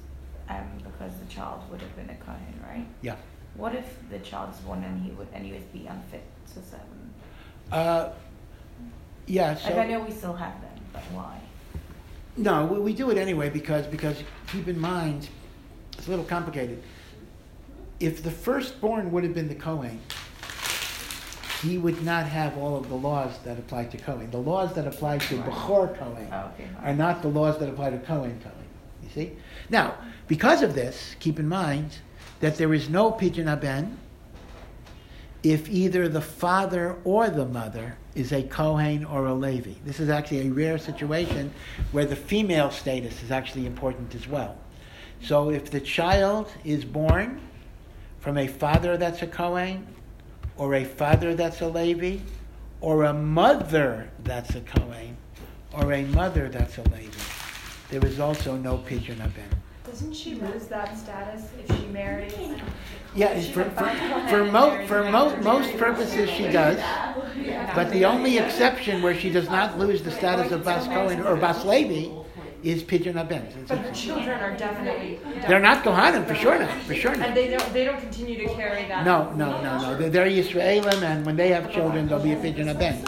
um, 0.49 0.67
because 0.79 1.13
the 1.19 1.27
child 1.27 1.63
would 1.71 1.81
have 1.81 1.95
been 1.97 2.11
a 2.11 2.17
Kohen, 2.17 2.61
right? 2.67 2.87
Yeah. 3.03 3.17
What 3.55 3.75
if 3.75 3.85
the 4.11 4.19
child 4.21 4.55
is 4.55 4.61
born 4.61 4.85
and 4.85 5.03
he 5.03 5.11
would 5.13 5.29
and 5.33 5.45
he 5.45 5.53
would 5.53 5.73
be 5.73 5.87
unfit 5.87 6.23
to 6.55 6.63
serve? 6.63 6.81
Uh, 7.71 8.11
yeah. 9.27 9.55
So 9.55 9.71
like 9.71 9.79
I 9.79 9.87
know 9.87 10.01
we 10.01 10.11
still 10.11 10.35
have 10.35 10.61
them, 10.61 10.81
but 10.93 11.03
why? 11.13 11.41
no, 12.39 12.65
we, 12.67 12.79
we 12.79 12.95
do 12.95 13.11
it 13.11 13.19
anyway 13.19 13.51
because 13.51 13.87
because 13.87 14.23
keep 14.51 14.69
in 14.69 14.79
mind, 14.79 15.29
it's 15.97 16.07
a 16.07 16.11
little 16.11 16.25
complicated. 16.25 16.83
If 18.01 18.23
the 18.23 18.31
firstborn 18.31 19.11
would 19.13 19.25
have 19.25 19.35
been 19.35 19.49
the 19.49 19.55
Kohen, 19.55 20.01
he 21.63 21.79
would 21.79 22.05
not 22.05 22.27
have 22.27 22.57
all 22.57 22.77
of 22.77 22.89
the 22.89 22.95
laws 22.95 23.39
that 23.45 23.59
apply 23.59 23.87
to 23.87 23.99
Kohen. 23.99 24.31
The 24.31 24.39
laws 24.39 24.75
that 24.75 24.87
apply 24.87 25.19
to 25.19 25.39
Bechor 25.39 25.99
Kohen 25.99 26.29
Oh, 26.33 26.51
are 26.83 26.95
not 26.95 27.23
the 27.23 27.29
laws 27.29 27.59
that 27.59 27.69
apply 27.69 27.91
to 27.91 27.99
Kohen 27.99 28.39
Kohen. 28.41 28.55
You 29.03 29.09
see? 29.11 29.33
Now, 29.69 29.95
because 30.29 30.63
of 30.63 30.75
this, 30.75 31.17
keep 31.19 31.41
in 31.41 31.49
mind 31.49 31.99
that 32.41 32.57
there 32.57 32.73
is 32.73 32.89
no 32.89 33.11
pidyon 33.11 33.47
haben 33.47 33.99
if 35.43 35.69
either 35.69 36.09
the 36.09 36.21
father 36.21 36.97
or 37.05 37.31
the 37.31 37.47
mother 37.47 37.97
is 38.15 38.33
a 38.33 38.43
Kohen 38.43 39.05
or 39.05 39.27
a 39.27 39.35
Levi. 39.35 39.75
This 39.85 40.01
is 40.01 40.09
actually 40.09 40.49
a 40.49 40.51
rare 40.51 40.79
situation 40.79 41.53
where 41.93 42.05
the 42.05 42.17
female 42.17 42.71
status 42.71 43.23
is 43.23 43.31
actually 43.31 43.67
important 43.67 44.15
as 44.15 44.29
well. 44.29 44.57
So 45.23 45.51
if 45.51 45.71
the 45.71 45.81
child 45.81 46.51
is 46.65 46.85
born 46.85 47.41
from 48.21 48.37
a 48.39 48.47
father 48.47 48.97
that's 48.97 49.23
a 49.23 49.27
Kohen, 49.27 49.87
or 50.57 50.75
a 50.75 50.85
father 50.85 51.35
that's 51.35 51.61
a 51.61 51.69
Levi, 51.69 52.19
or 52.81 53.05
a 53.05 53.13
mother 53.13 54.11
that's 54.25 54.55
a 54.55 54.61
Kohen, 54.61 55.17
or 55.73 55.93
a 55.93 56.03
mother 56.05 56.49
that's 56.49 56.79
a 56.79 56.83
Levi, 56.83 57.19
there 57.91 58.05
is 58.05 58.19
also 58.21 58.57
no 58.57 58.79
pidyon 58.79 59.19
haben. 59.19 59.45
Doesn't 59.87 60.15
she 60.15 60.35
lose 60.35 60.67
that 60.67 60.97
status 60.99 61.49
if 61.59 61.77
she 61.77 61.87
marries? 61.87 62.35
Yeah, 63.15 63.29
it's 63.29 63.49
for, 63.49 63.65
for, 63.71 63.89
for, 64.29 64.45
mo- 64.45 64.87
for 64.87 65.11
mo- 65.11 65.35
most 65.37 65.77
purposes 65.79 66.29
she 66.29 66.45
does, 66.49 66.79
but 67.75 67.91
the 67.91 68.05
only 68.05 68.37
exception 68.39 69.01
where 69.01 69.15
she 69.15 69.31
does 69.31 69.49
not 69.49 69.79
lose 69.79 70.03
the 70.03 70.11
status 70.11 70.53
of 70.53 70.65
Bas 70.65 70.87
Kohen 70.87 71.23
or 71.23 71.37
Bas 71.37 71.65
Levi 71.65 72.15
is 72.69 72.83
Pidyon 72.83 73.15
Haben. 73.15 73.47
But 73.67 73.79
her 73.79 73.93
children 73.93 74.41
are 74.41 74.57
definitely. 74.57 75.19
They're 75.47 75.61
not 75.61 75.85
Kohanim, 75.85 76.27
for 76.27 76.35
sure 76.35 76.59
not, 76.59 76.71
for 76.83 76.95
sure 76.95 77.15
not. 77.17 77.29
And 77.29 77.37
they 77.37 77.49
don't. 77.49 77.73
They 77.73 77.85
don't 77.85 78.01
continue 78.01 78.37
to 78.47 78.55
carry 78.55 78.87
that. 78.89 79.05
No, 79.05 79.33
no, 79.33 79.63
no, 79.63 79.81
no. 79.81 79.97
They're, 79.97 80.11
they're 80.11 80.27
Yisraelim, 80.27 81.03
and 81.03 81.25
when 81.25 81.37
they 81.37 81.49
have 81.49 81.73
children, 81.73 82.07
there'll 82.09 82.23
be 82.23 82.33
a 82.33 82.37
Pidyon 82.37 82.67
Haben. 82.67 83.03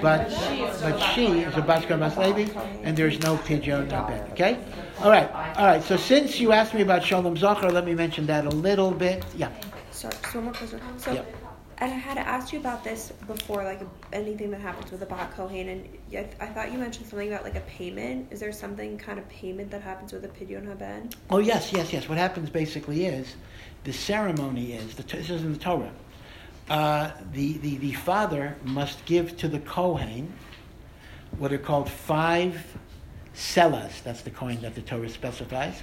But, 0.00 0.28
but 0.80 0.98
she 0.98 1.40
is 1.40 1.56
a 1.56 1.62
Bas 1.62 1.84
Kohen 1.84 2.00
Bas 2.00 2.16
Levi, 2.16 2.50
and 2.82 2.96
there's 2.96 3.20
no 3.20 3.36
Pidyon 3.36 3.90
Haben, 3.90 4.20
okay? 4.32 4.58
All 5.00 5.10
right, 5.10 5.30
all 5.56 5.66
right. 5.66 5.82
So 5.82 5.96
since 5.96 6.38
you 6.38 6.52
asked 6.52 6.74
me 6.74 6.82
about 6.82 7.04
Shalom 7.04 7.36
Zachar, 7.36 7.70
let 7.70 7.84
me 7.84 7.94
mention 7.94 8.26
that 8.26 8.46
a 8.46 8.50
little 8.50 8.90
bit. 8.90 9.24
Yeah. 9.36 9.50
Sorry, 9.90 10.14
just 10.22 10.34
one 10.34 10.44
more 10.44 10.54
question. 10.54 10.80
So, 10.98 11.12
Yep. 11.12 11.41
And 11.82 11.92
I 11.92 11.96
had 11.96 12.16
asked 12.16 12.52
you 12.52 12.60
about 12.60 12.84
this 12.84 13.10
before, 13.26 13.64
like 13.64 13.80
anything 14.12 14.52
that 14.52 14.60
happens 14.60 14.92
with 14.92 15.02
a 15.02 15.06
Bat 15.06 15.34
Kohen, 15.34 15.68
and 15.68 15.88
I, 16.12 16.28
I 16.38 16.46
thought 16.46 16.70
you 16.70 16.78
mentioned 16.78 17.08
something 17.08 17.26
about 17.26 17.42
like 17.42 17.56
a 17.56 17.60
payment. 17.62 18.28
Is 18.30 18.38
there 18.38 18.52
something 18.52 18.96
kind 18.98 19.18
of 19.18 19.28
payment 19.28 19.68
that 19.72 19.82
happens 19.82 20.12
with 20.12 20.24
a 20.24 20.28
Pidyon 20.28 20.64
Haben? 20.64 21.10
Oh 21.28 21.40
yes, 21.40 21.72
yes, 21.72 21.92
yes. 21.92 22.08
What 22.08 22.18
happens 22.18 22.50
basically 22.50 23.06
is 23.06 23.34
the 23.82 23.92
ceremony 23.92 24.74
is 24.74 24.94
the, 24.94 25.02
this 25.02 25.28
is 25.28 25.42
in 25.42 25.52
the 25.54 25.58
Torah. 25.58 25.90
Uh, 26.70 27.10
the, 27.32 27.54
the 27.58 27.76
the 27.78 27.92
father 27.94 28.56
must 28.62 29.04
give 29.04 29.36
to 29.38 29.48
the 29.48 29.58
kohen 29.58 30.32
what 31.38 31.52
are 31.52 31.58
called 31.58 31.90
five 31.90 32.64
sellas. 33.34 34.00
That's 34.02 34.20
the 34.20 34.30
coin 34.30 34.60
that 34.60 34.76
the 34.76 34.82
Torah 34.82 35.08
specifies. 35.08 35.82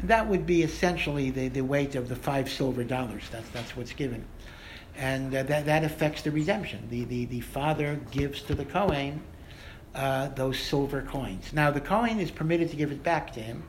And 0.00 0.10
that 0.10 0.28
would 0.28 0.44
be 0.44 0.62
essentially 0.62 1.30
the, 1.30 1.48
the 1.48 1.62
weight 1.62 1.94
of 1.94 2.08
the 2.08 2.16
five 2.16 2.50
silver 2.50 2.84
dollars. 2.84 3.22
That's 3.30 3.48
that's 3.50 3.76
what's 3.76 3.92
given, 3.92 4.24
and 4.98 5.34
uh, 5.34 5.42
that 5.44 5.64
that 5.64 5.84
affects 5.84 6.22
the 6.22 6.30
redemption. 6.30 6.86
The 6.90 7.04
the 7.04 7.24
the 7.24 7.40
father 7.40 7.98
gives 8.10 8.42
to 8.42 8.54
the 8.54 8.64
kohen. 8.64 9.22
Uh, 9.94 10.28
those 10.28 10.60
silver 10.60 11.02
coins. 11.02 11.52
Now, 11.52 11.72
the 11.72 11.80
Kohen 11.80 12.20
is 12.20 12.30
permitted 12.30 12.70
to 12.70 12.76
give 12.76 12.92
it 12.92 13.02
back 13.02 13.32
to 13.32 13.40
him, 13.40 13.64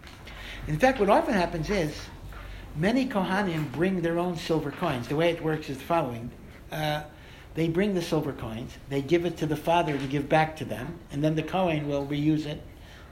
in 0.67 0.77
fact, 0.77 0.99
what 0.99 1.09
often 1.09 1.33
happens 1.33 1.69
is 1.69 1.95
many 2.75 3.07
Kohanim 3.07 3.71
bring 3.71 4.01
their 4.01 4.19
own 4.19 4.35
silver 4.35 4.71
coins. 4.71 5.07
The 5.07 5.15
way 5.15 5.31
it 5.31 5.43
works 5.43 5.69
is 5.69 5.77
the 5.77 5.83
following. 5.83 6.29
Uh, 6.71 7.03
they 7.55 7.67
bring 7.67 7.95
the 7.95 8.01
silver 8.01 8.31
coins, 8.31 8.71
they 8.89 9.01
give 9.01 9.25
it 9.25 9.35
to 9.37 9.47
the 9.47 9.55
father 9.55 9.97
to 9.97 10.05
give 10.05 10.29
back 10.29 10.55
to 10.57 10.65
them, 10.65 10.99
and 11.11 11.23
then 11.23 11.35
the 11.35 11.41
Kohen 11.43 11.87
will 11.87 12.05
reuse 12.05 12.45
it 12.45 12.61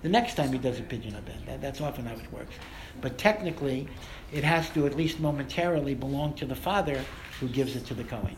the 0.04 0.10
next 0.10 0.36
time 0.36 0.54
he 0.54 0.60
does 0.60 0.80
a 0.80 0.84
pidyon 0.84 1.16
aben. 1.18 1.44
That, 1.48 1.60
that's 1.60 1.82
often 1.82 2.06
how 2.06 2.14
it 2.14 2.32
works. 2.32 2.54
But 3.02 3.18
technically, 3.18 3.88
it 4.32 4.44
has 4.44 4.70
to 4.70 4.86
at 4.86 4.96
least 4.96 5.20
momentarily 5.20 5.96
belong 5.96 6.36
to 6.36 6.46
the 6.46 6.56
father 6.56 7.04
who 7.40 7.48
gives 7.48 7.76
it 7.76 7.86
to 7.88 7.94
the 7.94 8.04
Kohen. 8.04 8.36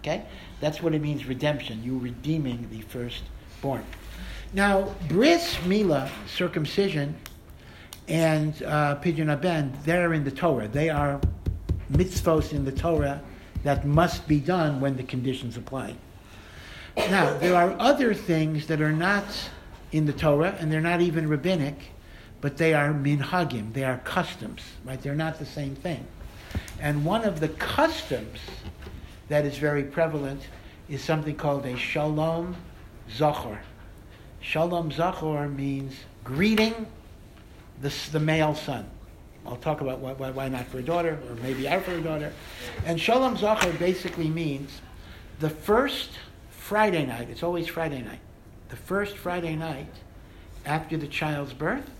Okay? 0.00 0.24
That's 0.60 0.82
what 0.82 0.94
it 0.94 1.02
means 1.02 1.26
redemption. 1.26 1.82
You 1.82 1.98
redeeming 1.98 2.68
the 2.70 2.80
firstborn. 2.82 3.84
Now, 4.52 4.94
bris 5.08 5.56
mila, 5.64 6.10
circumcision, 6.26 7.16
and 8.08 8.60
uh, 8.64 8.96
pidyon 8.96 9.30
aben, 9.30 9.72
they're 9.84 10.12
in 10.12 10.24
the 10.24 10.30
Torah. 10.30 10.68
They 10.68 10.90
are 10.90 11.20
mitzvos 11.90 12.52
in 12.52 12.64
the 12.64 12.72
Torah 12.72 13.22
that 13.62 13.86
must 13.86 14.26
be 14.26 14.40
done 14.40 14.80
when 14.80 14.96
the 14.96 15.04
conditions 15.04 15.56
apply. 15.56 15.94
Now, 16.96 17.36
there 17.38 17.54
are 17.54 17.74
other 17.78 18.12
things 18.12 18.66
that 18.66 18.80
are 18.80 18.92
not 18.92 19.24
in 19.92 20.04
the 20.04 20.12
Torah, 20.12 20.56
and 20.58 20.70
they're 20.70 20.80
not 20.80 21.00
even 21.00 21.28
rabbinic, 21.28 21.76
but 22.40 22.56
they 22.56 22.74
are 22.74 22.92
minhagim, 22.92 23.72
they 23.72 23.84
are 23.84 23.98
customs, 23.98 24.62
right? 24.84 25.00
They're 25.00 25.14
not 25.14 25.38
the 25.38 25.46
same 25.46 25.76
thing. 25.76 26.06
And 26.82 27.04
one 27.04 27.24
of 27.24 27.38
the 27.38 27.48
customs 27.48 28.40
that 29.28 29.46
is 29.46 29.56
very 29.56 29.84
prevalent 29.84 30.42
is 30.90 31.00
something 31.02 31.36
called 31.36 31.64
a 31.64 31.76
shalom 31.76 32.56
zachor. 33.08 33.58
Shalom 34.40 34.90
zachor 34.90 35.54
means 35.54 35.94
greeting 36.24 36.86
the, 37.80 37.94
the 38.10 38.18
male 38.18 38.56
son. 38.56 38.90
I'll 39.46 39.56
talk 39.56 39.80
about 39.80 40.00
why, 40.00 40.12
why, 40.12 40.30
why 40.32 40.48
not 40.48 40.66
for 40.66 40.80
a 40.80 40.82
daughter, 40.82 41.20
or 41.28 41.36
maybe 41.36 41.64
for 41.84 41.92
a 41.92 42.00
daughter. 42.00 42.32
And 42.84 43.00
Shalom 43.00 43.36
Zachar 43.36 43.72
basically 43.72 44.28
means 44.28 44.80
the 45.40 45.50
first 45.50 46.10
Friday 46.50 47.06
night, 47.06 47.28
it's 47.28 47.42
always 47.42 47.66
Friday 47.66 48.02
night, 48.02 48.20
the 48.68 48.76
first 48.76 49.16
Friday 49.16 49.56
night 49.56 49.92
after 50.64 50.96
the 50.96 51.08
child's 51.08 51.52
birth, 51.52 51.90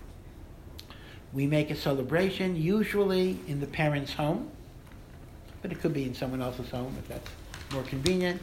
we 1.33 1.47
make 1.47 1.69
a 1.69 1.75
celebration, 1.75 2.55
usually 2.55 3.39
in 3.47 3.59
the 3.59 3.67
parent's 3.67 4.13
home, 4.13 4.49
but 5.63 5.71
it 5.71 5.81
could 5.81 5.93
be 5.93 6.03
in 6.03 6.13
someone 6.13 6.41
else's 6.41 6.69
home 6.69 6.93
if 6.99 7.07
that's 7.07 7.29
more 7.71 7.83
convenient, 7.83 8.39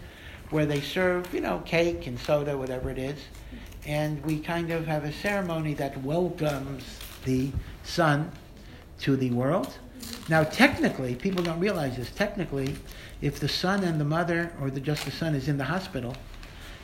where 0.48 0.66
they 0.66 0.80
serve, 0.80 1.32
you 1.32 1.40
know, 1.40 1.62
cake 1.64 2.08
and 2.08 2.18
soda, 2.18 2.58
whatever 2.58 2.90
it 2.90 2.98
is. 2.98 3.20
And 3.86 4.24
we 4.24 4.40
kind 4.40 4.72
of 4.72 4.86
have 4.86 5.04
a 5.04 5.12
ceremony 5.12 5.74
that 5.74 6.02
welcomes 6.02 6.82
the 7.24 7.52
son 7.84 8.32
to 9.00 9.16
the 9.16 9.30
world. 9.30 9.72
Now, 10.28 10.44
technically, 10.44 11.14
people 11.14 11.42
don't 11.42 11.60
realize 11.60 11.96
this. 11.96 12.10
Technically, 12.10 12.74
if 13.20 13.38
the 13.38 13.48
son 13.48 13.84
and 13.84 14.00
the 14.00 14.04
mother, 14.04 14.52
or 14.60 14.70
the, 14.70 14.80
just 14.80 15.04
the 15.04 15.10
son, 15.10 15.34
is 15.34 15.46
in 15.46 15.58
the 15.58 15.64
hospital, 15.64 16.16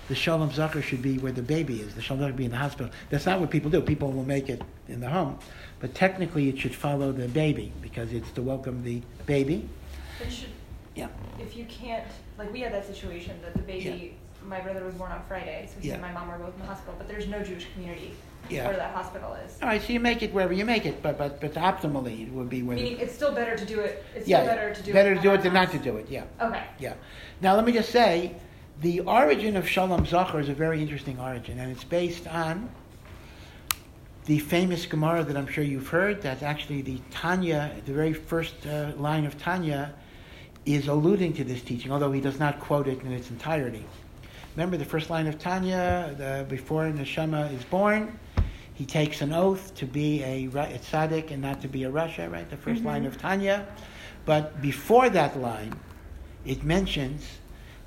the 0.09 0.15
Shalom 0.15 0.53
Zachar 0.53 0.83
should 0.83 1.03
be 1.03 1.19
where 1.19 1.33
the 1.33 1.43
baby 1.43 1.81
is. 1.81 1.95
The 1.95 2.03
Shalom 2.03 2.21
Zachar 2.21 2.29
should 2.31 2.37
be 2.37 2.45
in 2.45 2.51
the 2.51 2.59
hospital. 2.59 2.93
That's 3.09 3.27
not 3.27 3.41
what 3.41 3.51
people 3.51 3.71
do. 3.71 3.81
People 3.81 4.13
will 4.13 4.25
make 4.25 4.51
it 4.51 4.63
in 4.89 5.01
the 5.01 5.09
home. 5.09 5.39
But 5.81 5.95
technically, 5.95 6.49
it 6.49 6.59
should 6.59 6.75
follow 6.75 7.11
the 7.11 7.27
baby 7.27 7.73
because 7.81 8.13
it's 8.13 8.31
to 8.33 8.43
welcome 8.43 8.85
the 8.85 9.03
baby. 9.25 9.69
But 10.19 10.33
should, 10.33 10.49
Yeah. 10.95 11.09
if 11.41 11.57
you 11.57 11.65
can't, 11.67 12.05
like 12.39 12.53
we 12.53 12.61
had 12.61 12.73
that 12.73 12.87
situation 12.87 13.39
that 13.43 13.53
the 13.55 13.63
baby, 13.63 14.17
my 14.45 14.61
brother 14.61 14.85
was 14.85 14.95
born 14.95 15.13
on 15.13 15.23
Friday, 15.29 15.69
so 15.73 15.81
he 15.81 15.89
Yeah. 15.89 15.95
and 15.95 16.03
my 16.03 16.13
mom 16.13 16.29
were 16.29 16.39
both 16.39 16.55
in 16.55 16.61
the 16.61 16.67
hospital, 16.67 16.95
but 16.97 17.09
there's 17.09 17.27
no 17.27 17.43
Jewish 17.43 17.67
community 17.75 18.15
Yeah. 18.49 18.69
where 18.69 18.77
that 18.77 18.95
hospital 18.95 19.35
is. 19.35 19.59
All 19.61 19.69
right, 19.69 19.83
so 19.83 19.93
you 19.93 20.01
make 20.01 20.23
it 20.23 20.33
wherever 20.33 20.53
you 20.53 20.65
make 20.65 20.87
it, 20.87 21.03
but 21.03 21.19
but 21.19 21.41
but 21.41 21.55
optimally 21.55 22.27
it 22.29 22.33
would 22.33 22.49
be 22.49 22.63
where. 22.63 22.77
Meaning 22.77 22.99
it's 23.01 23.15
still 23.15 23.33
better 23.33 23.57
to 23.57 23.65
do 23.65 23.81
it, 23.81 24.05
it's 24.15 24.29
yeah, 24.29 24.43
still 24.43 24.55
better 24.55 24.75
to 24.75 24.83
do 24.83 24.91
it. 24.91 24.95
better 24.95 25.13
it. 25.13 25.17
to 25.17 25.21
do 25.23 25.33
it 25.33 25.43
than 25.43 25.53
not 25.53 25.71
to 25.73 25.79
do 25.79 25.97
it. 25.97 26.07
Yeah. 26.09 26.25
Okay. 26.41 26.63
Yeah. 26.79 26.95
Now, 27.41 27.57
let 27.57 27.65
me 27.65 27.73
just 27.73 27.91
say, 27.91 28.37
the 28.81 29.01
origin 29.01 29.57
of 29.57 29.69
Shalom 29.69 30.07
Zachar 30.07 30.39
is 30.41 30.49
a 30.49 30.55
very 30.55 30.81
interesting 30.81 31.19
origin, 31.19 31.59
and 31.59 31.71
it's 31.73 31.85
based 31.85 32.27
on 32.29 32.71
the 34.27 34.39
famous 34.39 34.87
Gemara 34.87 35.23
that 35.25 35.37
I'm 35.37 35.47
sure 35.47 35.63
you've 35.65 35.89
heard. 35.89 36.21
That's 36.23 36.43
actually 36.43 36.83
the 36.83 37.01
Tanya, 37.11 37.71
the 37.85 37.93
very 37.93 38.13
first 38.13 38.67
uh, 38.67 38.93
line 38.97 39.25
of 39.25 39.39
Tanya, 39.41 39.95
is 40.67 40.89
alluding 40.89 41.33
to 41.35 41.45
this 41.45 41.63
teaching, 41.63 41.93
although 41.93 42.13
he 42.13 42.21
does 42.21 42.41
not 42.41 42.59
quote 42.59 42.89
it 42.89 43.01
in 43.03 43.13
its 43.13 43.31
entirety. 43.31 43.85
Remember 44.57 44.77
the 44.77 44.85
first 44.85 45.11
line 45.11 45.27
of 45.27 45.39
Tanya, 45.39 46.15
the, 46.19 46.45
before 46.49 46.85
Neshama 46.85 47.53
is 47.55 47.63
born, 47.65 48.19
he 48.75 48.85
takes 48.85 49.23
an 49.23 49.33
oath 49.33 49.75
to 49.77 49.87
be 49.87 50.23
a, 50.23 50.47
a 50.47 50.79
tzaddik 50.79 51.31
and 51.31 51.41
not 51.41 51.63
to 51.63 51.69
be 51.69 51.85
a 51.85 51.91
rasha, 51.91 52.31
right? 52.31 52.49
The 52.51 52.57
1st 52.57 52.85
line 52.85 53.03
mm-hmm. 53.03 53.07
of 53.07 53.19
Tanya. 53.19 53.67
But 54.27 54.61
before 54.61 55.09
that 55.11 55.41
line, 55.41 55.73
it 56.45 56.63
mentions 56.63 57.27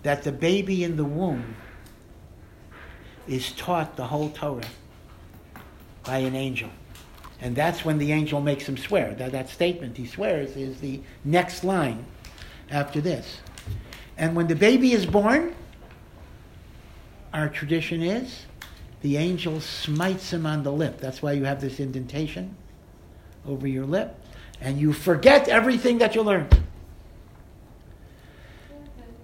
that 0.04 0.24
the 0.24 0.32
baby 0.32 0.84
in 0.84 0.96
the 0.96 1.04
womb 1.04 1.56
is 3.28 3.52
taught 3.52 3.98
the 3.98 4.06
whole 4.06 4.30
Torah 4.30 4.64
by 6.04 6.20
an 6.20 6.36
angel. 6.36 6.70
And 7.42 7.56
that's 7.56 7.86
when 7.86 7.98
the 8.00 8.12
angel 8.12 8.42
makes 8.42 8.68
him 8.68 8.78
swear. 8.78 9.14
That, 9.14 9.32
that 9.32 9.50
statement 9.50 9.98
he 9.98 10.08
swears 10.08 10.56
is 10.56 10.80
the 10.80 11.02
next 11.24 11.64
line 11.64 12.06
after 12.72 13.02
this. 13.02 13.40
And 14.18 14.36
when 14.36 14.48
the 14.48 14.56
baby 14.56 14.94
is 14.94 15.06
born, 15.06 15.56
our 17.34 17.50
tradition 17.50 18.02
is 18.02 18.46
the 19.02 19.18
angel 19.18 19.62
smites 19.62 20.34
him 20.34 20.46
on 20.46 20.64
the 20.64 20.72
lip. 20.72 21.00
That's 21.00 21.22
why 21.22 21.34
you 21.34 21.46
have 21.46 21.62
this 21.62 21.80
indentation 21.80 22.56
over 23.48 23.68
your 23.68 23.86
lip. 23.86 24.16
And 24.60 24.78
you 24.78 24.92
forget 24.92 25.48
everything 25.48 26.00
that 26.00 26.16
you 26.16 26.22
learned. 26.22 26.64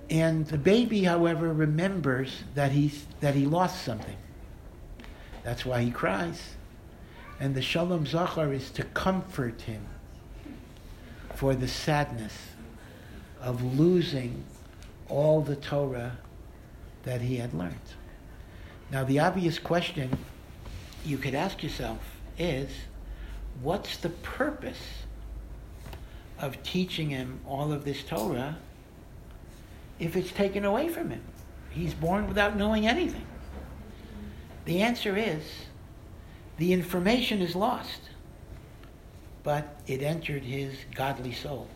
And 0.10 0.48
the 0.48 0.58
baby, 0.58 1.04
however, 1.04 1.52
remembers 1.52 2.44
that, 2.54 2.72
he's, 2.72 3.06
that 3.20 3.36
he 3.36 3.46
lost 3.46 3.84
something. 3.84 4.16
That's 5.44 5.66
why 5.66 5.82
he 5.82 5.92
cries. 5.92 6.42
And 7.40 7.54
the 7.54 7.62
Shalom 7.62 8.06
Zachar 8.06 8.54
is 8.54 8.72
to 8.72 8.84
comfort 8.84 9.62
him 9.62 9.86
for 11.34 11.54
the 11.54 11.68
sadness 11.68 12.34
of 13.46 13.80
losing 13.80 14.44
all 15.08 15.40
the 15.40 15.56
Torah 15.56 16.18
that 17.04 17.22
he 17.22 17.38
had 17.38 17.54
learned. 17.54 17.76
Now, 18.92 19.06
the 19.06 19.20
obvious 19.20 19.60
question 19.60 20.18
you 21.06 21.18
could 21.18 21.36
ask 21.36 21.64
yourself 21.64 22.00
is 22.38 22.70
what's 23.62 23.98
the 23.98 24.10
purpose 24.10 25.04
of 26.40 26.62
teaching 26.64 27.12
him 27.12 27.40
all 27.48 27.72
of 27.72 27.86
this 27.86 28.04
Torah 28.04 28.58
if 30.00 30.18
it's 30.18 30.32
taken 30.32 30.66
away 30.66 30.90
from 30.90 31.12
him? 31.12 31.22
he's 31.76 31.94
born 31.94 32.28
without 32.28 32.56
knowing 32.56 32.88
anything? 32.88 33.26
The 34.64 34.82
answer 34.82 35.16
is 35.18 35.44
the 36.58 36.74
information 36.74 37.42
is 37.42 37.56
lost, 37.56 38.02
but 39.44 39.78
it 39.86 40.02
entered 40.02 40.44
his 40.44 40.74
godly 40.96 41.34
soul. 41.34 41.68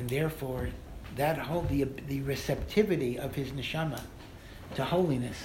And 0.00 0.08
therefore, 0.08 0.70
that 1.16 1.36
whole, 1.36 1.60
the, 1.60 1.84
the 1.84 2.22
receptivity 2.22 3.18
of 3.18 3.34
his 3.34 3.50
neshama 3.50 4.00
to 4.74 4.82
holiness 4.82 5.36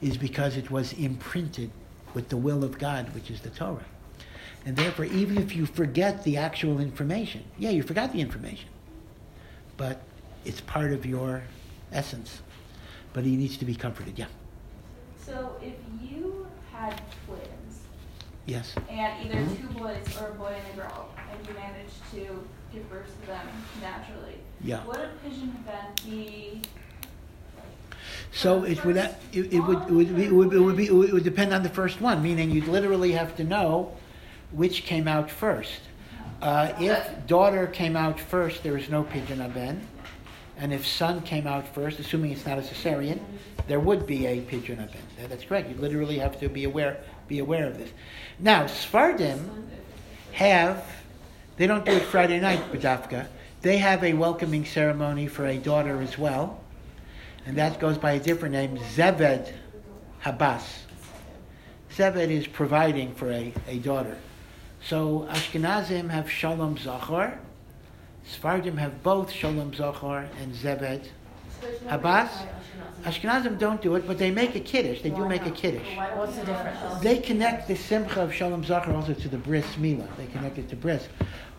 is 0.00 0.16
because 0.16 0.56
it 0.56 0.72
was 0.72 0.92
imprinted 0.94 1.70
with 2.12 2.28
the 2.28 2.36
will 2.36 2.64
of 2.64 2.80
God, 2.80 3.14
which 3.14 3.30
is 3.30 3.42
the 3.42 3.50
Torah. 3.50 3.84
And 4.64 4.76
therefore, 4.76 5.04
even 5.04 5.38
if 5.38 5.54
you 5.54 5.66
forget 5.66 6.24
the 6.24 6.36
actual 6.36 6.80
information, 6.80 7.44
yeah, 7.58 7.70
you 7.70 7.84
forgot 7.84 8.12
the 8.12 8.20
information, 8.20 8.68
but 9.76 10.00
it's 10.44 10.60
part 10.62 10.92
of 10.92 11.06
your 11.06 11.44
essence. 11.92 12.42
But 13.12 13.22
he 13.22 13.36
needs 13.36 13.56
to 13.58 13.64
be 13.64 13.76
comforted, 13.76 14.18
yeah. 14.18 14.26
So 15.24 15.54
if 15.62 15.74
you 16.02 16.48
had 16.72 17.00
twins, 17.24 17.82
Yes. 18.46 18.74
and 18.90 19.24
either 19.26 19.38
Mhm. 19.38 19.60
two 19.60 19.78
boys 19.78 20.20
or 20.20 20.30
a 20.30 20.34
boy 20.34 20.56
and 20.58 20.72
a 20.72 20.82
girl, 20.82 21.08
and 21.30 21.46
you 21.46 21.54
managed 21.54 22.02
to 22.14 22.48
birth 22.80 23.10
to 23.20 23.26
them 23.26 23.46
naturally, 23.80 24.36
Yeah. 24.62 24.84
would 24.84 24.96
a 24.96 25.08
pidyon 25.24 25.50
haben 25.66 25.92
be 26.04 26.62
So 28.32 28.64
it 28.64 28.84
would, 28.84 28.96
it, 28.96 29.14
it 29.32 29.60
would, 29.60 29.78
it 29.88 29.90
would, 29.90 30.16
be, 30.16 30.24
it 30.26 30.32
would, 30.32 30.52
it 30.52 30.60
would 30.60 30.76
be, 30.76 30.86
it 30.86 30.92
would 31.12 31.24
depend 31.24 31.52
on 31.52 31.62
the 31.62 31.68
first 31.68 32.00
one, 32.00 32.22
meaning 32.22 32.50
you'd 32.50 32.68
literally 32.68 33.12
have 33.12 33.36
to 33.36 33.44
know 33.44 33.92
which 34.52 34.84
came 34.84 35.08
out 35.08 35.30
first. 35.30 35.80
Uh, 36.42 36.72
if 36.78 37.26
daughter 37.26 37.66
came 37.66 37.96
out 37.96 38.20
first, 38.20 38.62
there 38.62 38.76
is 38.76 38.88
no 38.90 39.04
pidyon 39.04 39.40
aben. 39.40 39.80
And 40.58 40.72
if 40.72 40.86
son 40.86 41.20
came 41.22 41.46
out 41.46 41.66
first, 41.74 41.98
assuming 41.98 42.32
it's 42.32 42.46
not 42.46 42.58
a 42.58 42.62
cesarean, 42.62 43.20
there 43.68 43.80
would 43.80 44.06
be 44.06 44.26
a 44.26 44.40
pidyon 44.42 44.78
aben. 44.82 45.00
That- 45.18 45.30
That's 45.30 45.44
correct. 45.44 45.68
You 45.70 45.76
literally 45.76 46.18
have 46.18 46.38
to 46.40 46.48
be 46.48 46.64
aware, 46.64 46.98
be 47.28 47.38
aware 47.40 47.66
of 47.66 47.78
this. 47.78 47.90
Now, 48.38 48.64
Sfardim 48.64 49.48
have, 50.32 50.84
they 51.56 51.66
don't 51.66 51.84
do 51.84 51.92
it 51.92 52.02
Friday 52.02 52.40
night, 52.40 52.60
Badafka. 52.72 53.26
They 53.62 53.78
have 53.78 54.04
a 54.04 54.12
welcoming 54.12 54.64
ceremony 54.64 55.26
for 55.26 55.46
a 55.46 55.56
daughter 55.56 56.00
as 56.00 56.18
well 56.18 56.60
and 57.46 57.56
that 57.56 57.78
goes 57.78 57.96
by 57.96 58.12
a 58.12 58.20
different 58.20 58.52
name, 58.52 58.76
Zeved 58.94 59.52
Habas. 60.24 60.80
Zeved 61.92 62.28
is 62.28 62.46
providing 62.46 63.14
for 63.14 63.30
a, 63.30 63.54
a 63.68 63.78
daughter. 63.78 64.18
So 64.84 65.28
Ashkenazim 65.30 66.10
have 66.10 66.30
Shalom 66.30 66.76
Zachor, 66.76 67.38
Sfardim 68.28 68.76
have 68.78 69.02
both 69.04 69.30
Shalom 69.30 69.70
Zachor 69.70 70.26
and 70.42 70.52
Zeved 70.52 71.06
Habas. 71.86 72.30
Ashkenazim 73.06 73.56
don't 73.56 73.80
do 73.80 73.94
it, 73.94 74.04
but 74.04 74.18
they 74.18 74.32
make 74.32 74.56
a 74.56 74.60
kiddush. 74.60 75.00
They 75.00 75.10
do 75.10 75.28
make 75.28 75.46
a 75.46 75.50
kiddush. 75.52 75.96
What's 76.16 76.36
the 76.36 76.44
difference? 76.44 77.00
They 77.00 77.18
connect 77.18 77.68
the 77.68 77.76
simcha 77.76 78.20
of 78.20 78.34
Shalom 78.34 78.64
Zachor 78.64 78.94
also 78.94 79.14
to 79.14 79.28
the 79.28 79.38
bris 79.38 79.64
milah. 79.76 80.08
They 80.16 80.26
connect 80.26 80.58
it 80.58 80.68
to 80.70 80.76
bris. 80.76 81.06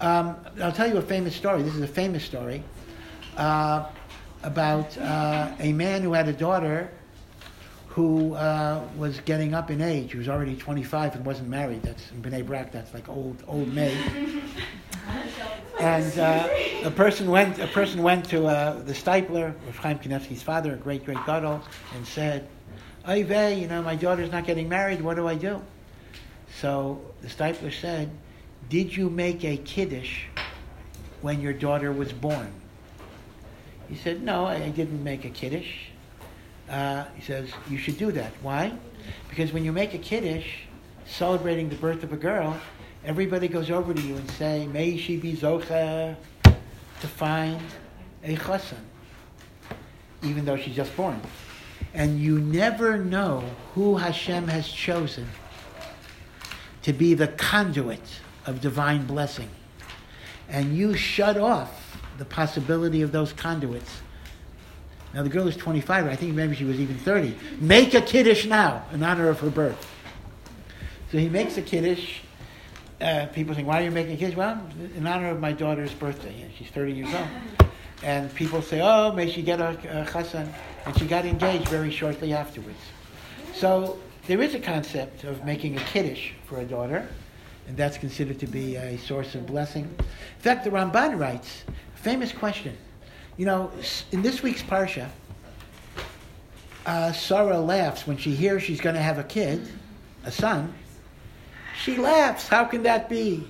Um, 0.02 0.36
I'll 0.62 0.74
tell 0.74 0.90
you 0.90 0.98
a 0.98 1.02
famous 1.02 1.34
story. 1.36 1.64
This 1.64 1.74
is 1.74 1.82
a 1.82 1.88
famous 1.88 2.26
story 2.26 2.64
uh, 3.38 3.86
about 4.44 4.98
uh, 4.98 5.52
a 5.60 5.72
man 5.72 6.02
who 6.02 6.12
had 6.12 6.28
a 6.28 6.34
daughter 6.34 6.92
who 7.88 8.34
uh, 8.34 8.84
was 8.98 9.22
getting 9.22 9.54
up 9.54 9.72
in 9.72 9.82
age. 9.82 10.12
He 10.12 10.18
was 10.18 10.28
already 10.28 10.56
25 10.58 11.16
and 11.16 11.26
wasn't 11.26 11.48
married. 11.48 11.82
That's 11.82 12.12
in 12.12 12.22
Bnei 12.22 12.46
Brak. 12.46 12.74
That's 12.74 12.94
like 12.94 13.08
old 13.08 13.42
old 13.48 13.74
maid. 13.74 13.98
And 15.80 16.18
uh, 16.18 16.50
a 16.84 16.92
person 16.92 17.30
went. 17.30 17.60
A 17.60 17.68
person 17.68 18.02
went 18.02 18.26
to 18.30 18.48
uh, 18.48 18.82
the 18.82 18.94
Steipler, 18.94 19.54
Chaim 19.76 20.00
Kanevsky's 20.00 20.42
father, 20.42 20.74
a 20.74 20.78
great 20.78 21.06
great 21.06 21.24
gadol, 21.26 21.62
and 21.94 22.06
said, 22.06 22.48
"Oy 23.08 23.24
vey, 23.24 23.60
you 23.60 23.68
know, 23.68 23.84
my 23.84 23.96
daughter's 23.96 24.32
not 24.32 24.46
getting 24.46 24.68
married. 24.68 25.02
What 25.02 25.18
do 25.18 25.28
I 25.28 25.36
do?" 25.36 25.62
So 26.60 27.00
the 27.22 27.28
Steipler 27.28 27.72
said, 27.72 28.10
"Did 28.70 28.96
you 28.96 29.10
make 29.10 29.46
a 29.46 29.58
kiddush 29.58 30.24
when 31.22 31.42
your 31.42 31.54
daughter 31.54 31.92
was 31.92 32.12
born?" 32.12 32.52
He 33.88 33.96
said, 33.96 34.24
"No, 34.24 34.46
I 34.46 34.56
I 34.56 34.70
didn't 34.70 35.04
make 35.04 35.26
a 35.26 35.30
kiddush." 35.30 35.90
Uh, 36.70 37.06
he 37.16 37.22
says, 37.22 37.52
"You 37.70 37.78
should 37.78 38.00
do 38.00 38.12
that. 38.14 38.32
Why? 38.42 38.74
Because 39.30 39.54
when 39.54 39.64
you 39.64 39.72
make 39.72 39.94
a 39.94 40.00
kiddush, 40.00 40.62
celebrating 41.06 41.70
the 41.70 41.76
birth 41.76 42.04
of 42.04 42.12
a 42.12 42.18
girl, 42.18 42.58
everybody 43.08 43.48
goes 43.48 43.72
over 43.72 43.94
to 43.94 44.02
you 44.02 44.18
and 44.18 44.30
say, 44.32 44.68
"May 44.68 44.98
she 44.98 45.16
be 45.16 45.34
zocha 45.34 46.18
to 46.44 47.08
find 47.08 47.62
a 48.24 48.36
chassan," 48.36 48.86
even 50.22 50.44
though 50.44 50.58
she's 50.58 50.76
just 50.76 50.96
born. 50.98 51.22
And 51.94 52.20
you 52.20 52.38
never 52.40 52.98
know 52.98 53.44
who 53.74 53.96
Hashem 53.96 54.50
has 54.50 54.68
chosen 54.68 55.28
to 56.82 56.92
be 56.92 57.14
the 57.14 57.28
conduit 57.28 58.20
of 58.46 58.60
divine 58.60 59.06
blessing, 59.06 59.50
and 60.50 60.76
you 60.76 60.94
shut 60.94 61.38
off 61.38 61.98
the 62.18 62.26
possibility 62.26 63.02
of 63.02 63.14
those 63.14 63.32
conduits. 63.32 64.02
Now 65.14 65.24
the 65.24 65.30
girl 65.30 65.48
is 65.48 65.56
25, 65.56 66.08
I 66.08 66.16
think 66.16 66.36
maybe 66.36 66.56
she 66.56 66.66
was 66.66 66.80
even 66.80 66.98
30. 66.98 67.38
Make 67.62 67.94
a 67.94 68.02
kiddush 68.02 68.46
now 68.46 68.84
in 68.92 69.02
honor 69.02 69.30
of 69.30 69.40
her 69.40 69.50
birth. 69.50 69.88
So 71.12 71.18
he 71.18 71.30
makes 71.30 71.58
a 71.58 71.62
kiddush. 71.62 72.20
Uh, 73.00 73.28
people 73.28 73.54
think, 73.54 73.68
why 73.68 73.82
are 73.82 73.84
you 73.86 73.92
making 73.92 74.14
a 74.14 74.18
kiddush? 74.18 74.36
Well, 74.36 74.60
in 74.96 75.06
honor 75.06 75.30
of 75.30 75.40
my 75.40 75.52
daughter's 75.52 75.94
birthday. 75.94 76.50
She's 76.58 76.70
30 76.70 76.94
years 76.94 77.14
old. 77.14 77.70
And 78.04 78.34
people 78.34 78.62
say, 78.62 78.82
oh, 78.82 79.12
may 79.12 79.30
she 79.30 79.44
get 79.44 79.60
a, 79.60 79.70
a 79.70 80.06
chassan. 80.06 80.52
And 80.86 80.98
she 80.98 81.06
got 81.06 81.26
engaged 81.26 81.68
very 81.68 81.92
shortly 81.92 82.34
afterwards. 82.34 82.80
So 83.54 84.00
there 84.26 84.42
is 84.42 84.56
a 84.56 84.60
concept 84.60 85.24
of 85.26 85.46
making 85.46 85.78
a 85.78 85.82
kiddush 85.82 86.32
for 86.46 86.60
a 86.60 86.66
daughter. 86.66 87.08
And 87.68 87.78
that's 87.78 87.98
considered 87.98 88.40
to 88.40 88.48
be 88.48 88.78
a 88.78 88.98
source 88.98 89.36
of 89.36 89.46
blessing. 89.46 89.84
In 90.00 90.42
fact, 90.42 90.64
the 90.64 90.72
Ramban 90.72 91.20
writes, 91.20 91.66
famous 91.96 92.32
question. 92.32 92.76
You 93.36 93.46
know, 93.46 93.72
in 94.12 94.24
this 94.24 94.42
week's 94.42 94.64
Parsha, 94.64 95.10
uh, 96.88 97.12
Sarah 97.12 97.60
laughs 97.60 98.08
when 98.08 98.18
she 98.18 98.34
hears 98.34 98.64
she's 98.64 98.82
going 98.82 98.96
to 98.96 99.02
have 99.02 99.20
a 99.20 99.24
kid, 99.24 99.68
a 100.24 100.32
son. 100.32 100.74
She 101.82 101.98
laughs. 101.98 102.48
How 102.48 102.66
can 102.66 102.84
that 102.84 103.10
be? 103.10 103.48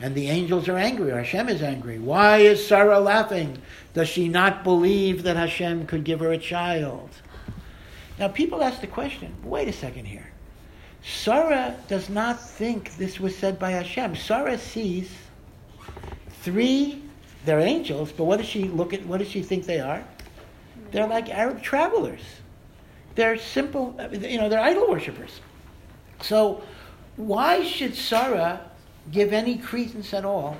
And 0.00 0.14
the 0.14 0.28
angels 0.28 0.68
are 0.68 0.76
angry. 0.76 1.10
Hashem 1.10 1.48
is 1.48 1.62
angry. 1.62 1.98
Why 1.98 2.38
is 2.38 2.66
Sarah 2.66 3.00
laughing? 3.00 3.58
Does 3.94 4.08
she 4.08 4.28
not 4.28 4.62
believe 4.62 5.22
that 5.22 5.36
Hashem 5.36 5.86
could 5.86 6.04
give 6.04 6.20
her 6.20 6.32
a 6.32 6.38
child? 6.38 7.10
Now, 8.18 8.28
people 8.28 8.62
ask 8.62 8.80
the 8.80 8.86
question 8.86 9.34
wait 9.42 9.68
a 9.68 9.72
second 9.72 10.06
here. 10.06 10.30
Sarah 11.02 11.76
does 11.88 12.08
not 12.08 12.40
think 12.40 12.96
this 12.96 13.20
was 13.20 13.36
said 13.36 13.58
by 13.58 13.70
Hashem. 13.70 14.16
Sarah 14.16 14.58
sees 14.58 15.10
three, 16.42 17.02
they're 17.44 17.60
angels, 17.60 18.10
but 18.10 18.24
what 18.24 18.38
does 18.38 18.48
she 18.48 18.64
look 18.64 18.92
at? 18.92 19.06
What 19.06 19.18
does 19.18 19.28
she 19.28 19.42
think 19.42 19.66
they 19.66 19.80
are? 19.80 20.04
They're 20.90 21.06
like 21.06 21.30
Arab 21.30 21.62
travelers. 21.62 22.22
They're 23.14 23.38
simple, 23.38 23.96
you 24.12 24.36
know, 24.36 24.48
they're 24.48 24.60
idol 24.60 24.88
worshippers. 24.88 25.40
So, 26.20 26.62
why 27.16 27.64
should 27.64 27.94
Sarah 27.94 28.70
give 29.10 29.32
any 29.32 29.56
credence 29.56 30.12
at 30.12 30.24
all 30.24 30.56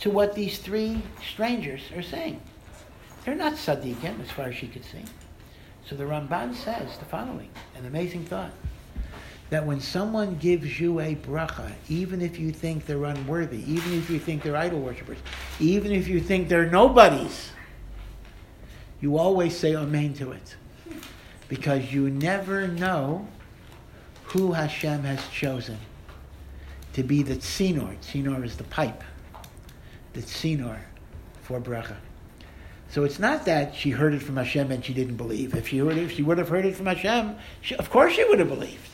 to 0.00 0.10
what 0.10 0.34
these 0.34 0.58
three 0.58 1.02
strangers 1.30 1.82
are 1.94 2.02
saying? 2.02 2.40
They're 3.24 3.34
not 3.34 3.54
tzaddikim, 3.54 4.22
as 4.22 4.30
far 4.30 4.46
as 4.46 4.56
she 4.56 4.68
could 4.68 4.84
see. 4.84 5.02
So 5.88 5.96
the 5.96 6.04
Ramban 6.04 6.54
says 6.54 6.96
the 6.98 7.04
following, 7.04 7.50
an 7.76 7.86
amazing 7.86 8.24
thought. 8.24 8.50
That 9.50 9.64
when 9.64 9.80
someone 9.80 10.36
gives 10.38 10.80
you 10.80 10.98
a 11.00 11.14
bracha, 11.14 11.72
even 11.88 12.20
if 12.20 12.38
you 12.38 12.50
think 12.50 12.86
they're 12.86 13.04
unworthy, 13.04 13.62
even 13.70 13.92
if 13.92 14.10
you 14.10 14.18
think 14.18 14.42
they're 14.42 14.56
idol 14.56 14.80
worshippers, 14.80 15.18
even 15.60 15.92
if 15.92 16.08
you 16.08 16.20
think 16.20 16.48
they're 16.48 16.68
nobodies, 16.68 17.50
you 19.00 19.18
always 19.18 19.56
say 19.56 19.76
amen 19.76 20.14
to 20.14 20.32
it. 20.32 20.56
Because 21.48 21.92
you 21.92 22.10
never 22.10 22.66
know 22.66 23.28
who 24.26 24.52
Hashem 24.52 25.02
has 25.04 25.26
chosen 25.28 25.78
to 26.92 27.02
be 27.02 27.22
the 27.22 27.36
tzinor. 27.36 27.96
Tzinor 27.98 28.44
is 28.44 28.56
the 28.56 28.64
pipe. 28.64 29.02
The 30.12 30.20
tzinor 30.20 30.78
for 31.42 31.60
bracha. 31.60 31.96
So 32.88 33.04
it's 33.04 33.18
not 33.18 33.44
that 33.46 33.74
she 33.74 33.90
heard 33.90 34.14
it 34.14 34.22
from 34.22 34.36
Hashem 34.36 34.70
and 34.70 34.84
she 34.84 34.94
didn't 34.94 35.16
believe. 35.16 35.54
If 35.54 35.68
she, 35.68 35.78
heard 35.78 35.96
it, 35.96 36.04
if 36.04 36.12
she 36.12 36.22
would 36.22 36.38
have 36.38 36.48
heard 36.48 36.64
it 36.64 36.76
from 36.76 36.86
Hashem, 36.86 37.36
she, 37.60 37.74
of 37.76 37.90
course 37.90 38.14
she 38.14 38.24
would 38.24 38.38
have 38.38 38.48
believed. 38.48 38.88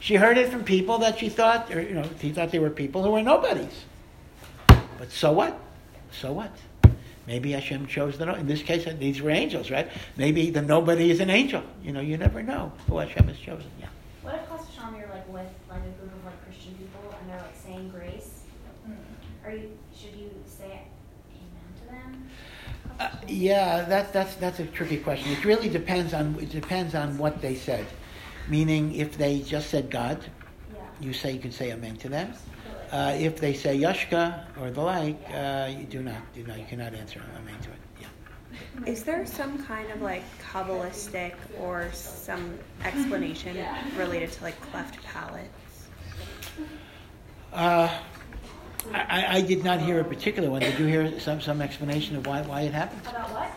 She 0.00 0.16
heard 0.16 0.38
it 0.38 0.50
from 0.50 0.64
people 0.64 0.98
that 0.98 1.18
she 1.18 1.28
thought, 1.28 1.74
or, 1.74 1.80
you 1.80 1.94
know, 1.94 2.08
she 2.20 2.30
thought 2.30 2.50
they 2.50 2.58
were 2.58 2.70
people 2.70 3.02
who 3.02 3.10
were 3.10 3.22
nobodies. 3.22 3.84
But 4.98 5.10
so 5.10 5.32
what? 5.32 5.58
So 6.10 6.32
what? 6.32 6.52
Maybe 7.26 7.52
Hashem 7.52 7.86
chose 7.86 8.18
the. 8.18 8.34
In 8.34 8.46
this 8.46 8.62
case, 8.62 8.86
these 8.98 9.22
were 9.22 9.30
angels, 9.30 9.70
right? 9.70 9.88
Maybe 10.16 10.50
the 10.50 10.60
nobody 10.60 11.10
is 11.10 11.20
an 11.20 11.30
angel. 11.30 11.62
You 11.82 11.92
know, 11.92 12.00
you 12.00 12.18
never 12.18 12.42
know 12.42 12.72
who 12.86 12.98
Hashem 12.98 13.28
has 13.28 13.38
chosen. 13.38 13.70
Yeah. 13.80 13.88
What 14.22 14.34
if 14.34 14.48
Pastor 14.48 14.72
Sham, 14.74 14.94
you're 14.94 15.08
like 15.08 15.23
with 15.34 15.50
like 15.68 15.80
a 15.80 15.92
group 16.00 16.12
of 16.14 16.24
like 16.24 16.40
Christian 16.44 16.74
people 16.74 17.12
and 17.20 17.28
they're 17.28 17.42
like 17.42 17.56
saying 17.66 17.88
grace? 17.90 18.42
Are 19.44 19.50
you 19.50 19.70
should 19.94 20.14
you 20.14 20.30
say 20.46 20.82
amen 21.36 21.68
to 21.80 21.84
them? 21.92 22.28
Uh, 23.00 23.10
yeah, 23.26 23.82
that, 23.82 24.12
that's 24.12 24.36
that's 24.36 24.60
a 24.60 24.66
tricky 24.66 24.98
question. 24.98 25.32
It 25.32 25.44
really 25.44 25.68
depends 25.68 26.14
on 26.14 26.38
it 26.40 26.50
depends 26.50 26.94
on 26.94 27.18
what 27.18 27.42
they 27.42 27.56
said. 27.56 27.86
Meaning, 28.48 28.94
if 28.94 29.18
they 29.18 29.40
just 29.40 29.70
said 29.70 29.90
God, 29.90 30.18
Yeah. 30.22 30.80
you 31.00 31.12
say 31.12 31.32
you 31.32 31.40
can 31.40 31.52
say 31.52 31.72
amen 31.72 31.96
to 31.96 32.08
them. 32.08 32.32
Uh, 32.92 33.16
if 33.18 33.40
they 33.40 33.54
say 33.54 33.76
Yashka 33.76 34.44
or 34.60 34.70
the 34.70 34.80
like, 34.80 35.18
uh, 35.34 35.68
you 35.76 35.84
do 35.84 36.00
not, 36.02 36.20
do 36.34 36.44
not, 36.44 36.58
you 36.58 36.66
cannot 36.66 36.94
answer 36.94 37.20
amen 37.40 37.58
to 37.62 37.70
it. 37.70 37.83
Yeah. 38.82 38.90
Is 38.90 39.04
there 39.04 39.24
some 39.26 39.62
kind 39.64 39.90
of 39.90 40.02
like 40.02 40.22
kabbalistic 40.42 41.34
or 41.60 41.90
some 41.92 42.58
explanation 42.84 43.56
related 43.96 44.32
to 44.32 44.42
like 44.44 44.60
cleft 44.60 45.02
palates? 45.04 45.88
Uh, 47.52 47.88
I, 48.92 49.00
I- 49.08 49.26
I 49.36 49.40
did 49.42 49.64
not 49.64 49.80
hear 49.80 50.00
a 50.00 50.04
particular 50.04 50.50
one. 50.50 50.60
Did 50.60 50.78
you 50.78 50.86
hear 50.86 51.18
some, 51.20 51.40
some 51.40 51.62
explanation 51.62 52.16
of 52.16 52.26
why, 52.26 52.42
why 52.42 52.62
it 52.62 52.74
happens? 52.74 53.06
About 53.08 53.30
what? 53.30 53.50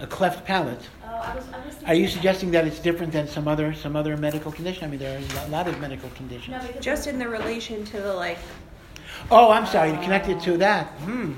A 0.00 0.06
cleft 0.06 0.46
palate. 0.46 0.80
Oh, 1.04 1.08
I 1.08 1.34
was, 1.34 1.44
I 1.52 1.66
was 1.66 1.76
Are 1.86 1.94
you 1.94 2.08
suggesting 2.08 2.50
that 2.52 2.66
it's 2.66 2.78
different 2.78 3.12
than 3.12 3.28
some 3.28 3.46
other 3.46 3.74
some 3.74 3.96
other 3.96 4.16
medical 4.16 4.50
condition? 4.50 4.84
I 4.84 4.86
mean, 4.86 4.98
there 4.98 5.18
are 5.18 5.46
a 5.46 5.48
lot 5.50 5.68
of 5.68 5.78
medical 5.78 6.08
conditions. 6.10 6.56
No, 6.64 6.80
Just 6.80 7.06
in 7.06 7.18
the 7.18 7.28
relation 7.28 7.84
to 7.86 8.00
the 8.00 8.14
like 8.14 8.38
Oh, 9.30 9.50
I'm 9.50 9.66
sorry. 9.66 9.92
Connected 10.02 10.40
to 10.42 10.56
that. 10.58 10.86
Hmm. 11.04 11.32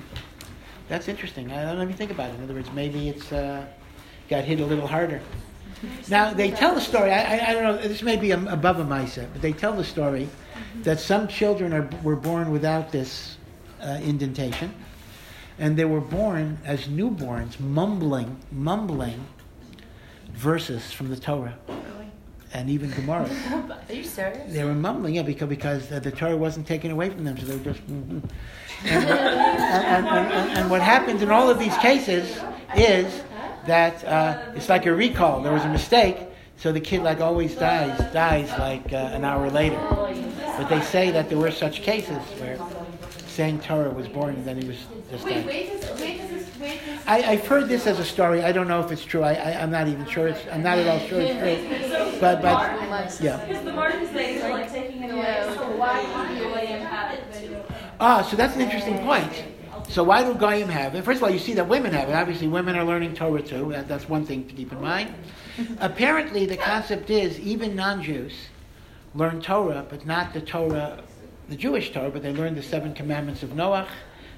That's 0.92 1.08
interesting. 1.08 1.50
I 1.50 1.64
don't 1.64 1.78
let 1.78 1.88
me 1.88 1.94
think 1.94 2.10
about 2.10 2.28
it. 2.28 2.34
In 2.34 2.44
other 2.44 2.52
words, 2.52 2.70
maybe 2.74 3.08
it's 3.08 3.32
uh, 3.32 3.64
got 4.28 4.44
hit 4.44 4.60
a 4.60 4.66
little 4.66 4.86
harder. 4.86 5.22
Now 6.10 6.34
they 6.34 6.50
tell 6.50 6.74
the 6.74 6.82
story. 6.82 7.10
I, 7.10 7.48
I, 7.48 7.54
don't 7.54 7.62
know. 7.62 7.76
This 7.78 8.02
may 8.02 8.16
be 8.16 8.32
above 8.32 8.78
a 8.78 8.84
mindset, 8.84 9.28
but 9.32 9.40
they 9.40 9.54
tell 9.54 9.72
the 9.72 9.84
story 9.84 10.28
that 10.82 11.00
some 11.00 11.28
children 11.28 11.72
are 11.72 11.88
were 12.02 12.14
born 12.14 12.52
without 12.52 12.92
this 12.92 13.38
uh, 13.80 14.00
indentation, 14.02 14.74
and 15.58 15.78
they 15.78 15.86
were 15.86 16.02
born 16.02 16.58
as 16.62 16.88
newborns, 16.88 17.58
mumbling, 17.58 18.36
mumbling 18.50 19.24
verses 20.34 20.92
from 20.92 21.08
the 21.08 21.16
Torah, 21.16 21.56
and 22.52 22.68
even 22.68 22.90
Gemara. 22.90 23.30
Are 23.88 23.94
you 23.94 24.04
serious? 24.04 24.52
They 24.52 24.62
were 24.62 24.74
mumbling, 24.74 25.14
yeah, 25.14 25.22
because 25.22 25.48
because 25.48 25.90
uh, 25.90 26.00
the 26.00 26.10
Torah 26.10 26.36
wasn't 26.36 26.66
taken 26.66 26.90
away 26.90 27.08
from 27.08 27.24
them, 27.24 27.38
so 27.38 27.46
they 27.46 27.56
were 27.56 27.64
just. 27.72 27.80
mhm. 27.86 28.28
And, 28.84 29.04
and, 29.08 30.06
and, 30.06 30.32
and, 30.32 30.58
and 30.58 30.70
what 30.70 30.82
happens 30.82 31.22
in 31.22 31.30
all 31.30 31.48
of 31.48 31.58
these 31.58 31.76
cases 31.78 32.38
is 32.76 33.22
that 33.66 34.04
uh, 34.04 34.52
it's 34.54 34.68
like 34.68 34.86
a 34.86 34.94
recall. 34.94 35.42
There 35.42 35.52
was 35.52 35.64
a 35.64 35.68
mistake, 35.68 36.18
so 36.56 36.72
the 36.72 36.80
kid, 36.80 37.02
like 37.02 37.20
always, 37.20 37.54
dies 37.54 37.98
dies 38.12 38.50
like 38.58 38.92
uh, 38.92 38.96
an 38.96 39.24
hour 39.24 39.50
later. 39.50 39.78
But 40.56 40.68
they 40.68 40.80
say 40.80 41.10
that 41.10 41.28
there 41.28 41.38
were 41.38 41.50
such 41.50 41.82
cases 41.82 42.18
where 42.40 42.58
saying 43.26 43.60
Torah 43.60 43.90
was 43.90 44.08
born 44.08 44.34
and 44.34 44.44
then 44.44 44.60
he 44.60 44.68
was 44.68 44.76
just 45.10 45.24
Wait, 45.24 45.46
wait, 45.46 45.80
this, 45.80 46.00
wait, 46.00 46.28
this 46.28 46.60
wait. 46.60 46.78
I, 47.06 47.22
I've 47.22 47.46
heard 47.46 47.66
this 47.66 47.86
as 47.86 47.98
a 47.98 48.04
story. 48.04 48.42
I 48.42 48.52
don't 48.52 48.68
know 48.68 48.80
if 48.80 48.92
it's 48.92 49.04
true. 49.04 49.22
I, 49.22 49.32
I, 49.32 49.62
I'm 49.62 49.70
not 49.70 49.88
even 49.88 50.06
sure. 50.06 50.28
It's, 50.28 50.40
I'm 50.52 50.62
not 50.62 50.78
at 50.78 50.86
all 50.86 50.98
sure 51.08 51.20
it's 51.20 51.38
true. 51.38 52.20
But, 52.20 52.42
but 52.42 53.18
yeah. 53.20 53.42
Because 53.46 53.64
the 53.64 53.72
Martin 53.72 54.06
thing 54.08 54.36
is 54.36 54.42
like 54.42 54.70
taking 54.70 55.02
it 55.02 55.10
away, 55.10 55.42
so 55.54 55.76
why 55.76 56.02
can't 56.02 56.36
you 56.36 56.48
let 56.48 56.66
him 56.66 56.82
have 56.82 57.14
it 57.14 57.24
too? 57.40 57.41
Ah, 58.04 58.20
so 58.22 58.36
that's 58.36 58.56
an 58.56 58.60
interesting 58.60 58.98
point. 58.98 59.44
So 59.88 60.02
why 60.02 60.24
do 60.24 60.34
Goyim 60.34 60.68
have 60.68 60.96
it? 60.96 61.04
First 61.04 61.18
of 61.18 61.22
all, 61.22 61.30
you 61.30 61.38
see 61.38 61.54
that 61.54 61.68
women 61.68 61.92
have 61.92 62.08
it. 62.08 62.14
Obviously, 62.14 62.48
women 62.48 62.74
are 62.74 62.84
learning 62.84 63.14
Torah 63.14 63.40
too. 63.40 63.70
That, 63.70 63.86
that's 63.86 64.08
one 64.08 64.26
thing 64.26 64.48
to 64.48 64.54
keep 64.54 64.72
in 64.72 64.80
mind. 64.80 65.14
Apparently, 65.78 66.44
the 66.44 66.56
concept 66.56 67.10
is 67.10 67.38
even 67.38 67.76
non-Jews 67.76 68.32
learn 69.14 69.40
Torah, 69.40 69.86
but 69.88 70.04
not 70.04 70.34
the 70.34 70.40
Torah, 70.40 71.00
the 71.48 71.54
Jewish 71.54 71.92
Torah, 71.92 72.10
but 72.10 72.24
they 72.24 72.32
learn 72.32 72.56
the 72.56 72.62
seven 72.62 72.92
commandments 72.92 73.44
of 73.44 73.50
Noach 73.50 73.86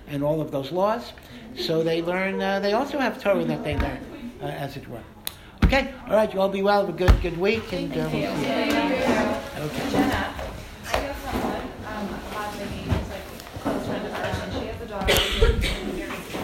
and 0.09 0.23
all 0.23 0.43
of 0.43 0.51
those 0.51 0.70
laws. 0.70 1.15
So 1.57 1.82
they 1.82 2.03
learn. 2.03 2.43
Uh, 2.43 2.61
they 2.61 2.74
also 2.74 2.99
have 2.99 3.23
Torah 3.23 3.45
that 3.45 3.65
they 3.65 3.78
learn, 3.78 4.32
uh, 4.43 4.47
as 4.47 4.77
it 4.77 4.86
were. 4.91 5.01
Okay. 5.65 5.95
All 6.07 6.16
right. 6.16 6.31
You 6.35 6.39
all 6.39 6.51
be 6.51 6.61
well. 6.61 6.85
Have 6.85 6.95
a 6.95 6.99
good 6.99 7.23
good 7.23 7.39
week, 7.39 7.73
and 7.73 7.91
uh, 7.93 8.11
we'll 8.12 8.36
see 8.36 9.97
you. 10.36 10.43